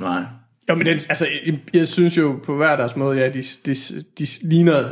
Nej. 0.00 0.22
Jo, 0.70 0.74
men 0.74 0.86
den, 0.86 1.00
altså, 1.08 1.26
jeg, 1.46 1.58
jeg 1.74 1.88
synes 1.88 2.18
jo 2.18 2.40
på 2.44 2.56
hver 2.56 2.76
deres 2.76 2.96
måde, 2.96 3.18
ja, 3.18 3.28
de, 3.28 3.42
de, 3.66 3.74
de 4.18 4.26
ligner 4.42 4.84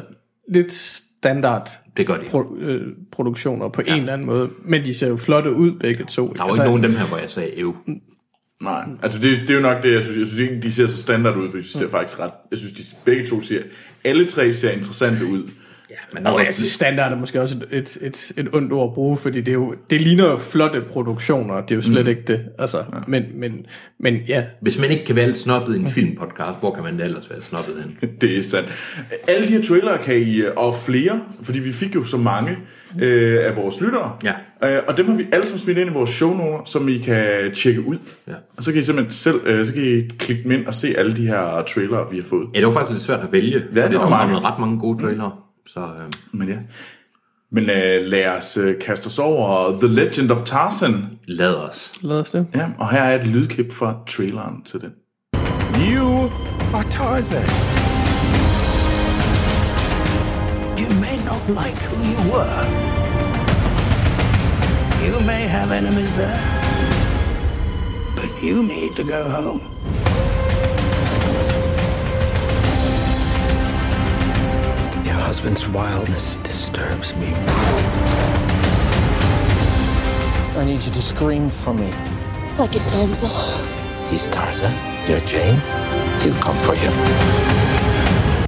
lidt 0.48 0.72
standard 0.72 1.70
Det 1.96 2.06
gør 2.06 2.16
de. 2.16 2.26
pro, 2.28 2.56
øh, 2.58 2.92
produktioner 3.12 3.68
på 3.68 3.82
ja. 3.86 3.92
en 3.92 3.98
eller 4.00 4.12
anden 4.12 4.26
måde. 4.26 4.50
Men 4.64 4.84
de 4.84 4.94
ser 4.94 5.08
jo 5.08 5.16
flotte 5.16 5.52
ud 5.52 5.72
begge 5.72 6.04
to. 6.04 6.32
Der 6.36 6.42
var 6.42 6.50
ikke 6.50 6.64
nogen 6.64 6.84
af 6.84 6.88
dem 6.88 6.98
her, 6.98 7.06
hvor 7.06 7.16
jeg 7.18 7.30
sagde, 7.30 7.58
ev. 7.58 7.76
Nej, 8.62 8.84
altså 9.02 9.18
det, 9.18 9.40
det 9.40 9.50
er 9.50 9.54
jo 9.54 9.60
nok 9.60 9.82
det, 9.82 9.94
jeg 9.94 10.02
synes. 10.02 10.18
Jeg 10.18 10.26
synes 10.26 10.40
ikke, 10.40 10.62
de 10.62 10.72
ser 10.72 10.86
så 10.86 10.96
standard 10.96 11.36
ud, 11.36 11.50
for 11.50 11.56
de 11.58 11.64
ser 11.68 11.90
faktisk 11.90 12.20
ret... 12.20 12.30
Jeg 12.50 12.58
synes, 12.58 12.72
de 12.72 12.82
begge 13.04 13.26
to 13.26 13.42
ser... 13.42 13.62
Alle 14.04 14.26
tre 14.26 14.54
ser 14.54 14.70
interessante 14.70 15.26
ud. 15.26 15.42
Ja, 16.14 16.20
men 16.20 16.26
Og 16.26 16.46
altså, 16.46 16.70
standard 16.70 17.12
er 17.12 17.16
måske 17.16 17.40
også 17.40 17.56
et, 17.70 17.78
et, 17.78 17.98
et, 18.00 18.32
et 18.36 18.48
ondt 18.54 18.72
ord 18.72 18.90
at 18.90 18.94
bruge, 18.94 19.16
fordi 19.16 19.40
det, 19.40 19.48
er 19.48 19.52
jo, 19.52 19.74
det 19.90 20.00
ligner 20.00 20.30
jo 20.30 20.38
flotte 20.38 20.80
produktioner, 20.80 21.60
det 21.60 21.70
er 21.70 21.76
jo 21.76 21.82
slet 21.82 22.04
mm. 22.04 22.10
ikke 22.10 22.22
det. 22.26 22.40
Altså, 22.58 22.78
ja. 22.78 22.98
men, 23.06 23.24
men, 23.34 23.66
men 24.00 24.16
ja, 24.28 24.44
hvis 24.60 24.78
man 24.78 24.90
ikke 24.90 25.04
kan 25.04 25.16
være 25.16 25.26
lidt 25.26 25.36
snobbet 25.36 25.76
i 25.76 25.78
en 25.78 25.88
filmpodcast, 25.88 26.58
hvor 26.60 26.74
kan 26.74 26.82
man 26.82 27.00
ellers 27.00 27.30
være 27.30 27.40
snobbet 27.40 27.74
hen? 27.82 28.10
Det 28.20 28.38
er 28.38 28.42
sandt. 28.42 28.68
Alle 29.28 29.46
de 29.46 29.52
her 29.52 29.62
trailere 29.62 29.98
kan 29.98 30.16
I, 30.16 30.42
og 30.56 30.76
flere, 30.76 31.20
fordi 31.42 31.58
vi 31.58 31.72
fik 31.72 31.94
jo 31.94 32.04
så 32.04 32.16
mange 32.16 32.56
øh, 33.00 33.38
af 33.46 33.56
vores 33.56 33.80
lyttere. 33.80 34.12
Ja. 34.24 34.32
Øh, 34.76 34.82
og 34.88 34.96
dem 34.96 35.08
har 35.08 35.16
vi 35.16 35.26
alle 35.32 35.46
sammen 35.46 35.58
smidt 35.58 35.78
ind 35.78 35.90
i 35.90 35.92
vores 35.92 36.10
shownoter, 36.10 36.64
som 36.64 36.88
I 36.88 36.98
kan 36.98 37.54
tjekke 37.54 37.86
ud. 37.86 37.98
Ja. 38.28 38.32
Og 38.56 38.64
så 38.64 38.72
kan 38.72 38.80
I 38.80 38.84
simpelthen 38.84 39.12
selv, 39.12 39.40
øh, 39.46 39.66
så 39.66 39.72
kan 39.72 39.82
I 39.82 40.08
klikke 40.18 40.42
dem 40.42 40.50
ind 40.50 40.66
og 40.66 40.74
se 40.74 40.94
alle 40.98 41.16
de 41.16 41.26
her 41.26 41.64
trailere, 41.74 42.10
vi 42.10 42.16
har 42.16 42.24
fået. 42.24 42.48
Ja, 42.54 42.58
det 42.58 42.66
var 42.66 42.72
faktisk 42.72 42.92
lidt 42.92 43.02
svært 43.02 43.20
at 43.20 43.32
vælge, 43.32 43.60
for 43.60 43.74
der 43.74 43.88
det 43.88 43.98
var 43.98 44.04
er 44.06 44.10
mange. 44.10 44.32
mange. 44.32 44.48
ret 44.48 44.58
mange 44.60 44.78
gode 44.78 45.02
trailere. 45.02 45.32
Så 45.66 45.80
øh, 45.80 46.12
Men 46.32 46.48
ja. 46.48 46.56
Men 47.50 47.70
øh, 47.70 48.04
lad 48.06 48.26
os 48.26 48.56
øh, 48.56 48.78
kaste 48.80 49.06
os 49.06 49.18
over 49.18 49.76
The 49.76 49.88
Legend 49.88 50.30
of 50.30 50.42
Tarzan. 50.44 51.06
lad 51.26 51.54
os. 51.54 51.92
lad 52.02 52.16
os 52.20 52.30
det. 52.30 52.46
Ja, 52.54 52.68
og 52.78 52.90
her 52.90 53.02
er 53.02 53.18
et 53.20 53.26
lydklip 53.26 53.72
fra 53.72 53.94
traileren 54.06 54.62
til 54.64 54.80
den. 54.80 54.92
You 55.92 56.30
are 56.74 56.90
Tarzan. 56.90 57.42
You 60.78 60.88
may 61.04 61.16
not 61.30 61.42
like 61.48 61.78
who 61.88 61.96
you 62.12 62.20
were. 62.32 62.62
You 65.06 65.20
may 65.26 65.44
have 65.56 65.72
enemies 65.78 66.14
there. 66.14 66.40
But 68.16 68.30
you 68.42 68.62
need 68.62 68.92
to 68.96 69.02
go 69.04 69.22
home. 69.28 69.60
Husband's 75.32 75.66
wildness 75.68 76.36
disturbs 76.44 77.16
me. 77.16 77.28
I 80.60 80.64
need 80.66 80.80
you 80.86 80.92
to 80.92 81.02
scream 81.12 81.48
for 81.48 81.72
me. 81.72 81.88
Like 82.60 82.74
a 82.80 82.82
damsel. 82.90 83.30
He's 84.10 84.28
Tarzan. 84.28 84.74
You're 85.08 85.24
Jane. 85.32 85.58
He'll 86.20 86.40
come 86.46 86.58
for 86.66 86.74
you. 86.82 86.90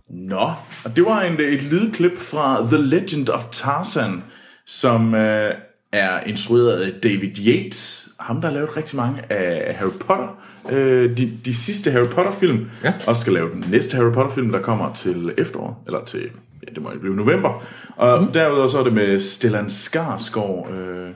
Nå, 0.09 0.53
og 0.85 0.97
det 0.97 1.05
var 1.05 1.20
en, 1.20 1.41
et 1.41 1.62
lydklip 1.62 2.16
fra 2.18 2.66
The 2.68 2.78
Legend 2.78 3.28
of 3.28 3.45
Tarzan, 3.53 4.24
som 4.66 5.14
øh, 5.14 5.55
er 5.93 6.20
instrueret 6.26 6.80
af 6.82 6.93
David 7.03 7.39
Yates, 7.39 8.09
ham 8.20 8.41
der 8.41 8.49
har 8.49 8.55
lavet 8.55 8.76
rigtig 8.76 8.97
mange 8.97 9.32
af 9.32 9.74
Harry 9.74 9.91
Potter, 10.01 10.28
øh, 10.70 11.16
de, 11.16 11.32
de 11.45 11.55
sidste 11.55 11.91
Harry 11.91 12.09
Potter 12.09 12.32
film, 12.32 12.70
Ja. 12.85 12.93
og 13.07 13.16
skal 13.16 13.32
lave 13.32 13.51
den 13.51 13.64
næste 13.70 13.97
Harry 13.97 14.12
Potter 14.12 14.30
film, 14.32 14.53
der 14.53 14.62
kommer 14.62 14.93
til 14.93 15.35
efteråret, 15.39 15.74
eller 15.87 16.05
til, 16.05 16.30
ja 16.69 16.75
det 16.75 16.83
må 16.83 16.93
jo 16.93 16.99
blive 16.99 17.17
november, 17.17 17.65
og 17.97 18.23
mm. 18.23 18.33
derudover 18.33 18.69
så 18.69 18.79
er 18.79 18.85
det 18.85 18.93
med 18.93 19.21
Stellan 19.21 19.67
Skarsgård, 19.67 20.73
øh, 20.73 21.11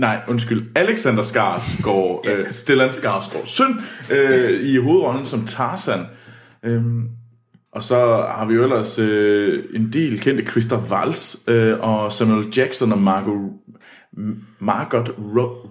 Nej, 0.00 0.20
undskyld. 0.28 0.66
Alexander 0.74 1.22
Skarsgård, 1.22 2.26
øh, 2.30 2.52
Stellan 2.52 2.90
Skarsgård, 2.90 3.46
søn, 3.46 3.80
øh, 4.12 4.60
i 4.60 4.76
hovedrollen 4.76 5.26
som 5.26 5.46
Tarzan. 5.46 6.00
Øhm, 6.62 7.08
og 7.72 7.82
så 7.82 7.96
har 8.36 8.46
vi 8.46 8.54
jo 8.54 8.62
ellers 8.62 8.98
øh, 8.98 9.64
en 9.74 9.92
del 9.92 10.20
kendte 10.20 10.50
Christoph 10.50 10.92
Waltz 10.92 11.36
øh, 11.48 11.80
og 11.80 12.12
Samuel 12.12 12.48
Jackson 12.56 12.92
og 12.92 12.98
Margot, 12.98 13.52
Margot 14.58 15.14
Ro, 15.18 15.68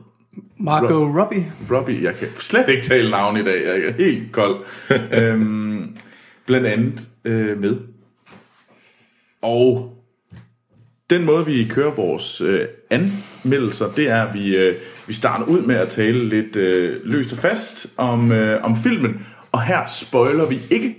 Margot 0.60 1.20
Robbie. 1.20 1.52
Robbie. 1.72 2.04
Jeg 2.04 2.16
kan 2.16 2.28
slet 2.36 2.70
ikke 2.70 2.84
tale 2.84 3.12
navn 3.12 3.38
i 3.38 3.44
dag. 3.44 3.66
Jeg 3.66 3.90
er 3.90 3.94
helt 3.94 4.32
kold. 4.32 4.66
øhm, 5.20 5.96
blandt 6.46 6.68
andet 6.68 7.08
øh, 7.26 7.60
med. 7.60 7.78
Og 9.46 9.93
den 11.10 11.26
måde, 11.26 11.46
vi 11.46 11.68
kører 11.70 11.91
vores 11.91 12.41
øh, 12.41 12.68
anmeldelser, 12.89 13.91
det 13.91 14.10
er, 14.10 14.24
at 14.24 14.34
vi, 14.34 14.56
øh, 14.56 14.76
vi 15.08 15.14
starter 15.14 15.46
ud 15.46 15.62
med 15.62 15.76
at 15.76 15.89
tale 15.89 16.30
lidt 16.30 16.56
øh, 16.56 17.02
løst 17.04 17.32
og 17.32 17.38
fast 17.38 17.88
om, 17.98 18.32
øh, 18.32 18.64
om 18.64 18.76
filmen. 18.76 19.28
Og 19.52 19.64
her 19.64 19.86
spoiler 19.86 20.46
vi 20.46 20.60
ikke 20.70 20.96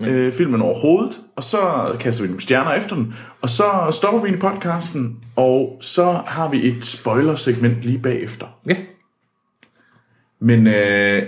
øh, 0.00 0.32
filmen 0.32 0.62
overhovedet, 0.62 1.22
og 1.36 1.42
så 1.42 1.92
kaster 2.00 2.22
vi 2.22 2.28
nogle 2.28 2.42
stjerner 2.42 2.72
efter 2.72 2.96
den, 2.96 3.14
og 3.42 3.50
så 3.50 3.64
stopper 3.92 4.20
vi 4.20 4.30
i 4.30 4.36
podcasten, 4.36 5.16
og 5.36 5.78
så 5.80 6.20
har 6.26 6.48
vi 6.48 6.68
et 6.68 6.84
spoiler-segment 6.84 7.82
lige 7.82 7.98
bagefter. 7.98 8.46
Ja. 8.68 8.76
Men 10.40 10.66
øh, 10.66 11.22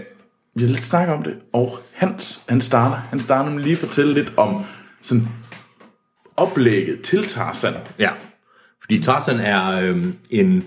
vi 0.54 0.62
har 0.62 0.68
lidt 0.68 0.84
snakket 0.84 1.14
om 1.14 1.22
det, 1.22 1.34
og 1.52 1.78
Hans, 1.92 2.42
han 2.48 2.60
starter, 2.60 2.96
han 2.96 3.20
starter 3.20 3.50
med 3.50 3.62
lige 3.62 3.72
at 3.72 3.78
fortælle 3.78 4.14
lidt 4.14 4.32
om 4.36 4.64
sådan 5.02 5.28
oplægget 6.38 7.00
til 7.00 7.24
Tarzan. 7.24 7.74
Ja, 7.98 8.10
fordi 8.80 9.02
Tarzan 9.02 9.40
er 9.40 9.70
øhm, 9.70 10.14
en, 10.30 10.64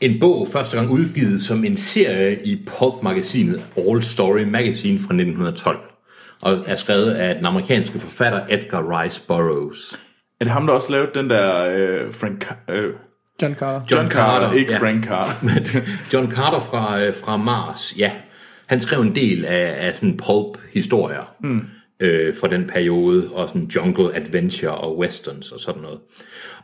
en 0.00 0.20
bog 0.20 0.48
første 0.52 0.76
gang 0.76 0.90
udgivet 0.90 1.42
som 1.42 1.64
en 1.64 1.76
serie 1.76 2.42
i 2.44 2.64
pulp-magasinet 2.66 3.62
All 3.76 4.02
Story 4.02 4.42
Magazine 4.42 4.98
fra 4.98 5.14
1912, 5.14 5.78
og 6.42 6.64
er 6.66 6.76
skrevet 6.76 7.10
af 7.10 7.36
den 7.36 7.46
amerikanske 7.46 7.98
forfatter 7.98 8.40
Edgar 8.48 9.00
Rice 9.00 9.22
Burroughs. 9.26 9.98
Er 10.40 10.44
det 10.44 10.52
ham, 10.52 10.66
der 10.66 10.74
også 10.74 10.92
lavede 10.92 11.10
den 11.14 11.30
der 11.30 11.64
øh, 11.64 12.14
Frank... 12.14 12.54
Øh, 12.68 12.92
John 13.42 13.54
Carter. 13.54 13.86
John 13.90 14.10
Carter, 14.10 14.52
ikke 14.52 14.72
ja. 14.72 14.78
Frank 14.78 15.04
Carter. 15.04 15.32
John 16.12 16.32
Carter 16.32 16.60
fra, 16.60 17.02
øh, 17.02 17.14
fra 17.14 17.36
Mars, 17.36 17.94
ja. 17.98 18.10
Han 18.66 18.80
skrev 18.80 19.00
en 19.00 19.14
del 19.14 19.44
af, 19.44 19.74
af 19.86 19.94
sådan 19.94 20.16
pulp-historier 20.16 21.34
mm. 21.40 21.66
Øh, 22.02 22.36
fra 22.36 22.48
den 22.48 22.64
periode, 22.66 23.28
og 23.32 23.48
sådan 23.48 23.70
jungle 23.74 24.16
adventure 24.16 24.74
og 24.74 24.98
westerns 24.98 25.52
og 25.52 25.60
sådan 25.60 25.82
noget. 25.82 25.98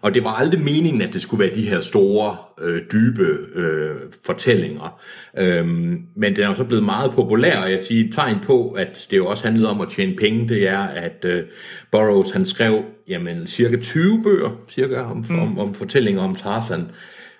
Og 0.01 0.14
det 0.14 0.24
var 0.24 0.30
aldrig 0.30 0.61
meningen, 0.61 1.03
at 1.03 1.12
det 1.12 1.22
skulle 1.22 1.45
være 1.45 1.55
de 1.55 1.68
her 1.68 1.80
store, 1.80 2.36
øh, 2.61 2.82
dybe 2.93 3.39
øh, 3.55 3.97
fortællinger. 4.26 5.01
Øhm, 5.39 6.03
men 6.16 6.36
den 6.36 6.45
er 6.45 6.49
jo 6.49 6.55
så 6.55 6.64
blevet 6.64 6.84
meget 6.84 7.11
populær, 7.11 7.57
og 7.57 7.70
jeg 7.70 7.80
siger 7.89 8.05
et 8.05 8.14
tegn 8.14 8.36
på, 8.43 8.70
at 8.70 9.07
det 9.11 9.16
jo 9.16 9.26
også 9.26 9.45
handlede 9.45 9.70
om 9.70 9.80
at 9.80 9.89
tjene 9.89 10.16
penge, 10.16 10.49
det 10.49 10.68
er, 10.68 10.78
at 10.78 11.24
øh, 11.24 11.45
Burroughs 11.91 12.30
han 12.30 12.47
skrev 12.47 12.84
jamen, 13.09 13.47
cirka 13.47 13.76
20 13.76 14.22
bøger 14.22 14.51
cirka 14.68 15.01
om, 15.01 15.24
mm. 15.28 15.39
om, 15.39 15.59
om 15.59 15.74
fortællinger 15.74 16.22
om 16.22 16.34
Tarzan. 16.34 16.84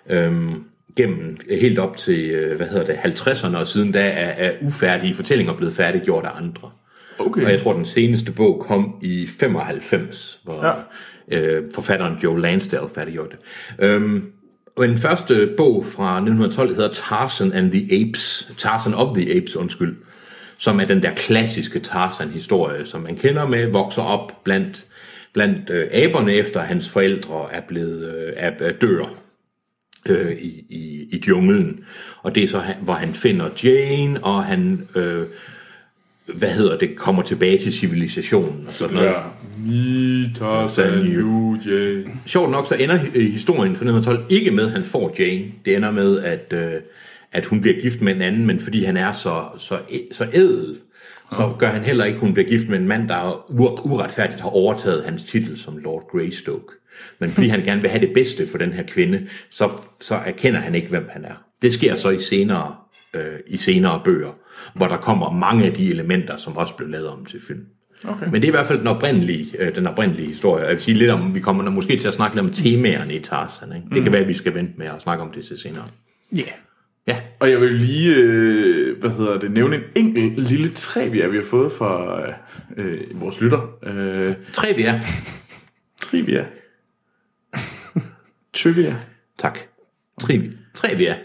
Øhm, 0.09 0.63
gennem 0.95 1.37
helt 1.49 1.79
op 1.79 1.97
til, 1.97 2.29
øh, 2.29 2.57
hvad 2.57 2.67
hedder 2.67 2.85
det, 2.85 2.95
50'erne, 2.95 3.57
og 3.57 3.67
siden 3.67 3.91
da 3.91 4.07
er, 4.07 4.49
er 4.49 4.51
ufærdige 4.61 5.15
fortællinger 5.15 5.53
blevet 5.53 5.73
færdiggjort 5.73 6.25
af 6.25 6.31
andre. 6.37 6.71
Okay. 7.19 7.45
Og 7.45 7.51
jeg 7.51 7.61
tror, 7.61 7.73
den 7.73 7.85
seneste 7.85 8.31
bog 8.31 8.65
kom 8.67 8.95
i 9.01 9.27
95, 9.27 10.39
hvor 10.43 10.65
ja. 11.31 11.37
øh, 11.37 11.63
forfatteren 11.73 12.17
Joe 12.23 12.41
Lansdale 12.41 12.89
færdiggjorde 12.95 13.29
det. 13.29 13.39
Øhm, 13.85 14.31
og 14.75 14.87
den 14.87 14.97
første 14.97 15.53
bog 15.57 15.85
fra 15.85 16.15
1912 16.15 16.75
hedder 16.75 16.93
Tarzan 16.93 17.53
and 17.53 17.71
the 17.71 18.01
Apes, 18.01 18.51
Tarzan 18.57 18.93
of 18.93 19.17
the 19.17 19.35
Apes, 19.35 19.55
undskyld, 19.55 19.95
som 20.57 20.79
er 20.79 20.85
den 20.85 21.03
der 21.03 21.13
klassiske 21.13 21.79
Tarzan-historie, 21.79 22.85
som 22.85 23.01
man 23.01 23.15
kender 23.15 23.47
med, 23.47 23.67
vokser 23.67 24.01
op 24.01 24.43
blandt, 24.43 24.85
blandt 25.33 25.69
øh, 25.69 25.87
aberne, 25.91 26.33
efter 26.33 26.59
hans 26.59 26.89
forældre 26.89 27.53
er 27.53 27.61
blevet 27.67 28.15
øh, 28.15 28.33
er, 28.35 28.71
dør 28.71 29.13
øh, 30.05 30.31
i, 30.31 30.65
i, 30.69 31.07
i 31.11 31.23
junglen. 31.27 31.85
Og 32.21 32.35
det 32.35 32.43
er 32.43 32.47
så, 32.47 32.61
hvor 32.81 32.93
han 32.93 33.13
finder 33.13 33.49
Jane, 33.63 34.23
og 34.23 34.43
han, 34.43 34.87
øh, 34.95 35.25
hvad 36.35 36.49
hedder 36.49 36.77
det, 36.77 36.95
kommer 36.95 37.21
tilbage 37.21 37.57
til 37.57 37.73
civilisationen 37.73 38.65
og 38.67 38.73
sådan 38.73 38.95
noget. 38.95 39.07
Ja. 39.09 39.13
Jay. 41.65 42.05
Sjovt 42.25 42.51
nok, 42.51 42.67
så 42.67 42.75
ender 42.75 42.97
hi- 42.97 43.31
historien 43.31 43.75
fra 43.75 43.85
1912 43.85 44.25
ikke 44.29 44.51
med, 44.51 44.65
at 44.65 44.71
han 44.71 44.83
får 44.83 45.15
Jane. 45.19 45.45
Det 45.65 45.75
ender 45.75 45.91
med, 45.91 46.19
at, 46.19 46.53
øh, 46.53 46.73
at 47.31 47.45
hun 47.45 47.61
bliver 47.61 47.81
gift 47.81 48.01
med 48.01 48.15
en 48.15 48.21
anden, 48.21 48.45
men 48.47 48.59
fordi 48.59 48.83
han 48.83 48.97
er 48.97 49.11
så, 49.13 49.43
så, 49.57 49.79
så 50.11 50.27
ædel, 50.33 50.77
så 51.31 51.53
gør 51.59 51.67
han 51.69 51.81
heller 51.81 52.05
ikke, 52.05 52.15
at 52.15 52.21
hun 52.21 52.33
bliver 52.33 52.49
gift 52.49 52.69
med 52.69 52.77
en 52.79 52.87
mand, 52.87 53.07
der 53.07 53.45
ur- 53.49 53.85
uretfærdigt 53.85 54.41
har 54.41 54.49
overtaget 54.49 55.03
hans 55.03 55.23
titel 55.23 55.59
som 55.59 55.77
Lord 55.77 56.09
Greystoke. 56.11 56.73
Men 57.19 57.29
fordi 57.29 57.47
han 57.55 57.63
gerne 57.63 57.81
vil 57.81 57.89
have 57.89 58.01
det 58.05 58.13
bedste 58.13 58.47
for 58.47 58.57
den 58.57 58.73
her 58.73 58.83
kvinde, 58.83 59.27
så, 59.49 59.69
så 60.01 60.15
erkender 60.15 60.59
han 60.59 60.75
ikke, 60.75 60.87
hvem 60.87 61.09
han 61.11 61.25
er. 61.25 61.43
Det 61.61 61.73
sker 61.73 61.95
så 61.95 62.09
i 62.09 62.19
senere, 62.19 62.75
øh, 63.13 63.39
i 63.47 63.57
senere 63.57 64.01
bøger, 64.03 64.31
hvor 64.73 64.87
der 64.87 64.97
kommer 64.97 65.31
mange 65.31 65.65
af 65.65 65.73
de 65.73 65.89
elementer, 65.91 66.37
som 66.37 66.57
også 66.57 66.75
blev 66.75 66.89
lavet 66.89 67.07
om 67.07 67.25
til 67.25 67.41
film. 67.47 67.65
Okay. 68.07 68.25
Men 68.25 68.33
det 68.33 68.43
er 68.43 68.47
i 68.47 68.51
hvert 68.51 68.67
fald 68.67 68.79
den 68.79 68.87
oprindelige, 68.87 69.57
øh, 69.59 69.75
den 69.75 69.87
oprindelige 69.87 70.27
historie. 70.27 70.65
Jeg 70.65 70.73
vil 70.73 70.81
sige 70.81 70.95
lidt 70.95 71.11
om, 71.11 71.35
vi 71.35 71.39
kommer 71.39 71.69
måske 71.69 71.99
til 71.99 72.07
at 72.07 72.13
snakke 72.13 72.35
lidt 72.35 72.45
om 72.45 72.51
temaerne 72.51 73.13
i 73.13 73.19
Tarzan. 73.19 73.75
Ikke? 73.75 73.87
Det 73.93 74.03
kan 74.03 74.11
være, 74.11 74.21
at 74.21 74.27
vi 74.27 74.33
skal 74.33 74.53
vente 74.53 74.73
med 74.77 74.87
at 74.87 75.01
snakke 75.01 75.23
om 75.23 75.31
det 75.31 75.45
til 75.45 75.59
senere. 75.59 75.85
Ja. 76.31 76.37
Yeah. 76.37 76.49
Ja, 77.07 77.19
Og 77.39 77.49
jeg 77.51 77.61
vil 77.61 77.71
lige, 77.71 78.15
øh, 78.15 78.99
hvad 78.99 79.09
hedder 79.09 79.39
det, 79.39 79.51
nævne 79.51 79.75
en 79.75 79.83
enkelt 79.95 80.39
lille 80.49 80.69
trivia, 80.73 81.27
vi 81.27 81.37
har 81.37 81.43
fået 81.43 81.71
fra 81.71 82.21
øh, 82.77 83.21
vores 83.21 83.41
lytter. 83.41 83.77
Øh, 83.83 84.35
trivia. 84.53 85.01
trivia. 86.01 86.45
Trivia. 88.53 88.95
Tak. 89.37 89.59
Trivia. 90.21 90.51
Trivia. 90.73 91.15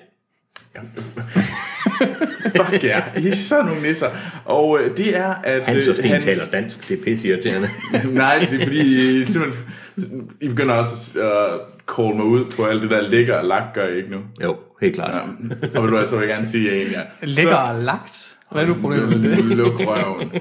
Fuck 2.56 2.84
ja, 2.84 3.02
I 3.18 3.28
er 3.28 3.34
sådan 3.34 3.64
nogle 3.64 3.82
nisser. 3.82 4.08
Og 4.44 4.78
øh, 4.80 4.96
det 4.96 5.16
er, 5.16 5.34
at... 5.44 5.62
Hans 5.62 5.88
og 5.88 5.90
øh, 5.90 5.96
Sten 5.96 6.22
taler 6.22 6.42
dansk. 6.52 6.88
Det 6.88 6.98
er 6.98 7.04
pisse 7.04 7.28
irriterende. 7.28 7.68
Nej, 8.12 8.46
det 8.50 8.60
er 8.60 8.64
fordi, 8.64 9.20
I, 9.20 9.24
simpelthen, 9.26 10.30
I 10.40 10.48
begynder 10.48 10.74
også 10.74 11.20
at 11.20 11.54
uh, 11.54 11.60
call 11.96 12.16
mig 12.16 12.24
ud 12.24 12.44
på 12.56 12.64
alt 12.64 12.82
det 12.82 12.90
der 12.90 13.08
ligger 13.08 13.36
og 13.36 13.44
lagt, 13.44 13.74
gør 13.74 13.88
I 13.88 13.96
ikke 13.96 14.10
nu? 14.10 14.18
jo, 14.42 14.56
helt 14.80 14.94
klart. 14.94 15.14
Ja. 15.14 15.78
Og 15.78 15.82
vil 15.82 15.92
du 15.92 15.98
altså 15.98 16.16
vil 16.16 16.28
gerne 16.28 16.46
sige, 16.46 16.70
at 16.70 16.76
jeg 16.76 16.86
ja. 16.92 17.26
Lækker 17.26 17.54
og 17.54 17.82
lagt. 17.82 18.30
Hvad 18.52 18.62
er 18.62 18.66
du 18.66 18.74
problemet 18.74 19.20
med 19.20 19.36
det? 19.36 19.44
Luk 19.44 19.80
røven. 19.80 20.32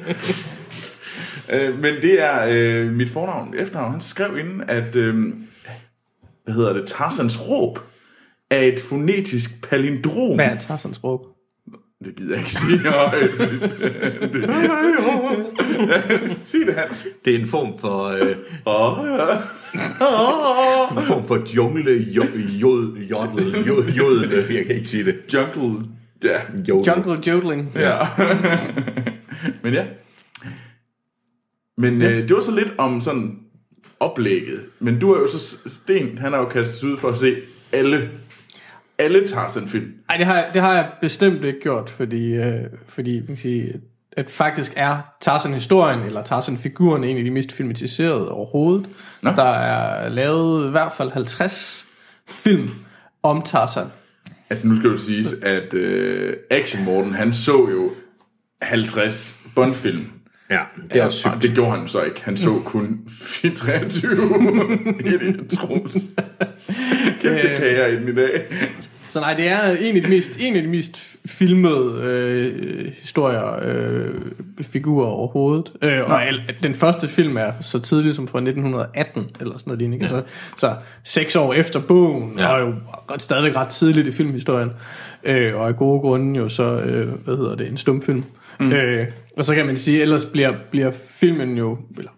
Øh, 1.50 1.80
Men 1.80 1.94
det 2.02 2.22
er 2.22 2.46
øh, 2.50 2.92
mit 2.92 3.10
fornavn, 3.10 3.54
efternavn. 3.58 3.92
Han 3.92 4.02
skrev 4.02 4.38
inden, 4.38 4.62
at, 4.68 4.96
øh, 4.96 5.34
hvad 6.44 6.54
hedder 6.56 6.74
det, 6.74 6.86
Tarzans 6.88 7.50
råb 7.50 7.80
er 8.50 8.60
et 8.60 8.80
fonetisk 8.80 9.70
palindrom. 9.70 10.36
Hvad 10.36 10.46
er 10.46 10.58
Tarzans 10.58 11.04
råb? 11.04 11.26
Det 12.06 12.16
gider 12.16 12.32
jeg 12.36 12.40
ikke 12.40 12.52
sige 12.52 12.80
højt. 12.80 13.32
Det- 14.34 14.50
Sig 16.48 16.60
det, 16.68 16.76
Hans. 16.76 17.08
Det 17.26 17.36
er 17.36 17.40
en 17.40 17.48
form 17.48 17.80
for, 17.80 18.04
øh, 18.08 18.36
en 20.98 21.04
form 21.08 21.26
for 21.28 21.54
jungle 21.56 21.92
jod, 21.92 22.28
jod, 22.38 22.98
jodel, 22.98 23.66
jod, 23.68 23.84
jod, 23.98 24.46
jeg 24.52 24.66
kan 24.66 24.76
ikke 24.76 24.88
sige 24.90 25.04
det. 25.06 25.16
Jungle. 25.34 25.86
Ja. 26.24 26.40
Jodel. 26.70 26.94
Jungle 26.94 27.20
Jodling. 27.34 27.72
ja. 27.76 27.98
Men 29.64 29.74
ja. 29.74 29.86
Men 31.78 32.02
øh, 32.02 32.28
det 32.28 32.36
var 32.36 32.42
så 32.42 32.56
lidt 32.56 32.68
om 32.78 33.02
sådan 33.02 33.40
oplægget. 34.00 34.62
Men 34.80 35.00
du 35.00 35.12
er 35.14 35.20
jo 35.20 35.28
så, 35.28 35.58
Sten, 35.68 36.18
han 36.18 36.32
har 36.32 36.40
jo 36.40 36.46
kastet 36.46 36.78
sig 36.78 36.90
ud 36.90 36.98
for 36.98 37.10
at 37.10 37.18
se 37.18 37.36
alle, 37.72 38.10
alle 39.04 39.28
Tarzan-film. 39.28 39.92
Ej, 40.10 40.18
det 40.18 40.26
har, 40.26 40.46
det 40.54 40.62
har 40.62 40.74
jeg 40.74 40.90
bestemt 41.02 41.46
ikke 41.46 41.60
gjort, 41.60 41.90
fordi, 41.90 42.34
øh, 42.34 42.64
fordi 42.88 43.20
man 43.20 43.28
kan 43.28 43.38
sige, 43.38 43.74
at 44.12 44.30
faktisk 44.30 44.74
er 44.76 44.98
Tarzan-historien, 45.22 46.00
eller 46.00 46.24
Tarzan-figuren, 46.24 47.04
en 47.04 47.18
af 47.18 47.24
de 47.24 47.32
mest 47.32 47.52
filmatiserede 47.52 48.32
overhovedet. 48.32 48.90
Nå. 49.22 49.32
Der 49.32 49.52
er 49.52 50.10
lavet 50.10 50.68
i 50.68 50.72
hvert 50.72 50.92
fald 50.98 51.12
50 51.12 51.86
film 52.28 52.70
om 53.24 53.42
Tarzan. 53.42 53.88
Altså 54.50 54.68
nu 54.68 54.76
skal 54.76 54.90
jo 54.90 54.98
siges, 54.98 55.34
at 55.34 55.74
øh, 55.74 56.38
Action 56.52 56.86
Morten, 56.86 57.14
han 57.14 57.34
så 57.34 57.70
jo 57.70 57.92
50 58.62 59.36
Bond-film. 59.56 60.12
Ja, 60.54 60.64
det 60.94 61.02
er 61.02 61.06
også 61.06 61.20
sygt. 61.20 61.42
Det 61.42 61.54
gjorde 61.56 61.72
han 61.72 61.88
så 61.88 62.02
ikke. 62.02 62.22
Han 62.24 62.38
så 62.38 62.62
kun 62.66 63.00
23 63.56 64.12
i 65.00 65.18
det, 65.18 65.50
Troels. 65.50 66.10
Kæft, 67.22 67.44
det 67.44 67.58
kager 67.58 67.88
i 67.88 67.96
den 67.96 68.08
i 68.08 68.16
dag. 68.16 68.42
Så 69.14 69.20
nej, 69.20 69.34
det 69.34 69.48
er 69.48 69.76
en 69.76 69.96
af 69.96 70.04
de 70.04 70.10
mest, 70.10 70.38
en 70.40 70.56
af 70.56 70.62
de 70.62 70.68
mest 70.68 71.18
filmede 71.26 72.02
øh, 72.04 72.92
historier, 73.02 73.60
øh, 73.62 74.14
figurer 74.62 75.08
overhovedet. 75.08 75.72
Øh, 75.82 76.04
og 76.04 76.28
al, 76.28 76.42
den 76.64 76.76
første 76.76 77.08
film 77.08 77.38
er 77.38 77.52
så 77.62 77.80
tidlig 77.80 78.16
som 78.16 78.28
fra 78.28 78.40
1918, 78.40 79.30
eller 79.40 79.54
sådan 79.58 79.64
noget 79.66 79.80
lignende. 79.80 80.06
Ja. 80.06 80.16
Altså, 80.16 80.32
så 80.58 80.76
seks 81.04 81.36
år 81.36 81.54
efter 81.54 81.80
bogen, 81.80 82.34
Ja. 82.38 82.44
ja. 82.44 82.48
og 82.50 82.62
jo 82.70 82.74
ret, 83.12 83.22
stadig 83.22 83.56
ret 83.56 83.68
tidligt 83.68 84.08
i 84.08 84.12
filmhistorien. 84.12 84.72
Øh, 85.24 85.56
og 85.56 85.68
af 85.68 85.76
gode 85.76 86.00
grunde 86.00 86.40
jo 86.40 86.50
så, 86.50 86.80
øh, 86.80 87.08
hvad 87.24 87.38
hedder 87.38 87.56
det, 87.56 87.68
en 87.68 87.78
stumfilm. 87.78 88.24
Mm. 88.60 88.72
Øh, 88.72 89.08
og 89.38 89.46
så 89.46 89.56
kan 89.56 89.66
man 89.66 89.78
sige, 89.78 90.02
ellers 90.02 90.26
bliver, 90.26 90.54
bliver 90.72 90.92
filmen 91.10 91.58
jo, 91.58 91.78
eller 91.98 92.12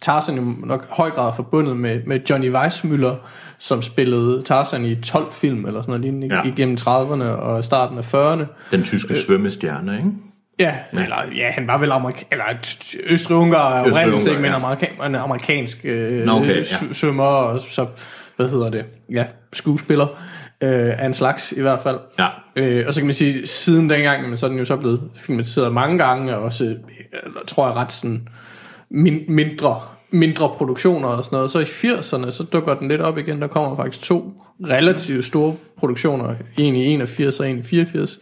Tarzan 0.00 0.36
jo 0.36 0.42
nok 0.66 0.82
i 0.82 0.94
høj 0.96 1.10
grad 1.10 1.32
forbundet 1.36 1.76
med, 1.76 2.00
med 2.06 2.20
Johnny 2.30 2.50
Weissmuller, 2.52 3.16
som 3.58 3.82
spillede 3.82 4.42
Tarzan 4.42 4.84
i 4.84 4.94
12 4.94 5.32
film 5.32 5.64
eller 5.66 5.82
sådan 5.82 5.90
noget 5.90 6.00
lignende 6.04 6.36
Ja. 6.36 6.42
igennem 6.44 6.76
30'erne 6.80 7.24
og 7.24 7.64
starten 7.64 7.98
af 7.98 8.14
40'erne. 8.14 8.44
Den 8.70 8.82
tyske 8.84 9.16
svømmestjerne, 9.26 9.96
ikke? 9.96 10.08
Ja, 10.58 10.74
ja, 10.94 11.02
eller 11.02 11.16
ja, 11.36 11.50
han 11.50 11.66
var 11.66 11.78
vel 11.78 11.92
amerik- 11.92 12.26
eller 12.32 12.44
Østrig-Ungar 13.06 13.80
oprindelse, 13.90 14.30
ikke, 14.30 14.42
men 14.42 14.50
ja. 14.50 14.56
amerika- 14.58 15.06
en 15.06 15.14
amerikansk 15.14 15.78
øh, 15.84 16.24
Nå, 16.26 16.32
okay, 16.32 16.56
ja. 16.56 16.62
s- 16.62 16.84
svømmer 16.92 17.24
og 17.24 17.60
så, 17.60 17.86
hvad 18.36 18.48
hedder 18.48 18.70
det, 18.70 18.84
ja, 19.10 19.24
skuespiller 19.52 20.06
øh, 20.62 21.02
af 21.02 21.06
en 21.06 21.14
slags 21.14 21.52
i 21.52 21.60
hvert 21.60 21.80
fald. 21.82 21.98
Ja. 22.18 22.26
Øh, 22.56 22.84
og 22.86 22.94
så 22.94 23.00
kan 23.00 23.06
man 23.06 23.14
sige, 23.14 23.46
siden 23.46 23.90
dengang, 23.90 24.28
men 24.28 24.36
så 24.36 24.46
er 24.46 24.50
den 24.50 24.58
jo 24.58 24.64
så 24.64 24.76
blevet 24.76 25.00
filmatiseret 25.14 25.72
mange 25.72 25.98
gange, 25.98 26.36
og 26.36 26.42
også, 26.42 26.64
øh, 26.64 26.76
tror 27.46 27.66
jeg, 27.66 27.76
ret 27.76 27.92
sådan 27.92 28.28
min, 28.90 29.20
mindre, 29.28 29.80
mindre 30.10 30.48
produktioner 30.48 31.08
og 31.08 31.24
sådan 31.24 31.36
noget. 31.36 31.50
Så 31.50 31.58
i 31.58 31.62
80'erne, 31.62 32.30
så 32.30 32.42
dukker 32.52 32.74
den 32.74 32.88
lidt 32.88 33.00
op 33.00 33.18
igen. 33.18 33.42
Der 33.42 33.46
kommer 33.46 33.76
faktisk 33.76 34.06
to 34.06 34.32
relativt 34.68 35.24
store 35.24 35.56
produktioner. 35.76 36.34
En 36.56 36.76
i 36.76 36.86
81 36.86 37.40
og 37.40 37.50
en 37.50 37.58
i 37.58 37.62
84. 37.62 38.18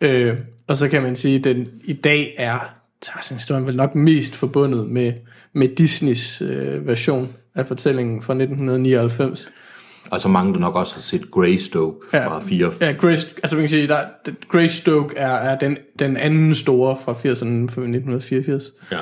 Øh, 0.00 0.38
og 0.66 0.76
så 0.76 0.88
kan 0.88 1.02
man 1.02 1.16
sige, 1.16 1.38
at 1.38 1.44
den 1.44 1.68
i 1.84 1.92
dag 1.92 2.34
er 2.38 2.58
Tarzan-historien 3.02 3.66
vel 3.66 3.76
nok 3.76 3.94
mest 3.94 4.36
forbundet 4.36 4.86
med, 4.86 5.12
med 5.52 5.68
Disneys 5.68 6.42
øh, 6.42 6.86
version 6.86 7.32
af 7.54 7.66
fortællingen 7.66 8.22
fra 8.22 8.32
1999. 8.32 9.50
Og 10.10 10.20
så 10.20 10.28
mange, 10.28 10.54
der 10.54 10.60
nok 10.60 10.76
også 10.76 10.94
har 10.94 11.00
set 11.00 11.30
Greystoke 11.30 12.06
fra 12.10 12.40
4. 12.40 12.72
Ja, 12.80 12.92
Grace, 12.92 13.26
altså 13.36 13.56
man 13.56 13.62
kan 13.62 13.68
sige, 13.68 13.88
der, 13.88 13.98
Greystoke 14.48 15.16
er, 15.16 15.34
er 15.34 15.58
den, 15.58 15.76
den 15.98 16.16
anden 16.16 16.54
store 16.54 16.96
fra 17.04 17.12
80'erne 17.12 17.74
fra 17.74 17.82
1984. 17.82 18.64
Ja. 18.92 18.98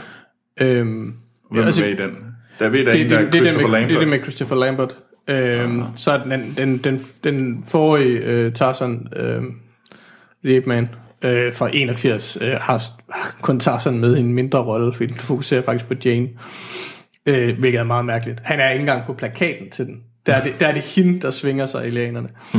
Øhm, 0.60 1.14
Hvem 1.50 1.64
altså, 1.64 1.84
er 1.84 1.86
med 1.88 1.98
i 1.98 2.02
den? 2.02 2.16
Der 2.58 2.68
ved 2.68 2.84
der 2.84 2.92
det, 2.92 3.00
en, 3.00 3.10
det, 3.10 3.10
der 3.10 3.18
det, 3.18 3.26
er 3.26 3.30
det, 3.30 3.38
er 3.38 3.42
det, 3.42 3.50
Christopher 3.52 3.68
med, 3.68 3.78
det 3.80 3.84
er 3.84 3.88
Lambert. 3.88 4.00
det 4.00 4.08
med 4.08 4.18
Christopher 4.22 4.56
Lambert. 4.56 4.96
Øhm, 5.28 5.82
Så 5.96 6.12
er 6.12 6.22
den, 6.24 6.54
den, 6.56 6.78
den, 6.78 7.00
den 7.24 7.64
forrige 7.68 8.18
øh, 8.18 8.52
Tarzan, 8.52 9.08
øh, 9.16 9.42
The 10.44 10.56
Ape 10.56 10.68
Man, 10.68 10.88
øh, 11.24 11.52
fra 11.54 11.70
81, 11.72 12.38
øh, 12.40 12.50
har, 12.60 12.82
kun 13.42 13.60
Tarzan 13.60 13.98
med 13.98 14.16
i 14.16 14.20
en 14.20 14.32
mindre 14.32 14.58
rolle, 14.58 14.92
fordi 14.92 15.06
den 15.06 15.16
fokuserer 15.18 15.62
faktisk 15.62 15.86
på 15.88 15.94
Jane. 16.04 16.28
Øh, 17.26 17.58
hvilket 17.58 17.78
er 17.78 17.84
meget 17.84 18.04
mærkeligt. 18.04 18.40
Han 18.44 18.60
er 18.60 18.70
ikke 18.70 18.80
engang 18.80 19.06
på 19.06 19.12
plakaten 19.12 19.70
til 19.70 19.86
den. 19.86 20.02
Der 20.26 20.34
er 20.34 20.42
det, 20.42 20.60
der 20.60 20.66
er 20.66 20.72
det 20.74 20.82
hende, 20.82 21.20
der 21.20 21.30
svinger 21.30 21.66
sig 21.66 21.86
i 21.86 21.90
lænerne. 21.90 22.28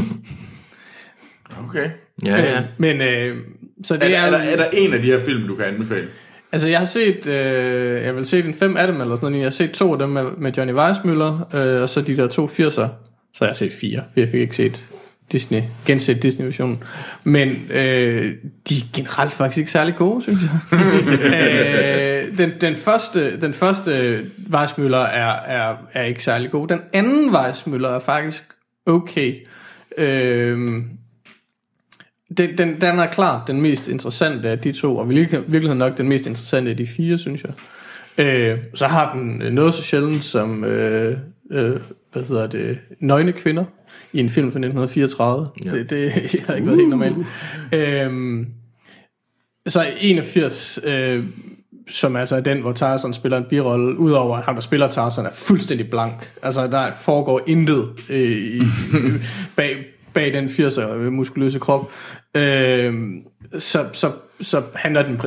Okay. 1.69 1.89
Ja, 2.25 2.37
ja. 2.51 2.63
Men 2.77 3.01
øh, 3.01 3.37
så 3.83 3.97
det 3.97 4.03
Er, 4.15 4.19
er, 4.19 4.25
er, 4.25 4.29
der, 4.31 4.37
er 4.37 4.55
der 4.55 4.69
en 4.73 4.93
af 4.93 4.99
de 5.01 5.05
her 5.05 5.19
film, 5.25 5.47
du 5.47 5.55
kan 5.55 5.65
anbefale? 5.65 6.07
Altså, 6.51 6.69
jeg 6.69 6.79
har 6.79 6.85
set, 6.85 7.27
øh, 7.27 8.03
jeg 8.03 8.15
vil 8.15 8.25
se 8.25 8.43
en 8.43 8.53
fem 8.53 8.77
af 8.77 8.87
dem, 8.87 9.01
eller 9.01 9.15
sådan 9.15 9.25
noget. 9.25 9.37
Jeg 9.37 9.45
har 9.45 9.51
set 9.51 9.71
to 9.71 9.93
af 9.93 9.99
dem 9.99 10.09
med, 10.09 10.23
med 10.37 10.51
Johnny 10.53 10.73
Weissmuller, 10.73 11.47
øh, 11.53 11.81
og 11.81 11.89
så 11.89 12.01
de 12.01 12.17
der 12.17 12.27
to 12.27 12.47
80'er. 12.47 12.87
Så 13.33 13.39
har 13.39 13.47
jeg 13.47 13.55
set 13.55 13.73
fire, 13.73 14.03
for 14.13 14.19
jeg 14.19 14.29
fik 14.29 14.41
ikke 14.41 14.55
set 14.55 14.85
Disney, 15.31 15.61
genset 15.85 16.23
Disney-versionen. 16.23 16.83
Men 17.23 17.49
øh, 17.69 18.33
de 18.69 18.75
er 18.75 18.95
generelt 18.95 19.33
faktisk 19.33 19.57
ikke 19.57 19.71
særlig 19.71 19.95
gode, 19.95 20.21
synes 20.21 20.39
jeg. 20.41 20.79
øh, 22.31 22.37
den, 22.37 22.51
den, 22.61 22.75
første, 22.75 23.41
den 23.41 23.53
første 23.53 24.21
Weissmuller 24.53 24.97
er, 24.97 25.33
er, 25.69 25.75
er 25.93 26.03
ikke 26.03 26.23
særlig 26.23 26.51
god. 26.51 26.67
Den 26.67 26.81
anden 26.93 27.35
Weissmuller 27.35 27.89
er 27.89 27.99
faktisk 27.99 28.43
okay. 28.85 29.35
Øh, 29.97 30.81
den, 32.37 32.57
den, 32.57 32.81
den 32.81 32.99
er 32.99 33.05
klart 33.05 33.47
den 33.47 33.61
mest 33.61 33.87
interessante 33.87 34.49
af 34.49 34.59
de 34.59 34.71
to, 34.71 34.97
og 34.97 35.11
i 35.11 35.15
virke- 35.15 35.43
virkeligheden 35.47 35.77
nok 35.77 35.97
den 35.97 36.09
mest 36.09 36.25
interessante 36.27 36.71
af 36.71 36.77
de 36.77 36.87
fire, 36.87 37.17
synes 37.17 37.43
jeg. 37.43 37.53
Øh, 38.25 38.57
så 38.73 38.87
har 38.87 39.13
den 39.13 39.41
øh, 39.41 39.51
noget 39.53 39.75
så 39.75 39.83
sjældent 39.83 40.23
som, 40.23 40.63
øh, 40.63 41.17
øh, 41.51 41.71
hvad 42.13 42.23
hedder 42.23 42.47
det, 42.47 42.79
nøgne 42.99 43.31
kvinder 43.31 43.65
i 44.13 44.19
en 44.19 44.29
film 44.29 44.51
fra 44.51 44.59
1934. 44.59 45.47
Ja. 45.65 45.71
Det, 45.71 45.89
det 45.89 46.11
har 46.47 46.53
ikke 46.53 46.67
været 46.67 46.79
helt 46.79 46.89
normalt. 46.89 47.17
Øh, 47.73 48.45
så 49.67 49.85
81, 50.01 50.79
øh, 50.83 51.23
som 51.89 52.15
altså 52.15 52.35
er 52.35 52.39
den, 52.39 52.61
hvor 52.61 52.71
Tarzan 52.71 53.13
spiller 53.13 53.37
en 53.37 53.45
birolle, 53.49 53.99
udover 53.99 54.37
at 54.37 54.43
ham, 54.43 54.55
der 54.55 54.61
spiller 54.61 54.89
Tarzan, 54.89 55.25
er 55.25 55.31
fuldstændig 55.33 55.89
blank. 55.89 56.31
Altså, 56.43 56.67
der 56.67 56.91
foregår 56.93 57.41
intet 57.47 57.89
øh, 58.09 58.31
i, 58.31 58.61
bag, 59.55 59.75
bag 60.13 60.33
den 60.33 60.45
80'er 60.45 60.91
øh, 60.91 61.11
muskuløse 61.11 61.59
krop. 61.59 61.91
Øh, 62.35 62.93
så, 63.57 63.85
så, 63.93 64.11
så 64.41 64.63
handler 64.75 65.03
den 65.03 65.21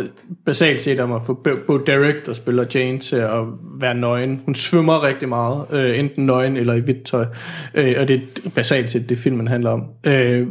basalt 0.47 0.81
set 0.81 1.01
om 1.01 1.13
at 1.13 1.23
få 1.27 1.35
Bo 1.35 1.51
Bo 1.67 1.77
Derek, 1.77 2.27
der 2.27 2.33
spiller 2.33 2.65
Jane, 2.75 2.99
til 2.99 3.17
at 3.17 3.45
være 3.81 3.95
nøgen. 3.95 4.43
Hun 4.45 4.55
svømmer 4.55 5.03
rigtig 5.03 5.29
meget, 5.29 5.67
øh, 5.73 5.99
enten 5.99 6.27
nøgen 6.27 6.57
eller 6.57 6.75
i 6.75 6.81
hvidt 6.81 7.05
tøj. 7.05 7.27
Øh, 7.75 7.95
og 7.99 8.09
det 8.09 8.23
er 8.45 8.51
basalt 8.51 8.91
set 8.91 9.09
det, 9.09 9.19
filmen 9.19 9.49
handler 9.49 9.71
om. 9.71 9.85
Øh, 10.07 10.47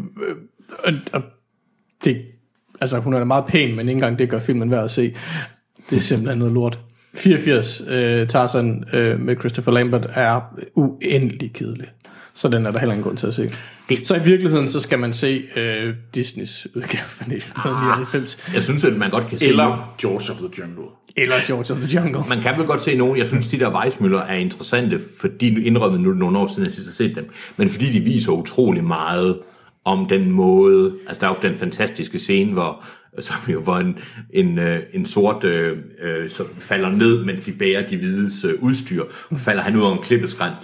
og, 0.83 0.93
og 1.13 1.21
det, 2.03 2.21
altså 2.81 2.99
hun 2.99 3.13
er 3.13 3.17
da 3.17 3.25
meget 3.25 3.45
pæn, 3.45 3.75
men 3.75 3.79
ikke 3.79 3.91
engang 3.91 4.19
det 4.19 4.29
gør 4.29 4.39
filmen 4.39 4.71
værd 4.71 4.83
at 4.83 4.91
se. 4.91 5.15
Det 5.89 5.95
er 5.95 6.01
simpelthen 6.01 6.39
noget 6.39 6.53
lort. 6.53 6.79
84 7.15 7.81
øh, 7.89 8.27
Tarzan 8.27 8.83
øh, 8.93 9.19
med 9.19 9.35
Christopher 9.35 9.73
Lambert 9.73 10.07
er 10.13 10.41
uendelig 10.75 11.53
kedelig. 11.53 11.87
Så 12.33 12.47
den 12.47 12.65
er 12.65 12.71
der 12.71 12.79
heller 12.79 12.93
ingen 12.93 13.03
grund 13.03 13.17
til 13.17 13.27
at 13.27 13.33
se. 13.33 13.49
Det- 13.89 14.07
Så 14.07 14.15
i 14.15 14.23
virkeligheden, 14.23 14.67
så 14.69 14.79
skal 14.79 14.99
man 14.99 15.13
se 15.13 15.43
øh, 15.55 15.93
Disneys 16.15 16.67
udgave 16.75 17.03
fra 17.07 17.25
1999. 17.27 18.51
Jeg 18.53 18.63
synes, 18.63 18.83
at 18.83 18.93
man 18.97 19.09
godt 19.09 19.27
kan 19.27 19.37
se 19.39 19.45
Eller 19.47 19.95
George 20.01 20.31
of 20.33 20.37
the 20.37 20.49
Jungle. 20.59 20.83
Eller 21.15 21.35
George 21.47 21.73
of 21.73 21.79
the 21.79 21.95
Jungle. 21.99 22.23
Man 22.29 22.41
kan 22.41 22.57
vel 22.57 22.65
godt 22.65 22.81
se 22.81 22.95
nogen, 22.95 23.17
jeg 23.17 23.27
synes, 23.27 23.47
de 23.47 23.59
der 23.59 23.79
Weissmøller 23.81 24.19
er 24.21 24.35
interessante, 24.35 24.99
fordi 25.19 25.49
nu 25.49 25.59
indrømmet 25.61 26.01
nu 26.01 26.13
nogle 26.13 26.37
år 26.39 26.47
siden, 26.47 26.65
jeg 26.65 26.73
sidst 26.73 26.87
har 26.87 26.93
set 26.93 27.15
dem, 27.15 27.29
men 27.57 27.69
fordi 27.69 27.91
de 27.91 27.99
viser 27.99 28.31
utrolig 28.31 28.83
meget 28.83 29.39
om 29.85 30.05
den 30.05 30.31
måde, 30.31 30.93
altså 31.07 31.21
der 31.21 31.27
er 31.31 31.37
jo 31.43 31.49
den 31.49 31.57
fantastiske 31.59 32.19
scene, 32.19 32.51
hvor, 32.53 32.83
som 33.19 33.35
jo, 33.51 33.61
hvor 33.61 33.77
en, 33.77 33.97
en, 34.33 34.59
øh, 34.59 34.79
en 34.93 35.05
sort 35.05 35.43
øh, 35.43 35.77
øh, 36.03 36.29
så 36.29 36.43
falder 36.59 36.89
ned, 36.89 37.25
mens 37.25 37.41
de 37.41 37.51
bærer 37.51 37.87
de 37.87 37.97
hvides 37.97 38.43
øh, 38.45 38.53
udstyr, 38.59 39.03
og 39.29 39.39
falder 39.39 39.61
han 39.63 39.75
ud 39.75 39.81
over 39.81 39.97
en 39.97 40.03
klippeskrant, 40.03 40.55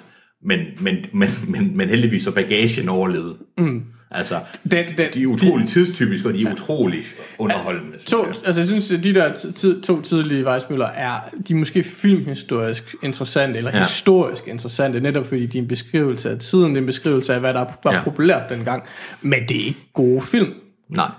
men, 0.47 0.59
men, 0.79 1.05
men, 1.13 1.29
men, 1.47 1.77
men 1.77 1.89
heldigvis 1.89 2.23
så 2.23 2.31
bagagen 2.31 2.89
overlevede. 2.89 3.35
Mm. 3.57 3.83
Altså, 4.11 4.39
Den, 4.71 4.85
den, 4.97 5.07
de 5.13 5.23
er 5.23 5.27
utrolig 5.27 5.69
tidstypiske, 5.69 6.27
og 6.27 6.33
de 6.33 6.43
er 6.47 6.51
utrolig 6.53 7.03
underholdende. 7.37 7.91
synes 7.97 8.05
To, 8.11 8.25
jeg. 8.25 8.35
altså 8.45 8.61
jeg 8.61 8.67
synes, 8.67 8.91
at 8.91 9.03
de 9.03 9.13
der 9.13 9.33
tid, 9.33 9.81
to 9.81 10.01
tidlige 10.01 10.47
Weissmüller 10.55 10.89
er, 10.95 11.13
de 11.47 11.53
er 11.53 11.57
måske 11.57 11.83
filmhistorisk 11.83 12.95
interessante, 13.03 13.57
eller 13.57 13.71
Ja. 13.71 13.77
ja. 13.77 13.83
historisk 13.83 14.47
interessante, 14.47 14.99
netop 14.99 15.27
fordi 15.27 15.45
de 15.45 15.57
er 15.57 15.61
en 15.61 15.67
beskrivelse 15.67 16.29
af 16.29 16.39
tiden, 16.39 16.69
det 16.69 16.75
er 16.77 16.81
en 16.81 16.85
beskrivelse 16.85 17.33
af, 17.33 17.39
hvad 17.39 17.53
der 17.53 17.59
var 17.83 17.91
Ja. 17.91 17.97
ja. 17.97 18.03
populært 18.03 18.49
dengang. 18.49 18.83
Men 19.21 19.39
det 19.49 19.61
er 19.61 19.65
ikke 19.65 19.89
gode 19.93 20.21
film. 20.21 20.53
Nej. 20.89 21.09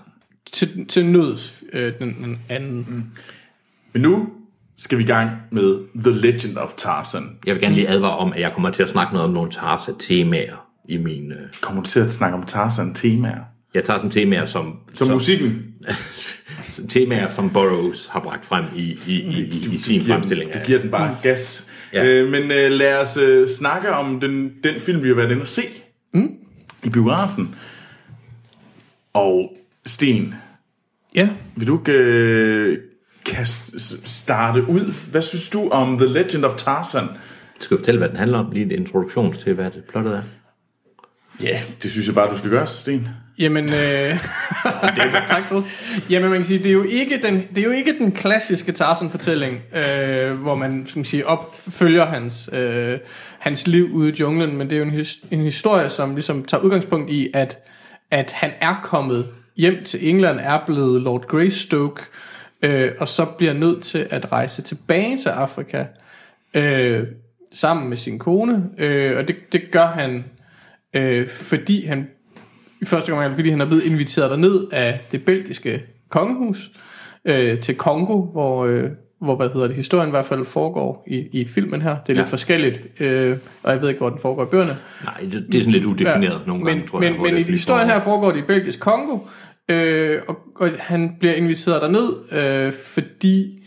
Til, 0.52 0.86
til 0.86 1.04
nøds 1.06 1.62
øh, 1.72 1.92
den, 1.98 2.08
den 2.24 2.38
anden. 2.48 2.86
Mm. 2.88 3.02
Men 3.92 4.02
nu 4.02 4.28
skal 4.78 4.98
vi 4.98 5.02
i 5.02 5.06
gang 5.06 5.30
med 5.50 5.78
The 6.04 6.10
Legend 6.20 6.56
of 6.58 6.72
Tarzan. 6.76 7.38
Jeg 7.46 7.54
vil 7.54 7.62
gerne 7.62 7.74
lige 7.74 7.88
advare 7.88 8.16
om, 8.16 8.32
at 8.32 8.40
jeg 8.40 8.52
kommer 8.52 8.70
til 8.70 8.82
at 8.82 8.88
snakke 8.88 9.12
noget 9.12 9.28
om 9.28 9.34
nogle 9.34 9.50
Tarzan-temaer 9.50 10.66
i 10.88 10.96
min... 10.96 11.32
Øh, 11.32 11.38
Kommer 11.60 11.82
du 11.82 11.88
til 11.88 12.00
at 12.00 12.12
snakke 12.12 12.36
om 12.36 12.42
Tarzan-temaer? 12.46 13.40
jeg 13.74 13.84
tager 13.84 13.98
som 13.98 14.10
temaer, 14.10 14.44
som, 14.44 14.76
Som 14.94 15.08
musikken? 15.08 15.64
temaer, 16.88 17.30
som 17.30 17.50
Burroughs 17.50 18.06
har 18.06 18.20
bragt 18.20 18.44
frem 18.44 18.64
i, 18.76 18.98
i, 19.06 19.14
i, 19.20 19.42
i, 19.42 19.74
i 19.74 19.78
sin 19.78 19.94
giver 20.00 20.04
den, 20.04 20.12
fremstilling. 20.12 20.54
du 20.54 20.58
giver 20.66 20.78
den 20.78 20.90
bare 20.90 21.16
gas. 21.22 21.66
Ja. 21.92 22.04
Øh, 22.06 22.30
men 22.30 22.42
øh, 22.42 22.70
lad 22.72 22.94
os 22.96 23.16
øh, 23.16 23.48
snakke 23.48 23.92
om 23.92 24.20
den, 24.20 24.52
den 24.64 24.80
film, 24.80 25.02
vi 25.02 25.08
har 25.08 25.14
været 25.14 25.30
inde 25.30 25.42
og 25.42 25.48
se 25.48 25.62
mm. 26.14 26.30
i 26.84 26.88
biografen. 26.88 27.54
Og 29.14 29.56
Sten, 29.86 30.34
Ja. 31.14 31.28
vil 31.56 31.66
du 31.66 31.78
ikke 31.78 31.92
øh, 31.92 32.78
s- 33.46 33.94
starte 34.04 34.68
ud? 34.68 34.94
Hvad 35.10 35.22
synes 35.22 35.48
du 35.48 35.68
om 35.68 35.98
The 35.98 36.06
Legend 36.08 36.44
of 36.44 36.54
Tarzan? 36.56 37.08
Skal 37.60 37.74
jeg 37.74 37.78
fortælle, 37.78 37.98
hvad 37.98 38.08
den 38.08 38.16
handler 38.16 38.38
om? 38.38 38.50
Lige 38.50 38.64
en 38.64 38.70
introduktion 38.70 39.32
til, 39.32 39.54
hvad 39.54 39.64
det 39.64 39.84
plottet 39.90 40.14
er. 40.14 40.22
Ja, 41.42 41.60
det 41.82 41.90
synes 41.90 42.06
jeg 42.06 42.14
bare, 42.14 42.30
du 42.32 42.38
skal 42.38 42.50
gøre, 42.50 42.66
Sten. 42.66 43.08
Jamen, 43.38 43.64
øh, 43.64 44.16
tak 45.28 45.46
Troels. 45.48 45.66
Jamen, 46.10 46.30
man 46.30 46.38
kan 46.38 46.44
sige, 46.46 46.58
det 46.58 46.66
er 46.66 46.72
jo 46.72 46.82
ikke 46.82 47.20
den, 47.22 47.34
det 47.54 47.58
er 47.58 47.62
jo 47.62 47.70
ikke 47.70 47.98
den 47.98 48.12
klassiske 48.12 48.72
Tarzan-fortælling, 48.72 49.60
øh, 49.76 50.32
hvor 50.32 50.54
man, 50.54 50.84
skal 50.86 50.98
man 50.98 51.04
sige, 51.04 51.26
opfølger 51.26 52.06
hans, 52.06 52.50
øh, 52.52 52.98
hans 53.38 53.66
liv 53.66 53.90
ude 53.92 54.10
i 54.10 54.14
junglen, 54.20 54.56
men 54.56 54.70
det 54.70 54.76
er 54.76 54.78
jo 54.78 54.84
en, 54.84 54.90
his, 54.90 55.16
en 55.30 55.40
historie, 55.40 55.88
som 55.88 56.14
ligesom 56.14 56.44
tager 56.44 56.62
udgangspunkt 56.62 57.10
i, 57.10 57.28
at, 57.34 57.58
at 58.10 58.32
han 58.32 58.50
er 58.60 58.80
kommet 58.82 59.26
hjem 59.56 59.84
til 59.84 60.08
England, 60.08 60.38
er 60.42 60.58
blevet 60.66 61.02
Lord 61.02 61.26
Greystoke, 61.26 62.02
øh, 62.02 62.06
og 62.98 63.08
så 63.08 63.24
bliver 63.38 63.52
nødt 63.52 63.82
til 63.82 64.06
at 64.10 64.32
rejse 64.32 64.62
tilbage 64.62 65.18
til 65.18 65.28
Afrika, 65.28 65.84
øh, 66.54 67.06
sammen 67.52 67.88
med 67.88 67.96
sin 67.96 68.18
kone, 68.18 68.64
øh, 68.78 69.16
og 69.18 69.28
det, 69.28 69.36
det 69.52 69.70
gør 69.70 69.86
han, 69.86 70.24
øh, 70.94 71.28
fordi 71.28 71.86
han 71.86 72.08
i 72.82 72.84
første 72.84 73.12
gang, 73.12 73.34
fordi 73.34 73.50
han 73.50 73.60
er 73.60 73.66
blevet 73.66 73.84
inviteret 73.84 74.30
derned 74.30 74.66
af 74.72 75.00
det 75.12 75.24
belgiske 75.24 75.82
kongehus 76.08 76.70
øh, 77.24 77.60
til 77.60 77.74
Kongo, 77.74 78.22
hvor, 78.22 78.66
øh, 78.66 78.84
hvor 79.20 79.36
hvad 79.36 79.48
hedder 79.48 79.66
det, 79.66 79.76
historien 79.76 80.08
i 80.08 80.10
hvert 80.10 80.26
fald 80.26 80.44
foregår 80.44 81.04
i, 81.06 81.40
i 81.40 81.44
filmen 81.44 81.82
her. 81.82 81.90
Det 81.90 82.12
er 82.12 82.16
lidt 82.16 82.18
Ja. 82.18 82.32
forskelligt, 82.32 82.82
øh, 83.00 83.36
og 83.62 83.72
jeg 83.72 83.80
ved 83.80 83.88
ikke, 83.88 83.98
hvor 83.98 84.10
den 84.10 84.18
foregår 84.18 84.42
i 84.42 84.46
bøgerne. 84.46 84.76
Nej, 85.04 85.14
det, 85.20 85.32
det 85.32 85.54
er 85.54 85.60
sådan 85.60 85.72
lidt 85.72 85.84
udefineret 85.84 86.40
nogle 86.46 86.64
men, 86.64 86.74
gange, 86.74 86.88
tror 86.88 87.02
jeg. 87.02 87.12
Men, 87.12 87.22
men 87.22 87.36
i 87.38 87.42
historien 87.42 87.88
her 87.88 88.00
foregår 88.00 88.32
det 88.32 88.38
i 88.38 88.42
belgisk 88.42 88.80
Kongo, 88.80 89.18
øh, 89.68 90.20
og, 90.28 90.38
og 90.56 90.70
han 90.78 91.16
bliver 91.20 91.34
inviteret 91.34 91.82
derned, 91.82 92.32
øh, 92.32 92.72
fordi 92.72 93.64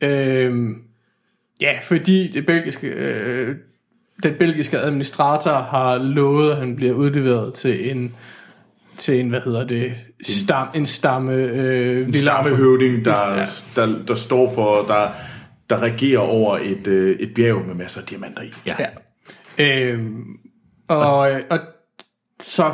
øh, 0.00 0.70
ja, 1.60 1.78
fordi 1.82 2.28
det 2.28 2.46
belgiske 2.46 2.86
øh, 2.86 3.56
den 4.22 4.34
belgiske 4.38 4.78
administrator 4.78 5.50
har 5.50 5.98
lovet, 5.98 6.50
at 6.50 6.56
han 6.56 6.76
bliver 6.76 6.94
udleveret 6.94 7.54
til 7.54 7.90
en 7.90 8.14
til 8.98 9.20
en, 9.20 9.28
hvad 9.28 9.40
hedder 9.40 9.66
det, 9.66 9.92
stam, 10.22 10.68
en 10.74 10.86
stamme 10.86 11.32
øh, 11.32 12.06
En 12.06 12.14
stammehøvding, 12.14 13.04
der, 13.04 13.34
Ja. 13.38 13.46
der, 13.76 14.04
der 14.08 14.14
står 14.14 14.54
for, 14.54 14.82
der, 14.82 15.08
der 15.70 15.78
regerer 15.78 16.18
over 16.18 16.58
et, 16.58 16.86
øh, 16.86 17.18
et 17.18 17.34
bjerg 17.34 17.66
med 17.66 17.74
masser 17.74 18.00
af 18.00 18.06
diamanter 18.06 18.42
i. 18.42 18.52
Ja. 18.66 18.76
Ja. 18.78 18.86
Øhm, 19.64 20.24
og, 20.88 21.18
og 21.50 21.58
så, 22.40 22.72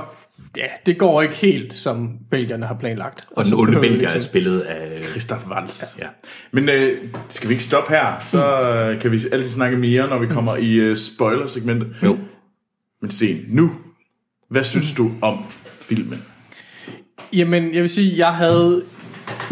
ja, 0.57 0.67
det 0.87 0.99
går 0.99 1.23
ikke 1.23 1.35
helt, 1.35 1.75
som 1.75 2.19
belgierne 2.31 2.67
har 2.67 2.75
planlagt. 2.75 3.27
Og 3.31 3.45
den 3.45 3.55
onde 3.55 3.73
belgier 3.73 3.93
er 4.09 4.13
ligesom- 4.13 4.21
spillet 4.21 4.61
af... 4.61 5.03
Christoph 5.05 5.51
Waltz. 5.51 5.99
Ja. 5.99 6.07
Men 6.53 6.69
øh, 6.69 6.99
skal 7.31 7.49
vi 7.49 7.55
ikke 7.55 7.65
stoppe 7.65 7.93
her? 7.95 8.27
Så 8.31 8.61
øh, 8.63 9.01
kan 9.01 9.13
vi 9.13 9.21
altid 9.33 9.51
snakke 9.51 9.77
mere, 9.77 10.09
når 10.09 10.19
vi 10.19 10.27
kommer 10.27 10.57
i 10.57 10.75
øh, 10.75 10.97
spoiler-segmentet. 10.97 11.97
Jo. 12.03 12.19
Men 13.03 13.11
Sten, 13.11 13.45
nu, 13.49 13.71
hvad 14.49 14.63
synes 14.65 14.93
du 14.93 15.11
om 15.23 15.45
filmen? 15.81 16.23
Jamen, 17.33 17.75
jeg 17.75 17.83
vil 17.83 17.91
sige, 17.91 18.19
jeg 18.19 18.35
havde, 18.35 18.83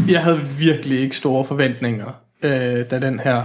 jeg 0.09 0.23
havde 0.23 0.41
virkelig 0.59 1.01
ikke 1.01 1.17
store 1.17 1.45
forventninger, 1.45 2.23
øh, 2.43 2.51
da 2.91 2.99
den 3.01 3.21
her, 3.21 3.43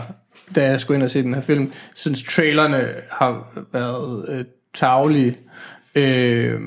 da 0.56 0.66
jeg 0.66 0.82
skulle 0.82 0.96
ind 0.96 1.04
og 1.04 1.12
se 1.12 1.24
den 1.24 1.34
her 1.34 1.42
film. 1.42 1.72
Synes, 1.96 2.24
trailerne 2.24 2.88
har 3.12 3.64
været 3.74 4.26
øh, 4.30 4.46
tavlige. 4.74 5.38
Øh, 5.96 6.60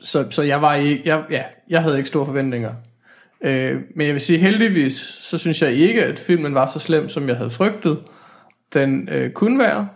så, 0.00 0.26
så 0.30 0.42
jeg 0.42 0.62
var 0.62 0.74
ikke, 0.74 1.02
jeg, 1.04 1.24
ja, 1.30 1.42
jeg 1.68 1.82
havde 1.82 1.96
ikke 1.96 2.08
store 2.08 2.26
forventninger. 2.26 2.72
Øh, 3.44 3.80
men 3.96 4.06
jeg 4.06 4.14
vil 4.14 4.20
sige, 4.20 4.38
heldigvis, 4.38 4.94
så 5.22 5.38
synes 5.38 5.62
jeg 5.62 5.72
ikke, 5.72 6.04
at 6.04 6.18
filmen 6.18 6.54
var 6.54 6.66
så 6.66 6.78
slem, 6.78 7.08
som 7.08 7.28
jeg 7.28 7.36
havde 7.36 7.50
frygtet, 7.50 7.98
den 8.74 9.08
øh, 9.08 9.30
kunne 9.30 9.58
være. 9.58 9.88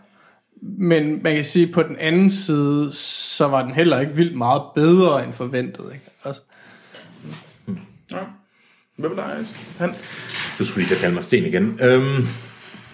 Men 0.63 1.23
man 1.23 1.35
kan 1.35 1.45
sige, 1.45 1.67
på 1.67 1.83
den 1.83 1.97
anden 2.01 2.31
side, 2.31 2.93
så 2.93 3.49
var 3.49 3.63
den 3.63 3.75
heller 3.75 4.01
ikke 4.01 4.15
vildt 4.15 4.37
meget 4.37 4.63
bedre 4.75 5.25
end 5.25 5.33
forventet. 5.33 5.85
Ikke? 5.93 6.05
Altså, 6.25 6.41
Ja. 8.11 8.19
Hvad 8.97 9.09
med 9.09 9.17
dig, 9.17 9.47
Hans? 9.79 10.15
Du 10.59 10.65
skulle 10.65 10.83
lige 10.83 10.89
til 10.89 10.95
at 10.95 11.01
kalde 11.01 11.15
mig 11.15 11.25
Sten 11.25 11.45
igen. 11.45 11.79
Øhm, 11.83 12.23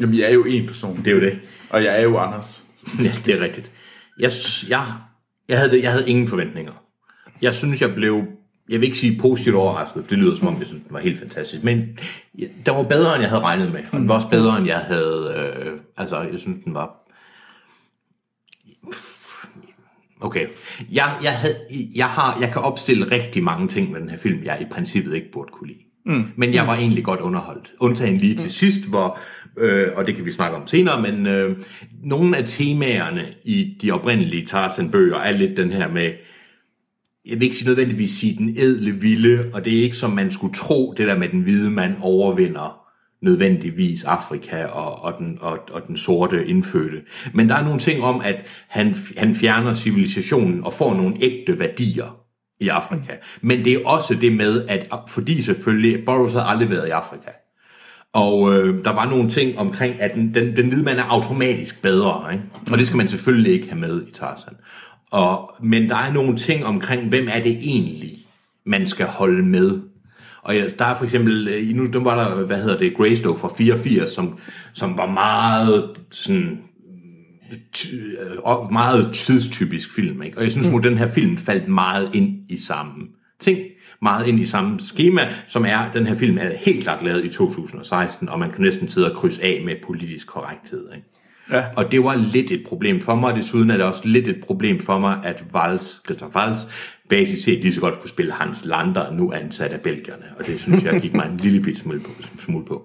Jamen, 0.00 0.18
jeg 0.18 0.24
er 0.28 0.32
jo 0.32 0.44
en 0.44 0.66
person. 0.66 0.96
det 0.96 1.06
er 1.06 1.10
jo 1.14 1.20
det. 1.20 1.38
Og 1.70 1.84
jeg 1.84 1.98
er 1.98 2.02
jo 2.02 2.18
Anders. 2.18 2.64
Ja, 3.04 3.12
det 3.24 3.34
er 3.34 3.40
rigtigt. 3.40 3.70
Jeg, 4.18 4.30
jeg, 4.68 4.86
jeg, 5.48 5.58
havde, 5.58 5.82
jeg 5.82 5.90
havde 5.92 6.08
ingen 6.08 6.28
forventninger. 6.28 6.72
Jeg 7.42 7.54
synes, 7.54 7.80
jeg 7.80 7.94
blev, 7.94 8.24
jeg 8.68 8.80
vil 8.80 8.86
ikke 8.86 8.98
sige 8.98 9.18
positivt 9.20 9.56
overrasket, 9.56 10.02
for 10.02 10.08
det 10.08 10.18
lyder 10.18 10.36
som 10.36 10.48
om, 10.48 10.58
jeg 10.58 10.66
synes, 10.66 10.82
den 10.82 10.94
var 10.94 11.00
helt 11.00 11.18
fantastisk. 11.18 11.64
Men 11.64 11.98
den 12.38 12.74
var 12.74 12.82
bedre, 12.82 13.14
end 13.14 13.22
jeg 13.22 13.30
havde 13.30 13.42
regnet 13.42 13.72
med. 13.72 13.80
Og 13.92 14.00
den 14.00 14.08
var 14.08 14.14
også 14.14 14.28
bedre, 14.28 14.58
end 14.58 14.66
jeg 14.66 14.78
havde, 14.78 15.52
øh, 15.66 15.72
altså, 15.96 16.20
jeg 16.20 16.38
synes, 16.38 16.64
den 16.64 16.74
var... 16.74 16.96
Okay. 20.20 20.46
Jeg, 20.92 21.18
jeg, 21.22 21.32
havde, 21.32 21.56
jeg, 21.94 22.06
har, 22.06 22.38
jeg 22.40 22.52
kan 22.52 22.62
opstille 22.62 23.10
rigtig 23.10 23.42
mange 23.42 23.68
ting 23.68 23.90
med 23.90 24.00
den 24.00 24.10
her 24.10 24.18
film, 24.18 24.44
jeg 24.44 24.58
i 24.60 24.64
princippet 24.70 25.14
ikke 25.14 25.32
burde 25.32 25.50
kunne 25.52 25.68
lide. 25.68 25.80
Mm. 26.06 26.24
Men 26.36 26.54
jeg 26.54 26.66
var 26.66 26.74
egentlig 26.74 27.04
godt 27.04 27.20
underholdt. 27.20 27.72
Undtagen 27.80 28.16
lige 28.16 28.36
til 28.36 28.50
sidst, 28.50 28.88
hvor, 28.88 29.18
øh, 29.56 29.88
og 29.96 30.06
det 30.06 30.16
kan 30.16 30.24
vi 30.24 30.32
snakke 30.32 30.56
om 30.56 30.66
senere, 30.66 31.02
men 31.02 31.26
øh, 31.26 31.56
nogle 32.02 32.36
af 32.36 32.44
temaerne 32.46 33.26
i 33.44 33.76
de 33.82 33.90
oprindelige 33.90 34.46
Tarzan-bøger 34.46 35.16
er 35.16 35.32
lidt 35.32 35.56
den 35.56 35.72
her 35.72 35.88
med, 35.88 36.12
jeg 37.26 37.34
vil 37.34 37.42
ikke 37.42 37.56
sige 37.56 37.68
nødvendigvis 37.68 38.12
sige 38.12 38.38
den 38.38 38.48
edle 38.48 38.92
vilde, 38.92 39.50
og 39.52 39.64
det 39.64 39.78
er 39.78 39.82
ikke 39.82 39.96
som 39.96 40.10
man 40.10 40.32
skulle 40.32 40.54
tro, 40.54 40.94
det 40.96 41.08
der 41.08 41.18
med 41.18 41.28
den 41.28 41.40
hvide 41.40 41.70
mand 41.70 41.96
overvinder 42.02 42.80
nødvendigvis 43.22 44.04
Afrika 44.04 44.64
og, 44.64 45.04
og, 45.04 45.14
den, 45.18 45.38
og, 45.40 45.58
og 45.72 45.86
den 45.86 45.96
sorte 45.96 46.46
indfødte. 46.46 47.02
Men 47.34 47.48
der 47.48 47.54
er 47.54 47.64
nogle 47.64 47.80
ting 47.80 48.02
om, 48.02 48.20
at 48.20 48.36
han, 48.68 48.96
han 49.16 49.34
fjerner 49.34 49.74
civilisationen 49.74 50.64
og 50.64 50.72
får 50.72 50.94
nogle 50.94 51.16
ægte 51.20 51.58
værdier 51.58 52.16
i 52.60 52.68
Afrika. 52.68 53.12
Men 53.40 53.64
det 53.64 53.72
er 53.72 53.86
også 53.86 54.14
det 54.14 54.32
med, 54.32 54.64
at 54.68 54.86
fordi 55.08 55.42
selvfølgelig, 55.42 56.04
Burroughs 56.04 56.32
havde 56.32 56.46
aldrig 56.46 56.70
været 56.70 56.88
i 56.88 56.90
Afrika. 56.90 57.30
Og 58.12 58.54
øh, 58.54 58.84
der 58.84 58.90
var 58.90 59.10
nogle 59.10 59.30
ting 59.30 59.58
omkring, 59.58 60.00
at 60.00 60.14
den, 60.14 60.34
den, 60.34 60.56
den 60.56 60.68
hvide 60.68 60.84
mand 60.84 60.98
er 60.98 61.04
automatisk 61.04 61.82
bedre, 61.82 62.32
ikke? 62.32 62.44
og 62.72 62.78
det 62.78 62.86
skal 62.86 62.96
man 62.96 63.08
selvfølgelig 63.08 63.52
ikke 63.52 63.68
have 63.68 63.80
med 63.80 64.06
i 64.06 64.10
Tarzan. 64.10 64.54
Og, 65.10 65.52
men 65.62 65.88
der 65.88 65.96
er 65.96 66.12
nogle 66.12 66.36
ting 66.36 66.64
omkring, 66.64 67.08
hvem 67.08 67.28
er 67.30 67.42
det 67.42 67.52
egentlig, 67.52 68.18
man 68.64 68.86
skal 68.86 69.06
holde 69.06 69.42
med. 69.42 69.80
Og 70.42 70.56
ja, 70.56 70.64
der 70.78 70.84
er 70.84 70.94
for 70.94 71.04
eksempel, 71.04 71.48
øh, 71.48 71.76
nu 71.76 71.86
der 71.86 72.00
var 72.00 72.28
der, 72.28 72.44
hvad 72.44 72.62
hedder 72.62 72.78
det, 72.78 72.96
Greystoke 72.96 73.40
fra 73.40 73.52
84, 73.56 74.10
som, 74.10 74.38
som 74.72 74.98
var 74.98 75.06
meget 75.06 75.90
sådan, 76.10 76.58
ty, 77.72 77.86
øh, 77.94 78.72
meget 78.72 79.14
tidstypisk 79.14 79.94
film, 79.94 80.22
ikke? 80.22 80.38
Og 80.38 80.44
jeg 80.44 80.52
synes, 80.52 80.68
mm. 80.68 80.74
at 80.74 80.82
den 80.82 80.98
her 80.98 81.08
film 81.08 81.36
faldt 81.36 81.68
meget 81.68 82.14
ind 82.14 82.38
i 82.48 82.56
samme 82.56 83.06
ting, 83.40 83.58
meget 84.02 84.26
ind 84.26 84.40
i 84.40 84.44
samme 84.44 84.80
schema, 84.80 85.32
som 85.46 85.64
er, 85.64 85.92
den 85.92 86.06
her 86.06 86.14
film 86.14 86.38
er 86.38 86.56
helt 86.56 86.82
klart 86.82 87.04
lavet 87.04 87.24
i 87.24 87.28
2016, 87.28 88.28
og 88.28 88.38
man 88.38 88.50
kan 88.50 88.60
næsten 88.60 88.88
sidde 88.88 89.12
og 89.12 89.16
krydse 89.16 89.42
af 89.42 89.62
med 89.64 89.74
politisk 89.86 90.26
korrekthed, 90.26 90.92
ikke? 90.94 91.09
Ja. 91.52 91.64
Og 91.76 91.92
det 91.92 92.04
var 92.04 92.14
lidt 92.14 92.50
et 92.50 92.64
problem 92.68 93.00
for 93.00 93.14
mig, 93.14 93.32
og 93.32 93.38
desuden 93.38 93.70
er 93.70 93.76
det 93.76 93.86
også 93.86 94.00
lidt 94.04 94.28
et 94.28 94.44
problem 94.46 94.80
for 94.80 94.98
mig, 94.98 95.20
at 95.24 95.44
Valls, 95.52 96.02
Christoph 96.04 96.34
Valls, 96.34 96.58
basisk 97.08 97.44
set 97.44 97.60
lige 97.60 97.74
så 97.74 97.80
godt 97.80 98.00
kunne 98.00 98.10
spille 98.10 98.32
Hans 98.32 98.64
Lander, 98.64 99.12
nu 99.12 99.32
ansat 99.32 99.72
af 99.72 99.80
belgierne. 99.80 100.24
Og 100.38 100.46
det 100.46 100.60
synes 100.60 100.84
jeg 100.84 101.00
gik 101.00 101.14
mig 101.14 101.26
en 101.26 101.36
lille 101.36 101.60
bit 101.60 101.78
smule 101.78 102.00
på. 102.00 102.10
Smule 102.38 102.64
på. 102.64 102.84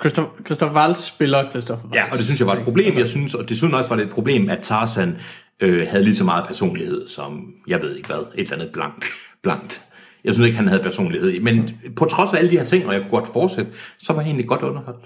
Christoph, 0.00 0.28
Christoph 0.46 0.74
Waltz 0.74 1.00
spiller 1.00 1.50
Christoph 1.50 1.84
Waltz. 1.84 1.96
Ja, 1.96 2.04
og 2.04 2.16
det 2.16 2.24
synes 2.24 2.40
jeg 2.40 2.46
var 2.46 2.56
et 2.56 2.64
problem. 2.64 2.98
Jeg 2.98 3.08
synes, 3.08 3.34
og 3.34 3.48
desuden 3.48 3.74
også 3.74 3.88
var 3.88 3.96
det 3.96 4.04
et 4.04 4.10
problem, 4.10 4.50
at 4.50 4.58
Tarzan 4.62 5.16
øh, 5.60 5.86
havde 5.88 6.04
lige 6.04 6.16
så 6.16 6.24
meget 6.24 6.46
personlighed 6.46 7.08
som, 7.08 7.54
jeg 7.66 7.82
ved 7.82 7.96
ikke 7.96 8.08
hvad, 8.08 8.18
et 8.18 8.40
eller 8.40 8.52
andet 8.54 8.70
blank, 8.72 9.04
blankt. 9.42 9.82
Jeg 10.24 10.34
synes 10.34 10.46
ikke, 10.46 10.58
han 10.58 10.68
havde 10.68 10.82
personlighed. 10.82 11.40
Men 11.40 11.70
på 11.96 12.04
trods 12.04 12.32
af 12.32 12.38
alle 12.38 12.50
de 12.50 12.58
her 12.58 12.64
ting, 12.64 12.86
og 12.86 12.92
jeg 12.92 13.00
kunne 13.00 13.10
godt 13.10 13.32
fortsætte, 13.32 13.70
så 13.98 14.12
var 14.12 14.20
jeg 14.20 14.28
egentlig 14.28 14.48
godt 14.48 14.62
underholdt. 14.62 15.04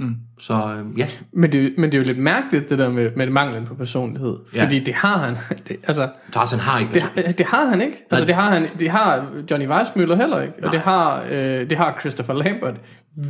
Mm. 0.00 0.16
Så 0.38 0.54
øh, 0.54 0.98
ja, 0.98 1.06
Men, 1.32 1.52
det, 1.52 1.74
men 1.78 1.92
det 1.92 1.98
er 1.98 2.02
jo 2.02 2.06
lidt 2.06 2.18
mærkeligt, 2.18 2.70
det 2.70 2.78
der 2.78 2.90
med, 2.90 3.10
med 3.16 3.30
manglen 3.30 3.64
på 3.66 3.74
personlighed. 3.74 4.36
Ja. 4.54 4.64
Fordi 4.64 4.78
det 4.78 4.94
har 4.94 5.18
han. 5.18 5.36
Det, 5.68 5.76
altså, 5.84 6.08
Tarzan 6.32 6.58
har 6.60 6.78
ikke 6.78 6.94
det, 6.94 7.38
det 7.38 7.46
har 7.46 7.68
han 7.68 7.80
ikke. 7.80 7.96
Altså, 8.10 8.26
det 8.26 8.34
har, 8.34 8.50
han, 8.50 8.68
det 8.78 8.90
har 8.90 9.26
Johnny 9.50 9.68
Weissmuller 9.68 10.16
heller 10.16 10.40
ikke. 10.42 10.54
Og 10.62 10.72
det 10.72 10.80
har, 10.80 11.22
øh, 11.30 11.70
det 11.70 11.76
har 11.76 11.96
Christopher 12.00 12.34
Lambert 12.34 12.80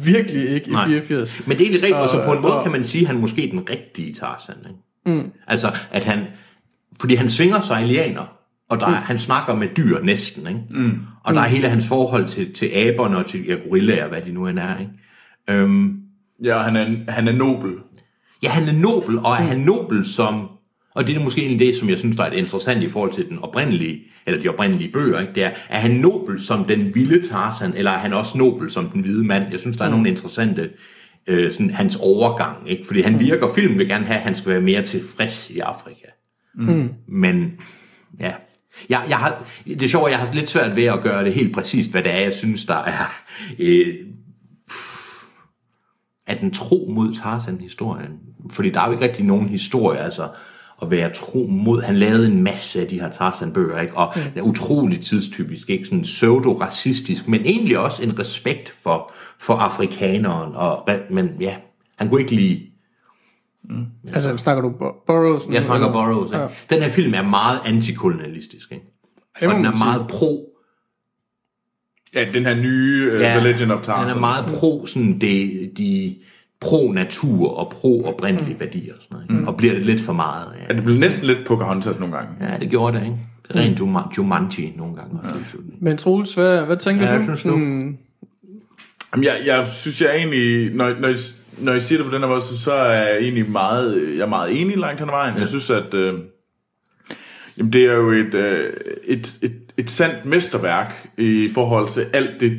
virkelig 0.05 0.49
ikke 0.49 0.71
i 0.71 0.73
Nej. 0.73 0.87
84. 0.89 1.47
Men 1.47 1.57
det 1.59 1.63
er 1.63 1.67
egentlig 1.67 1.83
rigtigt, 1.83 2.03
og 2.03 2.09
så 2.09 2.25
på 2.25 2.33
en 2.33 2.43
måde 2.43 2.57
og- 2.57 2.63
kan 2.63 2.73
man 2.73 2.85
sige, 2.85 3.03
at 3.03 3.07
han 3.07 3.21
måske 3.21 3.47
er 3.47 3.51
den 3.51 3.71
rigtige 3.71 4.15
Tarzan. 4.15 4.55
Ikke? 4.69 5.21
Mm. 5.23 5.31
Altså, 5.47 5.73
at 5.93 6.05
han, 6.05 6.27
fordi 7.01 7.15
han 7.15 7.31
svinger 7.31 7.61
sig 7.61 7.83
i 7.83 7.87
lianer, 7.87 8.37
og 8.69 8.81
der, 8.81 8.89
mm. 8.89 8.95
han 8.95 9.19
snakker 9.19 9.55
med 9.55 9.69
dyr 9.77 10.03
næsten, 10.03 10.47
ikke? 10.47 10.61
Mm. 10.71 10.99
og 11.25 11.35
der 11.35 11.41
er 11.41 11.49
hele 11.49 11.69
hans 11.69 11.87
forhold 11.87 12.29
til, 12.29 12.55
til 12.55 12.71
aberne 12.75 13.17
og 13.17 13.27
til 13.27 13.47
ja, 13.47 13.55
gorillaer, 13.55 14.09
hvad 14.09 14.23
de 14.23 14.33
nu 14.33 14.47
end 14.47 14.59
er. 14.59 14.79
Ikke? 14.79 14.93
Øhm, 15.51 15.97
Ja, 16.45 16.59
han 16.59 16.77
er, 16.77 17.13
han 17.13 17.29
er 17.29 17.33
nobel. 17.33 17.73
ja, 18.43 18.49
han 18.49 18.69
er 18.69 18.73
nobel, 18.73 19.19
og 19.19 19.33
er 19.33 19.37
han 19.37 19.59
nobel 19.59 20.07
som, 20.07 20.49
og 20.95 21.07
det 21.07 21.17
er 21.17 21.25
måske 21.25 21.41
egentlig 21.41 21.67
det, 21.67 21.77
som 21.77 21.89
jeg 21.89 21.99
synes, 21.99 22.17
der 22.17 22.25
er 22.25 22.31
interessant 22.31 22.83
i 22.83 22.89
forhold 22.89 23.13
til 23.13 23.29
den 23.29 23.39
oprindelige, 23.39 24.03
eller 24.27 24.43
de 24.43 24.49
oprindelige 24.49 24.93
bøger, 24.93 25.21
ikke? 25.21 25.33
det 25.35 25.45
er, 25.45 25.51
er 25.69 25.79
han 25.79 25.91
nobel 25.91 26.41
som 26.41 26.65
den 26.65 26.95
vilde 26.95 27.29
Tarzan, 27.29 27.73
eller 27.77 27.91
er 27.91 27.99
han 27.99 28.13
også 28.13 28.39
nobel 28.39 28.71
som 28.71 28.89
den 28.89 29.01
hvide 29.01 29.25
mand? 29.25 29.45
Jeg 29.51 29.61
synes, 29.61 29.77
der 29.77 29.85
er 29.85 29.91
nogle 29.91 30.09
interessante, 30.09 30.71
øh, 31.27 31.53
sådan 31.53 31.71
hans 31.71 31.97
overgang, 31.97 32.71
ikke? 32.71 32.87
fordi 32.87 33.01
han 33.01 33.21
virker, 33.21 33.55
filmen 33.55 33.79
vil 33.79 33.89
gerne 33.89 34.07
have, 34.07 34.17
at 34.17 34.23
han 34.23 34.35
skal 34.35 34.53
være 34.53 34.61
mere 34.61 34.83
tilfreds 34.83 35.51
i 35.51 35.59
Afrika. 35.59 36.07
Mm. 36.55 36.89
Men, 37.09 37.61
ja, 38.21 38.33
jeg, 38.89 39.03
jeg 39.09 39.19
har, 39.19 39.45
det 39.65 39.83
er 39.83 39.89
sjovt, 39.89 40.11
jeg 40.11 40.19
har 40.19 40.35
lidt 40.35 40.51
svært 40.51 40.77
ved 40.77 40.85
at 40.85 41.03
gøre 41.03 41.25
det 41.25 41.33
helt 41.33 41.55
præcist, 41.55 41.91
hvad 41.91 42.03
det 42.03 42.15
er, 42.15 42.19
jeg 42.19 42.33
synes, 42.33 42.65
der 42.65 42.77
er 42.77 43.23
øh, 43.59 43.95
er 46.31 46.35
den 46.39 46.51
tro 46.51 46.91
mod 46.95 47.15
Tarzan-historien? 47.15 48.11
Fordi 48.51 48.71
der 48.71 48.81
er 48.81 48.87
jo 48.87 48.93
ikke 48.93 49.05
rigtig 49.05 49.25
nogen 49.25 49.49
historie, 49.49 49.99
altså 49.99 50.29
at 50.83 50.91
være 50.91 51.11
tro 51.15 51.47
mod. 51.51 51.83
Han 51.83 51.97
lavede 51.97 52.27
en 52.27 52.43
masse 52.43 52.81
af 52.81 52.89
de 52.89 53.01
her 53.01 53.11
Tarzan-bøger, 53.11 53.81
ikke? 53.81 53.97
og 53.97 54.15
det 54.15 54.33
er 54.37 54.43
utroligt 54.43 55.05
tidstypisk, 55.05 55.71
ikke 55.71 55.85
sådan 55.85 56.03
pseudo-racistisk, 56.03 57.29
men 57.29 57.41
egentlig 57.45 57.79
også 57.79 58.03
en 58.03 58.19
respekt 58.19 58.71
for, 58.83 59.13
for 59.39 59.55
afrikaneren. 59.55 60.55
Og, 60.55 60.89
men 61.11 61.37
ja, 61.41 61.55
han 61.97 62.09
kunne 62.09 62.21
ikke 62.21 62.35
lide 62.35 62.61
Altså, 64.15 64.37
snakker 64.37 64.63
du 64.63 64.71
Bur- 64.71 65.05
Burroughs? 65.07 65.45
jeg 65.55 65.65
snakker? 65.65 65.93
Burroughs. 65.93 66.33
Ikke? 66.33 66.49
Den 66.71 66.83
her 66.83 66.91
film 66.91 67.15
er 67.15 67.23
meget 67.23 67.61
antikolonialistisk, 67.65 68.73
ikke? 68.73 68.85
Og 69.43 69.55
den 69.55 69.65
er 69.67 69.73
sige. 69.73 69.85
meget 69.85 70.07
pro 70.09 70.50
Ja, 72.15 72.25
den 72.35 72.47
her 72.47 72.55
nye 72.55 73.11
uh, 73.15 73.19
The 73.21 73.41
Legend 73.41 73.73
of 73.73 73.83
Tarzan. 73.83 74.09
Den 74.09 74.17
er 74.17 74.21
meget 74.21 74.45
pro 74.47 74.87
sådan 74.87 75.19
de, 75.21 75.71
de 75.77 76.15
pro-natur 76.61 77.49
og 77.59 77.71
pro-oprindelige 77.73 78.55
mm. 78.55 78.61
værdier 78.61 78.95
og 78.95 79.03
sådan 79.03 79.17
noget. 79.29 79.41
Ikke? 79.41 79.49
Og 79.51 79.57
bliver 79.57 79.75
det 79.75 79.85
lidt 79.87 80.01
for 80.01 80.13
meget. 80.13 80.47
Ja, 80.59 80.65
Ja, 80.69 80.75
det 80.77 80.85
blev 80.85 80.97
næsten 80.97 81.27
lidt 81.27 81.39
Pocahontas 81.47 81.99
nogle 81.99 82.15
gange. 82.17 82.31
ja 82.41 82.59
det 82.61 82.71
gjorde 82.71 82.97
det, 82.99 83.05
ikke? 83.05 83.17
Rent 83.55 83.81
Juma- 83.81 84.15
Jumanji 84.19 84.73
nogle 84.77 84.97
gange. 84.97 85.19
Også, 85.23 85.41
i 85.41 85.45
slutningen. 85.45 85.85
Men 85.85 85.97
Troels, 85.97 86.35
hvad, 86.35 86.65
hvad 86.67 86.77
tænker 86.77 87.07
Ja, 87.07 87.15
du? 87.15 87.19
jeg 87.19 87.25
synes 87.25 87.43
du. 87.43 87.57
Hmm, 87.57 87.97
Jamen, 89.15 89.25
jeg, 89.25 89.35
jeg 89.47 89.67
synes, 89.73 90.01
jeg 90.03 90.17
egentlig, 90.17 90.75
når, 90.75 90.95
når, 91.01 91.09
I, 91.09 91.15
når 91.59 91.73
I 91.73 91.81
siger 91.81 91.99
det 91.99 92.07
på 92.07 92.15
den 92.15 92.21
her 92.23 92.29
måde, 92.29 92.41
så, 92.41 92.59
så 92.59 92.73
er 92.73 92.93
jeg 93.09 93.19
egentlig 93.21 93.51
meget, 93.51 94.03
jeg 94.17 94.23
er 94.23 94.29
meget 94.29 94.61
enig 94.61 94.77
langt 94.79 95.01
hen 95.01 95.09
ad 95.09 95.13
vejen. 95.15 95.35
Ja. 95.35 95.41
Jeg 95.41 95.49
synes, 95.49 95.71
at 95.71 95.95
øh, 95.95 96.15
jamen, 97.61 97.73
det 97.73 97.85
er 97.85 97.95
jo 97.95 98.11
et, 98.11 98.35
øh, 98.35 98.73
et, 99.05 99.35
et, 99.43 99.53
et 99.77 99.91
sandt 99.91 100.25
mesterværk 100.25 101.09
i 101.19 101.51
forhold 101.55 101.89
til 101.89 102.07
alt 102.13 102.41
det, 102.41 102.59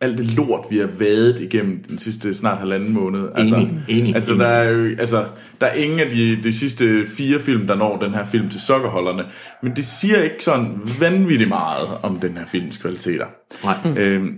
alt 0.00 0.18
det 0.18 0.36
lort, 0.36 0.66
vi 0.70 0.78
har 0.78 0.86
vadet 0.86 1.40
igennem 1.40 1.84
den 1.88 1.98
sidste 1.98 2.34
snart 2.34 2.58
halvanden 2.58 2.92
måned. 2.92 3.28
Enig, 3.38 3.70
enig, 3.88 4.14
altså, 4.14 4.34
der 4.34 4.46
er 4.46 4.70
jo, 4.70 4.96
altså, 4.98 5.26
der 5.60 5.66
er 5.66 5.74
ingen 5.74 6.00
af 6.00 6.10
de, 6.10 6.42
de 6.42 6.52
sidste 6.52 7.06
fire 7.06 7.40
film, 7.40 7.66
der 7.66 7.74
når 7.74 7.96
den 7.96 8.14
her 8.14 8.26
film 8.26 8.48
til 8.48 8.60
sokkerholderne. 8.60 9.24
Men 9.62 9.76
det 9.76 9.86
siger 9.86 10.22
ikke 10.22 10.44
sådan 10.44 10.80
vanvittigt 11.00 11.48
meget 11.48 11.88
om 12.02 12.20
den 12.20 12.36
her 12.36 12.46
films 12.46 12.78
kvaliteter. 12.78 13.26
Nej. 13.64 13.76
Øhm, 13.98 14.36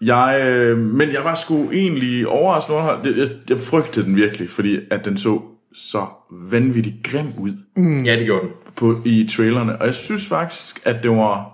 jeg, 0.00 0.40
øh, 0.46 0.78
men 0.78 1.12
jeg 1.12 1.24
var 1.24 1.34
sgu 1.34 1.70
egentlig 1.70 2.28
overrasket 2.28 2.74
jeg, 3.18 3.28
jeg 3.48 3.58
frygtede 3.58 4.06
den 4.06 4.16
virkelig, 4.16 4.50
fordi 4.50 4.78
at 4.90 5.04
den 5.04 5.16
så 5.16 5.53
så 5.74 6.06
vanvittigt 6.30 6.96
grim 7.04 7.26
ud 7.38 7.52
Ja, 8.04 8.16
det 8.16 8.24
gjorde 8.26 8.42
den. 8.42 8.50
på, 8.76 9.00
i 9.04 9.28
trailerne. 9.36 9.80
Og 9.80 9.86
jeg 9.86 9.94
synes 9.94 10.26
faktisk, 10.26 10.80
at 10.84 11.02
det 11.02 11.10
var, 11.10 11.50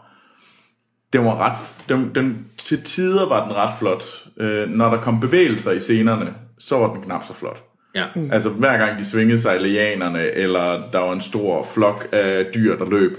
den 1.12 1.24
var 1.24 1.36
ret, 1.36 1.58
den, 1.88 2.10
den, 2.14 2.46
til 2.58 2.82
tider 2.82 3.28
var 3.28 3.44
den 3.48 3.56
ret 3.56 3.70
flot. 3.78 4.04
Øh, 4.36 4.68
når 4.70 4.90
der 4.90 5.00
kom 5.00 5.20
bevægelser 5.20 5.70
i 5.70 5.80
scenerne, 5.80 6.34
så 6.58 6.78
var 6.78 6.92
den 6.94 7.02
knap 7.02 7.24
så 7.24 7.34
flot. 7.34 7.64
Ja. 7.94 8.04
Mm. 8.16 8.30
Altså 8.32 8.50
hver 8.50 8.78
gang 8.78 8.98
de 8.98 9.04
svingede 9.04 9.40
sig 9.40 9.56
i 9.56 9.58
lianerne, 9.58 10.22
eller 10.22 10.90
der 10.92 10.98
var 10.98 11.12
en 11.12 11.20
stor 11.20 11.66
flok 11.74 12.08
af 12.12 12.46
dyr, 12.54 12.76
der 12.78 12.90
løb, 12.90 13.16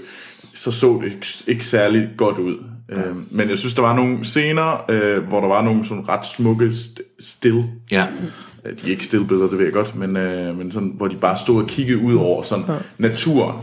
så 0.54 0.72
så 0.72 1.00
det 1.04 1.12
ikke, 1.12 1.26
ikke 1.46 1.64
særlig 1.64 2.08
godt 2.16 2.38
ud. 2.38 2.56
Ja. 2.90 3.00
Øh, 3.08 3.16
men 3.30 3.50
jeg 3.50 3.58
synes, 3.58 3.74
der 3.74 3.82
var 3.82 3.96
nogle 3.96 4.24
scener, 4.24 4.90
øh, 4.90 5.22
hvor 5.28 5.40
der 5.40 5.48
var 5.48 5.62
nogle 5.62 5.84
sådan 5.86 6.08
ret 6.08 6.26
smukke 6.26 6.66
st- 6.66 7.16
still. 7.20 7.64
Ja. 7.90 8.06
Øh, 8.66 8.72
De 8.78 8.86
er 8.86 8.90
ikke 8.90 9.04
stillbilleder, 9.04 9.48
det 9.48 9.58
ved 9.58 9.64
jeg 9.64 9.72
godt, 9.72 9.96
men, 9.96 10.16
øh, 10.16 10.58
men 10.58 10.72
sådan, 10.72 10.92
hvor 10.96 11.08
de 11.08 11.16
bare 11.16 11.38
stod 11.38 11.62
og 11.62 11.68
kiggede 11.68 11.98
ud 11.98 12.14
over 12.14 12.42
sådan 12.42 12.64
ja. 12.68 12.74
naturen. 12.98 13.56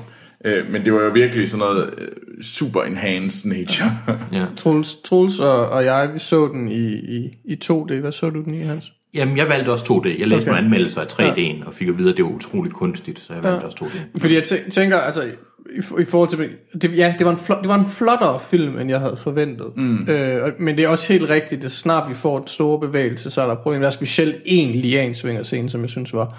Øh, 0.46 0.72
men 0.72 0.86
det 0.86 0.94
var 0.94 1.02
jo 1.02 1.10
virkelig 1.10 1.50
sådan 1.50 1.60
noget 1.60 1.94
øh, 1.98 2.08
super 2.44 2.84
enhanced 2.84 3.50
nature. 3.52 3.92
ja. 4.32 4.46
Troels, 4.58 4.96
Troels 4.96 5.40
og, 5.40 5.70
og 5.70 5.86
jeg, 5.86 6.10
vi 6.14 6.20
så 6.20 6.48
den 6.48 6.68
i, 6.72 6.94
i, 6.94 7.38
i 7.46 7.58
2D. 7.64 8.00
Hvad 8.00 8.12
så 8.12 8.30
du 8.30 8.44
den 8.44 8.54
i, 8.54 8.62
Hans? 8.62 8.94
Jamen, 9.14 9.38
jeg 9.38 9.50
valgte 9.50 9.70
også 9.70 9.84
2D. 9.86 10.20
Jeg 10.20 10.28
læste 10.28 10.34
Okay. 10.36 10.46
nogle 10.46 10.58
anmeldelser 10.66 11.02
af 11.02 11.06
3D'en, 11.06 11.68
og 11.68 11.74
fik 11.74 11.88
at 11.88 11.98
vide, 11.98 12.10
at 12.10 12.18
det 12.18 12.26
var 12.26 12.32
utroligt 12.32 12.76
kunstigt, 12.76 13.20
så 13.20 13.34
jeg 13.34 13.44
valgte 13.44 13.66
også 13.66 13.78
2D. 13.86 14.20
Fordi 14.20 14.34
jeg 14.36 14.44
tæ- 14.44 14.70
tænker, 14.70 14.98
altså, 14.98 15.22
i, 15.24 16.02
i 16.02 16.06
forhold 16.06 16.30
til... 16.30 16.50
Det, 16.82 16.98
ja, 16.98 17.16
det 17.18 17.26
var, 17.26 17.32
en 17.32 17.38
flot, 17.38 17.60
det 17.62 17.70
var 17.70 17.80
en 17.80 17.90
flottere 17.90 18.40
film, 18.40 18.78
end 18.80 18.90
jeg 18.90 19.00
havde 19.00 19.18
forventet. 19.24 19.68
Mm. 19.76 20.08
Øh, 20.10 20.52
men 20.60 20.78
det 20.78 20.86
er 20.86 20.90
også 20.90 21.14
helt 21.14 21.30
rigtigt, 21.30 21.66
at 21.66 21.72
snart 21.72 22.10
vi 22.10 22.16
får 22.16 22.38
et 22.40 22.50
store 22.50 22.80
bevægelse, 22.80 23.30
så 23.30 23.42
er 23.42 23.48
der 23.48 23.56
problemer. 23.56 23.82
Der 23.82 23.88
er 23.88 23.92
specielt 23.92 24.36
en 24.46 24.72
liansvingerscene, 24.72 25.70
som 25.70 25.82
jeg 25.82 25.90
synes 25.90 26.14
var, 26.14 26.38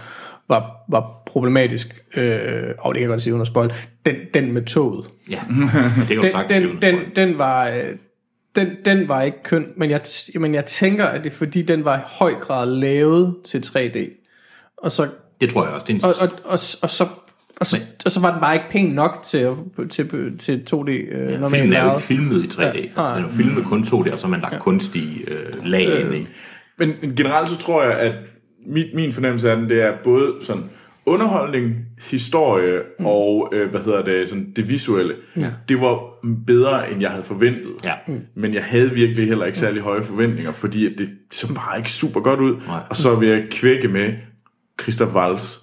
var, 0.49 0.71
var 0.89 1.23
problematisk. 1.27 2.03
Øh, 2.17 2.63
og 2.79 2.95
det 2.95 3.01
kan 3.01 3.03
jeg 3.03 3.09
godt 3.09 3.23
sige 3.23 3.33
uden 3.33 3.41
at 3.41 3.47
spoil. 3.47 3.73
Den, 4.07 4.15
den 4.35 4.53
med 4.53 4.63
toget. 4.63 5.05
Ja, 5.31 5.41
det 5.99 6.07
kan 6.09 6.17
du 6.17 6.23
Den, 6.23 6.33
sagt. 6.33 6.49
den, 6.49 6.63
den, 6.83 6.97
den 7.17 7.39
var... 7.39 7.67
øh, 7.69 7.75
Den, 8.57 8.69
den 8.85 9.09
var 9.09 9.23
ikke 9.23 9.43
køn, 9.43 9.67
men 9.77 9.91
jeg, 9.91 10.01
men 10.35 10.55
jeg 10.55 10.65
tænker, 10.65 11.05
at 11.07 11.25
det 11.25 11.31
er 11.33 11.37
fordi, 11.37 11.63
den 11.63 11.85
var 11.85 11.97
i 11.99 12.01
høj 12.07 12.35
grad 12.35 12.71
lavet 12.75 13.37
til 13.45 13.59
3D. 13.67 13.99
Og 14.77 14.93
så 14.93 15.09
det 15.41 15.51
tror 15.51 15.65
jeg 15.65 15.75
også. 15.75 15.87
Det 15.87 15.93
er 15.93 15.97
en, 15.99 16.05
og, 16.05 16.15
og, 16.21 16.29
og, 16.45 16.51
og, 16.53 16.59
så, 16.59 17.07
og, 17.61 17.67
så, 17.67 17.77
og 18.07 18.11
så 18.13 18.21
var 18.21 18.31
den 18.33 18.41
bare 18.41 18.55
ikke 18.55 18.67
pæn 18.71 18.87
nok 18.91 19.21
til, 19.25 19.39
at- 19.39 19.57
til, 19.91 20.39
til 20.39 20.65
2D 20.75 20.91
øh, 20.91 21.41
normalt 21.41 21.55
filmen 21.55 21.73
er 21.73 21.85
jo 21.85 21.91
ikke 21.91 22.03
filmet 22.07 22.45
i 22.45 22.49
3D. 22.49 22.63
Ja, 22.63 22.73
Ja, 22.77 22.87
nej. 22.97 23.17
den 23.17 23.25
er 23.25 23.31
filmet 23.31 23.65
kun 23.65 23.83
2D, 23.83 24.13
og 24.13 24.19
så 24.19 24.25
har 24.27 24.31
man 24.31 24.41
lagt 24.41 24.55
ja. 24.55 24.59
kunstige 24.59 25.31
øh, 25.31 25.65
lag 25.65 26.01
ind 26.01 26.15
i. 26.15 26.27
Men 26.79 26.95
generelt 27.17 27.49
så 27.49 27.57
tror 27.59 27.83
jeg, 27.83 27.93
at 27.99 28.13
min, 28.67 28.87
min 28.95 29.13
fornemmelse 29.13 29.51
af 29.51 29.57
den, 29.57 29.69
det 29.69 29.83
er 29.83 29.93
både 30.05 30.33
sådan 30.43 30.63
underholdning, 31.07 31.75
historie 32.11 32.83
mm. 32.99 33.07
og, 33.07 33.49
øh, 33.53 33.71
hvad 33.71 33.81
hedder 33.81 34.03
det, 34.03 34.29
sådan 34.29 34.53
det 34.57 34.69
visuelle. 34.69 35.15
Ja. 35.37 35.51
Det 35.69 35.81
var 35.81 36.01
bedre, 36.47 36.91
end 36.91 37.01
jeg 37.01 37.11
havde 37.11 37.23
forventet. 37.23 37.73
Ja. 37.85 37.95
Men 38.35 38.55
jeg 38.55 38.65
havde 38.65 38.91
virkelig 38.91 39.29
heller 39.29 39.47
ikke 39.47 39.59
særlig 39.59 39.83
høje 39.83 40.03
forventninger, 40.03 40.53
fordi 40.53 40.95
det 40.95 41.11
så 41.31 41.55
bare 41.55 41.79
ikke 41.79 41.93
super 41.93 42.21
godt 42.21 42.41
ud. 42.41 42.57
Nej. 42.67 42.81
Og 42.91 42.97
så 42.97 43.15
vil 43.15 43.29
jeg 43.29 43.47
kvække 43.51 43.89
med 43.89 44.13
Christoph 44.83 45.15
Waltz. 45.15 45.57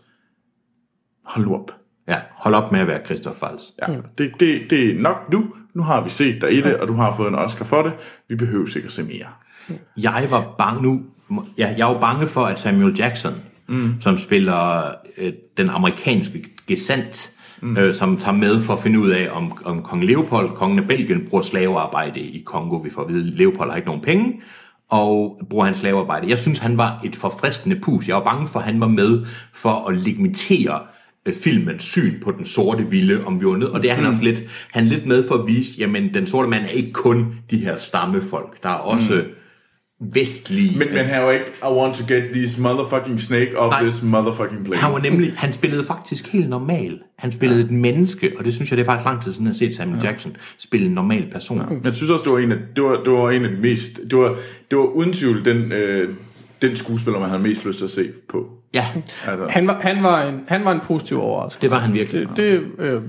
Hold 1.26 1.46
nu 1.46 1.56
op. 1.56 1.72
Ja, 2.08 2.18
hold 2.32 2.56
op 2.56 2.72
med 2.72 2.80
at 2.80 2.88
være 2.88 3.06
Christoph 3.06 3.44
Waltz. 3.44 3.64
Ja, 3.88 3.94
det, 4.18 4.32
det, 4.40 4.62
det 4.70 4.92
er 4.92 5.02
nok 5.02 5.32
nu. 5.32 5.54
Nu 5.74 5.84
har 5.84 6.04
vi 6.04 6.10
set 6.10 6.42
dig 6.42 6.54
i 6.54 6.62
det, 6.62 6.78
og 6.78 6.88
du 6.88 6.94
har 6.94 7.16
fået 7.16 7.28
en 7.28 7.36
Oscar 7.36 7.66
for 7.66 7.82
det. 7.82 7.94
Vi 8.30 8.36
behøver 8.36 8.68
sikkert 8.68 8.92
se 8.92 9.04
mere. 9.04 9.28
Jeg 9.98 10.28
var 10.30 10.56
bange 10.58 10.82
nu. 10.82 11.06
Ja, 11.58 11.76
jeg 11.78 11.88
var 11.88 12.00
bange 12.00 12.28
for, 12.28 12.42
at 12.42 12.60
Samuel 12.60 12.96
Jackson, 12.98 13.34
mm. 13.68 13.94
som 14.02 14.20
spiller 14.20 14.92
øh, 15.18 15.34
den 15.58 15.70
amerikanske 15.70 16.44
gesandt, 16.68 17.30
mm. 17.62 17.78
øh, 17.78 17.94
som 17.94 18.18
tager 18.18 18.36
med 18.38 18.62
for 18.62 18.74
at 18.74 18.80
finde 18.80 19.00
ud 19.00 19.10
af, 19.10 19.30
om, 19.32 19.58
om 19.66 19.84
kong 19.84 20.04
Leopold, 20.04 20.56
kongen 20.56 20.80
af 20.80 20.88
Belgien, 20.88 21.26
bruger 21.30 21.44
slavearbejde 21.44 22.20
i 22.20 22.44
Kongo. 22.46 22.76
Vi 22.76 22.90
får 22.90 23.02
at 23.02 23.10
vide, 23.10 23.28
at 23.28 23.38
Leopold 23.38 23.70
har 23.70 23.76
ikke 23.76 23.88
nogen 23.88 24.02
penge, 24.02 24.42
og 24.90 25.42
bruger 25.50 25.66
hans 25.66 25.78
slavearbejde. 25.78 26.30
Jeg 26.30 26.38
synes, 26.38 26.60
han 26.60 26.78
var 26.78 27.02
et 27.06 27.16
forfriskende 27.16 27.76
pus. 27.76 28.08
Jeg 28.08 28.16
var 28.16 28.24
bange 28.24 28.48
for, 28.48 28.60
at 28.60 28.66
han 28.66 28.80
var 28.80 28.88
med 28.88 29.26
for 29.54 29.88
at 29.90 29.98
legitimere 29.98 30.80
øh, 31.26 31.36
filmens 31.36 31.84
syn 31.84 32.22
på 32.24 32.32
den 32.32 32.46
sorte 32.46 32.90
vilde, 32.90 33.26
om 33.26 33.40
vi 33.40 33.46
var 33.46 33.58
ned. 33.58 33.68
Og 33.68 33.82
det 33.82 33.92
er 33.92 33.96
han 33.96 34.06
også 34.06 34.24
lidt, 34.24 34.44
han 34.72 34.86
er 34.86 34.90
lidt 34.90 35.06
med 35.06 35.28
for 35.28 35.36
at 35.36 35.48
vise, 35.48 35.72
jamen 35.78 36.14
den 36.14 36.28
sorte 36.28 36.50
mand 36.50 36.64
er 36.64 36.70
ikke 36.70 36.94
kun 36.94 37.36
de 37.52 37.58
her 37.58 37.78
stammefolk. 37.78 38.64
Der 38.64 38.70
er 38.70 38.74
også 38.74 39.14
mm. 39.14 39.32
Vestlige... 40.00 40.80
Men, 40.80 40.88
men 40.94 41.06
han 41.06 41.24
var 41.24 41.32
ikke, 41.32 41.46
I 41.64 41.66
want 41.72 41.96
to 41.96 42.04
get 42.14 42.24
these 42.34 42.62
motherfucking 42.62 43.22
snake 43.22 43.58
off 43.60 43.72
Nej. 43.72 43.82
this 43.82 44.04
motherfucking 44.04 44.66
plane. 44.66 44.82
Han 44.82 44.94
var 44.94 45.00
nemlig, 45.00 45.34
han 45.38 45.52
spillede 45.54 45.84
faktisk 45.86 46.28
helt 46.28 46.50
normal. 46.50 47.00
Han 47.18 47.32
spillede 47.32 47.60
ja. 47.60 47.66
et 47.66 47.72
menneske, 47.72 48.32
og 48.38 48.46
det 48.46 48.54
synes 48.54 48.72
jeg, 48.72 48.78
det 48.78 48.84
er 48.84 48.86
faktisk 48.86 49.06
lang 49.06 49.24
tid 49.24 49.32
siden, 49.32 49.46
jeg 49.46 49.54
har 49.54 49.58
set 49.58 49.76
Samuel 49.76 50.00
ja. 50.04 50.10
Jackson 50.10 50.36
spille 50.58 50.88
en 50.88 50.94
normal 50.94 51.28
person. 51.32 51.58
Ja. 51.58 51.66
Men 51.70 51.86
jeg 51.86 51.94
synes 51.96 52.10
også, 52.10 52.24
det 52.24 52.32
var 52.34 52.40
en 52.40 52.52
af, 52.52 52.58
det 52.76 52.84
var, 52.84 53.04
det 53.04 53.14
var 53.14 53.32
en 53.32 53.46
af 53.46 53.52
de 53.52 53.58
mest... 53.58 54.00
Det 54.10 54.18
var, 54.18 54.36
det 54.72 54.78
var 54.78 54.84
uden 54.86 55.14
tvivl 55.14 55.46
den, 55.46 55.72
øh, 55.72 56.10
den 56.62 56.76
skuespiller, 56.76 57.20
man 57.20 57.30
havde 57.30 57.44
mest 57.44 57.66
lyst 57.66 57.78
til 57.78 57.86
at 57.86 57.92
se 57.92 58.12
på. 58.30 58.50
Ja, 58.74 58.88
Altså, 59.28 59.48
Han 59.50 59.68
var, 59.68 59.80
han 59.82 60.04
var, 60.04 60.24
en, 60.24 60.40
han 60.48 60.66
var 60.66 60.72
en 60.72 60.80
positiv 60.80 61.22
overraskelse. 61.22 61.62
det 61.62 61.72
var 61.72 61.80
han 61.80 61.94
virkelig. 61.94 62.28
Det, 62.36 62.38
det, 62.38 62.86
øh, 62.86 63.02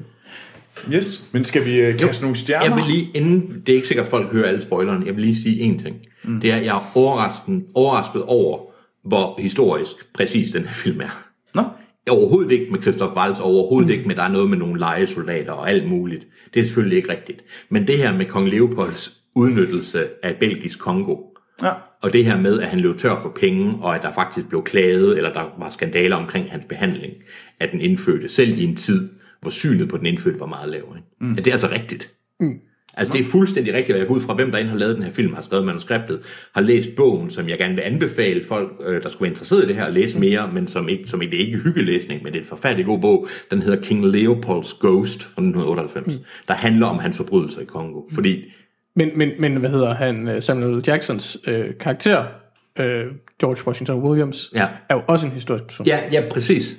yes, 0.95 1.29
men 1.33 1.45
skal 1.45 1.65
vi 1.65 1.81
øh, 1.81 1.99
kaste 1.99 2.25
nogle 2.25 2.37
stjerner? 2.37 2.67
Jeg 2.67 2.77
vil 2.77 2.95
lige, 2.95 3.11
inden, 3.15 3.63
det 3.67 3.73
er 3.73 3.77
ikke 3.77 3.89
sikkert, 3.89 4.07
at 4.07 4.11
folk 4.11 4.33
hører 4.33 4.49
alle 4.49 4.63
spoilerne, 4.63 5.07
jeg 5.07 5.17
vil 5.17 5.25
lige 5.25 5.37
sige 5.37 5.71
én 5.71 5.83
ting. 5.83 5.97
Mm. 6.25 6.41
Det 6.41 6.53
er, 6.53 6.57
at 6.57 6.65
jeg 6.65 6.77
er 6.77 6.93
overrasket, 6.95 7.65
overrasket 7.75 8.23
over, 8.23 8.59
hvor 9.05 9.41
historisk 9.41 10.13
præcis 10.15 10.51
den 10.51 10.63
her 10.63 10.73
film 10.75 11.01
er. 11.01 11.25
Nå? 11.55 11.63
Overhovedet 12.11 12.53
ikke 12.53 12.73
med 12.73 12.83
Christoph 12.83 13.17
Waltz, 13.17 13.41
overhovedet 13.41 13.91
ikke 13.91 14.09
med, 14.09 14.15
der 14.17 14.23
er 14.23 14.29
noget 14.29 14.51
med 14.51 14.59
nogle 14.59 14.79
legesoldater 14.79 15.53
og 15.53 15.71
alt 15.71 15.89
muligt. 15.89 16.27
Det 16.55 16.61
er 16.61 16.65
selvfølgelig 16.65 16.97
ikke 16.97 17.11
rigtigt. 17.13 17.45
Men 17.69 17.87
det 17.87 17.99
her 17.99 18.17
med 18.17 18.27
kong 18.27 18.49
Leopolds 18.49 19.13
udnyttelse 19.35 20.07
af 20.23 20.37
belgisk 20.37 20.79
Kongo, 20.79 21.17
Ja. 21.63 21.73
og 22.03 22.13
det 22.13 22.25
her 22.25 22.41
med, 22.41 22.61
at 22.61 22.69
han 22.69 22.81
løb 22.81 22.99
tør 22.99 23.21
for 23.23 23.29
penge, 23.41 23.79
og 23.83 23.95
at 23.95 24.03
der 24.03 24.13
faktisk 24.13 24.49
blev 24.49 24.65
klaget, 24.65 25.17
eller 25.17 25.33
der 25.33 25.55
var 25.59 25.69
skandaler 25.69 26.17
omkring 26.17 26.51
hans 26.51 26.65
behandling 26.69 27.15
af 27.61 27.69
den 27.69 27.81
indfødte, 27.81 28.29
selv 28.29 28.59
i 28.59 28.65
en 28.65 28.77
tid, 28.77 29.09
hvor 29.41 29.51
synet 29.51 29.89
på 29.89 29.97
den 29.97 30.07
indfødte 30.07 30.41
var 30.41 30.47
meget 30.47 30.69
lav. 30.71 30.95
Ikke? 30.97 31.09
Mm. 31.21 31.33
Ja, 31.33 31.37
det 31.41 31.47
er 31.47 31.53
altså 31.53 31.69
rigtigt. 31.71 32.11
Mm. 32.41 32.61
Altså 32.95 33.13
det 33.13 33.21
er 33.21 33.25
fuldstændig 33.25 33.75
rigtigt, 33.75 33.93
og 33.95 33.99
jeg 33.99 34.09
går 34.09 34.15
ud 34.15 34.21
fra, 34.21 34.35
hvem 34.35 34.51
der 34.53 34.65
har 34.65 34.77
lavet 34.77 34.97
den 34.97 35.05
her 35.05 35.11
film, 35.11 35.35
har 35.35 35.43
skrevet 35.43 35.67
manuskriptet, 35.67 36.21
har 36.55 36.61
læst 36.61 36.91
bogen, 36.97 37.31
som 37.31 37.49
jeg 37.49 37.59
gerne 37.59 37.75
vil 37.75 37.83
anbefale 37.83 38.45
folk, 38.49 38.73
øh, 38.87 39.03
der 39.03 39.09
skulle 39.09 39.21
være 39.23 39.31
interesseret 39.31 39.65
i 39.65 39.67
det 39.69 39.75
her, 39.77 39.85
at 39.85 39.93
læse 39.93 40.19
mere, 40.19 40.51
men 40.53 40.69
som 40.69 40.89
ikke, 40.89 41.09
som 41.09 41.23
ikke, 41.23 41.31
det 41.37 41.43
er 41.43 41.47
ikke 41.47 41.59
hyggelæsning, 41.59 42.23
men 42.23 42.33
det 42.33 42.39
er 42.39 42.43
en 42.43 42.49
forfærdelig 42.49 42.87
god 42.87 42.99
bog. 43.01 43.27
Den 43.51 43.63
hedder 43.63 43.81
King 43.83 44.05
Leopold's 44.05 44.79
Ghost 44.81 45.23
fra 45.23 45.43
1998, 45.43 46.07
mm. 46.07 46.13
der 46.49 46.55
handler 46.55 46.87
om 46.87 46.99
hans 46.99 47.17
forbrydelser 47.17 47.61
i 47.61 47.65
Kongo. 47.65 48.03
Fordi 48.15 48.45
men, 48.97 49.11
men, 49.15 49.31
men 49.39 49.57
hvad 49.57 49.71
hedder 49.71 49.95
han? 49.95 50.29
øh, 50.29 50.43
Samuel 50.43 50.83
Jacksons 50.87 51.39
øh, 51.49 51.65
karakter, 51.81 52.25
øh, 52.81 53.05
George 53.41 53.67
Washington 53.67 54.03
Williams, 54.03 54.51
Ja. 54.55 54.67
er 54.89 54.95
jo 54.95 55.03
også 55.07 55.27
en 55.27 55.33
historisk 55.33 55.65
person. 55.65 55.87
Ja, 55.87 55.99
ja, 56.13 56.23
præcis. 56.31 56.77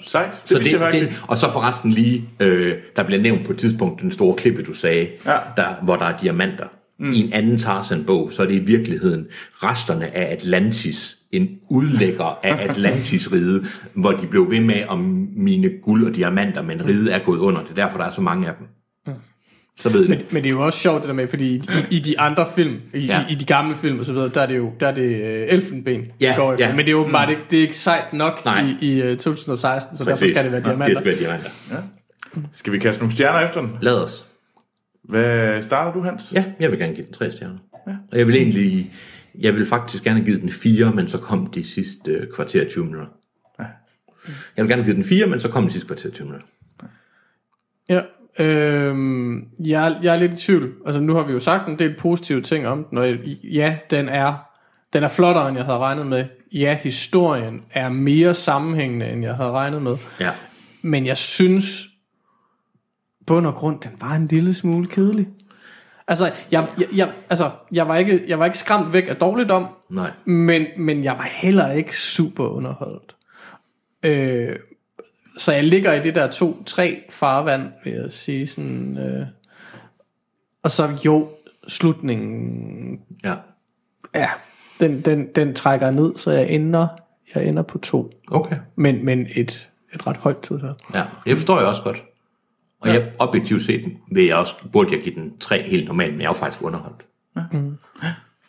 Sejt. 0.00 0.30
Det, 0.32 0.38
Så 0.50 0.58
det, 0.58 0.72
jeg 0.72 0.80
faktisk 0.80 1.04
det, 1.04 1.22
og 1.28 1.36
så 1.38 1.52
forresten 1.52 1.90
lige, 1.90 2.28
øh, 2.40 2.74
der 2.96 3.02
bliver 3.02 3.20
nævnt 3.22 3.46
på 3.46 3.52
et 3.52 3.58
tidspunkt 3.58 4.02
den 4.02 4.12
store 4.12 4.34
klippe, 4.36 4.62
du 4.62 4.72
sagde, 4.72 5.08
Ja. 5.26 5.36
der, 5.56 5.66
hvor 5.82 5.96
der 5.96 6.04
er 6.04 6.18
diamanter. 6.18 6.66
Mm. 6.98 7.12
I 7.12 7.20
en 7.20 7.32
anden 7.32 7.58
Tarzan-bog, 7.58 8.32
så 8.32 8.42
er 8.42 8.46
det 8.46 8.54
i 8.54 8.58
virkeligheden 8.58 9.26
resterne 9.52 10.16
af 10.16 10.32
Atlantis, 10.32 11.16
en 11.32 11.48
udlægger 11.70 12.38
af 12.42 12.56
Atlantis-ride, 12.68 13.64
hvor 13.94 14.10
de 14.12 14.26
blev 14.26 14.50
ved 14.50 14.60
med 14.60 14.74
at 14.74 14.98
mine 15.36 15.70
guld 15.82 16.06
og 16.06 16.14
diamanter, 16.14 16.62
men 16.62 16.86
riget 16.86 17.14
er 17.14 17.18
gået 17.18 17.38
under. 17.38 17.60
Det 17.62 17.70
er 17.70 17.74
derfor, 17.74 17.98
der 17.98 18.04
er 18.04 18.10
så 18.10 18.20
mange 18.20 18.48
af 18.48 18.52
dem. 18.58 18.66
Så 19.78 19.88
ved 19.92 20.08
Men, 20.08 20.18
det. 20.18 20.32
men 20.32 20.42
det 20.42 20.48
er 20.48 20.52
jo 20.52 20.62
også 20.62 20.78
sjovt 20.78 21.02
det 21.02 21.08
der 21.08 21.14
med, 21.14 21.28
fordi 21.28 21.54
i, 21.54 21.62
i 21.90 21.98
de 21.98 22.20
andre 22.20 22.46
film, 22.54 22.76
i, 22.94 22.98
Ja. 22.98 23.18
ja. 23.20 23.26
i, 23.28 23.32
i 23.32 23.34
de 23.34 23.44
gamle 23.44 23.76
film 23.76 23.98
og 23.98 24.04
så 24.04 24.12
videre, 24.12 24.28
der 24.28 24.40
er 24.40 24.46
det 24.46 24.56
jo 24.56 24.72
der 24.80 24.86
er 24.88 24.94
det 24.94 25.02
øh, 25.22 25.46
elfenben, 25.48 26.04
Ja, 26.20 26.28
det 26.28 26.36
går 26.36 26.52
efter. 26.52 26.66
ja. 26.66 26.72
Men 26.72 26.78
det 26.86 26.88
er 26.88 26.96
jo 26.96 27.08
bare 27.12 27.30
ikke, 27.30 27.42
det 27.50 27.56
er 27.58 27.62
ikke 27.62 27.76
sejt 27.76 28.12
nok 28.12 28.44
Nej. 28.44 28.64
i, 28.80 28.86
i 28.94 29.02
øh, 29.02 29.16
2016, 29.16 29.96
så 29.96 30.04
derfor 30.04 30.16
Præcis. 30.18 30.30
skal 30.30 30.44
det 30.44 30.52
være 30.52 30.62
Ja, 30.64 30.68
diamanter. 30.68 30.94
Det 30.94 30.98
skal 30.98 31.06
være 31.12 31.20
diamanter. 31.20 31.50
Skal 32.52 32.72
vi 32.72 32.78
kaste 32.78 33.00
nogle 33.02 33.12
stjerner 33.12 33.40
efter 33.48 33.60
den? 33.60 33.70
Lad 33.80 34.02
os. 34.04 34.26
Hvad 35.04 35.62
starter 35.62 35.92
du, 35.92 36.00
Hans? 36.00 36.32
Ja, 36.34 36.44
jeg 36.60 36.70
vil 36.70 36.78
gerne 36.78 36.94
give 36.94 37.04
den 37.06 37.12
tre 37.14 37.30
stjerner. 37.30 37.58
Ja. 37.86 37.92
Og 38.12 38.18
jeg 38.18 38.26
vil 38.26 38.36
egentlig, 38.36 38.92
jeg 39.40 39.54
vil 39.54 39.66
faktisk 39.66 40.02
gerne 40.04 40.24
give 40.24 40.40
den 40.40 40.50
fire, 40.50 40.92
men 40.92 41.08
så 41.08 41.18
kom 41.18 41.46
de 41.46 41.64
sidste 41.64 42.10
øh, 42.10 42.26
kvarter 42.34 42.68
20 42.68 42.84
minutter. 42.84 43.06
Jeg 44.56 44.64
vil 44.64 44.68
gerne 44.68 44.84
give 44.84 44.94
den 44.96 45.04
fire, 45.04 45.26
men 45.26 45.40
så 45.40 45.48
kom 45.48 45.64
de 45.66 45.72
sidste 45.72 45.86
kvarter 45.86 46.10
20 46.10 46.26
minutter. 46.26 46.46
Øhm, 48.38 49.48
jeg, 49.58 49.96
jeg 50.02 50.14
er 50.14 50.18
lidt 50.18 50.32
i 50.32 50.36
tvivl. 50.36 50.72
Altså 50.86 51.00
nu 51.00 51.14
har 51.14 51.22
vi 51.22 51.32
jo 51.32 51.40
sagt 51.40 51.68
en 51.68 51.78
del 51.78 51.96
positive 51.98 52.42
ting 52.42 52.66
om 52.66 52.84
den, 52.84 52.98
og 52.98 53.08
ja, 53.44 53.76
den 53.90 54.08
er, 54.08 54.34
den 54.92 55.04
er 55.04 55.08
flottere, 55.08 55.48
end 55.48 55.56
jeg 55.56 55.66
havde 55.66 55.78
regnet 55.78 56.06
med. 56.06 56.24
Ja, 56.52 56.78
historien 56.82 57.64
er 57.70 57.88
mere 57.88 58.34
sammenhængende, 58.34 59.08
end 59.08 59.22
jeg 59.22 59.34
havde 59.34 59.50
regnet 59.50 59.82
med. 59.82 59.96
Ja. 60.20 60.30
Men 60.82 61.06
jeg 61.06 61.16
synes, 61.16 61.86
bund 63.26 63.46
og 63.46 63.54
grund, 63.54 63.80
den 63.80 63.90
var 64.00 64.12
en 64.12 64.26
lille 64.26 64.54
smule 64.54 64.86
kedelig. 64.86 65.28
Altså, 66.08 66.32
jeg, 66.50 66.68
jeg, 66.78 66.86
jeg, 66.96 67.12
altså, 67.30 67.50
jeg, 67.72 67.88
var, 67.88 67.96
ikke, 67.96 68.24
jeg 68.28 68.38
var 68.38 68.44
ikke 68.44 68.58
skræmt 68.58 68.92
væk 68.92 69.08
af 69.08 69.16
dårligdom, 69.16 69.66
Nej. 69.90 70.10
men, 70.24 70.66
men 70.76 71.04
jeg 71.04 71.12
var 71.12 71.28
heller 71.32 71.72
ikke 71.72 71.98
super 71.98 72.44
underholdt. 72.44 73.16
Øh, 74.02 74.56
så 75.36 75.52
jeg 75.52 75.64
ligger 75.64 75.92
i 75.92 76.02
det 76.02 76.14
der 76.14 76.30
to-tre 76.30 77.02
farvand, 77.10 77.72
vil 77.84 77.92
jeg 77.92 78.12
sige. 78.12 78.46
Sådan, 78.46 78.98
øh, 78.98 79.26
og 80.62 80.70
så 80.70 80.98
jo, 81.04 81.28
slutningen, 81.68 83.00
Ja. 83.24 83.34
ja, 84.14 84.28
den, 84.80 85.00
den, 85.00 85.26
den 85.26 85.54
trækker 85.54 85.90
ned, 85.90 86.16
så 86.16 86.30
jeg 86.30 86.50
ender, 86.50 86.86
jeg 87.34 87.46
ender 87.46 87.62
på 87.62 87.78
to. 87.78 88.10
Okay. 88.28 88.56
Men, 88.76 89.04
men 89.04 89.26
et, 89.34 89.70
et 89.94 90.06
ret 90.06 90.16
højt 90.16 90.40
total. 90.40 90.74
Ja, 90.94 91.04
det 91.26 91.36
forstår 91.36 91.58
jeg 91.58 91.68
også 91.68 91.82
godt. 91.82 92.04
Og 92.80 92.88
ja. 92.88 92.92
jeg, 92.92 93.12
objektivt 93.18 93.62
set 93.62 93.96
vil 94.12 94.24
jeg 94.24 94.36
også, 94.36 94.54
burde 94.72 94.94
jeg 94.94 95.02
give 95.02 95.14
den 95.14 95.38
tre 95.38 95.62
helt 95.62 95.88
normalt, 95.88 96.12
men 96.12 96.20
jeg 96.20 96.26
er 96.26 96.30
jo 96.30 96.38
faktisk 96.38 96.62
underholdt. 96.62 97.04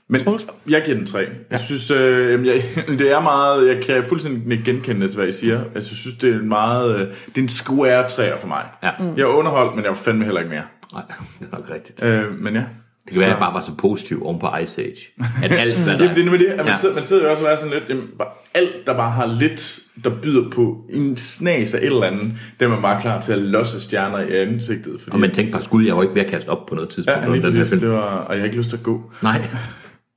Men 0.10 0.22
jeg 0.70 0.82
giver 0.86 0.98
den 0.98 1.06
tre. 1.06 1.26
Jeg 1.52 1.60
synes, 1.60 1.92
øh, 1.92 2.46
jeg, 2.48 2.64
det 3.00 3.12
er 3.12 3.20
meget, 3.22 3.68
jeg 3.68 3.84
kan 3.86 4.04
fuldstændig 4.04 4.62
genkende 4.66 5.08
til, 5.08 5.16
hvad 5.16 5.28
I 5.28 5.32
siger. 5.32 5.60
Altså, 5.76 5.92
jeg 5.92 5.98
synes, 5.98 6.16
det 6.16 6.30
er 6.30 6.40
en 6.40 6.50
meget, 6.50 6.96
øh, 6.96 7.00
det 7.08 7.38
er 7.38 7.42
en 7.42 7.50
square 7.50 8.10
træer 8.10 8.38
for 8.38 8.48
mig. 8.48 8.64
Ja. 8.84 8.90
Jeg 9.16 9.22
er 9.22 9.26
underholdt, 9.26 9.76
men 9.76 9.84
jeg 9.84 9.90
var 9.92 9.98
fandme 9.98 10.24
heller 10.26 10.40
ikke 10.42 10.50
mere. 10.54 10.64
Nej, 10.94 11.04
det 11.40 11.48
er 11.52 11.58
nok 11.58 11.70
rigtigt. 11.74 12.04
Øh, 12.04 12.24
men 12.40 12.56
ja. 12.56 12.64
Det 13.06 13.14
kan 13.14 13.20
være, 13.20 13.26
at 13.30 13.32
jeg 13.32 13.40
bare 13.40 13.54
var 13.54 13.62
så 13.62 13.72
positiv 13.78 14.26
oven 14.26 14.40
på 14.40 14.48
Ice 14.64 14.82
Age. 14.82 14.98
At 15.44 15.52
alt, 15.52 15.78
hvad 15.84 15.94
der 15.98 16.04
Jamen, 16.04 16.16
det 16.16 16.22
er 16.22 16.24
nemlig 16.26 16.40
det, 16.40 16.46
at 16.48 16.58
man, 16.58 16.66
Ja. 16.66 16.72
ja. 16.72 16.78
sidder, 16.78 16.96
man 16.96 17.04
sidder 17.04 17.24
jo 17.24 17.32
også 17.32 17.46
og 17.46 17.52
er 17.52 17.56
sådan 17.56 17.74
lidt, 17.74 17.84
jamen, 17.90 18.08
bare, 18.18 18.28
alt 18.54 18.88
der 18.88 18.94
bare 18.94 19.12
har 19.12 19.26
lidt, 19.40 19.80
der 20.04 20.10
byder 20.22 20.50
på 20.50 20.78
en 20.94 21.18
snas 21.18 21.74
af 21.74 21.78
et 21.78 21.86
eller 21.86 22.04
andet, 22.04 22.32
det 22.60 22.66
er 22.66 22.70
man 22.70 22.82
bare 22.82 23.02
klar 23.02 23.22
til 23.22 23.34
at 23.34 23.40
losse 23.40 23.82
stjerner 23.82 24.20
i 24.20 24.36
ansigtet. 24.38 25.02
Fordi, 25.02 25.14
Og 25.14 25.20
man 25.20 25.32
tænkte 25.32 25.52
faktisk, 25.52 25.72
gud, 25.72 25.86
jeg 25.86 25.96
var 25.98 26.02
ikke 26.04 26.16
ved 26.16 26.22
at 26.22 26.30
kaste 26.30 26.50
op 26.50 26.66
på 26.66 26.76
noget 26.76 26.90
tidspunkt. 26.90 27.22
ja, 27.28 27.32
lige 27.32 27.42
præcis, 27.42 27.80
det 27.80 27.90
var, 27.90 28.00
og 28.02 28.34
jeg 28.34 28.42
har 28.42 28.46
ikke 28.46 28.58
lyst 28.58 28.70
til 28.70 28.78
at 28.78 28.84
gå. 28.84 29.12
Nej, 29.22 29.42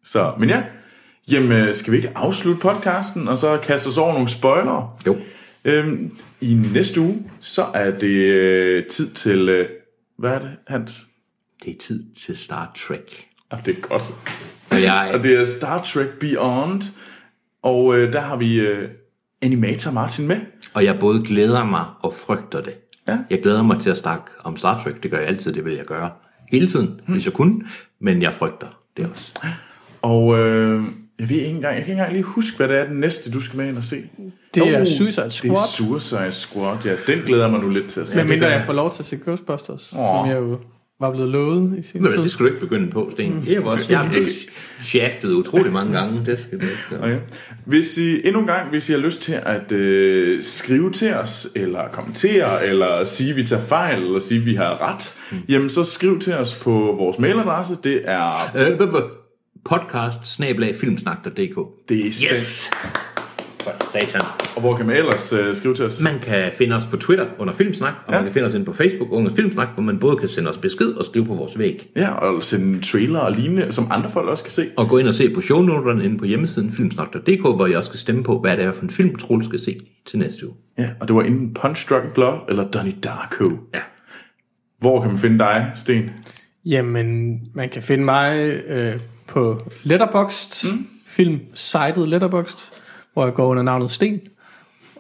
Så, 0.09 0.33
men 0.39 0.49
ja, 0.49 0.63
jamen, 1.31 1.75
skal 1.75 1.93
vi 1.93 1.97
ikke 1.97 2.13
afslutte 2.15 2.61
podcasten, 2.61 3.29
og 3.29 3.39
så 3.39 3.59
kaste 3.63 3.89
os 3.89 3.99
over 3.99 4.13
nogle 4.13 4.29
spoilere? 4.29 4.91
jo. 5.07 5.17
Øhm, 5.65 6.17
I 6.41 6.55
næste 6.55 7.01
uge, 7.01 7.31
så 7.41 7.67
er 7.75 7.91
det 7.91 8.17
øh, 8.17 8.87
tid 8.87 9.11
til, 9.11 9.49
øh, 9.49 9.69
hvad 10.19 10.31
er 10.31 10.39
det, 10.39 10.51
Hans? 10.67 11.07
Det 11.65 11.71
er 11.75 11.79
tid 11.79 12.05
til 12.15 12.37
Star 12.37 12.73
Trek. 12.77 13.27
Ah, 13.51 13.65
det 13.65 13.77
er 13.77 13.81
godt. 13.81 14.03
Og 14.71 14.83
jeg, 14.83 15.11
Og 15.15 15.23
det 15.23 15.41
er 15.41 15.45
Star 15.45 15.83
Trek 15.83 16.09
Beyond, 16.21 16.83
og 17.63 17.99
øh, 17.99 18.13
der 18.13 18.21
har 18.21 18.37
vi 18.37 18.61
øh, 18.61 18.89
animator 19.43 19.91
Martin 19.91 20.27
med. 20.27 20.41
og 20.75 20.85
jeg 20.85 20.99
både 21.01 21.25
glæder 21.25 21.65
mig 21.65 21.85
og 22.03 22.15
frygter 22.15 22.61
det. 22.61 22.75
Ja. 23.09 23.19
Jeg 23.31 23.43
glæder 23.43 23.63
mig 23.63 23.81
til 23.81 23.91
at 23.91 23.97
snakke 23.97 24.25
om 24.45 24.57
Star 24.57 24.83
Trek. 24.83 25.03
Det 25.03 25.11
gør 25.11 25.19
jeg 25.19 25.29
altid, 25.29 25.53
det 25.53 25.65
vil 25.65 25.75
jeg 25.75 25.85
gøre. 25.85 26.11
Hele 26.53 26.67
tiden, 26.67 27.01
hvis 27.09 27.25
jeg 27.25 27.33
kunne. 27.33 27.65
Men 28.01 28.23
jeg 28.23 28.35
frygter 28.35 28.69
det 28.97 29.11
også. 29.11 29.33
Og 30.03 30.39
øh, 30.39 30.83
jeg 31.19 31.29
ved 31.29 31.37
ikke 31.37 31.49
engang, 31.49 31.77
jeg 31.77 31.85
kan 31.85 31.91
ikke 31.93 31.93
engang 31.93 32.13
lige 32.13 32.23
huske, 32.23 32.57
hvad 32.57 32.69
det 32.69 32.77
er 32.79 32.87
den 32.87 33.01
næste, 33.01 33.31
du 33.31 33.41
skal 33.41 33.57
med 33.57 33.69
ind 33.69 33.77
og 33.77 33.85
se. 33.85 34.03
Det 34.55 34.63
er 34.75 34.81
Oh, 34.81 34.87
Suicide 34.87 35.25
Det 35.25 35.33
Squad. 35.33 35.53
er 35.57 35.69
Suicide 35.69 36.33
Squad, 36.33 36.77
ja. 36.85 37.13
Den 37.13 37.19
glæder 37.27 37.43
jeg 37.43 37.51
mig 37.51 37.61
nu 37.61 37.69
lidt 37.71 37.89
til 37.89 38.01
at 38.01 38.09
se. 38.09 38.17
Men 38.17 38.29
mindre 38.29 38.47
jeg 38.47 38.57
jeg. 38.57 38.67
får 38.67 38.73
lov 38.73 38.93
til 38.95 39.03
at 39.03 39.07
se 39.07 39.17
Ghostbusters, 39.17 39.93
Åh. 39.93 39.99
som 39.99 40.29
jeg 40.31 40.37
jo 40.37 40.59
var 41.01 41.11
blevet 41.11 41.29
lovet 41.29 41.79
i 41.79 41.83
sin 41.83 42.03
Men 42.03 42.13
tid. 42.13 42.23
det 42.23 42.31
skal 42.31 42.45
du 42.47 42.49
ikke 42.51 42.61
begynde 42.61 42.91
på, 42.91 43.09
Sten. 43.13 43.43
Det 43.47 43.53
er 43.53 43.57
jo 43.61 43.67
også, 43.69 43.87
jeg 43.89 44.05
er 44.05 44.09
blevet 44.11 44.29
shaftet 44.81 45.33
utrolig 45.33 45.73
mange 45.73 45.93
gange. 45.99 46.23
Det 46.27 46.39
skal 46.47 46.61
du 46.61 46.65
ikke. 46.65 47.03
Okay. 47.05 47.19
Hvis 47.65 47.99
I 47.99 48.27
endnu 48.27 48.41
en 48.41 48.47
gang, 48.47 48.71
hvis 48.71 48.89
I 48.89 48.93
har 48.93 48.99
lyst 49.01 49.23
til 49.23 49.39
at 49.43 49.73
øh, 49.73 50.43
skrive 50.43 50.93
til 50.93 51.15
os, 51.15 51.49
eller 51.55 51.81
kommentere, 51.93 52.67
eller 52.67 53.05
sige, 53.05 53.31
at 53.31 53.37
vi 53.37 53.45
tager 53.45 53.63
fejl, 53.63 54.03
eller 54.03 54.19
sige, 54.21 54.41
at 54.41 54.47
vi 54.47 54.55
har 54.55 54.91
ret, 54.93 55.15
mm. 55.33 55.39
jamen 55.49 55.71
så 55.71 55.85
skriv 55.85 56.19
til 56.21 56.35
os 56.35 56.55
på 56.55 56.71
vores 56.99 57.19
mailadresse. 57.19 57.77
Det 57.85 58.01
er... 58.05 58.53
Øh, 58.57 58.79
podcast 59.69 60.41
filmsnak.dk 60.81 61.89
Det 61.89 62.01
er 62.01 62.05
Yes! 62.05 62.71
For 63.61 63.85
satan. 63.93 64.21
Og 64.57 64.61
hvor 64.61 64.77
kan 64.77 64.87
man 64.87 64.97
ellers 64.97 65.33
øh, 65.33 65.57
skrive 65.57 65.75
til 65.75 65.85
os? 65.85 66.01
Man 66.01 66.19
kan 66.19 66.53
finde 66.59 66.77
os 66.77 66.87
på 66.87 66.97
Twitter 66.97 67.27
under 67.39 67.55
Filmsnak, 67.55 67.95
og 68.07 68.13
ja. 68.13 68.19
man 68.19 68.25
kan 68.25 68.33
finde 68.33 68.47
os 68.47 68.55
inde 68.55 68.65
på 68.65 68.73
Facebook 68.73 69.09
under 69.13 69.35
Filmsnak, 69.35 69.69
hvor 69.75 69.83
man 69.83 69.99
både 69.99 70.17
kan 70.17 70.29
sende 70.29 70.51
os 70.51 70.59
besked 70.59 70.87
og 70.87 71.05
skrive 71.05 71.27
på 71.27 71.35
vores 71.35 71.59
væg. 71.59 71.91
Ja, 71.97 72.11
og 72.11 72.45
sende 72.45 72.81
trailer 72.81 73.19
og 73.19 73.33
lignende, 73.33 73.73
som 73.73 73.89
andre 73.91 74.11
folk 74.11 74.29
også 74.29 74.45
kan 74.45 74.53
se. 74.53 74.69
Og 74.77 74.89
gå 74.89 74.99
ind 74.99 75.09
og 75.09 75.15
se 75.15 75.31
på 75.31 75.41
shownoterne 75.41 76.05
inde 76.05 76.19
på 76.19 76.25
hjemmesiden 76.25 76.73
filmsnak.dk, 76.73 77.41
hvor 77.41 77.67
I 77.67 77.75
også 77.75 77.89
skal 77.89 77.99
stemme 77.99 78.25
på, 78.25 78.41
hvad 78.41 78.57
det 78.57 78.65
er 78.65 78.73
for 78.73 78.83
en 78.83 78.91
film, 78.91 79.15
Troels 79.15 79.47
skal 79.47 79.59
se 79.59 79.81
til 80.07 80.19
næste 80.19 80.47
uge. 80.47 80.57
Ja, 80.79 80.89
og 81.01 81.09
det 81.09 81.17
var 81.17 81.23
enten 81.23 81.55
Punch 81.55 81.89
Drunk 81.89 82.15
Blood 82.15 82.39
eller 82.49 82.71
Donnie 82.71 82.95
Darko. 83.05 83.51
Ja. 83.75 83.81
Hvor 84.79 85.01
kan 85.01 85.11
man 85.11 85.19
finde 85.19 85.39
dig, 85.39 85.73
Sten? 85.75 86.11
Jamen, 86.65 87.39
man 87.55 87.69
kan 87.69 87.83
finde 87.83 88.05
mig 88.05 88.55
øh, 88.69 89.01
på 89.29 89.71
Letterboxd, 89.83 90.73
mm. 90.73 90.87
filmsitet 91.07 92.09
Letterboxd, 92.09 92.73
hvor 93.13 93.25
jeg 93.25 93.35
går 93.35 93.47
under 93.47 93.63
navnet 93.63 93.91
Sten, 93.91 94.21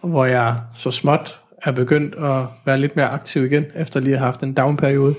og 0.02 0.09
hvor 0.09 0.24
jeg 0.24 0.56
så 0.74 0.90
småt 0.90 1.40
er 1.62 1.72
begyndt 1.72 2.14
at 2.14 2.44
være 2.66 2.80
lidt 2.80 2.96
mere 2.96 3.09
aktiv 3.09 3.44
igen, 3.44 3.64
efter 3.74 4.00
lige 4.00 4.12
at 4.12 4.18
have 4.18 4.26
haft 4.26 4.42
en 4.42 4.55
down-periode. 4.55 5.14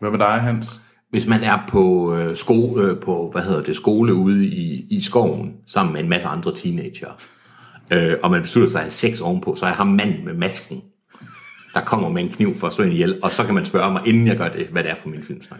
Hvad 0.00 0.10
med 0.10 0.18
dig, 0.18 0.40
Hans? 0.40 0.82
Hvis 1.10 1.26
man 1.26 1.42
er 1.42 1.58
på, 1.68 2.14
øh, 2.16 2.36
sko, 2.36 2.78
øh, 2.78 3.00
på 3.00 3.30
hvad 3.32 3.42
hedder 3.42 3.62
det, 3.62 3.76
skole 3.76 4.14
ude 4.14 4.46
i, 4.46 4.86
i 4.90 5.02
skoven, 5.02 5.56
sammen 5.66 5.92
med 5.92 6.00
en 6.00 6.08
masse 6.08 6.28
andre 6.28 6.56
teenager, 6.56 7.10
øh, 7.92 8.14
og 8.22 8.30
man 8.30 8.42
beslutter 8.42 8.70
sig 8.70 8.78
at 8.78 8.84
have 8.84 8.90
sex 8.90 9.20
ovenpå, 9.20 9.54
så 9.54 9.64
er 9.64 9.68
jeg 9.68 9.76
ham 9.76 9.86
manden 9.86 10.24
med 10.24 10.34
masken, 10.34 10.82
der 11.74 11.80
kommer 11.80 12.08
med 12.08 12.22
en 12.22 12.28
kniv 12.28 12.54
for 12.54 12.66
at 12.66 12.72
slå 12.72 12.84
en 12.84 12.92
ihjel, 12.92 13.18
og 13.22 13.32
så 13.32 13.44
kan 13.44 13.54
man 13.54 13.64
spørge 13.64 13.92
mig, 13.92 14.02
inden 14.06 14.26
jeg 14.26 14.36
gør 14.36 14.48
det, 14.48 14.66
hvad 14.66 14.82
det 14.82 14.90
er 14.90 14.94
for 14.94 15.08
min 15.08 15.22
filmsnak. 15.22 15.58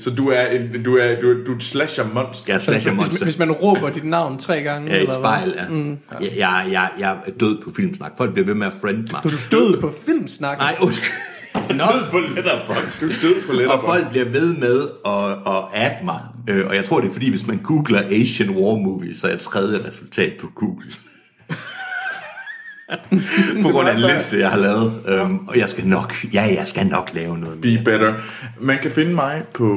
Så 0.00 0.10
du 0.10 0.28
er 0.28 0.46
en, 0.46 0.82
du 0.82 0.96
er, 0.96 1.20
du, 1.20 1.30
er- 1.30 1.44
du 1.46 1.52
er 1.52 1.56
et 1.56 1.62
slasher 1.62 2.04
monster. 2.14 2.44
Jeg 2.48 2.54
er 2.54 2.58
slasher 2.58 2.90
Hvis, 2.92 2.96
monster. 3.06 3.24
hvis 3.24 3.38
man 3.38 3.52
råber 3.52 3.90
dit 3.90 4.04
navn 4.04 4.38
tre 4.38 4.62
gange, 4.62 4.88
Ja, 4.90 4.94
i 4.94 4.96
et 4.96 5.02
eller 5.02 5.18
hvad? 5.18 5.28
spejl, 5.28 5.54
ja. 5.56 5.68
Mm. 5.68 5.98
Jeg, 6.20 6.32
jeg, 6.36 6.68
jeg, 6.70 6.90
jeg 6.98 7.10
er 7.26 7.30
død 7.40 7.62
på 7.64 7.70
filmsnak. 7.76 8.12
Folk 8.16 8.32
bliver 8.32 8.46
ved 8.46 8.54
med 8.54 8.66
at 8.66 8.72
friend 8.80 8.96
mig. 9.12 9.20
Du 9.24 9.28
er 9.28 9.32
død 9.50 9.80
på 9.80 9.94
filmsnak. 10.06 10.58
Nej, 10.58 10.76
undskyld. 10.80 11.12
Nå, 11.54 11.84
Død 11.92 12.10
på 12.10 12.18
letterbox. 12.18 13.00
Du 13.00 13.06
er 13.06 13.12
død 13.22 13.34
på 13.46 13.52
Og 13.52 13.58
letterbox. 13.58 13.84
folk 13.84 14.10
bliver 14.10 14.24
ved 14.28 14.54
med 14.54 14.80
at, 15.06 15.30
at 15.46 15.62
adde 15.90 16.04
mig. 16.04 16.20
Øh, 16.48 16.66
og 16.68 16.74
jeg 16.74 16.84
tror, 16.84 17.00
det 17.00 17.08
er 17.08 17.12
fordi, 17.12 17.30
hvis 17.30 17.46
man 17.46 17.58
googler 17.58 18.00
Asian 18.10 18.50
War 18.50 18.76
Movie, 18.76 19.14
så 19.14 19.26
er 19.26 19.30
jeg 19.30 19.40
tredje 19.40 19.86
resultat 19.86 20.32
på 20.40 20.46
Google. 20.54 20.86
På 23.62 23.68
grund 23.68 23.88
af 23.88 23.94
en 23.94 24.14
liste, 24.16 24.38
jeg 24.38 24.50
har 24.50 24.58
lavet. 24.58 25.02
Øhm, 25.06 25.38
og 25.48 25.58
jeg 25.58 25.68
skal 25.68 25.86
nok, 25.86 26.14
ja, 26.34 26.54
jeg 26.58 26.66
skal 26.66 26.86
nok 26.86 27.10
lave 27.14 27.38
noget 27.38 27.60
Be 27.60 27.68
mere. 27.74 27.84
better. 27.84 28.14
Man 28.60 28.78
kan 28.82 28.90
finde 28.90 29.14
mig 29.14 29.42
på 29.54 29.68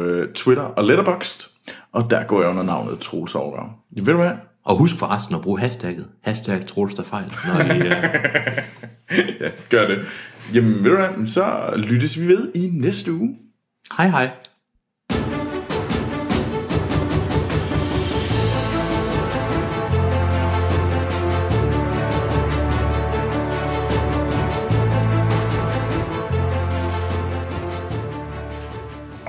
øh, 0.00 0.32
Twitter 0.32 0.62
og 0.62 0.84
Letterboxd, 0.84 1.48
og 1.92 2.10
der 2.10 2.24
går 2.24 2.40
jeg 2.40 2.50
under 2.50 2.62
navnet 2.62 2.98
Troels 2.98 3.34
Overgaard. 3.34 3.70
Ved 3.96 4.04
du 4.04 4.16
hvad? 4.20 4.30
Og 4.64 4.76
husk 4.76 4.96
forresten 4.98 5.34
at 5.34 5.40
bruge 5.40 5.60
hashtagget. 5.60 6.06
Hashtag 6.22 6.66
Troels 6.66 6.94
der 6.94 7.02
fejl. 7.02 7.24
Når 7.46 7.74
I, 7.74 7.78
øh, 7.78 7.92
Ja, 9.40 9.48
gør 9.70 9.86
det. 9.86 9.98
Jamen, 10.54 10.84
ved 10.84 10.90
du 10.90 10.96
hvad? 10.96 11.26
Så 11.26 11.46
lyttes 11.76 12.20
vi 12.20 12.28
ved 12.28 12.48
i 12.54 12.70
næste 12.72 13.12
uge. 13.12 13.36
hej 13.96 14.08
hej. 14.08 14.30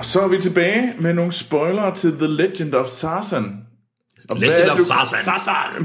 Så 0.06 0.20
er 0.20 0.28
vi 0.28 0.40
tilbage 0.40 0.94
med 1.00 1.12
nogle 1.14 1.32
spoilere 1.32 1.94
til 1.94 2.12
The 2.18 2.26
Legend 2.26 2.74
of 2.74 2.86
Sarzan. 2.88 3.56
Og 4.30 4.36
Legend 4.36 4.70
of 4.70 4.76
det- 4.76 4.86
Tarzan. 4.86 5.18
Sarzan. 5.24 5.84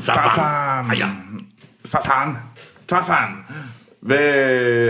Tarzan. 1.85 2.35
Tarzan. 2.87 3.27
Hvad, 4.01 4.17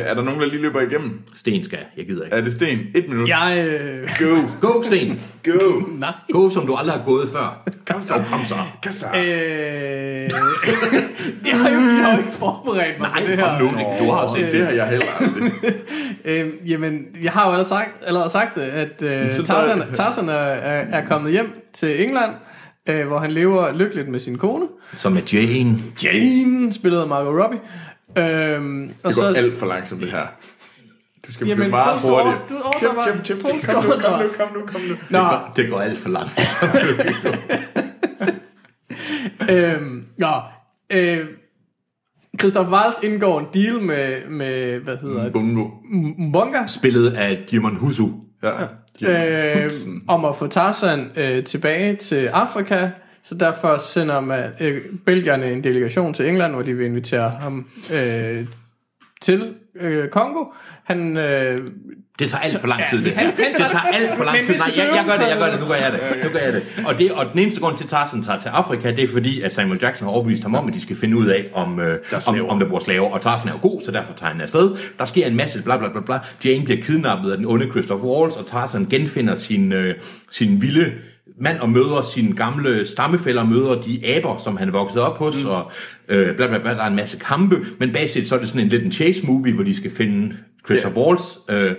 er 0.05 0.13
der 0.13 0.21
nogen, 0.23 0.39
der 0.39 0.45
lige 0.47 0.61
løber 0.61 0.81
igennem? 0.81 1.21
Sten 1.33 1.63
skal, 1.63 1.79
jeg 1.97 2.05
gider 2.05 2.23
ikke. 2.23 2.35
Er 2.38 2.41
det 2.41 2.53
Sten? 2.53 2.79
Et 2.95 3.05
minut. 3.09 3.29
jeg... 3.29 3.67
Øh, 3.67 4.09
Go. 4.19 4.35
Gå, 4.67 4.83
Sten. 4.83 5.21
Go. 5.45 5.81
nej. 5.97 6.13
Gå, 6.31 6.49
som 6.49 6.65
du 6.67 6.75
aldrig 6.75 6.95
har 6.95 7.05
gået 7.05 7.29
før. 7.31 7.63
Kom 7.88 8.01
så. 8.01 8.13
Kom 8.13 8.45
så. 8.45 8.55
Kom 8.83 8.91
så. 8.91 9.05
Øh, 9.15 9.21
jeg, 11.47 11.59
har 11.59 11.69
jo, 11.69 11.79
jeg 11.97 12.05
har 12.05 12.11
jo 12.13 12.17
ikke 12.17 12.31
forberedt 12.31 12.99
mig 12.99 13.09
Nej, 13.09 13.21
på 13.21 13.27
det 13.31 13.39
her. 13.39 13.59
kom 13.59 13.61
nu. 13.61 14.05
Du 14.05 14.11
har 14.11 14.19
også 14.19 14.43
det 14.51 14.65
har 14.65 14.71
jeg 14.71 14.88
heller 14.88 15.05
aldrig. 15.19 15.51
Øh, 16.25 16.49
jamen, 16.69 17.05
jeg 17.23 17.31
har 17.31 17.41
jo 17.45 17.51
allerede 17.51 17.69
sagt, 17.69 17.89
allerede 18.07 18.29
sagt 18.29 18.55
det, 18.55 18.61
at 18.61 19.03
øh, 19.03 19.45
Tarzan, 19.45 19.93
Tarzan 19.93 20.29
er, 20.29 20.33
er, 20.33 20.99
er 20.99 21.05
kommet 21.05 21.31
hjem 21.31 21.61
til 21.73 22.03
England, 22.03 22.31
øh, 22.89 23.07
hvor 23.07 23.19
han 23.19 23.31
lever 23.31 23.73
lykkeligt 23.73 24.07
med 24.07 24.19
sin 24.19 24.38
kone. 24.38 24.65
Som 24.97 25.17
er 25.17 25.21
Jane. 25.33 25.77
Jane, 26.03 26.73
spillet 26.73 27.01
af 27.01 27.07
Margot 27.07 27.43
Robbie. 27.43 27.59
Øhm, 28.17 28.83
og 28.83 28.89
Det 28.93 29.01
går 29.03 29.11
så, 29.11 29.33
alt 29.35 29.55
for 29.55 29.65
langsomt, 29.65 30.01
det 30.01 30.11
her. 30.11 30.27
Du 31.27 31.33
skal 31.33 31.47
Jamen, 31.47 31.59
blive 31.61 31.69
meget 31.71 32.01
hurtigt. 32.01 32.49
du 32.49 32.55
Chip, 32.79 33.25
chip, 33.25 33.25
chip. 33.25 33.65
Kom 33.75 33.83
nu, 33.83 33.91
kom 33.91 34.19
nu, 34.21 34.27
kom 34.38 34.47
nu, 34.53 34.65
kom 34.65 34.81
nu. 34.89 34.95
Nå, 35.09 35.27
Det 35.55 35.69
går 35.69 35.79
alt 35.79 35.99
for 35.99 36.09
langt. 36.09 36.41
øhm, 39.51 40.05
nå, 40.17 40.31
øh, 40.93 41.25
Christoph 42.39 42.71
Waltz 42.71 42.97
indgår 43.03 43.39
en 43.39 43.45
deal 43.53 43.81
med, 43.81 44.29
med 44.29 44.79
hvad 44.79 44.97
hedder 44.97 45.23
det, 45.23 45.33
Bungo. 45.33 45.67
Mbonga, 46.17 46.67
Spillet 46.67 47.11
af 47.13 47.45
Jimon 47.53 47.75
Husu. 47.75 48.07
Ja. 48.43 49.65
øh, 49.65 49.71
om 50.07 50.25
at 50.25 50.35
få 50.35 50.47
Tarzan 50.47 51.11
øh, 51.15 51.43
tilbage 51.43 51.95
til 51.95 52.27
Afrika. 52.27 52.89
Så 53.23 53.35
derfor 53.35 53.77
sender 53.77 54.19
man 54.19 54.49
øh, 54.61 54.81
belgierne 55.06 55.52
en 55.52 55.64
delegation 55.64 56.14
til 56.14 56.27
England, 56.27 56.53
hvor 56.53 56.61
de 56.61 56.73
vil 56.73 56.85
invitere 56.85 57.30
ham 57.30 57.68
øh, 57.93 58.45
til 59.22 59.53
øh, 59.81 60.07
Kongo. 60.10 60.45
Han, 60.84 61.18
øh, 61.18 61.68
Det 62.19 62.30
tager 62.30 62.41
alt 62.41 62.57
for 62.60 62.68
lang 62.68 62.81
tid, 62.89 63.03
det 63.03 63.11
han- 63.11 63.26
her. 63.26 63.31
Det 63.35 63.56
tager- 63.57 63.80
alt 63.93 64.18
for 64.18 64.23
lang 64.23 64.38
tid. 64.45 64.56
Nej, 64.57 64.68
jeg, 64.77 64.89
jeg 64.95 65.03
gør 65.06 65.14
det, 65.23 65.30
jeg 65.30 65.38
gør 65.38 65.52
det, 65.52 65.60
nu 65.60 65.65
gør 65.68 65.76
jeg 65.76 65.91
det. 65.91 66.23
Nu 66.23 66.30
gør 66.30 66.39
jeg 66.39 66.53
det. 66.53 66.64
Og, 66.88 66.98
det, 66.99 67.11
og 67.11 67.26
den 67.31 67.39
eneste 67.39 67.61
grund 67.61 67.77
til, 67.77 67.84
at 67.84 67.89
Tarzan 67.89 68.23
tager 68.23 68.39
til 68.39 68.49
Afrika, 68.49 68.91
det 68.91 69.03
er 69.03 69.07
fordi, 69.07 69.41
at 69.41 69.53
Samuel 69.56 69.80
Jackson 69.81 70.06
har 70.07 70.14
overbevist 70.14 70.43
ham 70.43 70.56
om, 70.56 70.68
at 70.68 70.73
de 70.73 70.81
skal 70.81 70.95
finde 70.95 71.18
ud 71.18 71.27
af, 71.27 71.45
om, 71.53 71.80
øh, 71.80 71.99
om, 72.27 72.45
om 72.49 72.60
der 72.60 72.68
bor 72.69 72.80
slaver. 72.80 73.10
Og 73.10 73.22
Tarzan 73.22 73.48
er 73.49 73.53
jo 73.53 73.60
god, 73.61 73.81
så 73.85 73.91
derfor 73.91 74.14
tager 74.14 74.31
han 74.31 74.41
afsted. 74.41 74.72
Der 74.99 75.06
sker 75.06 75.27
en 75.27 75.35
masse 75.35 75.64
bla 75.64 75.77
bla 75.77 75.89
bla 75.91 76.02
bla. 76.02 76.19
Jane 76.45 76.65
bliver 76.65 76.81
kidnappet 76.81 77.31
af 77.31 77.38
den 77.38 77.45
onde 77.45 77.68
Christopher 77.72 78.07
Waltz, 78.07 78.35
og 78.38 78.48
Tarzan 78.48 78.85
genfinder 78.89 79.35
sin, 79.35 79.72
øh, 79.73 79.95
sin 80.30 80.61
vilde 80.61 80.91
mand 81.40 81.60
og 81.60 81.70
møder 81.70 82.02
sine 82.02 82.36
gamle 82.36 82.88
stammefælder, 82.88 83.44
møder 83.44 83.82
de 83.82 84.16
aber, 84.16 84.38
som 84.38 84.58
han 84.58 84.74
vokset 84.74 85.02
op 85.02 85.18
hos, 85.18 85.44
mm. 85.44 85.49
og 85.49 85.72
øh, 86.10 86.36
bla 86.36 86.48
bla 86.48 86.58
bla, 86.58 86.74
der 86.74 86.84
er 86.84 86.88
en 86.88 86.95
masse 86.95 87.18
kampe, 87.18 87.66
men 87.80 87.91
basisk 87.91 88.30
så 88.30 88.36
er 88.36 88.40
det 88.40 88.48
sådan 88.48 88.62
en 88.62 88.70
lidt 88.70 88.84
en 88.84 88.91
chase 88.91 89.26
movie, 89.26 89.53
hvor 89.53 89.64
de 89.64 89.76
skal 89.76 89.91
finde 89.91 90.36
Christopher 90.66 91.02
Waltz, 91.02 91.24
øh, 91.49 91.74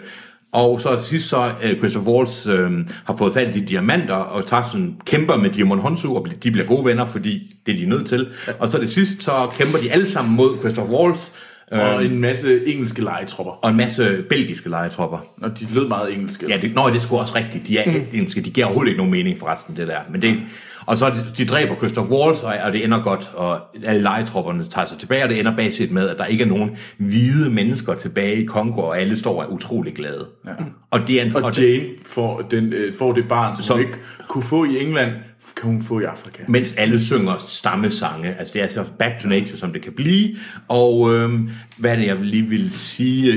og 0.53 0.81
så 0.81 0.99
sidst 1.03 1.29
så 1.29 1.53
uh, 1.65 1.79
Christopher 1.79 2.13
Waltz 2.13 2.47
øh, 2.47 2.71
har 3.05 3.17
fået 3.17 3.35
fat 3.35 3.57
i 3.57 3.61
de 3.61 3.67
diamanter, 3.67 4.15
og 4.15 4.47
Tarzan 4.47 4.97
kæmper 5.07 5.37
med 5.37 5.51
Diamond 5.51 5.81
Honsu, 5.81 6.17
og 6.17 6.27
de 6.43 6.51
bliver 6.51 6.67
gode 6.67 6.85
venner, 6.85 7.07
fordi 7.07 7.51
det 7.67 7.75
er 7.75 7.79
de 7.79 7.87
nødt 7.87 8.07
til. 8.07 8.29
Og 8.59 8.69
så 8.69 8.79
til 8.79 8.89
sidst 8.89 9.23
så 9.23 9.33
kæmper 9.59 9.79
de 9.79 9.93
alle 9.93 10.11
sammen 10.11 10.37
mod 10.37 10.59
Christopher 10.61 10.95
Waltz, 10.95 11.21
øh, 11.21 11.52
Og 11.73 12.05
en 12.05 12.21
masse 12.21 12.67
engelske 12.67 13.03
legetropper. 13.03 13.53
og 13.53 13.71
en 13.71 13.77
masse 13.77 14.23
belgiske 14.29 14.69
legetropper. 14.69 15.19
Og 15.43 15.61
de 15.61 15.67
lød 15.75 15.89
meget 15.89 16.15
engelske. 16.15 16.47
Ja, 16.49 16.57
det, 16.57 16.75
nå, 16.75 16.89
det 16.89 16.97
er 16.97 17.01
sgu 17.01 17.17
også 17.19 17.35
rigtigt. 17.37 17.67
De, 17.67 17.79
er, 17.79 17.91
mm. 17.93 18.05
engelske, 18.13 18.41
de 18.41 18.51
giver 18.51 18.67
overhovedet 18.67 18.91
ikke 18.91 18.99
nogen 18.99 19.13
mening 19.13 19.39
forresten, 19.39 19.77
det 19.77 19.89
der. 19.89 19.99
Men 20.11 20.23
det, 20.23 20.41
og 20.87 20.99
så 20.99 21.11
de, 21.11 21.25
de 21.39 21.45
dræber 21.45 21.77
Christoph 21.77 22.11
Waltz, 22.11 22.43
og, 22.43 22.55
og 22.65 22.73
det 22.73 22.85
ender 22.85 23.03
godt, 23.03 23.31
og 23.35 23.59
alle 23.85 24.03
legetropperne 24.03 24.67
tager 24.75 24.87
sig 24.87 24.99
tilbage, 24.99 25.25
og 25.25 25.31
det 25.31 25.39
ender 25.41 25.57
basisk 25.57 25.91
med, 25.91 26.09
at 26.09 26.19
der 26.19 26.25
ikke 26.25 26.45
er 26.45 26.49
nogen 26.49 26.71
hvide 26.97 27.51
mennesker 27.51 27.95
tilbage 27.95 28.37
i 28.43 28.45
Kongo, 28.45 28.81
og 28.81 29.01
alle 29.01 29.19
står 29.19 29.37
og 29.37 29.43
er 29.43 29.47
utrolig 29.55 29.95
glade. 29.95 30.27
Ja. 30.47 30.51
Og 30.91 31.01
det 31.09 31.21
er 31.21 31.25
en, 31.25 31.37
Og 31.37 31.57
det- 31.57 31.63
Jane 31.73 31.89
får, 32.07 32.41
den, 32.51 32.73
øh, 32.73 32.95
får 32.95 33.13
det 33.13 33.29
barn, 33.29 33.57
som, 33.57 33.65
Som- 33.65 33.77
hun 33.77 33.87
ikke 33.87 33.99
kunne 34.29 34.45
få 34.45 34.65
i 34.65 34.83
England, 34.87 35.11
kan 35.57 35.71
hun 35.71 35.83
få 35.83 36.01
i 36.01 36.05
Afrika. 36.05 36.43
mens 36.49 36.75
alle 36.75 37.01
synger 37.01 37.45
stammesange. 37.49 38.35
Altså 38.39 38.53
det 38.55 38.63
er 38.63 38.69
så 38.69 38.85
back 38.99 39.21
to 39.23 39.29
nature, 39.29 39.57
som 39.57 39.73
det 39.73 39.83
kan 39.83 39.93
blive. 39.93 40.37
Og 40.69 41.15
øhm, 41.15 41.51
hvad 41.77 41.91
er 41.93 41.97
det, 41.97 42.07
jeg 42.07 42.17
lige 42.21 42.47
vil 42.49 42.73
sige? 42.73 43.33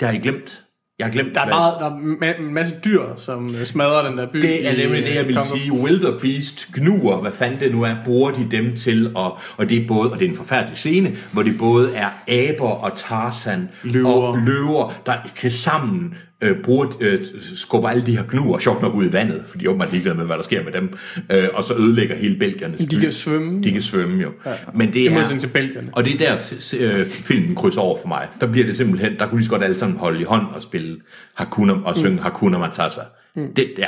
Det 0.00 0.08
har 0.08 0.14
I 0.14 0.18
glemt. 0.18 0.60
Jeg 0.98 1.06
har 1.06 1.12
glemt, 1.12 1.34
der 1.34 1.40
er, 1.40 1.44
hvad- 1.44 1.54
meget, 1.54 1.74
der 2.20 2.26
er 2.26 2.34
en 2.48 2.54
masse 2.54 2.74
dyr, 2.84 3.02
som 3.16 3.54
øh, 3.54 3.64
smadrer 3.64 4.08
den 4.08 4.18
der 4.18 4.26
by. 4.32 4.40
Det 4.40 4.66
er 4.68 4.76
nemlig 4.76 5.02
det, 5.02 5.14
jeg 5.14 5.22
øh, 5.22 5.28
vil 5.28 5.38
sige. 5.54 5.72
Wildebeest, 5.72 6.68
gnuer, 6.72 7.20
hvad 7.20 7.32
fanden 7.32 7.60
det 7.60 7.72
nu 7.72 7.82
er, 7.82 7.94
bruger 8.04 8.30
de 8.30 8.46
dem 8.50 8.76
til, 8.76 9.12
og, 9.14 9.38
og 9.56 9.68
det 9.70 9.82
er 9.82 9.86
både, 9.88 10.10
og 10.12 10.18
det 10.18 10.24
er 10.24 10.30
en 10.30 10.36
forfærdelig 10.36 10.76
scene, 10.76 11.16
hvor 11.32 11.42
det 11.42 11.58
både 11.58 11.94
er 11.94 12.08
aber 12.28 12.68
og 12.70 12.98
Tarzan 12.98 13.68
Løver. 13.82 14.12
og 14.12 14.38
løver, 14.38 14.92
der 15.06 15.12
til 15.36 15.50
sammen 15.52 16.14
øh, 16.44 16.56
bruger, 16.62 16.86
øh, 17.00 17.20
skubber 17.54 17.88
alle 17.88 18.06
de 18.06 18.16
her 18.16 18.24
gnuer, 18.28 18.58
sjovt 18.58 18.82
nok 18.82 18.94
ud 18.94 19.04
i 19.04 19.12
vandet, 19.12 19.44
fordi 19.46 19.60
de 19.60 19.66
er 19.66 19.70
åbenbart 19.70 19.92
ligeglade 19.92 20.16
med, 20.16 20.26
hvad 20.26 20.36
der 20.36 20.42
sker 20.42 20.64
med 20.64 20.72
dem, 20.72 20.96
øh, 21.30 21.48
og 21.54 21.64
så 21.64 21.74
ødelægger 21.74 22.16
hele 22.16 22.38
Belgiernes 22.38 22.86
De 22.90 23.00
kan 23.00 23.12
svømme. 23.12 23.62
De 23.62 23.72
kan 23.72 23.82
svømme 23.82 24.22
jo. 24.22 24.30
Ja. 24.46 24.52
Men 24.74 24.92
det 24.92 25.06
er, 25.06 25.38
til 25.38 25.46
Belgierne. 25.46 25.88
og 25.92 26.04
det 26.04 26.22
er 26.22 26.36
der 26.36 26.54
øh, 26.78 27.06
filmen 27.06 27.54
krydser 27.54 27.80
over 27.80 27.98
for 28.00 28.08
mig. 28.08 28.28
Der 28.40 28.46
bliver 28.46 28.66
det 28.66 28.76
simpelthen, 28.76 29.18
der 29.18 29.26
kunne 29.26 29.40
de 29.40 29.44
så 29.44 29.50
godt 29.50 29.64
alle 29.64 29.78
sammen 29.78 29.98
holde 29.98 30.20
i 30.20 30.24
hånd 30.24 30.46
og 30.54 30.62
spille 30.62 30.96
Hakuna 31.34 31.72
og 31.84 31.96
synge 31.96 32.22
Hakuna 32.22 32.58
Matata. 32.58 33.00
Det, 33.56 33.70
ja. 33.78 33.86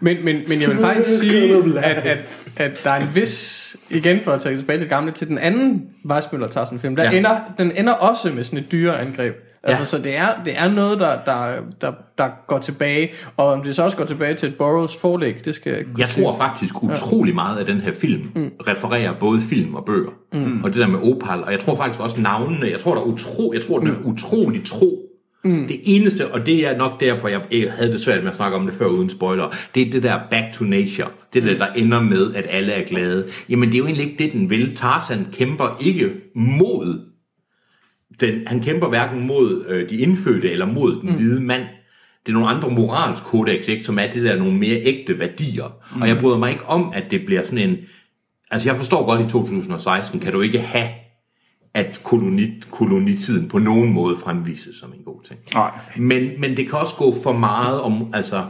Men, 0.00 0.16
men, 0.16 0.24
men 0.24 0.60
jeg 0.60 0.70
vil 0.70 0.78
faktisk 0.78 1.18
sige, 1.20 1.56
at, 1.78 2.06
at, 2.06 2.24
at 2.56 2.80
der 2.84 2.90
er 2.90 3.00
en 3.00 3.08
vis, 3.14 3.76
igen 3.90 4.20
for 4.20 4.32
at 4.32 4.40
tage 4.40 4.56
tilbage 4.56 4.78
til 4.78 4.88
gamle, 4.88 5.12
til 5.12 5.28
den 5.28 5.38
anden 5.38 5.86
Weissmüller 6.12 6.48
Tarzan 6.48 6.80
film, 6.80 6.96
der 6.96 7.04
ja. 7.04 7.18
ender, 7.18 7.40
den 7.58 7.72
ender 7.76 7.92
også 7.92 8.30
med 8.30 8.44
sådan 8.44 8.58
et 8.58 8.72
dyreangreb. 8.72 9.34
Altså, 9.68 9.80
Ja. 9.82 9.84
så 9.84 9.98
det 9.98 10.16
er, 10.16 10.28
det 10.44 10.54
er 10.56 10.70
noget, 10.70 11.00
der, 11.00 11.16
der, 11.26 11.52
der, 11.80 11.92
der 12.18 12.28
går 12.46 12.58
tilbage, 12.58 13.10
og 13.36 13.46
om 13.46 13.62
det 13.62 13.76
så 13.76 13.82
også 13.82 13.96
går 13.96 14.04
tilbage 14.04 14.34
til 14.34 14.48
et 14.48 14.54
Burroughs 14.54 14.96
forlæg, 14.96 15.44
det 15.44 15.54
skal 15.54 15.72
jeg 15.72 15.84
Jeg 15.98 16.08
tror 16.08 16.36
faktisk 16.36 16.82
utrolig 16.82 17.34
meget 17.34 17.58
af 17.58 17.66
den 17.66 17.80
her 17.80 17.92
film 17.92 18.22
mm. 18.34 18.50
refererer 18.68 19.12
både 19.12 19.40
film 19.42 19.74
og 19.74 19.84
bøger. 19.84 20.10
Mm. 20.32 20.64
Og 20.64 20.70
det 20.70 20.80
der 20.80 20.86
med 20.86 20.98
opal, 21.12 21.44
og 21.44 21.52
jeg 21.52 21.60
tror 21.60 21.76
faktisk 21.76 22.00
også 22.00 22.20
navnene, 22.20 22.66
jeg 22.66 22.78
tror, 22.80 22.94
der 22.94 23.00
er 23.00 23.04
utro, 23.04 23.52
jeg 23.54 23.62
tror, 23.66 23.78
den 23.78 23.88
er 23.88 23.94
utrolig 24.04 24.64
tro. 24.64 25.04
Mm. 25.44 25.66
Det 25.68 25.76
eneste, 25.84 26.28
og 26.28 26.46
det 26.46 26.66
er 26.66 26.76
nok 26.78 27.00
derfor, 27.00 27.28
jeg 27.28 27.40
havde 27.70 27.92
det 27.92 28.00
svært 28.00 28.22
med 28.22 28.30
at 28.30 28.36
snakke 28.36 28.56
om 28.56 28.66
det 28.66 28.74
før 28.74 28.86
uden 28.86 29.10
spoiler, 29.10 29.54
det 29.74 29.86
er 29.86 29.90
det 29.90 30.02
der 30.02 30.18
back 30.30 30.44
to 30.54 30.64
nature. 30.64 31.08
Det 31.34 31.42
der, 31.42 31.56
der 31.58 31.66
ender 31.66 32.00
med, 32.00 32.34
at 32.34 32.46
alle 32.50 32.72
er 32.72 32.84
glade. 32.84 33.24
Jamen, 33.48 33.68
det 33.68 33.74
er 33.74 33.78
jo 33.78 33.84
egentlig 33.84 34.06
ikke 34.10 34.24
det, 34.24 34.32
den 34.32 34.50
vil. 34.50 34.76
Tarzan 34.76 35.26
kæmper 35.32 35.76
ikke 35.80 36.10
mod 36.34 37.00
den, 38.20 38.46
han 38.46 38.62
kæmper 38.62 38.88
hverken 38.88 39.26
mod 39.26 39.64
øh, 39.68 39.90
de 39.90 39.96
indfødte 39.96 40.50
eller 40.50 40.66
mod 40.66 41.00
den 41.00 41.14
hvide 41.14 41.40
mand. 41.40 41.62
Det 42.26 42.34
er 42.34 42.38
nogle 42.38 42.48
andre 42.48 42.70
moralskodex, 42.70 43.68
ikke, 43.68 43.84
som 43.84 43.98
er 43.98 44.06
det 44.06 44.24
der 44.24 44.36
nogle 44.36 44.58
mere 44.58 44.80
ægte 44.84 45.18
værdier. 45.18 45.72
Mm. 45.94 46.02
Og 46.02 46.08
jeg 46.08 46.18
bryder 46.18 46.38
mig 46.38 46.50
ikke 46.50 46.66
om, 46.66 46.92
at 46.94 47.04
det 47.10 47.20
bliver 47.26 47.42
sådan 47.42 47.58
en... 47.58 47.76
Altså 48.50 48.68
jeg 48.68 48.76
forstår 48.76 49.06
godt 49.06 49.20
i 49.20 49.28
2016, 49.28 50.20
kan 50.20 50.32
du 50.32 50.40
ikke 50.40 50.58
have, 50.58 50.88
at 51.74 52.00
koloni, 52.04 52.62
kolonitiden 52.70 53.48
på 53.48 53.58
nogen 53.58 53.92
måde 53.92 54.16
fremvises 54.16 54.76
som 54.76 54.92
en 54.92 55.04
god 55.04 55.22
ting. 55.28 55.40
Nej. 55.54 55.70
Men, 55.96 56.40
men 56.40 56.56
det 56.56 56.68
kan 56.68 56.78
også 56.78 56.94
gå 56.94 57.14
for 57.22 57.32
meget 57.32 57.80
om... 57.80 58.10
Altså, 58.14 58.44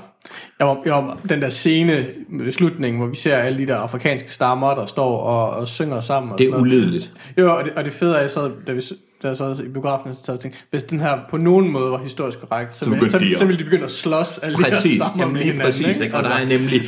jeg 0.60 0.66
var, 0.84 1.18
den 1.28 1.42
der 1.42 1.50
scene 1.50 2.06
med 2.28 2.52
slutningen, 2.52 3.00
hvor 3.00 3.08
vi 3.08 3.16
ser 3.16 3.36
alle 3.36 3.58
de 3.58 3.66
der 3.66 3.76
afrikanske 3.76 4.32
stammer, 4.32 4.74
der 4.74 4.86
står 4.86 5.18
og, 5.18 5.50
og 5.50 5.68
synger 5.68 6.00
sammen. 6.00 6.32
Og 6.32 6.38
det 6.38 6.48
er 6.48 6.60
uledeligt. 6.60 7.12
Jo, 7.38 7.56
og 7.56 7.64
det, 7.64 7.72
og 7.72 7.84
det 7.84 7.92
fede 7.92 8.12
er, 8.12 8.16
at 8.16 8.22
jeg 8.22 8.30
sad, 8.30 8.52
da, 8.66 8.72
vi, 8.72 8.82
da 9.22 9.28
jeg 9.28 9.36
sad 9.36 9.64
i 9.64 9.68
biografen, 9.68 10.14
så 10.14 10.32
jeg 10.32 10.40
tænkte, 10.40 10.58
hvis 10.70 10.82
den 10.82 11.00
her 11.00 11.18
på 11.30 11.36
nogen 11.36 11.68
måde 11.72 11.90
var 11.90 12.02
historisk 12.02 12.40
korrekt, 12.40 12.74
så, 12.74 12.84
Så 12.84 12.90
ville, 12.90 13.10
så, 13.10 13.20
så 13.36 13.44
ville 13.44 13.58
de 13.58 13.64
begynde 13.64 13.84
at 13.84 13.90
slås 13.90 14.38
alle 14.38 14.58
de 14.58 14.64
her 14.64 14.70
Præcis, 14.70 14.92
stammer 14.92 15.22
jamen 15.22 15.32
med 15.34 15.42
hinanden. 15.42 15.64
præcis. 15.66 16.00
Ikke? 16.00 16.16
Og 16.16 16.22
der 16.24 16.30
Altså, 16.30 16.54
er 16.54 16.58
nemlig... 16.58 16.82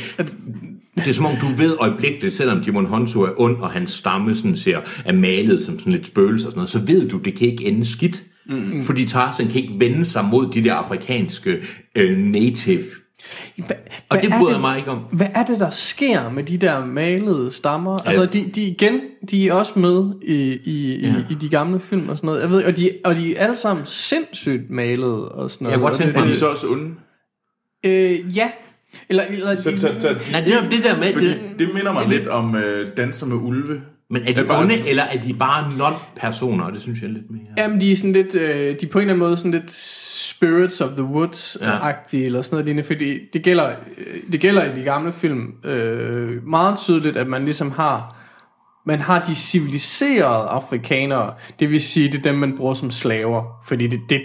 Det 0.95 1.07
er 1.07 1.13
som 1.13 1.25
om, 1.25 1.35
du 1.41 1.45
ved 1.57 1.75
øjeblikkeligt, 1.79 2.35
selvom 2.35 2.59
Jimon 2.59 2.85
Honsu 2.85 3.21
er 3.21 3.29
ond, 3.37 3.57
og 3.57 3.69
hans 3.69 3.91
stamme 3.91 4.35
sådan 4.35 4.57
ser, 4.57 4.79
er 5.05 5.13
malet 5.13 5.61
som 5.61 5.79
sådan 5.79 5.93
lidt 5.93 6.07
spøgelse 6.07 6.47
og 6.47 6.51
sådan 6.51 6.57
noget, 6.59 6.69
så 6.69 6.79
ved 6.79 7.09
du, 7.09 7.17
det 7.17 7.35
kan 7.35 7.47
ikke 7.47 7.65
ende 7.65 7.85
skidt. 7.85 8.23
Mm. 8.45 8.83
Fordi 8.83 9.05
Tarzan 9.05 9.47
kan 9.47 9.61
ikke 9.61 9.73
vende 9.77 10.05
sig 10.05 10.25
mod 10.25 10.47
de 10.53 10.63
der 10.63 10.73
afrikanske 10.73 11.57
øh, 11.95 12.17
native. 12.17 12.83
Hva, 13.57 13.73
Og 14.09 14.21
det 14.21 14.29
er 14.33 14.39
bryder 14.39 14.51
jeg 14.51 14.61
mig 14.61 14.77
ikke 14.77 14.91
om. 14.91 14.99
Hvad 15.11 15.27
er 15.35 15.45
det, 15.45 15.59
der 15.59 15.69
sker 15.69 16.29
med 16.29 16.43
de 16.43 16.57
der 16.57 16.85
malede 16.85 17.51
stammer? 17.51 17.97
Altså, 17.99 18.25
de, 18.25 18.45
de 18.55 18.61
igen, 18.63 19.01
de 19.31 19.47
er 19.47 19.53
også 19.53 19.79
med 19.79 20.11
i, 20.21 20.33
i, 20.33 20.95
i, 20.95 21.07
Ja. 21.07 21.13
i 21.29 21.33
de 21.33 21.49
gamle 21.49 21.79
film 21.79 22.09
og 22.09 22.17
sådan 22.17 22.27
noget. 22.27 22.41
Jeg 22.41 22.49
ved, 22.49 22.63
og, 22.63 22.77
de, 22.77 22.91
og 23.05 23.15
de 23.15 23.35
er 23.35 23.43
alle 23.43 23.55
sammen 23.55 23.85
sindssygt 23.85 24.69
malede 24.69 25.29
og 25.31 25.51
sådan 25.51 25.65
noget. 25.65 25.71
Jeg 25.73 25.81
godt 25.81 25.93
tænke 25.93 26.07
det- 26.07 26.15
mig- 26.15 26.23
Er 26.23 26.27
de 26.27 26.35
så 26.35 26.47
også 26.47 26.67
onde? 26.67 26.91
Øh, 27.85 28.37
ja. 28.37 28.51
Eller, 29.09 29.23
eller 29.29 29.55
Så, 29.61 29.71
så, 29.77 29.95
så, 29.99 30.15
Nej, 30.31 30.41
det, 30.41 30.53
er 30.53 30.69
det 30.69 30.83
der 30.83 30.99
med... 30.99 31.13
fordi 31.13 31.27
Det, 31.27 31.39
det 31.59 31.69
minder 31.73 31.93
mig 31.93 32.07
lidt 32.07 32.27
om 32.27 32.55
øh, 32.55 32.87
Danser 32.97 33.25
med 33.25 33.35
ulve. 33.35 33.81
men 34.09 34.21
er 34.21 34.25
de 34.25 34.33
Det 34.35 34.47
bare- 34.47 34.61
onde, 34.63 34.87
eller 34.89 35.03
er 35.03 35.21
de 35.21 35.33
bare 35.33 35.71
non-personer? 35.77 36.69
Det 36.73 36.81
synes 36.81 37.01
jeg 37.01 37.07
er 37.07 37.11
lidt 37.13 37.31
mere... 37.31 37.41
Jamen, 37.57 37.81
de 37.81 37.91
er 37.91 37.95
sådan 37.95 38.13
lidt, 38.13 38.35
øh, 38.35 38.51
de 38.79 38.85
er 38.85 38.89
på 38.91 38.99
en 38.99 39.01
eller 39.01 39.13
anden 39.13 39.17
måde 39.17 39.37
sådan 39.37 39.51
lidt 39.51 39.71
spirits 40.41 40.81
of 40.81 40.89
the 40.97 41.03
woods-agtige, 41.05 42.17
ja. 42.17 42.25
eller 42.25 42.41
sådan 42.41 42.55
noget 42.55 42.65
lignende, 42.65 42.87
fordi 42.87 43.19
det 43.33 43.43
gælder, 43.43 43.69
øh, 43.97 44.31
det 44.31 44.39
gælder 44.39 44.63
i 44.73 44.79
de 44.79 44.83
gamle 44.83 45.13
film 45.13 45.47
øh, 45.65 46.47
meget 46.47 46.77
tydeligt, 46.79 47.17
at 47.17 47.27
man 47.27 47.45
ligesom 47.45 47.71
har, 47.71 48.15
man 48.85 48.99
har 48.99 49.23
de 49.23 49.35
civiliserede 49.35 50.47
afrikanere, 50.49 51.33
det 51.59 51.69
vil 51.69 51.81
sige, 51.81 52.11
det 52.11 52.17
er 52.17 52.21
dem, 52.21 52.35
man 52.35 52.57
bruger 52.57 52.73
som 52.73 52.91
slaver, 52.91 53.43
fordi 53.67 53.87
det, 53.87 53.99
det, 54.09 54.21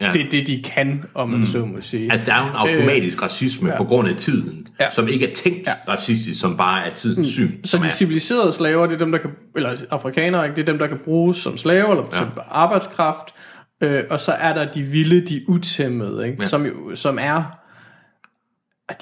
Ja. 0.00 0.10
det 0.12 0.24
er 0.26 0.30
det, 0.30 0.46
de 0.46 0.62
kan, 0.62 1.04
om 1.14 1.28
man 1.30 1.46
så 1.46 1.58
må 1.58 1.80
sige. 1.80 2.12
At 2.12 2.20
der 2.26 2.32
er 2.34 2.40
jo 2.40 2.50
en 2.50 2.56
automatisk 2.56 3.22
racisme 3.22 3.72
på 3.76 3.84
grund 3.84 4.08
af 4.08 4.16
tiden, 4.16 4.66
Ja. 4.80 4.90
som 4.92 5.08
ikke 5.08 5.30
er 5.30 5.34
tænkt 5.34 5.68
racistisk, 5.88 6.40
som 6.40 6.56
bare 6.56 6.86
er 6.90 6.94
tidens 6.94 7.28
syn. 7.28 7.50
Så 7.64 7.78
de 7.78 7.84
er- 7.84 7.88
civiliserede 7.88 8.52
slaver, 8.52 8.86
det 8.86 8.94
er 8.94 8.98
dem, 8.98 9.12
der 9.12 9.18
kan, 9.18 9.30
eller 9.56 9.70
afrikanere, 9.90 10.44
ikke? 10.44 10.56
det 10.56 10.62
er 10.62 10.66
dem, 10.66 10.78
der 10.78 10.86
kan 10.86 10.98
bruges 11.04 11.36
som 11.36 11.58
slaver, 11.58 11.90
eller 11.90 12.04
som 12.10 12.26
arbejdskraft, 12.50 13.34
øh, 13.80 14.02
og 14.10 14.20
så 14.20 14.32
er 14.32 14.54
der 14.54 14.72
de 14.72 14.82
vilde, 14.82 15.20
de 15.20 15.44
utæmmede, 15.48 16.26
ikke? 16.26 16.42
Ja. 16.42 16.48
Som, 16.48 16.66
jo, 16.66 16.94
som 16.94 17.18
er, 17.20 17.58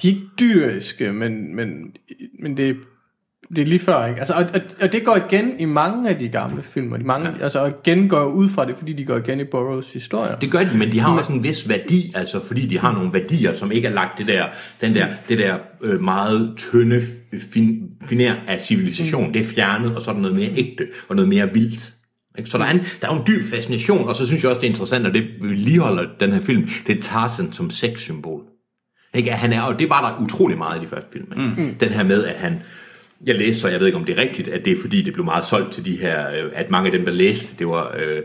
de 0.01 0.07
er 0.09 0.13
ikke 0.13 0.27
dyriske, 0.39 1.13
men, 1.13 1.55
men, 1.55 1.95
men 2.39 2.57
det, 2.57 2.77
det 3.49 3.61
er 3.61 3.65
lige 3.65 3.79
før, 3.79 4.05
ikke? 4.05 4.19
Altså, 4.19 4.33
og, 4.33 4.45
og, 4.53 4.61
og 4.81 4.91
det 4.91 5.05
går 5.05 5.15
igen 5.29 5.59
i 5.59 5.65
mange 5.65 6.09
af 6.09 6.19
de 6.19 6.29
gamle 6.29 6.63
film, 6.63 6.91
og 6.91 6.99
de 6.99 7.03
mange, 7.03 7.29
ja. 7.29 7.43
altså, 7.43 7.59
og 7.59 7.73
igen 7.85 8.09
går 8.09 8.25
ud 8.25 8.49
fra 8.49 8.65
det, 8.65 8.77
fordi 8.77 8.93
de 8.93 9.05
går 9.05 9.15
igen 9.15 9.39
i 9.39 9.43
Burroughs 9.43 9.93
historier. 9.93 10.35
Det 10.35 10.51
gør 10.51 10.59
de, 10.59 10.77
men 10.77 10.91
de 10.91 10.99
har 10.99 11.17
også 11.17 11.33
en 11.33 11.43
vis 11.43 11.69
værdi, 11.69 12.11
altså 12.15 12.45
fordi 12.45 12.65
de 12.67 12.79
har 12.79 12.93
nogle 12.93 13.13
værdier, 13.13 13.53
som 13.53 13.71
ikke 13.71 13.87
er 13.87 13.93
lagt 13.93 14.17
det 14.17 14.27
der, 14.27 14.45
den 14.81 14.95
der, 14.95 15.07
det 15.29 15.37
der 15.37 15.57
øh, 15.81 16.01
meget 16.01 16.53
tynde 16.57 17.01
fin, 17.51 17.89
finær 18.05 18.33
af 18.47 18.61
civilisation. 18.61 19.33
Det 19.33 19.41
er 19.41 19.45
fjernet, 19.45 19.95
og 19.95 20.01
så 20.01 20.09
er 20.09 20.13
der 20.13 20.21
noget 20.21 20.37
mere 20.37 20.51
ægte, 20.55 20.87
og 21.09 21.15
noget 21.15 21.29
mere 21.29 21.53
vildt. 21.53 21.93
Ikke? 22.37 22.49
Så 22.49 22.57
der 22.57 22.65
er, 22.65 22.71
en, 22.71 22.79
der 23.01 23.07
er 23.09 23.13
jo 23.13 23.19
en 23.19 23.27
dyb 23.27 23.45
fascination, 23.45 24.07
og 24.07 24.15
så 24.15 24.27
synes 24.27 24.43
jeg 24.43 24.49
også, 24.49 24.61
det 24.61 24.67
er 24.67 24.71
interessant, 24.71 25.07
og 25.07 25.13
det 25.13 25.27
vedligeholder 25.41 26.05
den 26.19 26.33
her 26.33 26.39
film, 26.39 26.69
det 26.87 26.97
er 26.97 27.01
Tarzan 27.01 27.53
som 27.53 27.69
sexsymbol. 27.69 28.41
Ikke? 29.13 29.31
At 29.31 29.37
han 29.37 29.53
er, 29.53 29.61
og 29.61 29.79
det 29.79 29.89
var 29.89 30.09
der 30.09 30.23
utrolig 30.23 30.57
meget 30.57 30.81
i 30.81 30.83
de 30.83 30.89
første 30.89 31.07
film. 31.13 31.31
Ikke? 31.31 31.61
Mm. 31.61 31.75
Den 31.75 31.89
her 31.89 32.03
med, 32.03 32.23
at 32.23 32.35
han, 32.35 32.61
jeg 33.25 33.35
læste, 33.35 33.61
så 33.61 33.67
jeg 33.67 33.79
ved 33.79 33.87
ikke, 33.87 33.97
om 33.97 34.05
det 34.05 34.17
er 34.17 34.21
rigtigt, 34.21 34.47
at 34.47 34.65
det 34.65 34.73
er 34.73 34.81
fordi, 34.81 35.01
det 35.01 35.13
blev 35.13 35.25
meget 35.25 35.45
solgt 35.45 35.73
til 35.73 35.85
de 35.85 35.97
her, 35.97 36.29
øh, 36.29 36.51
at 36.53 36.69
mange 36.69 36.85
af 36.85 36.91
dem, 36.91 37.05
der 37.05 37.11
læste, 37.11 37.55
det 37.59 37.67
var 37.67 37.95
øh, 37.97 38.21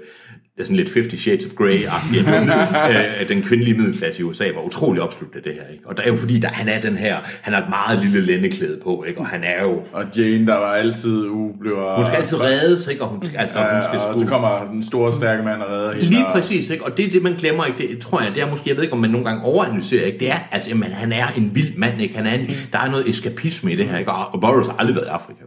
det 0.56 0.60
er 0.60 0.64
sådan 0.64 0.76
lidt 0.76 0.94
50 0.94 1.20
Shades 1.20 1.46
of 1.46 1.50
Grey-agtigt, 1.52 2.28
øh, 2.90 3.20
at 3.20 3.28
den 3.28 3.42
kvindelige 3.42 3.78
middelklasse 3.78 4.20
i 4.20 4.22
USA 4.22 4.44
var 4.54 4.60
utrolig 4.66 5.02
opslugt 5.02 5.36
af 5.36 5.42
det 5.42 5.52
her. 5.52 5.72
Ikke? 5.72 5.86
Og 5.88 5.96
der 5.96 6.02
er 6.02 6.06
jo 6.08 6.16
fordi, 6.16 6.38
der, 6.38 6.48
han 6.48 6.68
er 6.68 6.80
den 6.80 6.96
her, 6.96 7.16
han 7.42 7.52
har 7.54 7.60
et 7.62 7.68
meget 7.68 7.98
lille 8.04 8.20
lændeklæde 8.26 8.78
på, 8.82 9.04
ikke? 9.08 9.20
og 9.20 9.26
han 9.26 9.44
er 9.44 9.62
jo, 9.62 9.82
Og 9.92 10.04
Jane, 10.16 10.46
der 10.46 10.54
var 10.54 10.72
altid, 10.72 11.24
bliver... 11.60 11.96
hun 11.96 12.06
skal 12.06 12.16
altid 12.18 12.40
reddes, 12.40 12.88
ikke? 12.88 13.02
og 13.02 13.08
hun, 13.08 13.22
altså, 13.36 13.58
hun 13.58 13.66
Ja, 13.68 13.80
skal 13.80 13.98
og 13.98 14.14
sgu... 14.16 14.22
så 14.22 14.28
kommer 14.28 14.64
den 14.72 14.82
store, 14.84 15.12
stærke 15.12 15.42
mand 15.42 15.62
og 15.62 15.70
redder 15.72 15.92
hende. 15.92 16.06
Lige 16.06 16.26
og- 16.26 16.32
præcis, 16.32 16.70
ikke? 16.70 16.84
og 16.84 16.96
det 16.96 17.06
er 17.06 17.10
det, 17.10 17.22
man 17.22 17.34
glemmer, 17.34 17.64
ikke? 17.64 17.78
Det 17.94 17.98
tror 17.98 18.20
jeg, 18.20 18.30
det 18.34 18.42
er 18.42 18.50
måske, 18.50 18.68
jeg 18.68 18.76
ved 18.76 18.82
ikke, 18.82 18.92
om 18.94 19.00
man 19.00 19.10
nogle 19.10 19.26
gange 19.26 19.44
overanalyserer, 19.44 20.06
ikke? 20.06 20.18
Det 20.18 20.30
er, 20.30 20.38
altså, 20.52 20.68
jamen, 20.68 20.90
han 20.92 21.12
er 21.12 21.26
en 21.36 21.50
vild 21.54 21.76
mand, 21.76 22.00
ikke? 22.00 22.16
Han 22.16 22.26
er 22.26 22.34
en, 22.34 22.50
der 22.72 22.78
er 22.78 22.90
noget 22.90 23.08
eskapisme 23.08 23.72
i 23.72 23.76
det 23.76 23.86
her, 23.86 23.98
ikke? 23.98 24.10
Og, 24.12 24.34
og 24.34 24.40
Boris 24.40 24.66
har 24.66 24.76
aldrig 24.78 24.96
været 24.96 25.06
i 25.06 25.10
Afrika, 25.10 25.40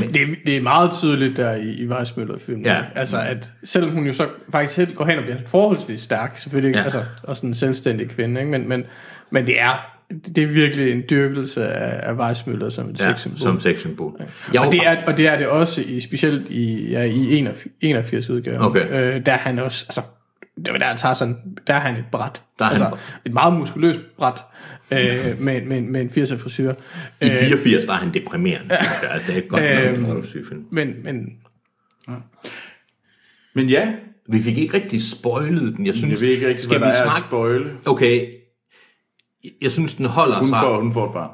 vel? 0.00 0.14
Det, 0.14 0.22
er- 0.22 0.26
det 0.46 0.56
er 0.56 0.62
meget 0.62 0.90
tydeligt 0.92 1.36
der 1.36 1.54
i, 1.54 1.68
i 1.68 1.86
Weissmüller-filmen. 1.88 2.64
Ja. 2.64 2.74
Ja. 2.76 2.82
Altså, 2.94 3.20
at 3.20 3.52
selvom 3.64 3.90
hun 3.90 4.06
jo 4.06 4.12
så 4.12 4.26
faktisk 4.52 4.74
selv 4.74 4.94
går 4.94 5.04
hen 5.04 5.18
og 5.18 5.24
bliver 5.24 5.38
forholdsvis 5.46 6.00
stærk, 6.00 6.38
selvfølgelig, 6.38 6.72
Ja. 6.74 6.78
ja. 6.78 6.84
altså, 6.84 7.04
og 7.22 7.36
sådan 7.36 7.50
en 7.50 7.54
selvstændig 7.54 8.08
kvinde, 8.08 8.40
ikke? 8.40 8.50
Men, 8.50 8.68
men, 8.68 8.84
men 9.30 9.46
det 9.46 9.60
er 9.60 9.96
det 10.36 10.38
er 10.38 10.46
virkelig 10.46 10.92
en 10.92 11.02
dyrkelse 11.10 11.66
af, 11.68 12.10
af 12.10 12.14
Weissmüller 12.32 12.70
som 12.70 12.90
et 12.90 13.00
Ja, 13.00 13.10
sexsymbol. 13.10 13.38
som 13.38 13.60
sexsymbol. 13.60 14.20
Jeg 14.52 14.60
og, 14.60 14.72
det 14.72 14.80
er, 14.86 14.96
og 15.06 15.16
det 15.16 15.26
er 15.28 15.38
det 15.38 15.46
også 15.46 15.82
i, 15.86 16.00
specielt 16.00 16.48
i, 16.50 16.90
ja, 16.90 17.02
i 17.02 17.34
81, 17.38 17.66
81 17.80 18.30
udgaven. 18.30 18.60
Okay. 18.60 18.86
Øh, 19.16 19.26
der 19.26 19.32
er 19.32 19.36
han 19.36 19.58
også, 19.58 19.84
altså, 19.88 20.00
det 20.64 20.72
var 20.72 20.78
der 20.78 20.96
tager 20.96 21.14
sådan, 21.14 21.36
der 21.66 21.74
er 21.74 21.78
han 21.80 21.96
et 21.96 22.04
bræt. 22.12 22.42
Der 22.58 22.64
er 22.64 22.68
han 22.68 22.82
altså, 22.82 22.96
et 22.96 23.20
et 23.26 23.32
meget 23.32 23.52
muskuløst 23.54 24.00
bræt, 24.18 24.40
øh, 24.90 25.40
med, 25.40 25.60
med, 25.70 25.80
med 25.80 26.00
en 26.00 26.08
80'er 26.08 26.36
frisyr. 26.42 26.74
I 27.20 27.30
84, 27.30 27.84
der 27.84 27.92
er 27.92 27.96
han 27.96 28.14
deprimerende. 28.14 28.74
Ja. 28.74 29.06
Altså, 29.08 29.32
det 29.32 29.44
er 29.44 29.48
godt 29.48 29.62
Øhm, 29.62 30.02
nok. 30.02 30.24
Men, 30.70 30.94
men 31.04 31.32
Men 33.54 33.68
ja, 33.68 33.92
Vi 34.28 34.42
fik 34.42 34.58
ikke 34.58 34.74
rigtig 34.74 35.02
spoilet 35.10 35.76
den. 35.76 35.86
Jeg 35.86 35.94
synes, 35.94 36.12
jeg 36.12 36.20
ved 36.20 36.28
ikke 36.28 36.46
rigtig, 36.48 36.64
skal 36.64 36.78
hvad 36.78 36.88
vi 36.88 36.92
der 36.92 36.98
er 37.02 37.06
at 37.06 37.10
snakke? 37.12 37.26
spoile. 37.26 37.70
Okay, 37.86 38.26
jeg 39.62 39.72
synes, 39.72 39.94
den 39.94 40.06
holder 40.06 40.38
Hun 40.38 40.48
sig. 40.48 40.58
får, 40.62 40.80
hun 40.80 40.92
får 40.92 41.06
et 41.06 41.12
barn. 41.12 41.30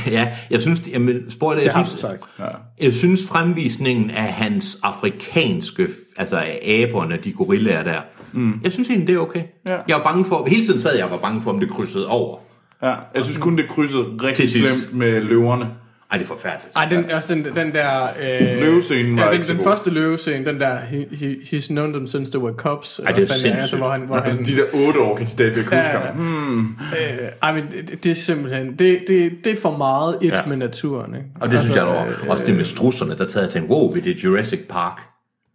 ja, 0.16 0.28
jeg 0.50 0.60
synes, 0.60 0.82
jamen, 0.86 1.30
spoiler, 1.30 1.62
det 1.62 1.74
jeg 1.74 1.86
synes, 1.86 2.00
sagt. 2.00 2.22
Ja. 2.38 2.44
Jeg 2.80 2.92
synes 2.92 3.26
fremvisningen 3.26 4.10
af 4.10 4.32
hans 4.32 4.78
afrikanske, 4.82 5.88
altså 6.16 6.36
af 6.36 6.60
aberne, 6.64 7.18
de 7.24 7.32
gorillaer 7.32 7.82
der, 7.82 8.00
mm. 8.32 8.60
jeg 8.64 8.72
synes 8.72 8.88
egentlig, 8.88 9.08
det 9.08 9.14
er 9.14 9.20
okay. 9.20 9.42
Ja. 9.66 9.78
Jeg 9.88 9.96
var 9.96 10.02
bange 10.02 10.24
for, 10.24 10.46
hele 10.46 10.64
tiden 10.64 10.80
sad 10.80 10.96
jeg 10.96 11.04
og 11.04 11.10
var 11.10 11.18
bange 11.18 11.42
for, 11.42 11.50
om 11.50 11.60
det 11.60 11.70
krydsede 11.70 12.08
over. 12.08 12.38
ja. 12.82 12.94
Jeg 13.14 13.24
synes 13.24 13.38
kun, 13.38 13.56
det 13.56 13.68
krydsede 13.68 14.04
rigtig 14.22 14.50
slemt 14.50 14.94
med 14.94 15.20
løverne. 15.20 15.70
Ej, 16.12 16.18
det 16.18 16.24
er 16.24 16.28
forfærdeligt. 16.28 16.76
Ej, 16.76 16.84
den, 16.84 17.10
også 17.10 17.34
den, 17.34 17.44
den 17.44 17.72
der... 17.74 18.02
Øh, 18.04 18.58
Løvescenen 18.60 19.16
var 19.16 19.26
ja, 19.26 19.32
den, 19.32 19.42
den 19.46 19.60
første 19.60 19.90
løvescene, 19.90 20.44
den 20.44 20.60
der, 20.60 20.76
he, 20.80 21.06
he, 21.12 21.36
he's 21.42 21.66
known 21.66 21.92
them 21.92 22.06
since 22.06 22.32
they 22.32 22.42
were 22.42 22.54
cops. 22.54 23.00
Ej, 23.06 23.12
det 23.12 23.30
er 23.30 23.34
sindssygt. 23.34 23.80
hvor 23.80 23.88
han, 23.88 24.00
hvor 24.00 24.16
han, 24.16 24.38
De 24.38 24.56
der 24.56 24.64
otte 24.86 25.00
år 25.00 25.16
kan 25.16 25.26
de 25.26 25.30
stadigvæk 25.30 25.64
huske 25.64 25.76
Ja, 25.76 26.00
ja. 26.00 27.24
øh, 27.24 27.28
ej, 27.42 27.52
men 27.54 27.64
det, 27.88 28.04
det 28.04 28.12
er 28.12 28.16
simpelthen, 28.16 28.76
det, 28.76 29.04
det, 29.08 29.32
det 29.44 29.52
er 29.52 29.56
for 29.62 29.76
meget 29.76 30.18
et 30.22 30.32
Ja. 30.32 30.46
med 30.46 30.56
naturen, 30.56 31.14
ikke? 31.14 31.26
Og 31.40 31.48
det 31.48 31.56
altså, 31.56 31.72
synes 31.72 31.76
jeg, 31.76 31.86
der 31.86 32.06
øh. 32.06 32.28
Også 32.28 32.44
det 32.44 32.54
med 32.56 32.64
strusserne, 32.64 33.16
der 33.16 33.26
tager 33.26 33.44
jeg 33.44 33.50
tænkte, 33.52 33.70
wow, 33.70 33.94
det 33.94 34.06
er 34.06 34.14
Jurassic 34.24 34.60
Park. 34.68 35.00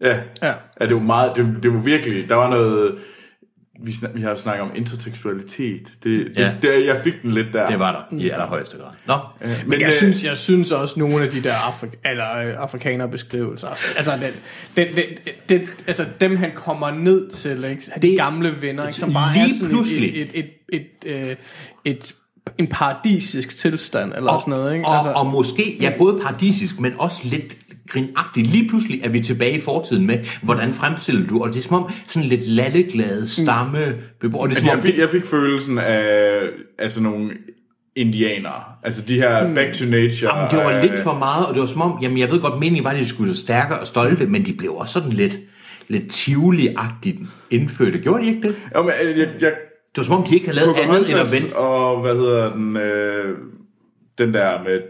Ja. 0.02 0.18
Ja. 0.42 0.54
ja. 0.82 0.86
det 0.86 0.96
var 0.96 1.02
meget, 1.02 1.32
det, 1.36 1.56
det 1.64 1.74
var 1.74 1.80
virkelig, 1.80 2.30
der 2.30 2.36
var 2.36 2.50
noget, 2.50 2.96
vi, 3.80 3.94
snak, 3.94 4.12
vi 4.14 4.22
har 4.22 4.30
jo 4.30 4.38
snakket 4.38 4.62
om 4.62 4.72
intertekstualitet. 4.76 5.82
Det, 6.04 6.28
det, 6.28 6.38
Ja. 6.38 6.52
det, 6.62 6.86
jeg 6.86 7.00
fik 7.04 7.14
den 7.22 7.32
lidt 7.32 7.48
der. 7.54 7.68
Det 7.68 7.80
var 7.80 8.08
der 8.12 8.18
i 8.18 8.30
allerhøjeste 8.30 8.78
grad. 8.78 8.92
Nå, 9.08 9.14
Men 9.68 9.80
jeg, 9.80 9.88
øh, 9.88 9.94
synes, 9.94 10.24
jeg 10.24 10.38
synes 10.38 10.72
også, 10.72 11.00
nogle 11.00 11.24
af 11.24 11.32
de 11.32 11.44
der 11.44 11.54
Afri- 11.54 12.10
eller, 12.12 12.38
øh, 12.38 12.54
afrikanerbeskrivelser, 12.64 13.68
altså, 13.98 14.12
den, 14.12 14.32
den, 14.88 14.96
den, 14.96 15.06
den, 15.50 15.68
altså 15.88 16.06
dem 16.22 16.38
han 16.38 16.52
kommer 16.56 16.92
ned 16.92 17.30
til, 17.30 17.64
ikke? 17.64 17.92
de 17.96 18.02
Det- 18.08 18.18
gamle 18.18 18.62
venner, 18.62 18.88
ikke? 18.88 19.00
som 19.00 19.14
bare 19.14 19.34
lige 19.34 19.46
er 19.46 19.50
sådan 19.58 19.70
pludselig. 19.70 20.22
et, 20.22 20.30
et, 20.34 20.46
et, 20.74 20.82
et, 21.06 21.28
et, 21.32 21.38
et, 21.86 22.16
en 22.58 22.68
paradisisk 22.68 23.58
tilstand, 23.58 24.14
eller 24.16 24.32
og, 24.32 24.42
sådan 24.42 24.52
noget. 24.52 24.74
Ikke? 24.74 24.88
og, 24.88 24.96
Altså, 24.96 25.12
og 25.12 25.26
måske, 25.28 25.78
ja, 25.82 25.94
både 25.98 26.20
paradisisk, 26.22 26.80
men 26.80 26.94
også 27.00 27.22
lidt 27.24 27.58
grinagtigt. 27.88 28.48
Lige 28.48 28.70
pludselig 28.70 29.02
er 29.04 29.10
vi 29.10 29.20
tilbage 29.20 29.58
i 29.58 29.62
fortiden 29.62 30.08
med, 30.08 30.20
hvordan 30.42 30.74
fremstiller 30.74 31.28
du, 31.28 31.44
og 31.44 31.50
det 31.50 31.58
er 31.58 31.62
som 31.62 31.84
om 31.84 31.92
sådan 32.08 32.30
lidt 32.30 32.48
lalleglade 32.48 33.30
stamme 33.30 33.80
beboere. 34.22 34.50
Det 34.50 34.54
er 34.54 34.58
Altså, 34.58 34.72
jeg, 34.72 34.80
fik, 34.80 34.98
jeg 34.98 35.10
fik 35.10 35.26
følelsen 35.26 35.78
af, 35.78 36.40
af 36.80 36.92
sådan 36.92 37.10
nogle 37.12 37.30
indianere. 37.96 38.64
Altså 38.84 39.02
de 39.02 39.14
her 39.16 39.56
back 39.56 39.74
to 39.74 39.86
nature. 39.86 40.36
Jamen, 40.38 40.52
det 40.52 40.58
var 40.66 40.76
øh, 40.76 40.82
lidt 40.82 41.00
for 41.00 41.14
meget, 41.14 41.46
og 41.46 41.54
det 41.54 41.62
var 41.62 41.68
som 41.68 41.82
om, 41.82 42.00
jamen 42.02 42.18
jeg 42.18 42.32
ved 42.32 42.42
godt, 42.42 42.60
meningen 42.60 42.84
var, 42.84 42.90
at 42.90 43.00
de 43.00 43.08
skulle 43.08 43.28
være 43.28 43.38
stærkere 43.38 43.80
og 43.80 43.88
stolte, 43.88 44.26
men 44.28 44.46
de 44.46 44.54
blev 44.54 44.74
også 44.76 44.94
sådan 44.94 45.10
lidt, 45.10 45.40
lidt 45.88 46.04
tivoli-agtigt 46.12 47.20
indfødte. 47.50 47.98
Gjorde 48.00 48.24
de 48.24 48.30
ikke 48.30 48.48
det? 48.48 48.56
Jo, 48.76 48.82
men, 48.82 48.92
øh, 49.04 49.20
jeg, 49.20 49.28
jeg, 49.42 49.52
Det 49.52 49.98
var 49.98 50.04
som 50.04 50.16
om, 50.16 50.24
de 50.24 50.36
ikke 50.36 50.48
havde 50.48 50.60
lavet 50.60 50.76
andet 50.76 51.12
end 51.12 51.20
at 51.20 51.28
vente. 51.42 51.56
og 51.56 52.02
hvad 52.02 52.16
hedder 52.16 52.54
den, 52.54 52.78
øh, 52.78 53.38
den 54.18 54.34
der 54.34 54.64
med 54.64 54.82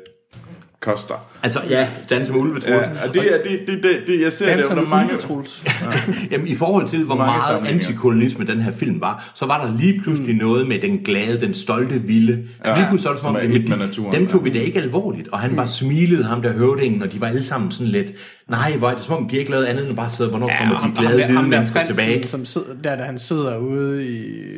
Koster. 0.80 1.26
Altså, 1.44 1.60
ja, 1.70 1.88
Danse 2.10 2.32
med 2.32 2.42
Ulve, 2.42 2.62
Ja, 2.68 2.78
og 2.78 3.14
det 3.14 3.34
er 3.34 3.38
det, 3.44 3.60
det, 3.68 3.84
det, 3.84 3.98
det 4.08 4.22
jeg 4.22 4.34
ser 4.34 4.56
det 4.58 4.66
under 4.66 4.84
mange... 4.88 5.10
ulvetruls. 5.14 5.64
Jamen, 6.32 6.48
i 6.48 6.56
forhold 6.56 6.88
til, 6.88 7.04
hvor 7.04 7.16
Mange 7.16 7.32
meget 7.50 7.68
antikolonisme 7.68 8.46
den 8.46 8.62
her 8.62 8.72
film 8.72 9.02
var, 9.02 9.32
så 9.36 9.46
var 9.46 9.66
der 9.66 9.78
lige 9.80 10.02
pludselig 10.04 10.36
mm. 10.36 10.42
noget 10.42 10.68
med 10.68 10.80
den 10.80 10.98
glade, 11.06 11.42
den 11.42 11.54
stolte, 11.54 12.02
vilde. 12.02 12.40
Så 12.66 12.72
Ja, 12.72 12.78
lige 12.78 12.88
pludselig 12.90 13.08
så 13.10 13.14
det 13.14 13.22
som 13.22 13.36
er 13.36 13.40
jamen, 13.40 13.70
med 13.70 13.78
de- 13.78 13.86
naturen, 13.86 14.14
dem 14.14 14.28
tog 14.28 14.42
ja. 14.46 14.52
vi 14.52 14.58
da 14.60 14.64
ikke 14.66 14.80
alvorligt. 14.82 15.28
Og 15.28 15.40
han 15.40 15.56
bare 15.56 15.68
smilede 15.68 16.24
ham 16.24 16.42
der 16.42 16.54
høvdingen, 16.54 17.02
og 17.04 17.14
de 17.14 17.22
var 17.22 17.28
alle 17.28 17.44
sammen 17.44 17.72
sådan 17.72 17.88
lidt, 17.88 18.08
nej, 18.50 18.74
hvor 18.78 18.90
er 18.90 18.94
det 18.96 19.04
som 19.04 19.16
om, 19.16 19.30
de 19.30 19.38
ikke 19.38 19.52
lavede 19.52 19.68
andet 19.70 19.88
end 19.88 19.96
bare 19.98 20.10
sidde, 20.10 20.30
hvornår 20.30 20.50
ja, 20.50 20.70
kommer 20.70 20.88
de 20.96 21.02
glade, 21.02 21.26
hvide 21.26 21.48
mennesker 21.48 21.86
tilbage. 21.86 22.28
som 22.28 22.46
sidder, 22.46 22.68
der, 22.84 22.96
da 22.96 23.04
han 23.04 23.18
sidder 23.18 23.58
ude 23.58 24.08
i 24.08 24.18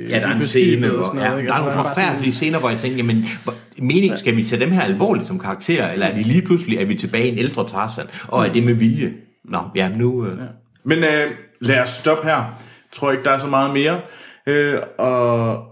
Ja, 0.09 0.19
der 0.19 0.27
er 0.27 0.31
en 0.33 0.39
på 0.39 0.45
scene, 0.45 0.91
og 0.93 1.05
sådan 1.07 1.21
ja, 1.21 1.27
noget, 1.27 1.39
ikke? 1.39 1.49
der 1.49 1.55
er 1.55 1.59
Altså, 1.63 1.75
nogle 1.77 1.89
forfærdelige 1.95 2.33
scener, 2.33 2.59
hvor 2.59 2.69
jeg 2.69 2.77
tænker, 2.79 2.97
jamen, 2.97 3.25
hvor, 3.43 3.53
mening, 3.81 4.17
skal 4.17 4.35
vi 4.35 4.43
tage 4.43 4.59
dem 4.61 4.71
her 4.71 4.81
alvorligt 4.81 5.27
som 5.27 5.39
karakterer, 5.39 5.93
eller 5.93 6.05
er 6.05 6.15
de 6.15 6.23
lige 6.23 6.41
pludselig, 6.41 6.68
er 6.77 6.85
vi 6.85 6.95
tilbage 6.95 7.27
i 7.27 7.31
en 7.31 7.37
ældre 7.37 7.67
Tarzan, 7.67 8.07
og 8.27 8.47
er 8.47 8.51
det 8.51 8.63
med 8.63 8.73
vilje? 8.73 9.13
Nå, 9.45 9.59
ja, 9.75 9.89
nu... 9.89 10.25
Øh, 10.25 10.37
Men 10.83 10.97
øh, 10.97 11.31
lad 11.61 11.79
os 11.79 11.89
stoppe 11.89 12.27
her. 12.27 12.35
Jeg 12.35 12.93
tror 12.93 13.11
ikke, 13.11 13.23
der 13.23 13.31
er 13.31 13.37
så 13.37 13.47
meget 13.47 13.73
mere. 13.73 14.01
Øh, 14.47 14.79
og, 14.97 15.63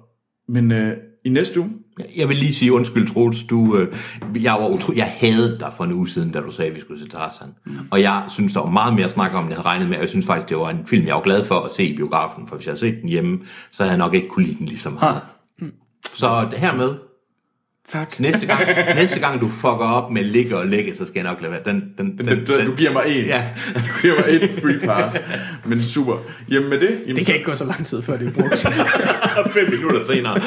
men 0.50 0.72
øh, 0.72 0.98
i 1.26 1.30
næste 1.30 1.60
uge, 1.60 1.70
Jeg 2.16 2.30
vil 2.30 2.38
lige 2.38 2.54
sige 2.54 2.74
undskyld, 2.74 3.08
Troels. 3.08 3.44
Du, 3.44 3.78
øh, 3.78 3.96
jeg, 4.44 4.54
var 4.54 4.68
utro, 4.68 4.94
jeg 4.96 5.14
havde 5.18 5.58
dig 5.60 5.72
for 5.78 5.84
en 5.84 5.94
uge 5.94 6.10
siden, 6.10 6.32
da 6.32 6.40
du 6.40 6.52
sagde, 6.52 6.70
at 6.70 6.76
vi 6.76 6.82
skulle 6.82 7.02
se 7.02 7.10
Tarzan. 7.10 7.48
Mm. 7.66 7.78
Og 7.92 8.02
jeg 8.02 8.24
synes, 8.30 8.54
der 8.54 8.60
var 8.60 8.70
meget 8.70 8.94
mere 8.94 9.06
at 9.06 9.12
snakke 9.12 9.38
om, 9.38 9.44
end 9.44 9.50
jeg 9.50 9.58
havde 9.58 9.68
regnet 9.68 9.90
med. 9.90 9.98
Og 9.98 10.02
jeg 10.02 10.10
synes 10.10 10.26
faktisk, 10.26 10.50
det 10.50 10.58
var 10.58 10.70
en 10.70 10.86
film, 10.88 11.08
jeg 11.08 11.16
var 11.16 11.22
glad 11.22 11.46
for 11.46 11.56
at 11.56 11.72
se 11.72 11.84
i 11.84 11.96
biografen. 11.96 12.48
For 12.48 12.56
hvis 12.56 12.66
jeg 12.66 12.72
havde 12.72 12.80
set 12.80 13.02
den 13.02 13.10
hjemme, 13.10 13.40
så 13.72 13.84
havde 13.84 13.92
jeg 13.92 13.98
nok 13.98 14.14
ikke 14.14 14.28
kunne 14.28 14.46
lide 14.46 14.58
den 14.58 14.66
lige 14.66 14.78
så 14.78 14.90
meget. 14.90 15.22
Så 16.16 16.48
det 16.52 16.60
hermed. 16.60 16.96
Tak. 17.92 18.20
Næste 18.20 18.46
gang, 18.46 18.62
næste 18.96 19.20
gang 19.20 19.42
du 19.42 19.50
fucker 19.50 19.86
op 19.86 20.12
med 20.12 20.24
ligge 20.24 20.58
og 20.58 20.68
lægge, 20.68 20.96
så 20.96 21.06
skal 21.06 21.20
jeg 21.20 21.24
nok 21.24 21.42
lade 21.42 21.52
være. 21.52 21.62
Den, 21.66 21.94
den, 21.98 22.18
den, 22.18 22.28
den, 22.28 22.46
den, 22.46 22.66
du 22.66 22.76
giver 22.76 22.92
mig 22.94 23.04
en. 23.08 23.26
Ja. 23.26 23.44
Du 23.76 24.02
giver 24.02 24.14
mig 24.16 24.36
et 24.44 24.52
free 24.62 24.80
pass. 24.80 25.18
Men 25.66 25.84
super. 25.84 26.18
Jamen 26.50 26.70
med 26.70 26.80
det, 26.80 27.00
jamen, 27.02 27.16
Det 27.16 27.26
så, 27.26 27.26
kan 27.26 27.36
ikke 27.36 27.50
gå 27.52 27.56
så 27.56 27.66
lang 27.66 27.86
tid, 27.86 28.02
før 28.02 28.18
det 28.18 28.28
er 28.28 28.32
brugt. 28.32 28.68
fem 29.58 29.70
minutter 29.70 30.06
senere. 30.06 30.42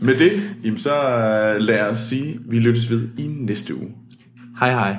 med 0.00 0.14
det, 0.14 0.42
jamen, 0.64 0.78
så 0.78 0.94
øh, 0.94 1.60
lad 1.60 1.80
os 1.80 1.98
sige, 1.98 2.38
vi 2.48 2.58
lyttes 2.58 2.90
ved 2.90 3.08
i 3.18 3.26
næste 3.26 3.74
uge. 3.74 3.88
Hej 4.58 4.70
hej. 4.70 4.96